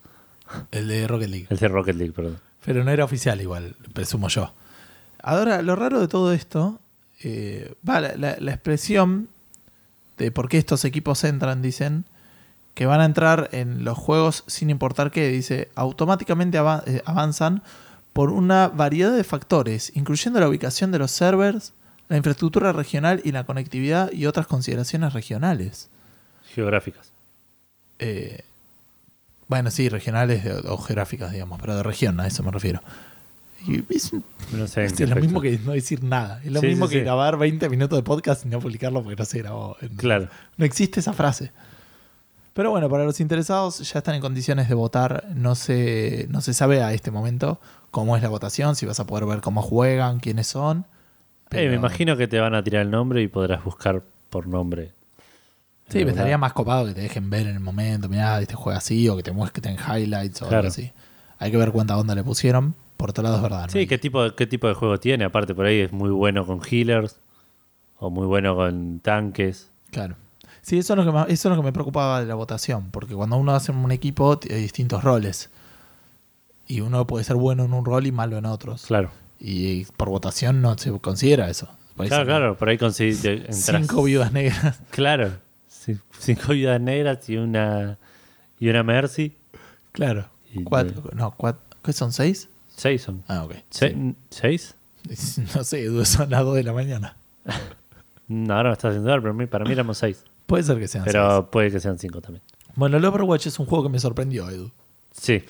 El 0.71 0.87
de 0.87 1.07
Rocket 1.07 1.29
League. 1.29 1.47
El 1.49 1.57
de 1.57 1.67
Rocket 1.67 1.95
League, 1.95 2.13
perdón. 2.13 2.37
Pero 2.65 2.83
no 2.83 2.91
era 2.91 3.03
oficial 3.05 3.39
igual, 3.41 3.75
presumo 3.93 4.27
yo. 4.27 4.53
Ahora, 5.21 5.61
lo 5.61 5.75
raro 5.75 5.99
de 6.01 6.07
todo 6.07 6.33
esto, 6.33 6.79
eh, 7.23 7.73
va, 7.87 7.99
la, 8.01 8.15
la- 8.15 8.37
la 8.39 8.51
expresión 8.51 9.29
de 10.17 10.31
por 10.31 10.49
qué 10.49 10.57
estos 10.57 10.85
equipos 10.85 11.23
entran, 11.23 11.61
dicen, 11.61 12.05
que 12.73 12.85
van 12.85 12.99
a 13.01 13.05
entrar 13.05 13.49
en 13.53 13.83
los 13.85 13.97
juegos 13.97 14.43
sin 14.47 14.69
importar 14.69 15.09
qué, 15.11 15.29
dice, 15.29 15.69
automáticamente 15.75 16.57
ava- 16.59 16.83
eh, 16.85 17.01
avanzan 17.05 17.63
por 18.13 18.29
una 18.31 18.67
variedad 18.67 19.15
de 19.15 19.23
factores, 19.23 19.91
incluyendo 19.95 20.39
la 20.39 20.47
ubicación 20.49 20.91
de 20.91 20.99
los 20.99 21.11
servers, 21.11 21.73
la 22.07 22.17
infraestructura 22.17 22.71
regional 22.71 23.21
y 23.23 23.31
la 23.31 23.43
conectividad 23.45 24.11
y 24.11 24.25
otras 24.25 24.47
consideraciones 24.47 25.13
regionales. 25.13 25.89
Geográficas. 26.53 27.11
Eh, 27.99 28.43
bueno, 29.47 29.71
sí, 29.71 29.89
regionales 29.89 30.45
o 30.67 30.77
geográficas, 30.77 31.31
digamos, 31.31 31.59
pero 31.59 31.75
de 31.75 31.83
región, 31.83 32.19
a 32.19 32.27
eso 32.27 32.43
me 32.43 32.51
refiero. 32.51 32.81
Y 33.67 33.83
es, 33.93 34.11
No 34.53 34.67
sé 34.67 34.85
es 34.85 34.99
lo 35.09 35.15
mismo 35.15 35.41
que 35.41 35.57
no 35.59 35.71
decir 35.71 36.03
nada. 36.03 36.39
Es 36.43 36.51
lo 36.51 36.59
Sí, 36.61 36.67
mismo 36.67 36.87
sí, 36.87 36.93
que 36.93 36.99
sí. 36.99 37.03
grabar 37.03 37.37
20 37.37 37.67
minutos 37.69 37.97
de 37.97 38.03
podcast 38.03 38.45
y 38.45 38.49
no 38.49 38.59
publicarlo 38.59 39.01
porque 39.03 39.15
no 39.15 39.25
se 39.25 39.39
grabó. 39.39 39.77
Claro. 39.97 40.29
No 40.57 40.65
existe 40.65 40.99
esa 40.99 41.13
frase. 41.13 41.51
Pero 42.53 42.69
bueno, 42.71 42.89
para 42.89 43.03
los 43.03 43.19
interesados 43.19 43.79
ya 43.91 43.99
están 43.99 44.15
en 44.15 44.21
condiciones 44.21 44.69
de 44.69 44.75
votar. 44.75 45.25
No 45.35 45.55
se, 45.55 46.27
no 46.29 46.41
se 46.41 46.53
sabe 46.53 46.81
a 46.83 46.93
este 46.93 47.11
momento 47.11 47.59
cómo 47.91 48.15
es 48.15 48.23
la 48.23 48.29
votación, 48.29 48.75
si 48.75 48.85
vas 48.85 48.99
a 48.99 49.07
poder 49.07 49.25
ver 49.25 49.41
cómo 49.41 49.61
juegan, 49.61 50.19
quiénes 50.19 50.47
son. 50.47 50.85
Eh, 51.57 51.69
me 51.69 51.75
imagino 51.75 52.15
que 52.17 52.27
te 52.27 52.39
van 52.39 52.53
a 52.55 52.63
tirar 52.63 52.81
el 52.83 52.91
nombre 52.91 53.21
y 53.21 53.27
podrás 53.27 53.63
buscar 53.63 54.01
por 54.29 54.47
nombre. 54.47 54.91
Sí, 55.89 56.03
me 56.03 56.11
estaría 56.11 56.37
más 56.37 56.53
copado 56.53 56.85
que 56.87 56.93
te 56.93 57.01
dejen 57.01 57.29
ver 57.29 57.45
en 57.47 57.53
el 57.55 57.59
momento, 57.59 58.09
mirá, 58.09 58.41
este 58.41 58.55
juega 58.55 58.79
así, 58.79 59.07
o 59.07 59.15
que 59.15 59.23
te 59.23 59.31
muestren 59.31 59.75
highlights 59.77 60.41
o 60.41 60.47
Claro. 60.47 60.57
algo 60.61 60.69
así. 60.69 60.91
Hay 61.37 61.51
que 61.51 61.57
ver 61.57 61.71
cuánta 61.71 61.95
onda 61.97 62.15
le 62.15 62.23
pusieron. 62.23 62.73
Por 62.97 63.09
otro 63.11 63.23
lado, 63.23 63.35
es 63.35 63.41
verdad. 63.43 63.65
¿no? 63.65 63.69
Sí, 63.71 63.85
¿qué 63.87 63.97
tipo, 63.97 64.33
qué 64.35 64.47
tipo 64.47 64.67
de 64.67 64.73
juego 64.73 64.99
tiene. 64.99 65.25
Aparte, 65.25 65.53
por 65.53 65.65
ahí 65.65 65.81
es 65.81 65.91
muy 65.91 66.09
bueno 66.09 66.45
con 66.45 66.61
healers 66.63 67.17
o 67.99 68.09
muy 68.09 68.25
bueno 68.25 68.55
con 68.55 68.99
tanques. 68.99 69.69
Claro. 69.91 70.15
Sí, 70.61 70.79
eso 70.79 70.93
es, 70.93 70.97
lo 70.97 71.05
que 71.05 71.11
más- 71.11 71.29
eso 71.29 71.49
es 71.49 71.55
lo 71.55 71.61
que 71.61 71.65
me 71.67 71.71
preocupaba 71.73 72.21
de 72.21 72.25
la 72.25 72.33
votación, 72.35 72.89
porque 72.89 73.13
cuando 73.13 73.35
uno 73.37 73.53
hace 73.53 73.71
un 73.71 73.91
equipo 73.91 74.39
hay 74.49 74.61
distintos 74.61 75.03
roles. 75.03 75.51
Y 76.67 76.81
uno 76.81 77.05
puede 77.05 77.23
ser 77.23 77.35
bueno 77.35 77.63
en 77.65 77.73
un 77.73 77.85
rol 77.85 78.07
y 78.07 78.11
malo 78.11 78.37
en 78.39 78.45
otros. 78.45 78.85
Claro. 78.87 79.11
Y 79.47 79.85
por 79.97 80.09
votación 80.09 80.59
no 80.63 80.75
se 80.75 80.91
considera 80.99 81.47
eso. 81.51 81.69
Por 81.95 82.07
Claro, 82.07 82.25
claro. 82.25 82.57
Por 82.57 82.67
ahí 82.69 82.79
conseguís. 82.79 83.23
entras- 83.25 83.81
Cinco 83.81 84.01
viudas 84.03 84.31
negras. 84.33 84.79
Claro. 84.89 85.33
Cinco 86.17 86.53
viudas 86.53 86.81
negras 86.81 87.29
y 87.29 87.37
una. 87.37 87.99
Y 88.59 88.69
una 88.69 88.81
Mercy. 88.81 89.35
Claro. 89.91 90.27
Y- 90.51 90.63
Cuatro, 90.63 91.03
no, 91.13 91.31
cuatro, 91.37 91.61
¿qué 91.83 91.93
son? 91.93 92.11
¿Seis? 92.11 92.49
Seis 92.75 93.03
son. 93.03 93.23
Ah, 93.27 93.43
ok. 93.43 93.53
Se- 93.69 93.95
¿Seis? 94.31 94.73
No 95.55 95.63
sé, 95.63 96.05
son 96.05 96.31
las 96.31 96.43
dos 96.43 96.55
de 96.55 96.63
la 96.63 96.73
mañana. 96.73 97.15
No, 98.27 98.55
ahora 98.55 98.69
me 98.69 98.73
estás 98.73 98.95
haciendo 98.95 99.21
pero 99.21 99.47
para 99.49 99.63
mí 99.65 99.71
éramos 99.71 99.99
seis. 99.99 100.23
Puede 100.47 100.63
ser 100.63 100.79
que 100.79 100.87
sean 100.87 101.03
seis. 101.03 101.13
Pero 101.13 101.51
puede 101.51 101.69
que 101.69 101.79
sean 101.79 101.99
cinco 101.99 102.19
también. 102.19 102.41
Bueno, 102.73 102.97
el 102.97 103.05
Overwatch 103.05 103.45
es 103.45 103.59
un 103.59 103.67
juego 103.67 103.83
que 103.83 103.89
me 103.91 103.99
sorprendió, 103.99 104.49
Edu. 104.49 104.71
Sí. 105.11 105.43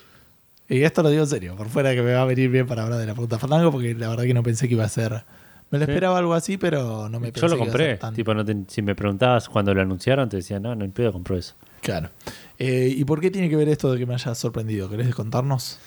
Y 0.68 0.82
esto 0.84 1.04
lo 1.04 1.10
digo 1.10 1.24
en 1.24 1.30
serio, 1.30 1.56
por 1.56 1.70
fuera 1.70 1.94
que 1.94 2.02
me 2.02 2.14
va 2.14 2.24
a 2.24 2.26
venir 2.26 2.50
bien 2.50 2.66
para 2.66 2.84
hablar 2.84 3.00
de 3.00 3.06
la 3.06 3.14
pregunta 3.14 3.38
Fandango, 3.38 3.72
porque 3.72 3.94
la 3.94 4.10
verdad 4.10 4.24
que 4.24 4.34
no 4.34 4.42
pensé 4.44 4.68
que 4.68 4.74
iba 4.74 4.84
a 4.84 4.90
ser. 4.90 5.24
Me 5.72 5.78
lo 5.80 5.86
esperaba 5.86 6.18
algo 6.18 6.34
así, 6.34 6.58
pero 6.58 7.10
no 7.10 7.20
me 7.20 7.32
pensé 7.32 7.42
Yo 7.42 7.48
lo 7.48 7.56
que 7.58 7.64
iba 7.64 7.64
a 7.64 7.72
compré. 7.72 7.86
ser 7.92 8.00
tan- 8.00 8.14
Tipo, 8.16 8.34
no 8.34 8.46
te- 8.46 8.56
si 8.68 8.82
me 8.82 8.96
preguntabas 8.96 9.50
cuando 9.50 9.74
lo 9.74 9.82
anunciaron, 9.82 10.30
te 10.30 10.38
decía, 10.38 10.60
no, 10.60 10.76
no 10.76 10.86
impido 10.86 11.12
compro 11.12 11.38
eso. 11.38 11.54
Claro. 11.82 12.10
Eh, 12.58 12.94
¿Y 12.96 13.04
por 13.06 13.20
qué 13.22 13.30
tiene 13.32 13.50
que 13.50 13.56
ver 13.56 13.70
esto 13.70 13.92
de 13.92 14.00
que 14.00 14.06
me 14.06 14.14
haya 14.16 14.34
sorprendido? 14.36 14.90
¿Querés 14.90 15.14
contarnos? 15.14 15.78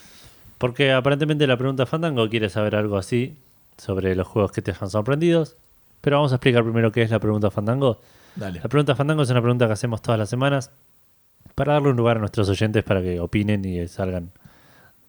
Porque 0.59 0.93
aparentemente 0.93 1.47
la 1.47 1.57
pregunta 1.57 1.87
Fandango 1.87 2.29
quiere 2.29 2.49
saber 2.49 2.75
algo 2.77 2.97
así 2.99 3.37
sobre 3.77 4.15
los 4.15 4.27
juegos 4.27 4.53
que 4.53 4.63
te 4.63 4.73
dejan 4.73 4.91
sorprendidos. 4.91 5.57
Pero 6.01 6.17
vamos 6.17 6.33
a 6.33 6.37
explicar 6.37 6.63
primero 6.65 6.93
qué 6.93 7.03
es 7.03 7.11
la 7.11 7.19
pregunta 7.19 7.51
Fandango. 7.51 8.01
Dale. 8.37 8.61
La 8.61 8.69
pregunta 8.69 8.95
Fandango 8.95 9.23
es 9.23 9.31
una 9.31 9.41
pregunta 9.41 9.67
que 9.67 9.73
hacemos 9.73 10.03
todas 10.03 10.19
las 10.19 10.29
semanas 10.29 10.71
para 11.55 11.73
darle 11.75 11.91
un 11.91 11.97
lugar 11.97 12.17
a 12.19 12.21
nuestros 12.21 12.49
oyentes 12.49 12.85
para 12.85 13.01
que 13.03 13.19
opinen 13.21 13.65
y 13.65 13.87
salgan. 13.89 14.31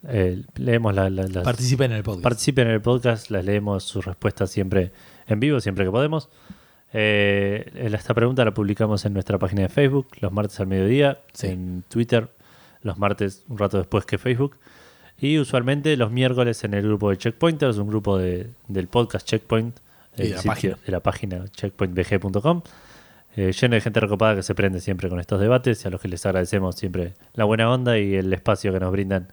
Eh, 0.08 0.42
leemos 0.56 0.94
la, 0.94 1.10
la- 1.10 1.26
las- 1.28 1.44
Participen 1.44 1.90
en 1.92 1.98
el 1.98 2.02
podcast. 2.02 2.22
participen 2.22 2.68
en 2.68 2.74
el 2.74 2.80
podcast, 2.80 3.30
las 3.30 3.44
leemos 3.44 3.84
sus 3.84 4.04
respuestas 4.04 4.50
siempre 4.50 4.92
en 5.26 5.40
vivo, 5.40 5.60
siempre 5.60 5.84
que 5.84 5.90
podemos. 5.90 6.28
Eh, 6.92 7.70
esta 7.92 8.14
pregunta 8.14 8.44
la 8.44 8.52
publicamos 8.52 9.04
en 9.04 9.12
nuestra 9.12 9.38
página 9.38 9.62
de 9.62 9.68
Facebook 9.68 10.08
los 10.20 10.32
martes 10.32 10.58
al 10.60 10.66
mediodía, 10.66 11.18
Sí. 11.32 11.46
en 11.48 11.84
Twitter 11.88 12.28
los 12.82 12.98
martes 12.98 13.44
un 13.48 13.58
rato 13.58 13.78
después 13.78 14.04
que 14.06 14.18
Facebook 14.18 14.56
y 15.20 15.38
usualmente 15.38 15.96
los 15.96 16.10
miércoles 16.10 16.64
en 16.64 16.74
el 16.74 16.82
grupo 16.82 17.10
de 17.10 17.18
Checkpointers, 17.18 17.76
un 17.76 17.88
grupo 17.88 18.18
de- 18.18 18.50
del 18.68 18.88
podcast 18.88 19.26
Checkpoint, 19.28 19.78
Y 20.16 20.22
el 20.22 20.28
de 20.28 20.34
la 20.34 20.36
sitio- 20.38 20.50
página. 20.50 20.78
de 20.86 20.92
la 20.92 21.00
página 21.00 21.44
checkpointbg.com. 21.52 22.62
eh, 23.36 23.52
lleno 23.52 23.76
de 23.76 23.80
gente 23.80 24.00
recopada 24.00 24.34
que 24.34 24.42
se 24.42 24.56
prende 24.56 24.80
siempre 24.80 25.08
con 25.08 25.20
estos 25.20 25.38
debates 25.40 25.84
y 25.84 25.86
a 25.86 25.90
los 25.92 26.00
que 26.00 26.08
les 26.08 26.26
agradecemos 26.26 26.74
siempre 26.74 27.14
la 27.34 27.44
buena 27.44 27.70
onda 27.70 27.96
y 27.96 28.16
el 28.16 28.32
espacio 28.32 28.72
que 28.72 28.80
nos 28.80 28.90
brindan 28.90 29.28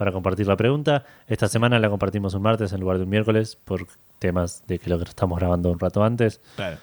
para 0.00 0.12
compartir 0.12 0.46
la 0.46 0.56
pregunta. 0.56 1.04
Esta 1.28 1.46
semana 1.46 1.78
la 1.78 1.90
compartimos 1.90 2.32
un 2.32 2.40
martes 2.40 2.72
en 2.72 2.80
lugar 2.80 2.96
de 2.96 3.04
un 3.04 3.10
miércoles 3.10 3.58
por 3.62 3.86
temas 4.18 4.64
de 4.66 4.78
que 4.78 4.88
lo 4.88 4.96
que 4.96 5.04
estamos 5.04 5.38
grabando 5.38 5.70
un 5.70 5.78
rato 5.78 6.02
antes. 6.02 6.40
Claro. 6.56 6.78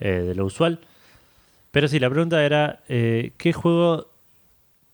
eh, 0.00 0.22
de 0.28 0.34
lo 0.34 0.46
usual. 0.46 0.80
Pero 1.72 1.88
sí, 1.88 1.98
la 1.98 2.08
pregunta 2.08 2.42
era, 2.42 2.80
eh, 2.88 3.32
¿qué 3.36 3.52
juego 3.52 4.06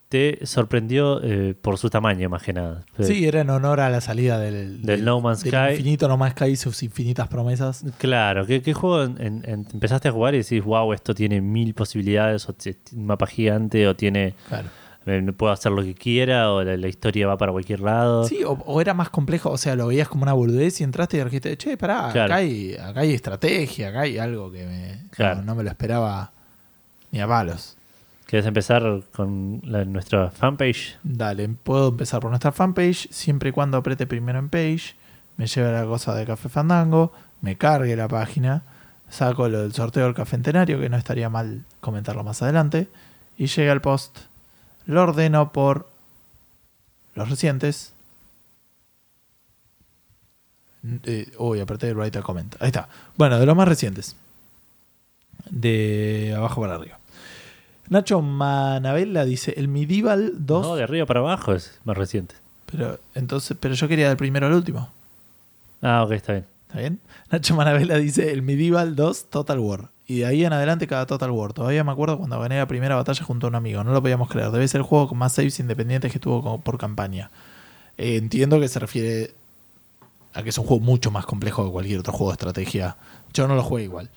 te 0.09 0.45
sorprendió 0.47 1.21
eh, 1.23 1.55
por 1.61 1.79
su 1.79 1.91
tamaño, 1.91 2.29
más 2.29 2.43
que 2.43 2.53
nada? 2.53 2.85
Sí, 2.99 3.25
era 3.25 3.43
en 3.43 3.51
honor 3.51 3.79
a 3.79 3.89
la 3.89 4.01
salida 4.01 4.41
del, 4.41 4.83
Del 4.83 5.05
No 5.05 5.21
Man's 5.21 5.45
del 5.45 5.53
Sky. 5.53 5.71
infinito 5.75 6.09
No 6.09 6.17
Man's 6.17 6.33
Sky 6.35 6.45
y 6.51 6.57
sus 6.57 6.83
infinitas 6.83 7.29
promesas. 7.29 7.85
Claro, 7.99 8.47
¿qué, 8.47 8.63
qué 8.63 8.75
juego 8.75 9.05
en- 9.05 9.45
en- 9.45 9.67
empezaste 9.73 10.09
a 10.09 10.11
jugar 10.13 10.35
y 10.35 10.39
decís, 10.39 10.65
wow, 10.65 10.93
esto 10.93 11.15
tiene 11.15 11.41
mil 11.41 11.73
posibilidades, 11.75 12.49
o 12.49 12.55
un 12.97 13.07
mapa 13.07 13.29
gigante, 13.29 13.87
o 13.87 13.95
tiene, 13.95 14.35
Claro. 14.49 14.69
Eh, 15.07 15.33
puedo 15.37 15.53
hacer 15.53 15.73
lo 15.73 15.83
que 15.83 15.95
quiera, 15.95 16.53
o 16.53 16.63
la, 16.63 16.77
la 16.77 16.89
historia 16.89 17.27
va 17.27 17.37
para 17.37 17.53
cualquier 17.53 17.81
lado? 17.81 18.25
Sí, 18.29 18.43
o, 18.45 18.53
o 18.53 18.81
era 18.81 18.95
más 18.95 19.11
complejo, 19.11 19.51
o 19.51 19.59
sea, 19.59 19.77
lo 19.77 19.87
veías 19.89 20.09
como 20.09 20.23
una 20.23 20.33
boludez 20.33 20.81
y 20.81 20.85
entraste 20.85 21.19
y 21.19 21.25
dijiste, 21.25 21.57
che, 21.57 21.77
pará, 21.77 22.11
Claro. 22.13 22.33
acá, 22.33 22.37
hay, 22.37 22.75
acá 22.77 23.01
hay 23.01 23.13
estrategia, 23.15 23.89
acá 23.91 24.01
hay 24.03 24.19
algo 24.19 24.51
que 24.51 24.65
me, 24.67 25.09
Claro. 25.11 25.37
no, 25.37 25.43
no 25.43 25.55
me 25.57 25.63
lo 25.63 25.71
esperaba 25.71 26.33
ni 27.13 27.21
a 27.21 27.27
palos. 27.29 27.77
¿Querés 28.27 28.47
empezar 28.47 29.03
con 29.15 29.61
la- 29.65 29.85
nuestra 29.85 30.31
fanpage? 30.31 30.97
Dale, 31.03 31.49
puedo 31.49 31.89
empezar 31.89 32.21
por 32.21 32.31
nuestra 32.31 32.53
fanpage, 32.53 33.09
siempre 33.11 33.51
y 33.51 33.53
cuando 33.53 33.77
apriete 33.77 34.07
primero 34.07 34.39
en 34.39 34.49
page, 34.49 34.97
me 35.37 35.47
lleve 35.47 35.71
la 35.73 35.85
cosa 35.85 36.15
de 36.15 36.25
Café 36.25 36.49
Fandango, 36.49 37.13
me 37.43 37.57
cargue 37.57 37.95
la 37.95 38.09
página, 38.09 38.63
saco 39.11 39.49
lo 39.49 39.61
del 39.63 39.73
sorteo 39.75 40.05
del 40.05 40.15
Café 40.15 40.31
Centenario, 40.33 40.81
que 40.81 40.89
no 40.89 40.97
estaría 40.97 41.29
mal 41.29 41.65
comentarlo 41.81 42.25
más 42.25 42.41
adelante, 42.43 42.89
y 43.37 43.47
llega 43.47 43.73
el 43.73 43.81
post, 43.83 44.19
lo 44.87 45.03
ordeno 45.03 45.53
por 45.53 45.89
los 47.15 47.29
recientes. 47.29 47.93
Eh, 51.05 51.33
uy, 51.39 51.61
apreté 51.61 51.89
el 51.89 51.97
write 51.97 52.19
a 52.19 52.23
comment. 52.23 52.55
Ahí 52.61 52.69
está. 52.69 52.89
Bueno, 53.17 53.39
de 53.39 53.47
los 53.47 53.57
más 53.57 53.69
recientes. 53.69 54.17
De 55.51 56.35
abajo 56.37 56.61
para 56.61 56.75
arriba. 56.75 56.99
Nacho 57.89 58.23
Manabella 58.23 59.25
dice, 59.25 59.55
el 59.57 59.69
Medieval 59.69 60.33
2... 60.39 60.67
No, 60.67 60.77
de 60.77 60.83
arriba 60.83 61.07
para 61.07 61.21
abajo 61.21 61.53
es 61.53 61.81
más 61.85 61.97
reciente. 61.97 62.35
Pero 62.67 62.99
entonces, 63.15 63.57
pero 63.61 63.75
yo 63.75 63.89
quería 63.89 64.09
del 64.09 64.17
primero 64.17 64.47
al 64.47 64.55
último. 64.55 64.91
Ah, 65.83 66.03
ok, 66.03 66.13
está 66.13 66.33
bien. 66.33 66.47
¿Está 66.67 66.79
bien? 66.81 67.01
Nacho 67.31 67.55
Manabella 67.55 67.97
dice 67.97 68.33
el 68.33 68.43
Medieval 68.43 68.97
2 68.97 69.27
Total 69.31 69.59
War. 69.59 69.91
Y 70.07 70.19
de 70.19 70.27
ahí 70.27 70.45
en 70.45 70.53
adelante 70.53 70.87
cada 70.87 71.07
Total 71.07 71.31
War. 71.31 71.53
Todavía 71.55 71.83
me 71.83 71.91
acuerdo 71.93 72.19
cuando 72.19 72.39
gané 72.39 72.59
la 72.59 72.67
primera 72.69 72.95
batalla 72.95 73.25
junto 73.25 73.47
a 73.47 73.51
un 73.51 73.55
amigo. 73.57 73.83
No 73.85 73.93
lo 73.93 74.03
podíamos 74.03 74.29
creer. 74.29 74.51
Debe 74.51 74.69
ser 74.69 74.81
el 74.81 74.85
juego 74.87 75.09
con 75.09 75.19
más 75.19 75.33
saves 75.33 75.59
independientes 75.61 76.13
que 76.13 76.19
tuvo 76.19 76.61
por 76.61 76.77
campaña. 76.79 77.31
Eh, 77.97 78.17
entiendo 78.17 78.61
que 78.61 78.69
se 78.69 78.79
refiere 78.79 79.33
a 80.35 80.43
que 80.43 80.51
es 80.51 80.59
un 80.59 80.67
juego 80.67 80.83
mucho 80.85 81.11
más 81.11 81.25
complejo 81.27 81.65
que 81.65 81.71
cualquier 81.71 82.01
otro 82.01 82.13
juego 82.13 82.31
de 82.33 82.35
estrategia. 82.35 82.97
Yo 83.33 83.49
no 83.49 83.55
lo 83.55 83.63
jugué 83.63 83.85
igual. 83.85 84.11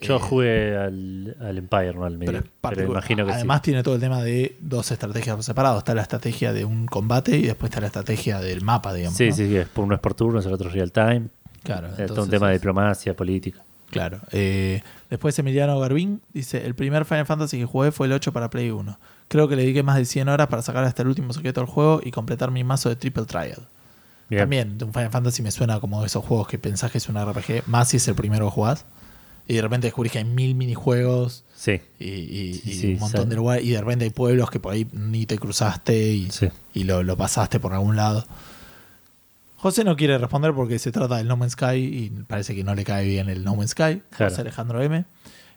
Yo 0.00 0.16
Eh, 0.16 0.20
jugué 0.20 0.76
al, 0.76 1.36
al 1.40 1.58
Empire, 1.58 1.92
no 1.94 2.04
al 2.04 2.16
pero, 2.16 2.32
medio. 2.32 2.38
es 2.38 2.44
Pero, 2.44 2.50
particular. 2.60 2.90
imagino 2.90 3.26
que 3.26 3.32
Además 3.32 3.62
tiene 3.62 3.82
todo 3.82 3.94
el 3.96 4.00
tema 4.00 4.22
de 4.22 4.56
dos 4.60 4.90
estrategias 4.90 5.34
por 5.36 5.44
separado. 5.44 5.78
Está 5.78 5.94
la 5.94 6.02
estrategia 6.02 6.52
de 6.52 6.64
un 6.64 6.86
combate 6.86 7.36
y 7.36 7.42
después 7.42 7.68
está 7.70 7.80
la 7.80 7.88
estrategia 7.88 8.40
del 8.40 8.62
mapa, 8.62 8.94
digamos. 8.94 9.16
Sí, 9.18 9.28
¿no? 9.28 9.34
sí, 9.34 9.48
sí. 9.48 9.56
es 9.56 9.68
por 9.68 9.84
uno 9.84 9.94
es 9.96 10.00
por 10.00 10.14
turnos, 10.14 10.46
el 10.46 10.52
otro 10.54 10.68
es 10.68 10.74
real 10.74 10.92
time. 10.92 11.28
Claro. 11.62 11.88
Es 11.98 12.06
todo 12.08 12.24
un 12.24 12.30
tema 12.30 12.48
de 12.48 12.54
diplomacia, 12.54 13.14
política. 13.14 13.62
Claro. 13.90 14.20
Eh, 14.32 14.82
después 15.10 15.38
Emiliano 15.38 15.78
Garbín 15.80 16.20
dice, 16.32 16.64
el 16.66 16.74
primer 16.74 17.04
Final 17.04 17.26
Fantasy 17.26 17.58
que 17.58 17.64
jugué 17.66 17.92
fue 17.92 18.06
el 18.06 18.12
8 18.12 18.32
para 18.32 18.50
Play 18.50 18.70
1. 18.70 18.98
Creo 19.28 19.48
que 19.48 19.56
le 19.56 19.62
dediqué 19.62 19.82
más 19.82 19.96
de 19.96 20.04
100 20.04 20.28
horas 20.28 20.46
para 20.48 20.62
sacar 20.62 20.84
hasta 20.84 21.02
el 21.02 21.08
último 21.08 21.32
secreto 21.32 21.60
del 21.60 21.68
juego 21.68 22.00
y 22.04 22.10
completar 22.10 22.50
mi 22.50 22.64
mazo 22.64 22.88
de 22.88 22.96
Triple 22.96 23.24
Trial. 23.24 23.68
Bien. 24.30 24.40
También, 24.42 24.78
un 24.82 24.92
Final 24.92 25.10
Fantasy 25.10 25.42
me 25.42 25.50
suena 25.50 25.80
como 25.80 26.04
esos 26.04 26.24
juegos 26.24 26.48
que 26.48 26.58
pensás 26.58 26.90
que 26.90 26.98
es 26.98 27.08
un 27.08 27.16
RPG, 27.16 27.64
más 27.66 27.88
si 27.88 27.98
es 27.98 28.08
el 28.08 28.14
primero 28.14 28.46
que 28.46 28.52
jugás. 28.52 28.84
Y 29.46 29.54
de 29.54 29.62
repente 29.62 29.86
descubrís 29.88 30.10
que 30.12 30.18
hay 30.18 30.24
mil 30.24 30.54
minijuegos 30.54 31.44
Sí, 31.54 31.80
y, 31.98 32.08
y- 32.08 32.54
Sí, 32.54 32.70
y 32.70 32.74
sí, 32.74 32.92
un 32.94 33.00
montón 33.00 33.24
sí. 33.24 33.28
de 33.28 33.36
lugares. 33.36 33.64
Y 33.64 33.70
de 33.72 33.80
repente 33.80 34.04
hay 34.06 34.10
pueblos 34.10 34.50
que 34.50 34.58
por 34.60 34.72
ahí 34.72 34.88
ni 34.92 35.26
te 35.26 35.38
cruzaste 35.38 36.02
y 36.72 36.84
lo, 36.84 37.02
lo 37.02 37.16
pasaste 37.18 37.60
por 37.60 37.74
algún 37.74 37.96
lado. 37.96 38.24
José 39.64 39.82
no 39.82 39.96
quiere 39.96 40.18
responder 40.18 40.52
porque 40.52 40.78
se 40.78 40.92
trata 40.92 41.16
del 41.16 41.26
No 41.26 41.38
Man's 41.38 41.52
Sky 41.52 41.76
y 41.76 42.10
parece 42.26 42.54
que 42.54 42.62
no 42.64 42.74
le 42.74 42.84
cae 42.84 43.06
bien 43.06 43.30
el 43.30 43.44
No 43.44 43.56
Man's 43.56 43.70
Sky. 43.70 44.02
Claro. 44.10 44.28
José 44.30 44.42
Alejandro 44.42 44.82
M. 44.82 45.06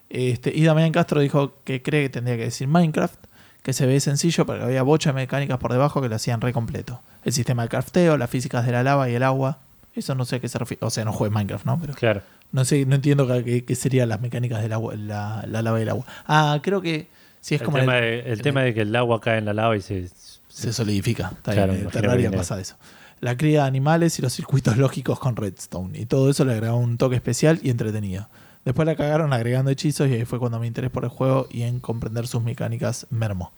Este, 0.10 0.54
y 0.56 0.64
Damián 0.64 0.94
Castro 0.94 1.20
dijo 1.20 1.56
que 1.66 1.82
cree 1.82 2.04
que 2.04 2.10
tendría 2.10 2.38
que 2.38 2.44
decir 2.44 2.70
Minecraft, 2.70 3.20
que 3.64 3.74
se 3.74 3.86
ve 3.86 4.00
sencillo, 4.00 4.46
pero 4.46 4.60
que 4.60 4.64
había 4.66 4.82
bocha 4.84 5.10
de 5.10 5.16
mecánicas 5.16 5.58
por 5.58 5.74
debajo 5.74 6.02
que 6.02 6.08
lo 6.08 6.16
hacían 6.16 6.40
re 6.40 6.54
completo. 6.54 7.02
El 7.26 7.34
sistema 7.34 7.64
de 7.64 7.68
crafteo, 7.68 8.18
las 8.18 8.30
físicas 8.30 8.66
de 8.66 8.72
la 8.72 8.82
lava 8.84 9.10
y 9.10 9.16
el 9.16 9.24
agua. 9.24 9.60
Eso 9.94 10.16
no 10.16 10.24
sé 10.24 10.38
a 10.38 10.40
qué 10.40 10.48
se 10.48 10.58
refiere. 10.58 10.86
O 10.86 10.90
sea, 10.90 11.04
no 11.04 11.12
juegues 11.12 11.34
Minecraft, 11.34 11.66
¿no? 11.66 11.78
Pero 11.82 11.94
Claro. 11.94 12.22
no 12.54 12.64
sé, 12.64 12.86
no 12.86 12.96
entiendo 12.96 13.28
qué, 13.28 13.76
serían 13.76 14.08
las 14.08 14.22
mecánicas 14.22 14.62
de 14.62 14.70
la, 14.70 15.44
la 15.46 15.62
lava 15.62 15.80
y 15.80 15.82
el 15.84 15.90
agua. 15.90 16.06
Ah, 16.26 16.60
creo 16.64 16.82
que 16.82 17.10
si 17.42 17.56
es 17.56 17.62
el 17.62 17.66
como 17.66 17.78
tema, 17.80 17.98
el- 17.98 18.04
de, 18.06 18.20
el 18.22 18.26
el- 18.34 18.42
tema 18.42 18.62
de 18.62 18.74
que 18.74 18.82
el 18.84 18.96
agua 18.96 19.20
cae 19.20 19.40
en 19.40 19.46
la 19.46 19.54
lava 19.54 19.76
y 19.76 19.82
se... 19.82 20.08
se 20.48 20.72
solidifica. 20.72 21.32
Está 21.36 21.52
Claro, 21.52 21.74
bien, 21.74 21.88
Terraria 21.90 22.32
pasa 22.32 22.58
eso. 22.62 22.78
La 23.20 23.36
cría 23.36 23.62
de 23.62 23.68
animales 23.68 24.20
y 24.20 24.22
los 24.22 24.34
circuitos 24.34 24.78
lógicos 24.78 25.20
con 25.20 25.36
Redstone. 25.36 25.98
Y 25.98 26.06
todo 26.06 26.30
eso 26.30 26.46
le 26.46 26.54
agregaba 26.54 26.78
un 26.78 26.98
toque 26.98 27.16
especial 27.16 27.60
y 27.64 27.70
entretenido. 27.70 28.30
Después 28.66 28.86
la 28.86 28.96
cagaron 28.96 29.32
agregando 29.32 29.72
hechizos 29.72 30.10
y 30.10 30.14
ahí 30.14 30.26
fue 30.26 30.40
cuando 30.40 30.60
mi 30.60 30.68
interés 30.68 30.92
por 30.92 31.04
el 31.04 31.10
juego 31.10 31.48
y 31.50 31.62
en 31.64 31.80
comprender 31.80 32.28
sus 32.28 32.44
mecánicas 32.44 33.08
mermó. 33.10 33.54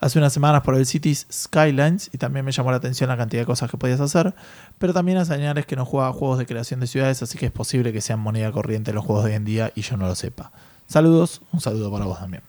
Hace 0.00 0.18
unas 0.18 0.32
semanas 0.32 0.62
probé 0.62 0.80
el 0.80 0.86
Cities 0.86 1.28
Skylines 1.30 2.10
y 2.12 2.18
también 2.18 2.44
me 2.44 2.50
llamó 2.50 2.72
la 2.72 2.78
atención 2.78 3.08
la 3.08 3.16
cantidad 3.16 3.42
de 3.42 3.46
cosas 3.46 3.70
que 3.70 3.76
podías 3.76 4.00
hacer, 4.00 4.34
pero 4.78 4.92
también 4.92 5.18
a 5.18 5.24
señales 5.24 5.64
que 5.64 5.76
no 5.76 5.84
jugaba 5.84 6.12
juegos 6.12 6.38
de 6.38 6.46
creación 6.46 6.80
de 6.80 6.88
ciudades, 6.88 7.22
así 7.22 7.38
que 7.38 7.46
es 7.46 7.52
posible 7.52 7.92
que 7.92 8.00
sean 8.00 8.18
moneda 8.18 8.50
corriente 8.50 8.92
los 8.92 9.04
juegos 9.04 9.24
de 9.24 9.30
hoy 9.30 9.36
en 9.36 9.44
día 9.44 9.70
y 9.76 9.82
yo 9.82 9.96
no 9.96 10.08
lo 10.08 10.16
sepa. 10.16 10.50
Saludos, 10.88 11.40
un 11.52 11.60
saludo 11.60 11.92
para 11.92 12.06
vos 12.06 12.18
también. 12.18 12.42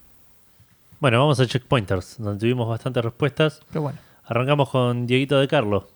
Bueno, 1.00 1.20
vamos 1.20 1.40
a 1.40 1.46
checkpointers, 1.46 2.16
donde 2.18 2.40
tuvimos 2.40 2.68
bastantes 2.68 3.04
respuestas. 3.04 3.60
Pero 3.70 3.84
bueno, 3.84 4.00
Arrancamos 4.26 4.70
con 4.70 5.06
Dieguito 5.06 5.38
de 5.38 5.50
Carlo, 5.50 5.90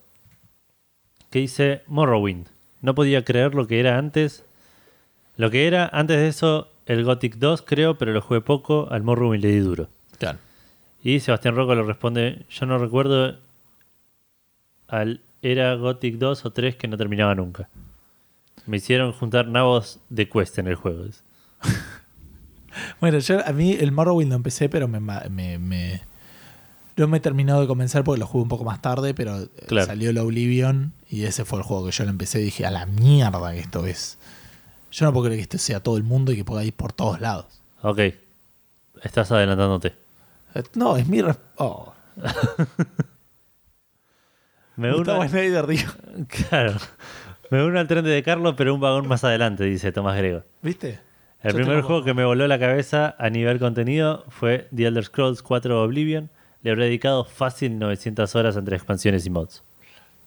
que 1.29 1.39
dice 1.39 1.81
Morrowind. 1.87 2.47
No 2.81 2.95
podía 2.95 3.23
creer 3.25 3.55
lo 3.55 3.67
que 3.67 3.79
era 3.79 3.97
antes. 3.97 4.43
Lo 5.35 5.49
que 5.51 5.67
era 5.67 5.89
antes 5.91 6.17
de 6.17 6.27
eso 6.27 6.69
el 6.85 7.03
Gothic 7.03 7.35
2, 7.35 7.61
creo, 7.63 7.97
pero 7.97 8.13
lo 8.13 8.21
jugué 8.21 8.41
poco. 8.41 8.87
Al 8.91 9.03
Morrowind 9.03 9.43
le 9.43 9.51
di 9.51 9.59
duro. 9.59 9.89
claro. 10.17 10.39
Y 11.03 11.19
Sebastián 11.19 11.55
Rocco 11.55 11.75
le 11.75 11.83
responde: 11.83 12.45
Yo 12.49 12.65
no 12.65 12.77
recuerdo 12.79 13.37
al 14.87 15.21
era 15.41 15.75
Gothic 15.75 16.15
2 16.17 16.45
o 16.45 16.51
3 16.51 16.75
que 16.75 16.87
no 16.87 16.97
terminaba 16.97 17.35
nunca. 17.35 17.69
Me 18.65 18.77
hicieron 18.77 19.13
juntar 19.13 19.47
nabos 19.47 19.99
de 20.09 20.27
quest 20.27 20.57
en 20.59 20.67
el 20.67 20.75
juego. 20.75 21.05
Bueno, 22.99 23.17
yo 23.19 23.39
a 23.45 23.51
mí 23.53 23.71
el 23.79 23.91
Morrowind 23.91 24.29
lo 24.29 24.35
empecé, 24.35 24.69
pero 24.69 24.87
me, 24.87 24.99
me, 24.99 25.57
me- 25.57 26.01
no 26.97 27.07
me 27.07 27.19
terminó 27.19 27.61
de 27.61 27.67
convencer 27.67 28.03
porque 28.03 28.19
lo 28.19 28.27
jugué 28.27 28.43
un 28.43 28.49
poco 28.49 28.63
más 28.63 28.81
tarde, 28.81 29.13
pero 29.13 29.37
eh, 29.43 29.47
Claro. 29.67 29.85
salió 29.87 30.09
el 30.09 30.17
Oblivion 30.17 30.93
y 31.09 31.23
ese 31.23 31.45
fue 31.45 31.59
el 31.59 31.63
juego 31.63 31.85
que 31.85 31.91
yo 31.91 32.03
lo 32.03 32.09
empecé 32.09 32.41
y 32.41 32.45
dije, 32.45 32.65
a 32.65 32.71
la 32.71 32.85
mierda 32.85 33.51
que 33.53 33.59
esto 33.59 33.85
es. 33.85 34.17
Yo 34.91 35.05
no 35.05 35.13
puedo 35.13 35.25
creer 35.25 35.37
que 35.39 35.43
esto 35.43 35.57
sea 35.57 35.81
todo 35.81 35.97
el 35.97 36.03
mundo 36.03 36.31
y 36.31 36.35
que 36.37 36.43
pueda 36.45 36.63
ir 36.63 36.73
por 36.73 36.91
todos 36.93 37.21
lados. 37.21 37.45
Ok, 37.81 37.99
estás 39.03 39.31
adelantándote. 39.31 39.93
Eh, 40.55 40.63
No, 40.75 40.97
es 40.97 41.07
mi... 41.07 41.21
Oh. 41.57 41.93
Me 44.75 44.93
uno, 44.95 45.27
Snyder 45.27 45.65
dijo, 45.65 45.91
claro, 46.49 46.73
me 47.49 47.63
uno 47.63 47.79
al 47.79 47.87
tren 47.87 48.05
de 48.05 48.21
Carlo, 48.21 48.55
pero 48.55 48.75
un 48.75 48.79
vagón 48.79 49.07
más 49.07 49.23
adelante, 49.23 49.63
dice 49.63 49.91
Tomás 49.91 50.15
Grego. 50.17 50.43
¿viste? 50.61 50.99
El 51.41 51.53
Yo 51.53 51.57
primer 51.57 51.81
juego 51.81 52.03
que 52.03 52.13
me 52.13 52.23
voló 52.25 52.47
la 52.47 52.59
cabeza 52.59 53.15
a 53.17 53.29
nivel 53.31 53.57
contenido 53.59 54.25
fue 54.29 54.67
The 54.75 54.85
Elder 54.87 55.05
Scrolls 55.05 55.41
4 55.41 55.81
Oblivion. 55.83 56.29
Le 56.67 56.71
habré 56.71 56.83
dedicado 56.87 57.23
fácil 57.23 57.79
900 57.79 58.35
horas 58.35 58.57
entre 58.57 58.75
expansiones 58.75 59.25
y 59.25 59.29
mods. 59.29 59.63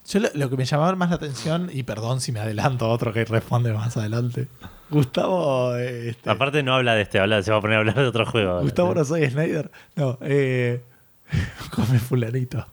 Yo 0.07 0.19
lo, 0.19 0.29
lo 0.33 0.49
que 0.49 0.57
me 0.57 0.65
llamaba 0.65 0.95
más 0.95 1.11
la 1.11 1.17
atención, 1.17 1.69
y 1.71 1.83
perdón 1.83 2.19
si 2.19 2.31
me 2.31 2.39
adelanto 2.39 2.85
a 2.85 2.89
otro 2.89 3.13
que 3.13 3.23
responde 3.25 3.71
más 3.73 3.95
adelante. 3.95 4.47
Gustavo... 4.89 5.75
eh, 5.75 6.09
este, 6.09 6.27
Aparte 6.27 6.63
no 6.63 6.73
habla 6.73 6.95
de 6.95 7.03
este, 7.03 7.19
habla, 7.19 7.43
se 7.43 7.51
va 7.51 7.57
a 7.57 7.61
poner 7.61 7.75
a 7.77 7.79
hablar 7.81 7.95
de 7.95 8.07
otro 8.07 8.25
juego. 8.25 8.59
Gustavo 8.61 8.95
no 8.95 9.05
soy 9.05 9.29
Snyder. 9.29 9.69
No, 9.95 10.17
eh, 10.21 10.81
come 11.75 11.99
fulanito. 11.99 12.65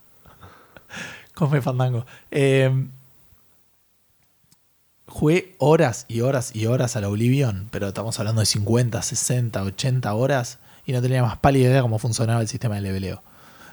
Come 1.35 1.61
fandango. 1.61 2.07
Eh, 2.31 2.87
jugué 5.09 5.57
horas 5.59 6.07
y 6.09 6.23
horas 6.23 6.57
y 6.57 6.65
horas 6.65 6.97
al 6.97 7.05
Oblivion, 7.05 7.69
pero 7.71 7.89
estamos 7.89 8.19
hablando 8.19 8.41
de 8.41 8.47
50, 8.47 9.03
60, 9.03 9.63
80 9.63 10.15
horas 10.15 10.59
y 10.87 10.93
no 10.93 11.03
tenía 11.03 11.23
más 11.23 11.37
pálida 11.37 11.69
idea 11.69 11.83
cómo 11.83 11.99
funcionaba 11.99 12.41
el 12.41 12.49
sistema 12.49 12.77
de 12.77 12.81
leveleo. 12.81 13.23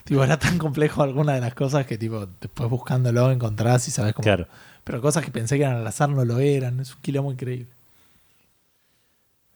Tipo, 0.05 0.23
era 0.23 0.37
tan 0.37 0.59
complejo 0.59 1.01
alguna 1.01 1.33
de 1.33 1.41
las 1.41 1.55
cosas 1.55 1.87
que 1.87 1.97
tipo 1.97 2.27
después 2.39 2.69
buscándolo 2.69 3.31
encontrás 3.31 3.87
y 3.87 3.91
sabes 3.91 4.13
cómo. 4.13 4.23
Claro. 4.23 4.47
Pero 4.83 5.01
cosas 5.01 5.25
que 5.25 5.31
pensé 5.31 5.57
que 5.57 5.63
eran 5.63 5.77
al 5.77 5.87
azar 5.87 6.09
no 6.09 6.23
lo 6.23 6.39
eran. 6.39 6.79
Es 6.79 6.93
un 6.93 7.01
quilombo 7.01 7.31
increíble. 7.31 7.67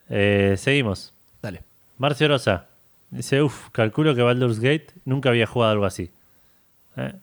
Eh, 0.09 0.55
seguimos. 0.57 1.13
Dale. 1.41 1.61
Marcio 1.99 2.27
Rosa 2.27 2.65
dice, 3.11 3.43
uff, 3.43 3.69
calculo 3.71 4.15
que 4.15 4.23
Baldur's 4.23 4.59
Gate 4.59 4.87
nunca 5.05 5.29
había 5.29 5.45
jugado 5.45 5.71
algo 5.71 5.85
así. 5.85 6.09
¿Eh? 6.97 7.13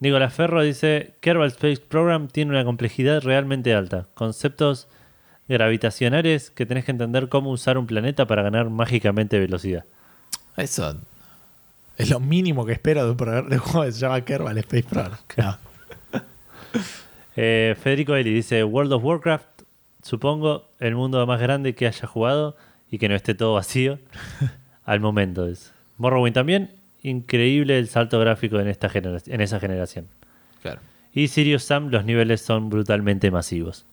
Nicolás 0.00 0.34
Ferro 0.34 0.62
dice, 0.62 1.14
Kerbal 1.20 1.48
Space 1.48 1.80
Program 1.80 2.28
tiene 2.28 2.52
una 2.52 2.64
complejidad 2.64 3.22
realmente 3.22 3.74
alta. 3.74 4.06
Conceptos 4.14 4.86
gravitacionales 5.48 6.50
que 6.50 6.66
tenés 6.66 6.84
que 6.84 6.90
entender 6.90 7.28
cómo 7.28 7.50
usar 7.50 7.78
un 7.78 7.86
planeta 7.86 8.26
para 8.26 8.42
ganar 8.42 8.68
mágicamente 8.70 9.38
velocidad. 9.38 9.84
Eso 10.56 10.96
es 12.00 12.08
lo 12.08 12.18
mínimo 12.18 12.64
que 12.64 12.72
espero 12.72 13.04
de 13.04 13.10
un, 13.10 13.48
de 13.48 13.56
un 13.56 13.60
juego 13.60 13.84
que 13.84 13.92
se 13.92 14.00
llama 14.00 14.24
Kerbal 14.24 14.56
Space 14.58 14.84
Program. 14.84 15.18
No. 15.36 15.58
Eh, 17.36 17.76
Federico 17.80 18.14
Eli 18.14 18.32
dice: 18.32 18.64
World 18.64 18.92
of 18.92 19.04
Warcraft, 19.04 19.62
supongo 20.02 20.68
el 20.78 20.94
mundo 20.94 21.24
más 21.26 21.40
grande 21.40 21.74
que 21.74 21.86
haya 21.86 22.06
jugado 22.06 22.56
y 22.90 22.98
que 22.98 23.08
no 23.08 23.14
esté 23.14 23.34
todo 23.34 23.54
vacío 23.54 23.98
al 24.84 25.00
momento. 25.00 25.46
Es. 25.46 25.72
Morrowind 25.98 26.34
también, 26.34 26.70
increíble 27.02 27.78
el 27.78 27.88
salto 27.88 28.18
gráfico 28.18 28.58
en, 28.60 28.68
esta 28.68 28.90
en 28.94 29.40
esa 29.40 29.60
generación. 29.60 30.06
Claro. 30.62 30.80
Y 31.12 31.28
Sirius 31.28 31.64
Sam, 31.64 31.88
los 31.90 32.04
niveles 32.04 32.40
son 32.40 32.70
brutalmente 32.70 33.30
masivos. 33.30 33.84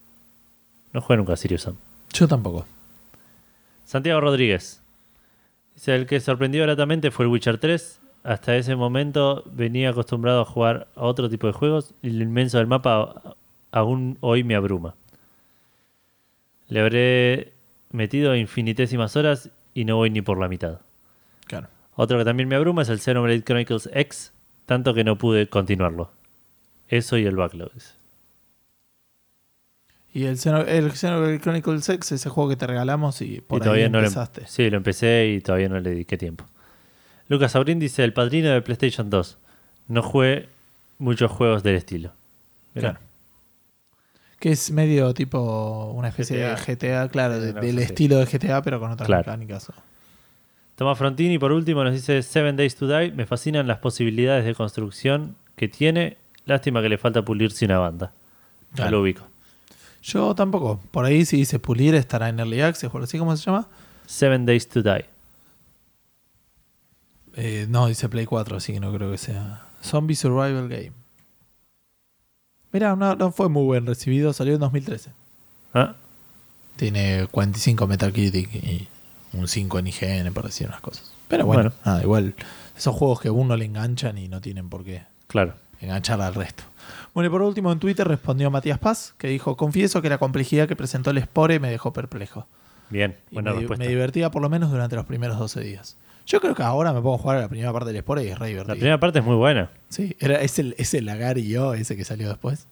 No 0.92 1.00
jugué 1.00 1.16
nunca 1.18 1.34
a 1.34 1.36
Sirius 1.36 1.62
Sam. 1.62 1.76
Yo 2.12 2.28
tampoco. 2.28 2.66
Santiago 3.84 4.20
Rodríguez. 4.20 4.80
Dice, 5.78 5.94
el 5.94 6.06
que 6.06 6.18
sorprendió 6.18 6.64
gratamente 6.64 7.12
fue 7.12 7.24
el 7.24 7.30
Witcher 7.30 7.58
3. 7.58 8.00
Hasta 8.24 8.56
ese 8.56 8.74
momento 8.74 9.44
venía 9.46 9.90
acostumbrado 9.90 10.40
a 10.40 10.44
jugar 10.44 10.88
a 10.96 11.02
otro 11.02 11.30
tipo 11.30 11.46
de 11.46 11.52
juegos 11.52 11.94
y 12.02 12.10
lo 12.10 12.24
inmenso 12.24 12.58
del 12.58 12.66
mapa 12.66 13.36
aún 13.70 14.18
hoy 14.20 14.42
me 14.42 14.56
abruma. 14.56 14.96
Le 16.66 16.80
habré 16.80 17.52
metido 17.92 18.34
infinitésimas 18.34 19.14
horas 19.14 19.50
y 19.72 19.84
no 19.84 19.94
voy 19.94 20.10
ni 20.10 20.20
por 20.20 20.40
la 20.40 20.48
mitad. 20.48 20.80
Claro. 21.46 21.68
Otro 21.94 22.18
que 22.18 22.24
también 22.24 22.48
me 22.48 22.56
abruma 22.56 22.82
es 22.82 22.88
el 22.88 22.98
Xenoblade 22.98 23.44
Chronicles 23.44 23.88
X, 23.94 24.32
tanto 24.66 24.94
que 24.94 25.04
no 25.04 25.16
pude 25.16 25.48
continuarlo. 25.48 26.10
Eso 26.88 27.18
y 27.18 27.24
el 27.24 27.36
backlog. 27.36 27.70
Y 30.14 30.24
el, 30.24 30.36
Xeno- 30.36 30.66
el 30.66 30.90
Xenoblade 30.92 31.38
Chronicles 31.40 31.88
X, 31.88 32.12
ese 32.12 32.28
juego 32.30 32.50
que 32.50 32.56
te 32.56 32.66
regalamos 32.66 33.20
y 33.20 33.40
por 33.40 33.58
y 33.58 33.62
todavía 33.62 33.84
ahí 33.86 33.90
no 33.90 33.98
lo, 33.98 34.04
em- 34.06 34.12
empezaste. 34.12 34.46
sí, 34.46 34.70
lo 34.70 34.76
empecé 34.78 35.28
y 35.36 35.40
todavía 35.40 35.68
no 35.68 35.78
le 35.80 35.90
dediqué 35.90 36.16
tiempo. 36.16 36.44
Lucas 37.28 37.54
Aurín 37.56 37.78
dice: 37.78 38.04
El 38.04 38.12
padrino 38.14 38.48
de 38.50 38.62
PlayStation 38.62 39.10
2. 39.10 39.36
No 39.88 40.02
jugué 40.02 40.48
muchos 40.98 41.30
juegos 41.30 41.62
del 41.62 41.76
estilo. 41.76 42.12
Mirá. 42.74 42.92
Claro. 42.92 43.04
Que 44.40 44.52
es 44.52 44.70
medio 44.70 45.12
tipo 45.14 45.92
una 45.94 46.08
especie 46.08 46.38
GTA. 46.38 46.54
de 46.54 46.76
GTA, 46.76 47.08
claro, 47.08 47.40
de- 47.40 47.52
del 47.52 47.78
estilo 47.80 48.16
de 48.18 48.24
GTA, 48.26 48.62
pero 48.62 48.80
con 48.80 48.90
otras 48.92 49.06
Claro. 49.06 49.22
mecánicas. 49.22 49.70
Tomás 50.76 50.96
Frontini, 50.96 51.38
por 51.38 51.52
último, 51.52 51.82
nos 51.84 51.92
dice: 51.92 52.22
Seven 52.22 52.56
Days 52.56 52.76
to 52.76 52.86
Die. 52.88 53.10
Me 53.12 53.26
fascinan 53.26 53.66
las 53.66 53.78
posibilidades 53.78 54.44
de 54.44 54.54
construcción 54.54 55.36
que 55.56 55.68
tiene. 55.68 56.16
Lástima 56.46 56.80
que 56.80 56.88
le 56.88 56.96
falta 56.98 57.22
pulirse 57.22 57.64
una 57.66 57.78
banda. 57.78 58.12
Claro. 58.74 58.90
lo 58.92 59.02
ubico. 59.02 59.26
Yo 60.08 60.34
tampoco. 60.34 60.80
Por 60.90 61.04
ahí 61.04 61.24
si 61.26 61.36
dice 61.36 61.58
pulir 61.58 61.94
estará 61.94 62.28
en 62.30 62.38
Early 62.40 62.62
Access 62.62 62.90
o 62.92 62.98
así 62.98 63.18
como 63.18 63.36
se 63.36 63.44
llama. 63.44 63.68
Seven 64.06 64.46
Days 64.46 64.68
to 64.68 64.82
Die. 64.82 65.04
Eh, 67.36 67.66
no, 67.68 67.86
dice 67.86 68.08
Play 68.08 68.26
4, 68.26 68.56
así 68.56 68.72
que 68.72 68.80
no 68.80 68.92
creo 68.92 69.10
que 69.10 69.18
sea. 69.18 69.62
Zombie 69.82 70.16
Survival 70.16 70.68
Game. 70.68 70.92
Mira, 72.72 72.96
no, 72.96 73.14
no 73.14 73.30
fue 73.32 73.48
muy 73.48 73.64
buen 73.64 73.86
recibido, 73.86 74.32
salió 74.32 74.54
en 74.54 74.60
2013. 74.60 75.10
Ah, 75.74 75.94
Tiene 76.76 77.26
45 77.30 77.86
Metacritic 77.86 78.54
y 78.54 78.88
un 79.34 79.46
5 79.46 79.78
en 79.78 79.86
IGN, 79.88 80.32
por 80.32 80.44
decir 80.46 80.66
unas 80.68 80.80
cosas. 80.80 81.12
Pero 81.28 81.44
bueno, 81.46 81.62
Bueno. 81.64 81.76
nada, 81.84 82.02
igual 82.02 82.34
esos 82.76 82.94
juegos 82.96 83.20
que 83.20 83.28
a 83.28 83.32
uno 83.32 83.56
le 83.56 83.66
enganchan 83.66 84.16
y 84.18 84.28
no 84.28 84.40
tienen 84.40 84.68
por 84.70 84.84
qué 84.84 85.02
claro. 85.26 85.54
enganchar 85.80 86.20
al 86.22 86.34
resto. 86.34 86.64
Bueno, 87.18 87.28
y 87.28 87.30
por 87.32 87.42
último 87.42 87.72
en 87.72 87.80
Twitter 87.80 88.06
respondió 88.06 88.48
Matías 88.48 88.78
Paz, 88.78 89.12
que 89.18 89.26
dijo, 89.26 89.56
confieso 89.56 90.00
que 90.02 90.08
la 90.08 90.18
complejidad 90.18 90.68
que 90.68 90.76
presentó 90.76 91.10
el 91.10 91.20
Spore 91.20 91.58
me 91.58 91.68
dejó 91.68 91.92
perplejo. 91.92 92.46
Bien, 92.90 93.16
Y 93.32 93.34
buena 93.34 93.50
me, 93.50 93.58
respuesta. 93.58 93.84
me 93.84 93.88
divertía 93.90 94.30
por 94.30 94.40
lo 94.40 94.48
menos 94.48 94.70
durante 94.70 94.94
los 94.94 95.04
primeros 95.04 95.36
12 95.36 95.60
días. 95.62 95.96
Yo 96.26 96.40
creo 96.40 96.54
que 96.54 96.62
ahora 96.62 96.92
me 96.92 97.00
puedo 97.02 97.18
jugar 97.18 97.38
a 97.38 97.40
la 97.40 97.48
primera 97.48 97.72
parte 97.72 97.92
del 97.92 98.02
Spore 98.02 98.22
y 98.24 98.28
es 98.28 98.34
re 98.38 98.44
La 98.44 98.46
divertido. 98.46 98.74
primera 98.76 99.00
parte 99.00 99.18
es 99.18 99.24
muy 99.24 99.34
buena. 99.34 99.70
Sí, 99.88 100.14
era, 100.20 100.40
es, 100.40 100.60
el, 100.60 100.76
es 100.78 100.94
el 100.94 101.06
Lagar 101.06 101.38
y 101.38 101.48
yo, 101.48 101.74
ese 101.74 101.96
que 101.96 102.04
salió 102.04 102.28
después. 102.28 102.68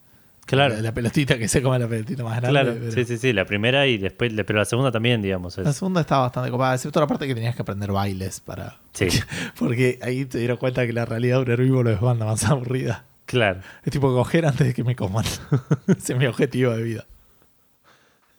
Claro. 0.47 0.77
La, 0.77 0.81
la 0.83 0.95
pelotita 0.95 1.39
que 1.39 1.49
se 1.49 1.61
come 1.61 1.81
la 1.81 1.89
pelotita 1.89 2.23
más 2.23 2.41
grande. 2.41 2.51
Claro, 2.51 2.77
pero- 2.79 2.93
sí, 2.93 3.05
sí, 3.05 3.19
sí, 3.19 3.33
la 3.33 3.47
primera 3.47 3.89
y 3.89 3.99
después, 3.99 4.33
pero 4.47 4.61
la 4.61 4.65
segunda 4.65 4.93
también, 4.93 5.23
digamos. 5.23 5.59
La 5.59 5.73
segunda 5.73 6.03
estaba 6.03 6.23
bastante 6.23 6.53
copada, 6.53 6.75
excepto 6.77 7.01
la 7.01 7.09
parte 7.09 7.27
que 7.27 7.35
tenías 7.35 7.57
que 7.57 7.63
aprender 7.63 7.91
bailes 7.91 8.39
para. 8.39 8.79
sí, 8.93 9.09
Porque 9.59 9.99
ahí 10.03 10.25
te 10.25 10.39
dieron 10.39 10.57
cuenta 10.59 10.87
que 10.87 10.93
la 10.93 11.05
realidad 11.05 11.39
de 11.39 11.43
un 11.43 11.51
herbívoro 11.51 11.91
es 11.91 12.01
banda 12.01 12.27
más 12.27 12.45
aburrida. 12.45 13.07
Claro. 13.27 13.61
Es 13.85 13.93
tipo 13.93 14.13
coger 14.15 14.47
antes 14.47 14.67
de 14.67 14.73
que 14.75 14.83
me 14.85 14.97
coman. 14.97 15.25
Ese 15.87 16.13
es 16.15 16.19
mi 16.19 16.27
objetivo 16.27 16.73
de 16.73 16.83
vida. 16.83 17.05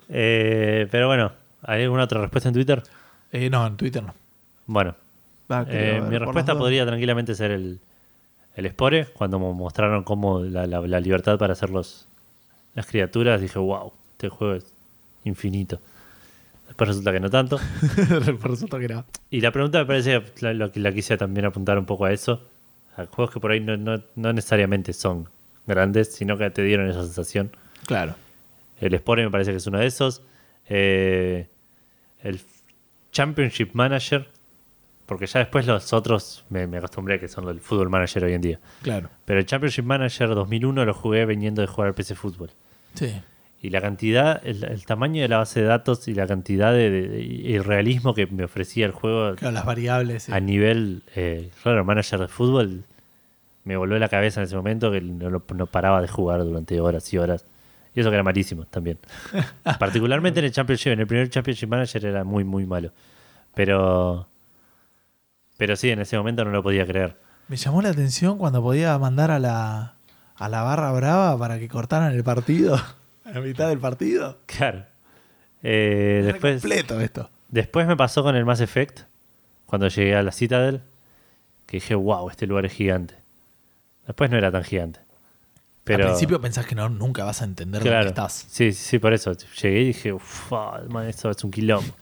Eh, 0.09 0.87
pero 0.91 1.07
bueno, 1.07 1.31
¿hay 1.63 1.83
alguna 1.83 2.03
otra 2.03 2.21
respuesta 2.21 2.49
en 2.49 2.53
Twitter? 2.55 2.83
Eh, 3.31 3.49
no, 3.49 3.65
en 3.67 3.75
Twitter 3.77 4.03
no. 4.03 4.13
Bueno, 4.65 4.95
Va, 5.51 5.65
eh, 5.69 6.01
mi 6.09 6.17
respuesta 6.17 6.53
podría 6.57 6.85
tranquilamente 6.85 7.35
ser 7.35 7.51
el, 7.51 7.79
el 8.55 8.69
Spore, 8.69 9.05
cuando 9.13 9.39
mo- 9.39 9.53
mostraron 9.53 10.03
cómo 10.03 10.41
la, 10.41 10.65
la- 10.65 10.81
la 10.81 10.99
libertad 10.99 11.37
para 11.37 11.53
hacer 11.53 11.69
los, 11.69 12.07
las 12.75 12.85
criaturas, 12.85 13.39
dije, 13.41 13.59
wow, 13.59 13.91
este 14.13 14.29
juego 14.29 14.55
es 14.55 14.65
infinito. 15.23 15.79
Después 16.67 16.89
resulta 16.89 17.11
que 17.13 17.19
no 17.21 17.29
tanto. 17.29 17.59
Resulta 18.43 18.77
que 18.77 18.89
no. 18.89 19.05
Y 19.29 19.39
la 19.39 19.51
pregunta 19.51 19.79
me 19.79 19.85
parece 19.85 20.21
la, 20.41 20.53
lo 20.53 20.69
que 20.71 20.81
la 20.81 20.91
quise 20.91 21.15
también 21.15 21.45
apuntar 21.45 21.77
un 21.79 21.85
poco 21.85 22.03
a 22.05 22.11
eso. 22.11 22.41
A 22.97 23.05
juegos 23.05 23.33
que 23.33 23.39
por 23.39 23.51
ahí 23.51 23.59
no, 23.59 23.77
no, 23.77 24.03
no 24.15 24.33
necesariamente 24.33 24.91
son 24.91 25.29
grandes, 25.65 26.13
sino 26.13 26.37
que 26.37 26.49
te 26.49 26.63
dieron 26.63 26.89
esa 26.89 27.03
sensación. 27.03 27.55
Claro. 27.85 28.15
El 28.79 28.97
Spore 28.97 29.23
me 29.23 29.31
parece 29.31 29.51
que 29.51 29.57
es 29.57 29.67
uno 29.67 29.79
de 29.79 29.85
esos. 29.85 30.21
Eh, 30.67 31.47
el 32.21 32.41
Championship 33.11 33.69
Manager, 33.73 34.27
porque 35.05 35.27
ya 35.27 35.39
después 35.39 35.65
los 35.65 35.93
otros 35.93 36.43
me, 36.49 36.67
me 36.67 36.77
acostumbré 36.77 37.15
a 37.15 37.19
que 37.19 37.27
son 37.27 37.47
el 37.47 37.59
Football 37.59 37.89
Manager 37.89 38.25
hoy 38.25 38.33
en 38.33 38.41
día. 38.41 38.59
Claro. 38.81 39.09
Pero 39.25 39.39
el 39.39 39.45
Championship 39.45 39.83
Manager 39.83 40.29
2001 40.35 40.85
lo 40.85 40.93
jugué 40.93 41.25
viniendo 41.25 41.61
de 41.61 41.67
jugar 41.67 41.89
al 41.89 41.93
PC 41.95 42.15
Fútbol. 42.15 42.51
Sí. 42.95 43.13
Y 43.61 43.71
la 43.71 43.81
cantidad, 43.81 44.39
el, 44.45 44.63
el 44.63 44.85
tamaño 44.85 45.21
de 45.21 45.27
la 45.27 45.37
base 45.37 45.61
de 45.61 45.67
datos 45.67 46.07
y 46.07 46.13
la 46.13 46.27
cantidad 46.27 46.71
de, 46.71 46.89
de- 46.91 47.07
de- 47.07 47.21
y 47.23 47.55
el 47.55 47.63
realismo 47.63 48.13
que 48.13 48.27
me 48.27 48.43
ofrecía 48.43 48.85
el 48.85 48.91
juego 48.91 49.35
Claro, 49.35 49.53
las 49.55 49.65
variables. 49.65 50.23
sí. 50.23 50.31
a 50.31 50.39
nivel, 50.39 51.01
eh, 51.15 51.49
claro, 51.63 51.83
manager 51.83 52.19
de 52.19 52.27
fútbol, 52.27 52.83
me 53.63 53.75
volvió 53.75 53.97
la 53.99 54.09
cabeza 54.09 54.39
en 54.41 54.45
ese 54.45 54.55
momento 54.55 54.91
que 54.91 55.01
no, 55.01 55.41
no 55.55 55.65
paraba 55.65 56.01
de 56.01 56.07
jugar 56.07 56.43
durante 56.43 56.79
horas 56.79 57.11
y 57.13 57.17
horas. 57.17 57.45
Y 57.95 57.99
eso 58.01 58.09
que 58.09 58.15
era 58.15 58.23
malísimo 58.23 58.65
también. 58.65 58.99
Particularmente 59.79 60.39
en 60.39 60.45
el 60.45 60.51
Championship, 60.51 60.91
en 60.91 60.99
el 60.99 61.07
primer 61.07 61.29
Championship 61.29 61.67
Manager 61.67 62.05
era 62.05 62.23
muy, 62.23 62.43
muy 62.43 62.65
malo. 62.67 62.91
Pero, 63.55 64.27
pero 65.57 65.75
sí, 65.75 65.89
en 65.89 65.99
ese 65.99 66.15
momento 66.17 66.45
no 66.45 66.51
lo 66.51 66.61
podía 66.61 66.85
creer. 66.85 67.17
Me 67.47 67.57
llamó 67.57 67.81
la 67.81 67.89
atención 67.89 68.37
cuando 68.37 68.61
podía 68.61 68.97
mandar 68.99 69.31
a 69.31 69.39
la, 69.39 69.95
a 70.35 70.47
la 70.49 70.61
barra 70.61 70.91
brava 70.91 71.37
para 71.39 71.57
que 71.57 71.67
cortaran 71.67 72.13
el 72.13 72.23
partido. 72.23 72.77
A 73.27 73.31
la 73.31 73.41
mitad 73.41 73.69
del 73.69 73.79
partido. 73.79 74.39
Claro. 74.45 74.85
Eh, 75.63 76.21
después, 76.25 76.61
completo 76.61 76.99
esto. 77.01 77.29
después 77.49 77.87
me 77.87 77.95
pasó 77.97 78.23
con 78.23 78.35
el 78.35 78.45
Mass 78.45 78.61
Effect, 78.61 79.01
cuando 79.65 79.87
llegué 79.89 80.15
a 80.15 80.23
la 80.23 80.31
Citadel, 80.31 80.81
que 81.65 81.77
dije, 81.77 81.95
wow, 81.95 82.29
este 82.29 82.47
lugar 82.47 82.65
es 82.65 82.73
gigante. 82.73 83.15
Después 84.05 84.29
no 84.31 84.37
era 84.37 84.51
tan 84.51 84.63
gigante. 84.63 84.99
Pero, 85.83 86.03
Al 86.05 86.09
principio 86.11 86.39
pensás 86.41 86.65
que 86.65 86.75
no, 86.75 86.89
nunca 86.89 87.23
vas 87.23 87.41
a 87.41 87.45
entender 87.45 87.79
dónde 87.81 87.89
Claro. 87.91 88.09
estás. 88.09 88.45
Sí, 88.49 88.71
sí, 88.73 88.99
por 88.99 89.13
eso. 89.13 89.33
Llegué 89.61 89.81
y 89.81 89.85
dije, 89.87 90.13
uff, 90.13 90.51
man, 90.89 91.07
esto 91.07 91.29
es 91.31 91.43
un 91.43 91.51
quilombo. 91.51 91.93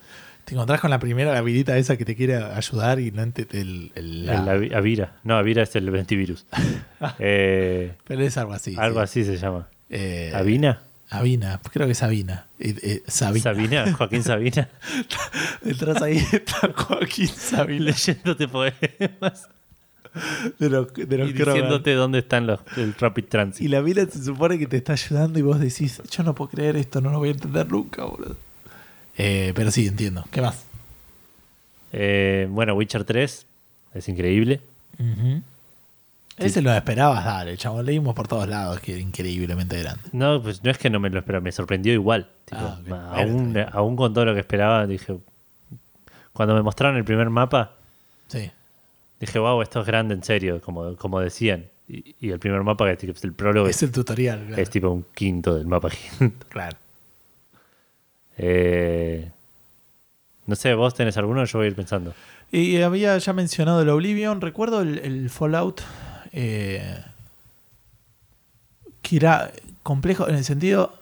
Te 0.44 0.54
encontrás 0.54 0.80
con 0.80 0.92
la 0.92 1.00
primera 1.00 1.34
la 1.34 1.42
vidita 1.42 1.76
esa 1.78 1.98
que 1.98 2.06
te 2.06 2.16
quiere 2.16 2.36
ayudar 2.36 3.00
y 3.00 3.10
no 3.12 3.24
ente- 3.24 3.48
el, 3.60 3.92
el- 3.96 4.26
la- 4.28 4.54
El 4.56 4.74
Avira. 4.76 5.14
No, 5.24 5.36
Avira 5.38 5.64
es 5.64 5.76
el 5.76 5.88
antivirus. 5.96 6.46
Eh, 7.20 7.94
Pero 8.06 8.22
es 8.24 8.38
algo 8.38 8.54
así. 8.54 8.76
algo 8.78 9.00
sí. 9.08 9.22
así 9.22 9.26
se 9.26 9.38
llama. 9.38 9.68
Eh, 9.90 10.32
¿Avina? 10.36 10.82
Avina, 11.10 11.60
creo 11.72 11.86
que 11.86 11.92
es 11.94 12.04
Avina. 12.04 12.48
Eh, 12.60 12.76
eh, 12.82 13.04
Sabina. 13.08 13.44
¿Sabina? 13.44 13.94
¿Joaquín 13.94 14.24
Sabina? 14.24 14.70
Entras 15.66 16.02
ahí, 16.02 16.18
está 16.32 16.72
Joaquín 16.76 17.28
Sabina. 17.28 17.86
Leyéndote 17.86 18.48
poemas 18.48 19.50
De 20.60 20.70
los, 20.70 20.94
de 20.94 21.18
los 21.18 21.30
y 21.30 21.34
diciéndote 21.34 21.94
dónde 21.94 22.20
están 22.20 22.48
los 22.48 22.60
el 22.78 22.94
Rapid 22.96 23.24
Y 23.24 23.28
Transit. 23.28 23.70
la 23.70 23.82
mina 23.82 24.06
se 24.06 24.24
supone 24.24 24.58
que 24.58 24.66
te 24.66 24.78
está 24.78 24.94
ayudando 24.94 25.38
y 25.38 25.42
vos 25.42 25.60
decís, 25.60 26.02
yo 26.10 26.24
no 26.24 26.34
puedo 26.34 26.50
creer 26.52 26.76
esto, 26.78 27.02
no 27.02 27.12
lo 27.12 27.20
voy 27.20 27.30
a 27.30 27.32
entender 27.34 27.70
nunca, 27.70 28.06
boludo. 28.06 28.36
Eh, 29.18 29.52
pero 29.56 29.72
sí, 29.72 29.88
entiendo. 29.88 30.26
¿Qué 30.32 30.42
más? 30.42 30.64
Eh, 31.94 32.48
bueno, 32.50 32.74
Witcher 32.76 33.04
3 33.04 33.46
es 33.94 34.10
increíble. 34.10 34.62
Ese 36.38 36.62
lo 36.62 36.74
esperabas, 36.74 37.24
dale, 37.24 37.56
chabón. 37.58 37.86
Leímos 37.86 38.14
por 38.14 38.28
todos 38.28 38.48
lados 38.48 38.80
que 38.82 38.92
era 38.94 39.02
increíblemente 39.02 39.80
grande. 39.82 40.02
No, 40.12 40.42
pues 40.42 40.64
no 40.64 40.70
es 40.72 40.78
que 40.78 40.90
no 40.90 41.00
me 41.00 41.10
lo 41.10 41.20
esperaba, 41.20 41.42
me 41.42 41.52
sorprendió 41.52 41.94
igual. 41.94 42.28
Tipo, 42.46 42.60
Ah, 42.62 42.78
ok. 42.82 42.88
ma- 42.90 43.10
Bueno, 43.14 43.70
aún, 43.72 43.96
con 43.96 44.14
todo 44.14 44.26
lo 44.26 44.34
que 44.34 44.42
esperaba, 44.42 44.86
dije. 44.86 45.18
Cuando 46.34 46.54
me 46.54 46.62
mostraron 46.62 46.98
el 46.98 47.06
primer 47.06 47.30
mapa, 47.30 47.72
Sí. 48.28 48.52
dije, 49.22 49.40
wow, 49.40 49.62
esto 49.62 49.80
es 49.80 49.86
grande 49.88 50.14
en 50.14 50.24
serio, 50.24 50.60
como, 50.62 50.96
como 50.98 51.22
decían. 51.22 51.66
Y, 51.88 52.16
y 52.20 52.32
el 52.32 52.40
primer 52.40 52.64
mapa, 52.64 52.86
que 52.98 53.12
es 53.12 53.24
el 53.24 53.32
prólogo, 53.34 53.68
Es 53.70 53.82
el 53.84 53.92
tutorial, 53.92 54.44
claro. 54.48 54.62
es 54.62 54.70
tipo 54.70 54.90
un 54.90 55.06
quinto 55.14 55.56
del 55.56 55.68
mapa. 55.68 55.90
Claro. 56.50 56.76
Eh, 58.38 59.32
no 60.48 60.56
sé, 60.56 60.74
vos 60.74 60.94
tenés 60.94 61.16
alguno, 61.18 61.46
yo 61.46 61.60
voy 61.60 61.66
a 61.68 61.70
ir 61.70 61.76
pensando. 61.76 62.14
Y 62.52 62.82
había 62.82 63.18
ya 63.18 63.34
mencionado 63.34 63.82
el 63.82 63.90
Oblivion. 63.90 64.42
Recuerdo 64.42 64.82
el, 64.82 65.00
el 65.00 65.30
Fallout. 65.30 65.82
Eh, 66.38 67.02
que 69.02 69.16
era 69.18 69.52
complejo 69.84 70.28
en 70.28 70.36
el 70.36 70.44
sentido. 70.46 70.94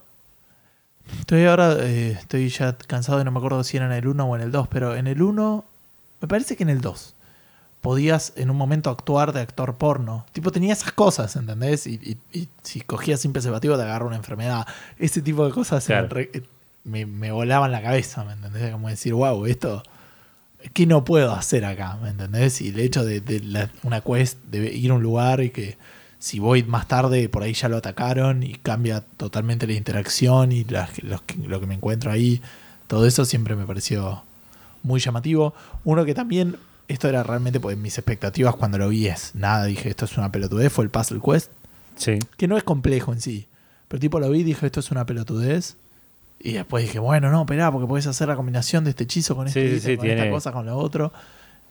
Estoy 1.20 1.46
ahora. 1.46 1.76
eh, 1.80 2.12
estoy 2.12 2.50
ya 2.50 2.78
cansado 2.78 3.20
y 3.22 3.24
no 3.24 3.32
me 3.32 3.38
acuerdo 3.40 3.64
si 3.64 3.78
era 3.78 3.86
en 3.88 3.92
el 3.92 4.08
1 4.08 4.26
o 4.26 4.36
en 4.36 4.42
el 4.42 4.52
2. 4.52 4.68
Pero 4.70 4.96
en 4.96 5.08
el 5.08 5.22
1. 5.22 5.66
Me 6.22 6.28
parece 6.28 6.56
que 6.56 6.64
en 6.64 6.70
el 6.70 6.82
2. 6.82 7.14
Podías 7.82 8.32
en 8.38 8.50
un 8.50 8.56
momento 8.56 8.90
actuar 8.90 9.34
de 9.34 9.42
actor 9.42 9.76
porno. 9.76 10.26
Tipo, 10.32 10.52
tenía 10.52 10.72
esas 10.72 10.94
cosas, 10.94 11.36
¿entendés? 11.36 11.86
Y, 11.88 11.96
y- 12.32 12.40
y 12.40 12.48
si 12.62 12.80
cogías 12.80 13.20
sin 13.20 13.34
preservativo 13.34 13.76
te 13.76 13.84
agarra 13.84 14.06
una 14.06 14.16
enfermedad. 14.16 14.66
Ese 14.98 15.22
tipo 15.22 15.46
de 15.46 15.52
cosas 15.52 15.86
Claro. 15.86 16.08
re- 16.08 16.32
me, 16.86 17.06
me 17.06 17.32
volaban 17.32 17.72
la 17.74 17.82
cabeza, 17.82 18.24
¿me 18.24 18.34
entendés? 18.34 18.72
Como 18.72 18.88
decir, 18.88 19.14
wow, 19.14 19.46
esto. 19.46 19.84
¿Qué 20.74 20.86
no 20.86 21.04
puedo 21.04 21.34
hacer 21.34 21.66
acá? 21.66 21.98
¿Me 22.02 22.10
entendés? 22.10 22.62
Y 22.62 22.70
el 22.70 22.80
hecho 22.80 23.04
de, 23.04 23.20
de 23.22 23.40
la- 23.42 23.70
una 23.84 24.02
quest, 24.02 24.38
de 24.46 24.74
ir 24.74 24.92
a 24.92 24.94
un 24.96 25.04
lugar 25.04 25.42
y 25.42 25.50
que 25.50 25.78
si 26.20 26.40
voy 26.40 26.64
más 26.64 26.88
tarde, 26.88 27.28
por 27.30 27.44
ahí 27.44 27.54
ya 27.54 27.68
lo 27.70 27.78
atacaron 27.78 28.44
y 28.44 28.54
cambia 28.56 29.02
totalmente 29.18 29.68
la 29.68 29.74
interacción 29.74 30.52
y 30.54 30.64
los 30.64 30.88
lo 31.04 31.60
que 31.60 31.68
me 31.68 31.74
encuentro 31.76 32.12
ahí, 32.12 32.42
todo 32.88 33.06
eso 33.06 33.26
siempre 33.26 33.56
me 33.56 33.66
pareció 33.66 34.24
muy 34.84 35.00
llamativo. 35.02 35.54
Uno 35.84 36.06
que 36.06 36.14
también, 36.14 36.56
esto 36.88 37.08
era 37.10 37.24
realmente 37.24 37.60
pues 37.60 37.78
mis 37.78 37.98
expectativas 37.98 38.56
cuando 38.56 38.78
lo 38.78 38.90
vi 38.90 39.08
es 39.08 39.36
nada, 39.36 39.66
dije 39.66 39.90
esto 39.90 40.06
es 40.06 40.18
una 40.18 40.32
pelotudez, 40.32 40.72
fue 40.72 40.86
el 40.86 40.90
Puzzle 40.90 41.20
Quest, 41.24 41.52
Sí. 41.96 42.20
que 42.38 42.48
no 42.48 42.58
es 42.58 42.64
complejo 42.64 43.12
en 43.14 43.20
sí, 43.22 43.48
pero 43.88 44.00
tipo 44.00 44.20
lo 44.20 44.30
vi 44.30 44.40
y 44.40 44.44
dije 44.44 44.66
esto 44.66 44.80
es 44.80 44.92
una 44.92 45.06
pelotudez. 45.06 45.76
Y 46.46 46.52
después 46.54 46.84
dije, 46.84 47.00
bueno, 47.00 47.32
no, 47.32 47.42
esperá, 47.44 47.72
porque 47.72 47.88
podés 47.88 48.06
hacer 48.06 48.28
la 48.28 48.36
combinación 48.36 48.84
de 48.84 48.90
este 48.90 49.06
hechizo 49.06 49.34
con 49.34 49.48
este 49.48 49.80
sí, 49.80 49.96
con 49.96 50.06
esta 50.08 50.30
cosa, 50.30 50.52
con 50.52 50.66
lo 50.66 50.78
otro. 50.78 51.14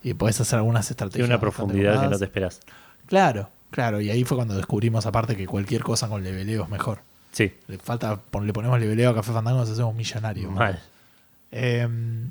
Y 0.02 0.14
podés 0.14 0.40
hacer 0.40 0.58
algunas 0.58 0.90
estrategias. 0.90 1.26
Tiene 1.26 1.34
una 1.34 1.38
profundidad 1.40 2.00
que 2.00 2.08
no 2.08 2.18
te 2.18 2.24
esperas. 2.24 2.60
Claro, 3.06 3.50
claro. 3.70 4.00
Y 4.00 4.08
ahí 4.08 4.24
fue 4.24 4.38
cuando 4.38 4.56
descubrimos 4.56 5.04
aparte 5.04 5.36
que 5.36 5.46
cualquier 5.46 5.82
cosa 5.82 6.08
con 6.08 6.24
leveleo 6.24 6.62
es 6.64 6.70
mejor. 6.70 7.00
Sí, 7.32 7.52
Le 7.68 7.76
falta, 7.76 8.18
le 8.42 8.52
ponemos 8.54 8.80
leveleo 8.80 9.10
a 9.10 9.14
Café 9.14 9.32
Fandango, 9.32 9.58
nos 9.60 9.68
hacemos 9.70 9.94
millonarios. 9.94 10.50
mal. 10.50 10.80
Em, 11.50 12.30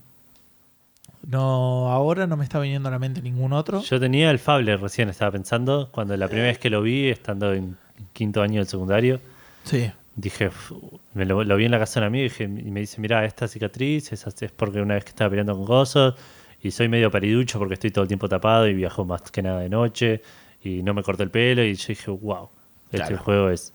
no, 1.28 1.92
ahora 1.92 2.26
no 2.26 2.38
me 2.38 2.44
está 2.44 2.60
viniendo 2.60 2.90
a 2.90 2.92
la 2.92 3.00
mente 3.00 3.22
ningún 3.22 3.54
otro. 3.54 3.82
Yo 3.84 4.00
tenía 4.00 4.32
el 4.32 4.40
Fable 4.40 4.76
recién, 4.78 5.10
estaba 5.10 5.32
pensando, 5.32 5.90
cuando 5.92 6.18
la 6.18 6.28
primera 6.28 6.48
vez 6.48 6.58
que 6.58 6.70
lo 6.72 6.82
vi, 6.82 7.10
estando 7.10 7.54
en 7.54 7.78
quinto 8.14 8.42
año 8.42 8.60
del 8.60 8.68
secundario, 8.68 9.20
Sí. 9.64 9.92
Dije, 10.16 10.50
me 11.14 11.26
lo, 11.26 11.44
lo 11.44 11.56
vi 11.56 11.66
en 11.66 11.72
la 11.72 11.80
casa 11.80 12.00
de 12.00 12.06
un 12.06 12.08
amigo 12.08 12.26
y, 12.26 12.30
dije- 12.30 12.44
y 12.44 12.72
me 12.72 12.80
dice, 12.82 13.00
mira, 13.02 13.24
esta 13.26 13.48
cicatriz 13.48 14.12
es, 14.12 14.26
es 14.42 14.52
porque 14.52 14.82
una 14.82 14.96
vez 14.96 15.04
que 15.06 15.10
estaba 15.10 15.30
peleando 15.30 15.56
con 15.56 15.66
cosas 15.66 16.14
y 16.62 16.72
soy 16.72 16.90
medio 16.90 17.10
pariducho 17.10 17.58
porque 17.60 17.76
estoy 17.76 17.92
todo 17.92 18.04
el 18.04 18.08
tiempo 18.08 18.28
tapado 18.30 18.68
y 18.68 18.74
viajo 18.74 19.06
más 19.06 19.24
que 19.32 19.42
nada 19.42 19.62
de 19.62 19.70
noche 19.70 20.22
y 20.64 20.84
no 20.84 20.94
me 20.94 21.02
corto 21.04 21.24
el 21.24 21.32
pelo 21.32 21.64
y 21.64 21.74
yo 21.76 21.88
dije, 21.88 22.12
wow, 22.12 22.50
este 22.92 22.98
Claro. 23.08 23.18
juego 23.24 23.50
es 23.50 23.74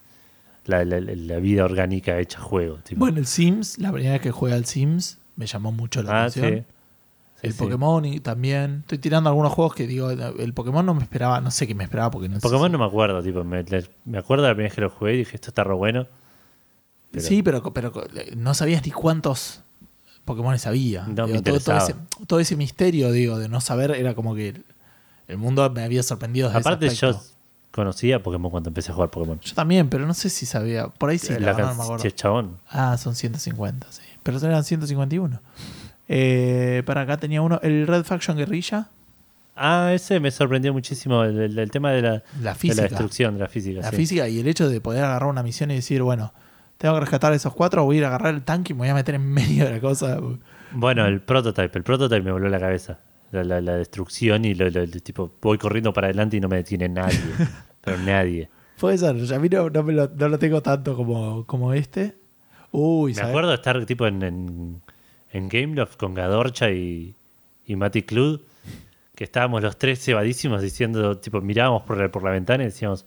la, 0.66 0.84
la- 0.84 1.00
la 1.00 1.38
vida 1.38 1.64
orgánica 1.64 2.18
hecha 2.18 2.38
juego. 2.40 2.76
tipo. 2.78 2.98
Bueno, 3.00 3.18
el 3.18 3.26
Sims, 3.26 3.78
la 3.78 3.90
primera 3.92 4.12
vez 4.14 4.20
que 4.22 4.30
jugué 4.30 4.52
al 4.52 4.66
Sims, 4.66 5.18
me 5.36 5.46
llamó 5.46 5.72
mucho 5.72 6.02
la 6.02 6.10
ah, 6.12 6.24
atención. 6.24 6.64
Sí, 7.40 7.46
el 7.46 7.52
sí. 7.52 7.58
Pokémon 7.58 8.04
y 8.04 8.20
también. 8.20 8.78
Estoy 8.80 8.98
tirando 8.98 9.28
algunos 9.30 9.52
juegos 9.52 9.74
que 9.74 9.86
digo, 9.86 10.10
el 10.10 10.52
Pokémon 10.54 10.84
no 10.86 10.94
me 10.94 11.02
esperaba, 11.02 11.40
no 11.40 11.50
sé 11.50 11.66
qué 11.66 11.74
me 11.74 11.84
esperaba 11.84 12.10
porque 12.10 12.28
no 12.28 12.36
sé 12.36 12.40
Pokémon 12.40 12.68
si- 12.68 12.72
no 12.72 12.78
me 12.78 12.84
acuerdo, 12.86 13.22
tipo, 13.22 13.44
me, 13.44 13.64
me 14.06 14.18
acuerdo 14.18 14.44
la 14.44 14.54
primera 14.54 14.68
vez 14.68 14.74
que 14.74 14.80
lo 14.80 14.90
jugué 14.90 15.14
y 15.14 15.18
dije, 15.18 15.36
esto 15.36 15.50
está 15.50 15.62
re 15.64 15.74
bueno. 15.74 16.06
Pero- 17.10 17.24
Sí, 17.26 17.42
pero, 17.42 17.62
pero 17.72 17.92
no 18.36 18.54
sabías 18.54 18.84
ni 18.84 18.92
cuántos 18.92 19.60
Pokémon 20.24 20.56
había. 20.64 21.06
No 21.06 21.26
Digo, 21.26 21.40
todo, 21.60 21.76
ese, 21.78 21.94
todo 22.26 22.40
ese 22.40 22.56
misterio, 22.56 23.12
digo, 23.12 23.38
de 23.38 23.48
no 23.48 23.60
saber, 23.60 23.92
era 23.92 24.14
como 24.14 24.34
que 24.34 24.48
el, 24.48 24.64
el 25.28 25.38
mundo 25.38 25.68
me 25.70 25.82
había 25.84 26.02
sorprendido. 26.02 26.48
desde 26.48 26.60
ese 26.60 26.68
Aparte 26.68 26.88
yo 26.94 27.20
conocía 27.70 28.22
Pokémon 28.22 28.50
cuando 28.50 28.68
empecé 28.70 28.90
a 28.90 28.94
jugar 28.94 29.10
Pokémon. 29.10 29.38
Yo 29.40 29.54
también, 29.54 29.88
pero 29.88 30.06
no 30.06 30.14
sé 30.14 30.30
si 30.30 30.44
sabía. 30.46 30.88
Por 30.88 31.10
ahí 31.10 31.18
sí, 31.18 31.32
la 31.34 31.38
la 31.40 31.46
verdad 31.52 31.70
no 31.70 31.74
me 31.76 31.82
acuerdo. 31.84 32.02
si 32.02 32.08
es 32.08 32.14
chabón. 32.16 32.56
Ah, 32.68 32.96
son 32.98 33.14
150, 33.14 33.86
sí. 33.92 34.02
Pero 34.22 34.38
eran 34.38 34.64
151. 34.64 35.40
Eh, 36.08 36.82
para 36.86 37.02
acá 37.02 37.16
tenía 37.16 37.42
uno, 37.42 37.60
el 37.62 37.86
Red 37.86 38.04
Faction 38.04 38.36
Guerrilla, 38.36 38.88
Ah, 39.58 39.92
ese 39.94 40.20
me 40.20 40.30
sorprendió 40.30 40.72
muchísimo, 40.74 41.24
el, 41.24 41.38
el- 41.40 41.58
el 41.58 41.70
tema 41.70 41.90
de 41.90 42.02
la, 42.02 42.10
la 42.10 42.16
de 42.18 42.42
la 42.42 42.54
física. 42.54 42.82
destrucción, 42.82 43.34
de 43.34 43.40
la 43.40 43.48
física. 43.48 43.80
La 43.80 43.90
sí. 43.90 43.96
física 43.96 44.28
y 44.28 44.38
el 44.40 44.46
hecho 44.48 44.68
de 44.68 44.82
poder 44.82 45.02
agarrar 45.04 45.30
una 45.30 45.42
misión 45.42 45.70
y 45.70 45.76
decir, 45.76 46.02
bueno, 46.02 46.34
tengo 46.78 46.94
que 46.94 47.00
rescatar 47.00 47.32
a 47.32 47.36
esos 47.36 47.54
cuatro, 47.54 47.84
voy 47.84 47.96
a 47.96 47.98
ir 47.98 48.04
a 48.04 48.08
agarrar 48.08 48.34
el 48.34 48.42
tanque 48.42 48.72
y 48.72 48.74
me 48.74 48.80
voy 48.80 48.88
a 48.88 48.94
meter 48.94 49.14
en 49.14 49.26
medio 49.32 49.64
de 49.64 49.70
la 49.72 49.80
cosa. 49.80 50.18
Bueno, 50.72 51.06
el 51.06 51.20
prototype, 51.22 51.76
el 51.78 51.84
prototype 51.84 52.22
me 52.22 52.32
voló 52.32 52.48
la 52.48 52.60
cabeza. 52.60 52.98
La, 53.32 53.42
la- 53.42 53.60
la 53.60 53.76
destrucción 53.76 54.44
y 54.44 54.54
lo, 54.54 54.70
lo- 54.70 54.86
lo- 54.86 55.00
tipo, 55.00 55.32
voy 55.42 55.58
corriendo 55.58 55.92
para 55.92 56.06
adelante 56.06 56.36
y 56.36 56.40
no 56.40 56.48
me 56.48 56.56
detiene 56.56 56.88
nadie. 56.88 57.18
pero 57.80 57.98
nadie. 57.98 58.48
Puede 58.78 58.98
ser, 58.98 59.10
a 59.34 59.38
mí 59.38 59.48
no, 59.48 59.70
no 59.70 59.82
me 59.82 59.92
lo, 59.92 60.08
no 60.08 60.28
lo 60.28 60.38
tengo 60.38 60.60
tanto 60.62 60.94
como, 60.96 61.44
como 61.46 61.72
este. 61.72 62.16
Uy, 62.72 63.12
Me 63.12 63.14
¿sabes? 63.16 63.30
acuerdo 63.30 63.48
de 63.50 63.54
estar 63.56 63.84
tipo 63.86 64.06
en, 64.06 64.22
en, 64.22 64.82
en 65.32 65.48
Gameloft 65.48 65.96
con 65.96 66.12
Gadorcha 66.14 66.70
y, 66.70 67.16
y 67.64 67.74
Mati 67.76 68.02
Clud, 68.02 68.42
que 69.14 69.24
estábamos 69.24 69.62
los 69.62 69.78
tres 69.78 70.04
cebadísimos 70.04 70.60
diciendo, 70.62 71.16
tipo, 71.18 71.40
mirábamos 71.40 71.84
por 71.84 71.96
la, 71.96 72.10
por 72.12 72.22
la 72.22 72.30
ventana 72.32 72.64
y 72.64 72.66
decíamos, 72.66 73.06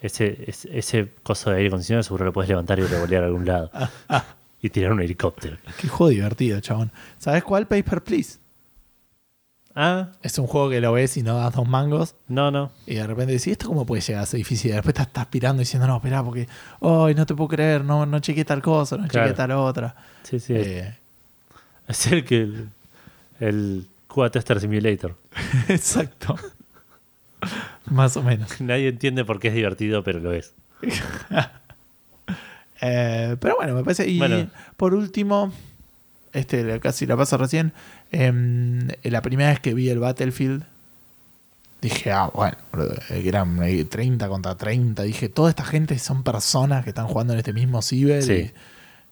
ese, 0.00 0.44
ese, 0.46 0.78
ese 0.78 1.08
coso 1.22 1.50
de 1.50 1.56
aire 1.56 1.68
acondicionado 1.68 2.02
seguro 2.02 2.24
lo 2.26 2.32
puedes 2.32 2.48
levantar 2.48 2.78
y 2.78 2.82
revolear 2.82 3.22
a 3.24 3.26
algún 3.26 3.46
lado. 3.46 3.70
y 4.62 4.70
tirar 4.70 4.92
un 4.92 5.00
helicóptero. 5.00 5.56
Qué 5.80 5.88
juego 5.88 6.10
divertido, 6.10 6.58
chabón. 6.60 6.90
¿Sabes 7.18 7.44
cuál? 7.44 7.66
Paper 7.66 8.02
Please. 8.02 8.38
Ah, 9.78 10.08
Es 10.22 10.38
un 10.38 10.46
juego 10.46 10.70
que 10.70 10.80
lo 10.80 10.92
ves 10.92 11.18
y 11.18 11.22
no 11.22 11.36
das 11.36 11.54
dos 11.54 11.68
mangos. 11.68 12.14
no, 12.28 12.50
no. 12.50 12.72
Y 12.86 12.94
de 12.94 13.06
repente 13.06 13.32
decís, 13.32 13.48
¿esto 13.48 13.66
cómo 13.68 13.84
puede 13.84 14.00
llegar 14.00 14.22
a 14.22 14.26
ser 14.26 14.38
difícil? 14.38 14.70
Y 14.70 14.74
después 14.74 14.92
estás, 14.94 15.08
estás 15.08 15.26
pirando 15.26 15.60
diciendo, 15.60 15.86
no, 15.86 15.96
espera, 15.96 16.22
porque, 16.24 16.48
ay, 16.80 17.14
no 17.14 17.26
te 17.26 17.34
puedo 17.34 17.48
creer, 17.48 17.84
no, 17.84 18.06
no 18.06 18.18
chequeé 18.20 18.44
tal 18.46 18.62
cosa, 18.62 18.96
no 18.96 19.06
Claro. 19.06 19.26
chequeé 19.28 19.36
tal 19.36 19.50
otra. 19.52 19.94
Sí, 20.22 20.40
sí. 20.40 20.54
Eh, 20.56 20.96
Es 21.88 22.06
el 22.06 22.24
que 22.24 22.40
el, 22.40 22.68
el 23.38 23.86
QA 24.08 24.30
Tester 24.30 24.58
Simulator. 24.60 25.14
exacto. 25.68 26.36
Más 27.86 28.16
o 28.16 28.22
menos. 28.22 28.60
Nadie 28.60 28.88
entiende 28.88 29.24
por 29.24 29.38
qué 29.40 29.48
es 29.48 29.54
divertido, 29.54 30.02
pero 30.04 30.20
lo 30.20 30.32
es. 30.32 30.54
Eh, 32.82 33.36
pero 33.40 33.56
bueno, 33.56 33.74
me 33.74 33.82
parece. 33.82 34.06
Y 34.06 34.18
Bueno. 34.18 34.50
por 34.76 34.92
último, 34.94 35.50
este 36.34 36.78
casi 36.80 37.06
la 37.06 37.16
paso 37.16 37.38
recién. 37.38 37.72
em, 38.12 38.88
la 39.02 39.22
primera 39.22 39.48
vez 39.48 39.60
que 39.60 39.72
vi 39.72 39.88
el 39.88 39.98
Battlefield, 39.98 40.62
dije, 41.80 42.12
ah, 42.12 42.30
bueno, 42.34 42.56
eh, 43.10 43.22
eran 43.24 43.62
eh, 43.62 43.84
30 43.86 44.28
contra 44.28 44.56
30. 44.56 45.04
Dije, 45.04 45.30
toda 45.30 45.48
esta 45.48 45.64
gente 45.64 45.98
son 45.98 46.22
personas 46.22 46.84
que 46.84 46.90
están 46.90 47.06
jugando 47.06 47.32
en 47.32 47.38
este 47.38 47.54
mismo 47.54 47.80
ciber. 47.80 48.22
Sí. 48.22 48.32
Y, 48.32 48.50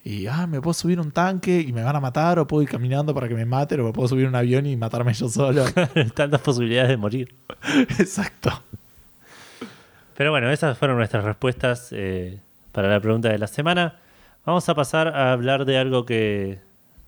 y, 0.05 0.27
ah, 0.27 0.47
me 0.47 0.61
puedo 0.61 0.75
subir 0.75 1.01
un 1.01 1.11
tanque 1.11 1.61
y 1.61 1.73
me 1.73 1.83
van 1.83 1.97
a 1.97 2.01
matar, 2.01 2.39
o 2.39 2.47
puedo 2.47 2.63
ir 2.63 2.69
caminando 2.69 3.15
para 3.15 3.27
que 3.27 3.35
me 3.35 3.47
maten, 3.47 3.81
o 3.81 3.85
me 3.85 3.93
puedo 3.93 4.07
subir 4.09 4.27
un 4.29 4.35
avión 4.35 4.67
y 4.67 4.77
matarme 4.77 5.15
yo 5.15 5.29
solo. 5.29 5.65
Tantas 6.15 6.41
posibilidades 6.43 6.91
de 6.91 6.97
morir. 6.99 7.35
Exacto. 7.99 8.51
Pero 10.17 10.31
bueno, 10.31 10.51
esas 10.51 10.77
fueron 10.79 10.99
nuestras 10.99 11.25
respuestas 11.25 11.89
eh, 11.93 12.39
para 12.73 12.89
la 12.89 13.01
pregunta 13.01 13.31
de 13.31 13.39
la 13.39 13.47
semana. 13.47 13.99
Vamos 14.45 14.69
a 14.69 14.75
pasar 14.75 15.09
a 15.09 15.33
hablar 15.33 15.65
de 15.65 15.79
algo 15.79 16.05
que 16.05 16.61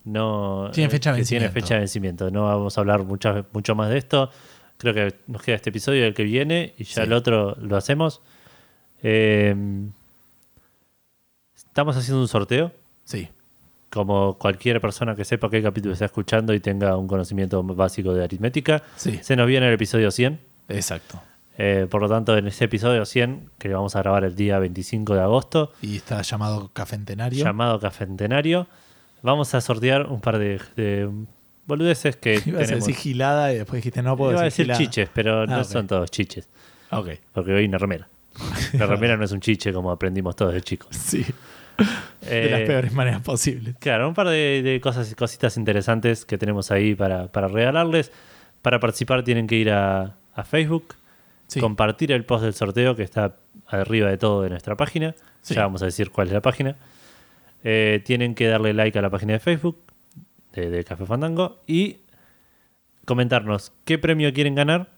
no 0.05 0.71
Tiene 0.73 0.89
fecha 0.91 1.13
de 1.13 1.19
que 1.21 1.25
tiene 1.27 1.45
vencimiento. 1.47 1.53
fecha 1.67 1.75
de 1.75 1.81
vencimiento. 1.81 2.31
No 2.31 2.45
vamos 2.45 2.79
a 2.79 2.81
hablar 2.81 3.05
mucho, 3.05 3.47
mucho 3.53 3.75
más 3.75 3.91
de 3.91 3.99
esto. 3.99 4.31
Creo 4.79 4.95
que 4.95 5.15
nos 5.27 5.43
queda 5.43 5.57
este 5.57 5.69
episodio 5.71 6.01
y 6.01 6.05
el 6.07 6.15
que 6.15 6.25
viene 6.25 6.75
y 6.79 6.85
ya 6.85 6.95
Sí. 6.95 7.01
el 7.03 7.13
otro 7.13 7.57
lo 7.61 7.77
hacemos. 7.77 8.23
Eh, 9.03 9.55
estamos 11.55 11.97
haciendo 11.97 12.23
un 12.23 12.29
sorteo. 12.29 12.73
Sí. 13.07 13.29
Como 13.89 14.35
cualquier 14.35 14.81
persona 14.83 15.15
que 15.17 15.25
sepa 15.25 15.49
qué 15.49 15.63
capítulo 15.63 15.95
está 15.95 16.05
escuchando 16.05 16.53
y 16.53 16.61
tenga 16.61 16.97
un 16.99 17.07
conocimiento 17.09 17.63
básico 17.63 18.13
de 18.13 18.25
aritmética, 18.25 18.83
Sí. 18.97 19.19
se 19.23 19.37
nos 19.37 19.47
viene 19.47 19.67
el 19.69 19.73
episodio 19.73 20.11
100. 20.11 20.39
Exacto. 20.69 21.23
Eh, 21.57 21.87
por 21.89 22.03
lo 22.03 22.09
tanto, 22.11 22.37
en 22.37 22.47
ese 22.49 22.67
episodio 22.67 23.07
100, 23.07 23.49
que 23.59 23.69
vamos 23.69 23.97
a 23.97 24.01
grabar 24.03 24.25
el 24.25 24.37
día 24.37 24.59
25 24.59 25.15
de 25.15 25.21
agosto, 25.23 25.73
Y 25.81 25.97
está 25.97 26.21
llamado 26.21 26.69
Cafentenario. 26.75 27.43
llamado 27.43 27.81
Cafentenario, 27.81 28.67
vamos 29.23 29.55
a 29.55 29.63
sortear 29.63 30.09
un 30.09 30.21
par 30.21 30.39
de, 30.39 30.61
de 30.77 31.09
boludeces 31.67 32.17
que 32.17 32.35
Ibas 32.45 32.71
a 32.71 32.75
decir 32.75 32.95
gilada 32.97 33.53
y 33.55 33.57
después 33.59 33.79
dijiste, 33.79 34.03
no 34.03 34.17
puedo 34.19 34.33
Iba 34.33 34.43
a 34.43 34.45
decir 34.45 34.67
decir 34.67 34.77
gilada. 34.77 34.91
chiches, 34.91 35.11
pero 35.15 35.43
Ah, 35.43 35.47
no 35.47 35.65
son 35.65 35.87
todos 35.87 36.11
chiches, 36.11 36.47
Ok. 36.91 37.11
porque 37.33 37.53
hoy 37.55 37.65
una 37.65 37.79
remera. 37.79 38.07
La 38.75 38.85
remera 38.85 39.17
no 39.17 39.25
es 39.25 39.33
un 39.33 39.41
chiche 39.41 39.73
como 39.73 39.91
aprendimos 39.91 40.37
todos 40.37 40.53
de 40.53 40.61
chicos. 40.61 40.89
Sí. 40.95 41.25
De 42.21 42.51
las 42.51 42.61
Eh, 42.61 42.65
peores 42.67 42.93
maneras 42.93 43.21
posibles. 43.23 43.77
Claro, 43.79 44.09
un 44.09 44.15
par 44.15 44.29
de, 44.29 44.63
de 44.63 44.81
cosas, 44.81 45.15
cositas 45.15 45.57
interesantes 45.57 46.25
que 46.25 46.39
tenemos 46.39 46.71
ahí 46.71 46.95
para, 46.95 47.29
para 47.29 47.49
regalarles. 47.49 48.11
Para 48.63 48.81
participar 48.81 49.23
tienen 49.23 49.47
que 49.47 49.57
ir 49.57 49.71
a, 49.71 50.17
a 50.35 50.45
Facebook, 50.45 50.95
Sí. 51.49 51.61
compartir 51.61 52.11
el 52.11 52.25
post 52.25 52.43
del 52.45 52.55
sorteo 52.55 52.97
que 52.97 53.05
está 53.05 53.37
arriba 53.69 54.11
de 54.11 54.19
todo 54.19 54.43
de 54.43 54.51
nuestra 54.51 54.75
página. 54.77 55.15
Sí. 55.43 55.55
Ya 55.55 55.63
vamos 55.63 55.81
a 55.83 55.85
decir 55.85 56.11
cuál 56.11 56.27
es 56.27 56.33
la 56.33 56.41
página. 56.43 56.75
Eh, 57.63 58.03
tienen 58.05 58.35
que 58.35 58.49
darle 58.49 58.75
like 58.75 58.99
a 58.99 59.03
la 59.03 59.11
página 59.11 59.35
de 59.35 59.39
Facebook 59.39 59.79
de, 60.53 60.71
de 60.71 60.83
Café 60.85 61.07
Fandango 61.07 61.61
y 61.69 61.99
comentarnos 63.05 63.73
qué 63.85 63.99
premio 63.99 64.33
quieren 64.33 64.55
ganar 64.57 64.89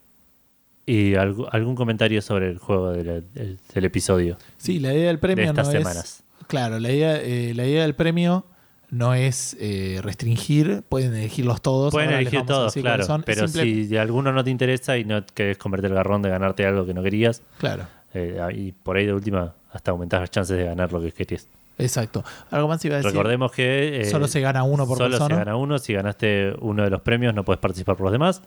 y 0.85 1.13
algún 1.15 1.75
comentario 1.75 2.21
sobre 2.21 2.49
el 2.49 2.57
juego 2.57 2.91
del, 2.91 3.23
del- 3.33 3.59
del 3.73 3.85
episodio 3.85 4.37
Sí, 4.57 4.79
la 4.79 4.93
idea 4.93 5.07
del 5.07 5.19
premio 5.19 5.43
de 5.43 5.49
estas 5.49 5.67
no 5.67 5.71
semanas. 5.73 6.03
es. 6.03 6.23
Claro, 6.49 6.79
la 6.79 6.91
idea, 6.91 7.15
eh, 7.21 7.53
la 7.55 7.65
idea 7.65 7.83
del 7.83 7.95
premio 7.95 8.45
no 8.89 9.13
es 9.13 9.55
eh, 9.59 9.99
restringir, 10.03 10.83
pueden 10.89 11.13
elegirlos 11.15 11.61
todos. 11.61 11.91
Pueden 11.93 12.09
ahora 12.09 12.21
elegir 12.21 12.43
todos, 12.45 12.73
claro, 12.73 13.03
son. 13.05 13.23
pero 13.23 13.47
Simple- 13.47 13.63
si 13.63 13.85
de 13.85 13.99
alguno 13.99 14.33
no 14.33 14.43
te 14.43 14.49
interesa 14.49 14.97
y 14.97 15.05
no 15.05 15.23
querés 15.33 15.57
comerte 15.57 15.85
el 15.87 15.93
garrón 15.93 16.21
de 16.23 16.29
ganarte 16.29 16.65
algo 16.65 16.85
que 16.87 16.93
no 16.95 17.03
querías, 17.03 17.43
Claro, 17.59 17.85
eh, 18.15 18.39
y 18.55 18.71
por 18.71 18.97
ahí 18.97 19.05
de 19.05 19.13
última 19.13 19.53
hasta 19.71 19.91
aumentás 19.91 20.21
las 20.21 20.31
chances 20.31 20.57
de 20.57 20.65
ganar 20.65 20.91
lo 20.91 20.99
que 20.99 21.11
querías. 21.11 21.47
exacto. 21.77 22.23
Algo 22.49 22.67
más 22.67 22.83
iba 22.83 22.95
a 22.95 22.97
decir. 22.97 23.11
Recordemos 23.11 23.51
que 23.51 24.01
eh, 24.01 24.05
solo 24.05 24.27
se 24.27 24.41
gana 24.41 24.63
uno 24.63 24.87
por 24.87 24.97
solo 24.97 25.11
persona. 25.11 25.35
se 25.35 25.39
gana 25.45 25.55
uno. 25.55 25.77
Si 25.77 25.93
ganaste 25.93 26.55
uno 26.59 26.83
de 26.83 26.89
los 26.89 27.01
premios, 27.01 27.33
no 27.35 27.45
puedes 27.45 27.59
participar 27.61 27.95
por 27.95 28.05
los 28.05 28.11
demás. 28.11 28.41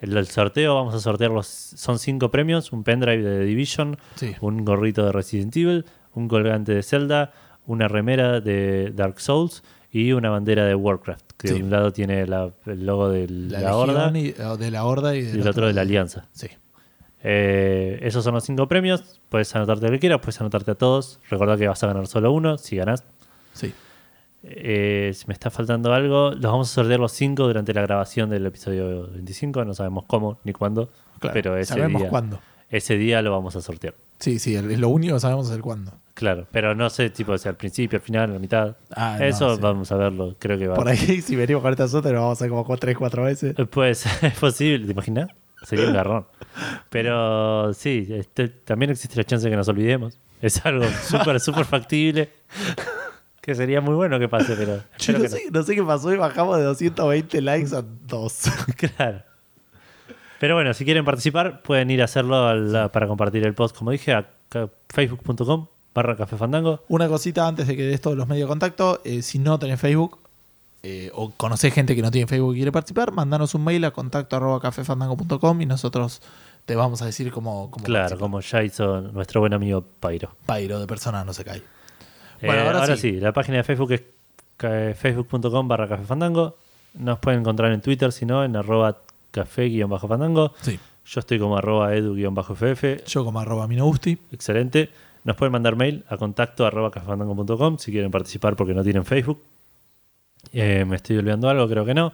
El, 0.00 0.16
el 0.16 0.26
sorteo, 0.26 0.74
vamos 0.74 0.94
a 0.94 1.00
sortear 1.00 1.30
los. 1.30 1.46
Son 1.46 1.98
cinco 1.98 2.30
premios: 2.30 2.72
un 2.72 2.82
pendrive 2.82 3.22
de 3.22 3.38
The 3.40 3.44
Division, 3.44 3.98
Sí. 4.14 4.34
un 4.40 4.64
gorrito 4.64 5.04
de 5.04 5.12
Resident 5.12 5.54
Evil, 5.56 5.84
un 6.16 6.26
colgante 6.28 6.74
de 6.74 6.82
Zelda, 6.82 7.32
una 7.66 7.86
remera 7.88 8.40
de 8.40 8.90
Dark 8.94 9.20
Souls 9.20 9.62
y 9.92 10.12
una 10.12 10.30
bandera 10.30 10.64
de 10.64 10.74
Warcraft. 10.74 11.32
Que 11.36 11.48
Sí. 11.48 11.54
de 11.54 11.62
un 11.64 11.70
lado 11.70 11.92
tiene 11.92 12.26
la- 12.26 12.50
el 12.66 12.84
logo 12.86 13.08
de 13.10 13.28
la, 13.28 13.60
La, 13.60 13.76
Horda 13.76 14.18
y- 14.18 14.34
o 14.40 14.56
de 14.56 14.70
la 14.70 14.84
Horda 14.84 15.14
y, 15.14 15.18
y 15.18 15.22
del 15.22 15.40
el 15.42 15.48
otro 15.48 15.66
de 15.66 15.72
la 15.74 15.82
Alianza. 15.82 16.26
Sí. 16.32 16.48
Eh, 17.22 17.98
esos 18.02 18.22
son 18.24 18.34
los 18.34 18.44
cinco 18.44 18.68
premios. 18.68 19.20
Puedes 19.28 19.54
anotarte 19.56 19.86
lo 19.86 19.92
que 19.92 19.98
quieras, 19.98 20.20
puedes 20.20 20.40
anotarte 20.40 20.70
a 20.72 20.74
todos. 20.76 21.20
Recordá 21.30 21.56
que 21.56 21.66
vas 21.68 21.82
a 21.82 21.86
ganar 21.88 22.06
solo 22.06 22.32
uno. 22.32 22.56
Si 22.58 22.76
ganás, 22.76 23.04
Sí. 23.52 23.72
Eh, 24.48 25.10
si 25.14 25.26
me 25.26 25.34
está 25.34 25.50
faltando 25.50 25.92
algo, 25.92 26.30
los 26.30 26.40
vamos 26.40 26.70
a 26.70 26.74
sortear 26.74 27.00
los 27.00 27.10
cinco 27.12 27.46
durante 27.48 27.74
la 27.74 27.82
grabación 27.82 28.30
del 28.30 28.46
episodio 28.46 29.08
25. 29.10 29.64
No 29.64 29.74
sabemos 29.74 30.04
cómo 30.06 30.38
ni 30.44 30.52
cuándo, 30.52 30.90
Claro, 31.18 31.34
pero 31.34 31.56
ese 31.56 31.74
sabemos 31.74 32.02
día, 32.02 32.10
cuándo. 32.10 32.38
Ese 32.70 32.96
día 32.96 33.22
lo 33.22 33.32
vamos 33.32 33.56
a 33.56 33.60
sortear. 33.60 33.94
Sí, 34.18 34.38
sí, 34.38 34.54
el- 34.56 34.80
lo 34.80 34.88
único 34.88 35.14
que 35.14 35.20
sabemos 35.20 35.48
es 35.50 35.56
el 35.56 35.62
cuándo. 35.62 35.92
Claro, 36.14 36.46
pero 36.50 36.74
no 36.74 36.88
sé, 36.88 37.10
tipo, 37.10 37.36
si 37.36 37.46
al 37.48 37.56
principio, 37.56 37.98
al 37.98 38.02
final, 38.02 38.30
a 38.30 38.32
la 38.34 38.38
mitad. 38.38 38.76
Ah, 38.94 39.16
no, 39.18 39.24
Eso 39.26 39.54
sí. 39.56 39.60
vamos 39.60 39.92
a 39.92 39.96
verlo, 39.96 40.34
creo 40.38 40.58
que 40.58 40.66
va. 40.66 40.74
Por 40.74 40.88
ahí, 40.88 40.96
si 41.22 41.36
venimos 41.36 41.62
con 41.62 41.70
esta 41.72 41.86
suerte, 41.88 42.10
lo 42.10 42.20
vamos 42.22 42.30
a 42.40 42.44
hacer 42.44 42.48
como 42.48 42.76
3, 42.76 42.96
4 42.96 43.22
veces. 43.24 43.54
Eh, 43.58 43.66
Pues 43.66 44.06
es 44.22 44.32
posible, 44.38 44.86
¿te 44.86 44.92
imaginas? 44.92 45.28
Sería 45.62 45.86
un 45.88 45.92
garrón. 45.94 46.26
Pero 46.90 47.72
sí, 47.74 48.06
este, 48.10 48.48
también 48.48 48.90
existe 48.90 49.16
la 49.16 49.24
chance 49.24 49.44
de 49.44 49.50
que 49.50 49.56
nos 49.56 49.68
olvidemos. 49.68 50.18
Es 50.40 50.64
algo 50.64 50.84
súper, 51.02 51.40
súper 51.40 51.64
factible. 51.64 52.30
Que 53.40 53.54
sería 53.54 53.80
muy 53.80 53.94
bueno 53.94 54.18
que 54.18 54.28
pase, 54.28 54.56
pero. 54.56 54.78
Yo 54.78 54.82
espero 54.98 55.18
no 55.18 55.22
que 55.22 55.28
sé, 55.30 55.42
no 55.52 55.62
sé 55.62 55.74
qué 55.76 55.82
pasó 55.84 56.12
y 56.12 56.16
bajamos 56.16 56.56
de 56.58 56.64
220 56.64 57.40
likes 57.42 57.76
a 57.76 57.82
2. 58.08 58.42
Claro. 58.96 59.22
Pero 60.40 60.54
bueno, 60.54 60.74
si 60.74 60.84
quieren 60.84 61.04
participar, 61.04 61.62
pueden 61.62 61.90
ir 61.90 62.02
a 62.02 62.04
hacerlo 62.04 62.90
para 62.92 63.06
compartir 63.06 63.44
el 63.46 63.54
post, 63.54 63.76
como 63.76 63.90
dije, 63.90 64.12
a 64.12 64.28
facebook.com 64.88 65.66
barra 65.94 66.16
café 66.16 66.36
fandango. 66.36 66.84
Una 66.88 67.08
cosita 67.08 67.48
antes 67.48 67.66
de 67.66 67.76
que 67.76 67.82
des 67.84 68.00
todos 68.00 68.16
los 68.16 68.28
medios 68.28 68.46
de 68.46 68.50
contacto. 68.50 69.00
eh, 69.04 69.22
si 69.22 69.38
no 69.38 69.58
tenés 69.58 69.80
Facebook 69.80 70.18
eh, 70.82 71.10
o 71.14 71.30
conocés 71.30 71.72
gente 71.72 71.96
que 71.96 72.02
no 72.02 72.10
tiene 72.10 72.26
Facebook 72.26 72.52
y 72.54 72.58
quiere 72.58 72.70
participar, 72.72 73.12
mandanos 73.12 73.54
un 73.54 73.64
mail 73.64 73.84
a 73.86 73.90
contacto 73.92 74.36
arroba 74.36 74.60
cafefandango.com 74.60 75.60
y 75.62 75.66
nosotros 75.66 76.20
te 76.66 76.76
vamos 76.76 77.00
a 77.00 77.06
decir 77.06 77.30
cómo, 77.32 77.70
cómo 77.70 77.84
Claro, 77.84 78.02
participar. 78.04 78.20
como 78.20 78.40
ya 78.40 78.62
hizo 78.62 79.00
nuestro 79.00 79.40
buen 79.40 79.54
amigo 79.54 79.82
Pairo. 80.00 80.36
Pairo 80.44 80.78
de 80.80 80.86
persona 80.86 81.24
no 81.24 81.32
se 81.32 81.44
cae. 81.44 81.58
Eh, 81.58 81.62
Bueno, 82.46 82.62
ahora 82.62 82.80
ahora, 82.80 82.96
sí. 82.96 83.12
sí. 83.12 83.20
la 83.20 83.32
página 83.32 83.56
de 83.56 83.64
Facebook 83.64 83.92
es 83.92 84.02
facebook.com 84.98 85.66
barra 85.66 85.88
café 85.88 86.04
fandango. 86.04 86.56
Nos 86.94 87.18
pueden 87.20 87.40
encontrar 87.40 87.72
en 87.72 87.80
Twitter, 87.80 88.12
si 88.12 88.26
no, 88.26 88.44
en 88.44 88.54
arroba 88.56 88.98
café-fandango. 89.44 90.52
Sí. 90.60 90.78
Yo 91.04 91.20
estoy 91.20 91.38
como 91.38 91.56
arroba 91.56 91.94
edu-ff. 91.94 93.06
Yo 93.06 93.24
como 93.24 93.38
arroba 93.38 93.68
minogusti. 93.68 94.18
Excelente. 94.32 94.90
Nos 95.24 95.36
pueden 95.36 95.52
mandar 95.52 95.76
mail 95.76 96.04
a 96.08 96.16
contacto 96.16 96.66
arroba 96.66 96.90
cafefandango.com 96.90 97.78
si 97.78 97.92
quieren 97.92 98.10
participar 98.10 98.56
porque 98.56 98.74
no 98.74 98.82
tienen 98.82 99.04
Facebook. 99.04 99.42
Eh, 100.52 100.84
me 100.84 100.96
estoy 100.96 101.16
olvidando 101.16 101.48
algo, 101.48 101.68
creo 101.68 101.84
que 101.84 101.94
no. 101.94 102.12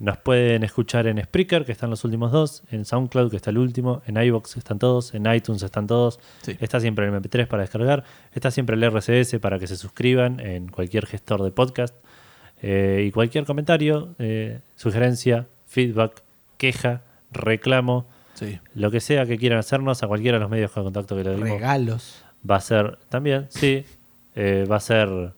Nos 0.00 0.18
pueden 0.18 0.62
escuchar 0.62 1.08
en 1.08 1.20
Spreaker, 1.22 1.64
que 1.64 1.72
están 1.72 1.90
los 1.90 2.04
últimos 2.04 2.30
dos, 2.30 2.62
en 2.70 2.84
SoundCloud, 2.84 3.30
que 3.30 3.36
está 3.36 3.50
el 3.50 3.58
último, 3.58 4.02
en 4.06 4.16
iBox 4.16 4.56
están 4.56 4.78
todos, 4.78 5.12
en 5.14 5.26
iTunes 5.32 5.62
están 5.62 5.88
todos. 5.88 6.20
Sí. 6.42 6.56
Está 6.60 6.78
siempre 6.78 7.06
el 7.06 7.12
MP3 7.12 7.48
para 7.48 7.62
descargar, 7.62 8.04
está 8.32 8.52
siempre 8.52 8.76
el 8.76 8.84
RCS 8.84 9.40
para 9.40 9.58
que 9.58 9.66
se 9.66 9.76
suscriban 9.76 10.38
en 10.38 10.68
cualquier 10.68 11.06
gestor 11.06 11.42
de 11.42 11.50
podcast. 11.50 11.96
Eh, 12.62 13.04
y 13.06 13.10
cualquier 13.12 13.44
comentario, 13.44 14.14
eh, 14.18 14.60
sugerencia, 14.76 15.46
feedback, 15.66 16.22
queja, 16.58 17.02
reclamo, 17.32 18.06
Sí. 18.34 18.58
lo 18.74 18.90
que 18.90 19.00
sea 19.00 19.24
que 19.26 19.36
quieran 19.38 19.58
hacernos 19.58 20.02
a 20.02 20.06
cualquiera 20.06 20.36
de 20.38 20.42
los 20.42 20.50
medios 20.50 20.72
de 20.74 20.82
contacto 20.82 21.16
que 21.16 21.24
le 21.24 21.34
dimos 21.34 21.48
Regalos. 21.50 22.24
va 22.48 22.56
a 22.56 22.60
ser 22.60 22.98
también, 23.08 23.46
sí, 23.48 23.84
eh, 24.36 24.64
va 24.70 24.76
a 24.76 24.80
ser 24.80 25.08
más 25.08 25.32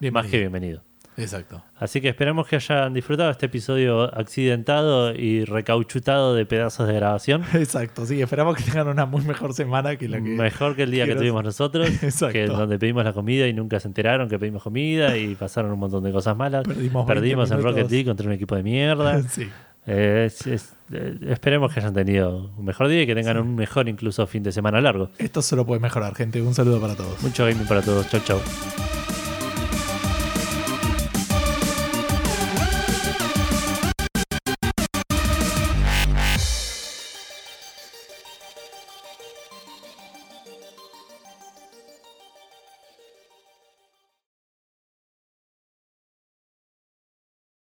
Bienvenido. 0.00 0.30
que 0.30 0.38
bienvenido. 0.38 0.82
Exacto. 1.18 1.62
Así 1.78 2.02
que 2.02 2.10
esperamos 2.10 2.46
que 2.46 2.56
hayan 2.56 2.92
disfrutado 2.92 3.30
este 3.30 3.46
episodio 3.46 4.14
accidentado 4.14 5.14
y 5.14 5.46
recauchutado 5.46 6.34
de 6.34 6.44
pedazos 6.44 6.86
de 6.88 6.92
grabación. 6.94 7.42
Exacto. 7.54 8.04
Sí, 8.04 8.20
esperamos 8.20 8.54
que 8.56 8.62
tengan 8.64 8.88
una 8.88 9.06
muy 9.06 9.22
mejor 9.24 9.54
semana 9.54 9.96
que 9.96 10.08
la 10.10 10.18
que. 10.18 10.22
Mejor 10.24 10.76
que 10.76 10.82
el 10.82 10.90
día 10.90 11.06
que 11.06 11.14
tuvimos 11.14 11.42
nosotros, 11.42 11.88
Exacto. 12.02 12.32
que 12.34 12.46
donde 12.46 12.78
pedimos 12.78 13.02
la 13.04 13.14
comida 13.14 13.46
y 13.48 13.54
nunca 13.54 13.80
se 13.80 13.88
enteraron 13.88 14.28
que 14.28 14.38
pedimos 14.38 14.62
comida 14.62 15.16
y 15.16 15.34
pasaron 15.36 15.72
un 15.72 15.78
montón 15.78 16.04
de 16.04 16.12
cosas 16.12 16.36
malas. 16.36 16.64
Perdimos 16.66 17.06
20 17.06 17.14
Perdimos 17.14 17.50
en. 17.50 17.62
Rocket 17.62 17.90
League 17.90 18.04
contra 18.04 18.26
un 18.26 18.32
equipo 18.34 18.54
de 18.54 18.62
mierda. 18.62 19.22
Sí. 19.30 19.48
Eh, 19.86 20.24
es- 20.26 20.46
es- 20.46 20.72
eh, 20.92 21.16
esperemos 21.28 21.72
que 21.72 21.80
hayan 21.80 21.94
tenido 21.94 22.50
un 22.56 22.64
mejor 22.64 22.88
día 22.88 23.02
y 23.02 23.06
que 23.06 23.14
tengan 23.14 23.38
un 23.38 23.54
mejor 23.54 23.88
incluso 23.88 24.26
fin 24.26 24.42
de 24.42 24.50
semana 24.52 24.80
largo. 24.80 25.10
Esto 25.18 25.42
solo 25.42 25.64
puede 25.64 25.80
mejorar, 25.80 26.14
gente. 26.14 26.42
Un 26.42 26.54
saludo 26.54 26.80
para 26.80 26.94
todos. 26.94 27.22
Mucho 27.22 27.44
gaming 27.46 27.66
para 27.66 27.82
todos. 27.82 28.08
Chau, 28.10 28.20
chau. 28.24 28.40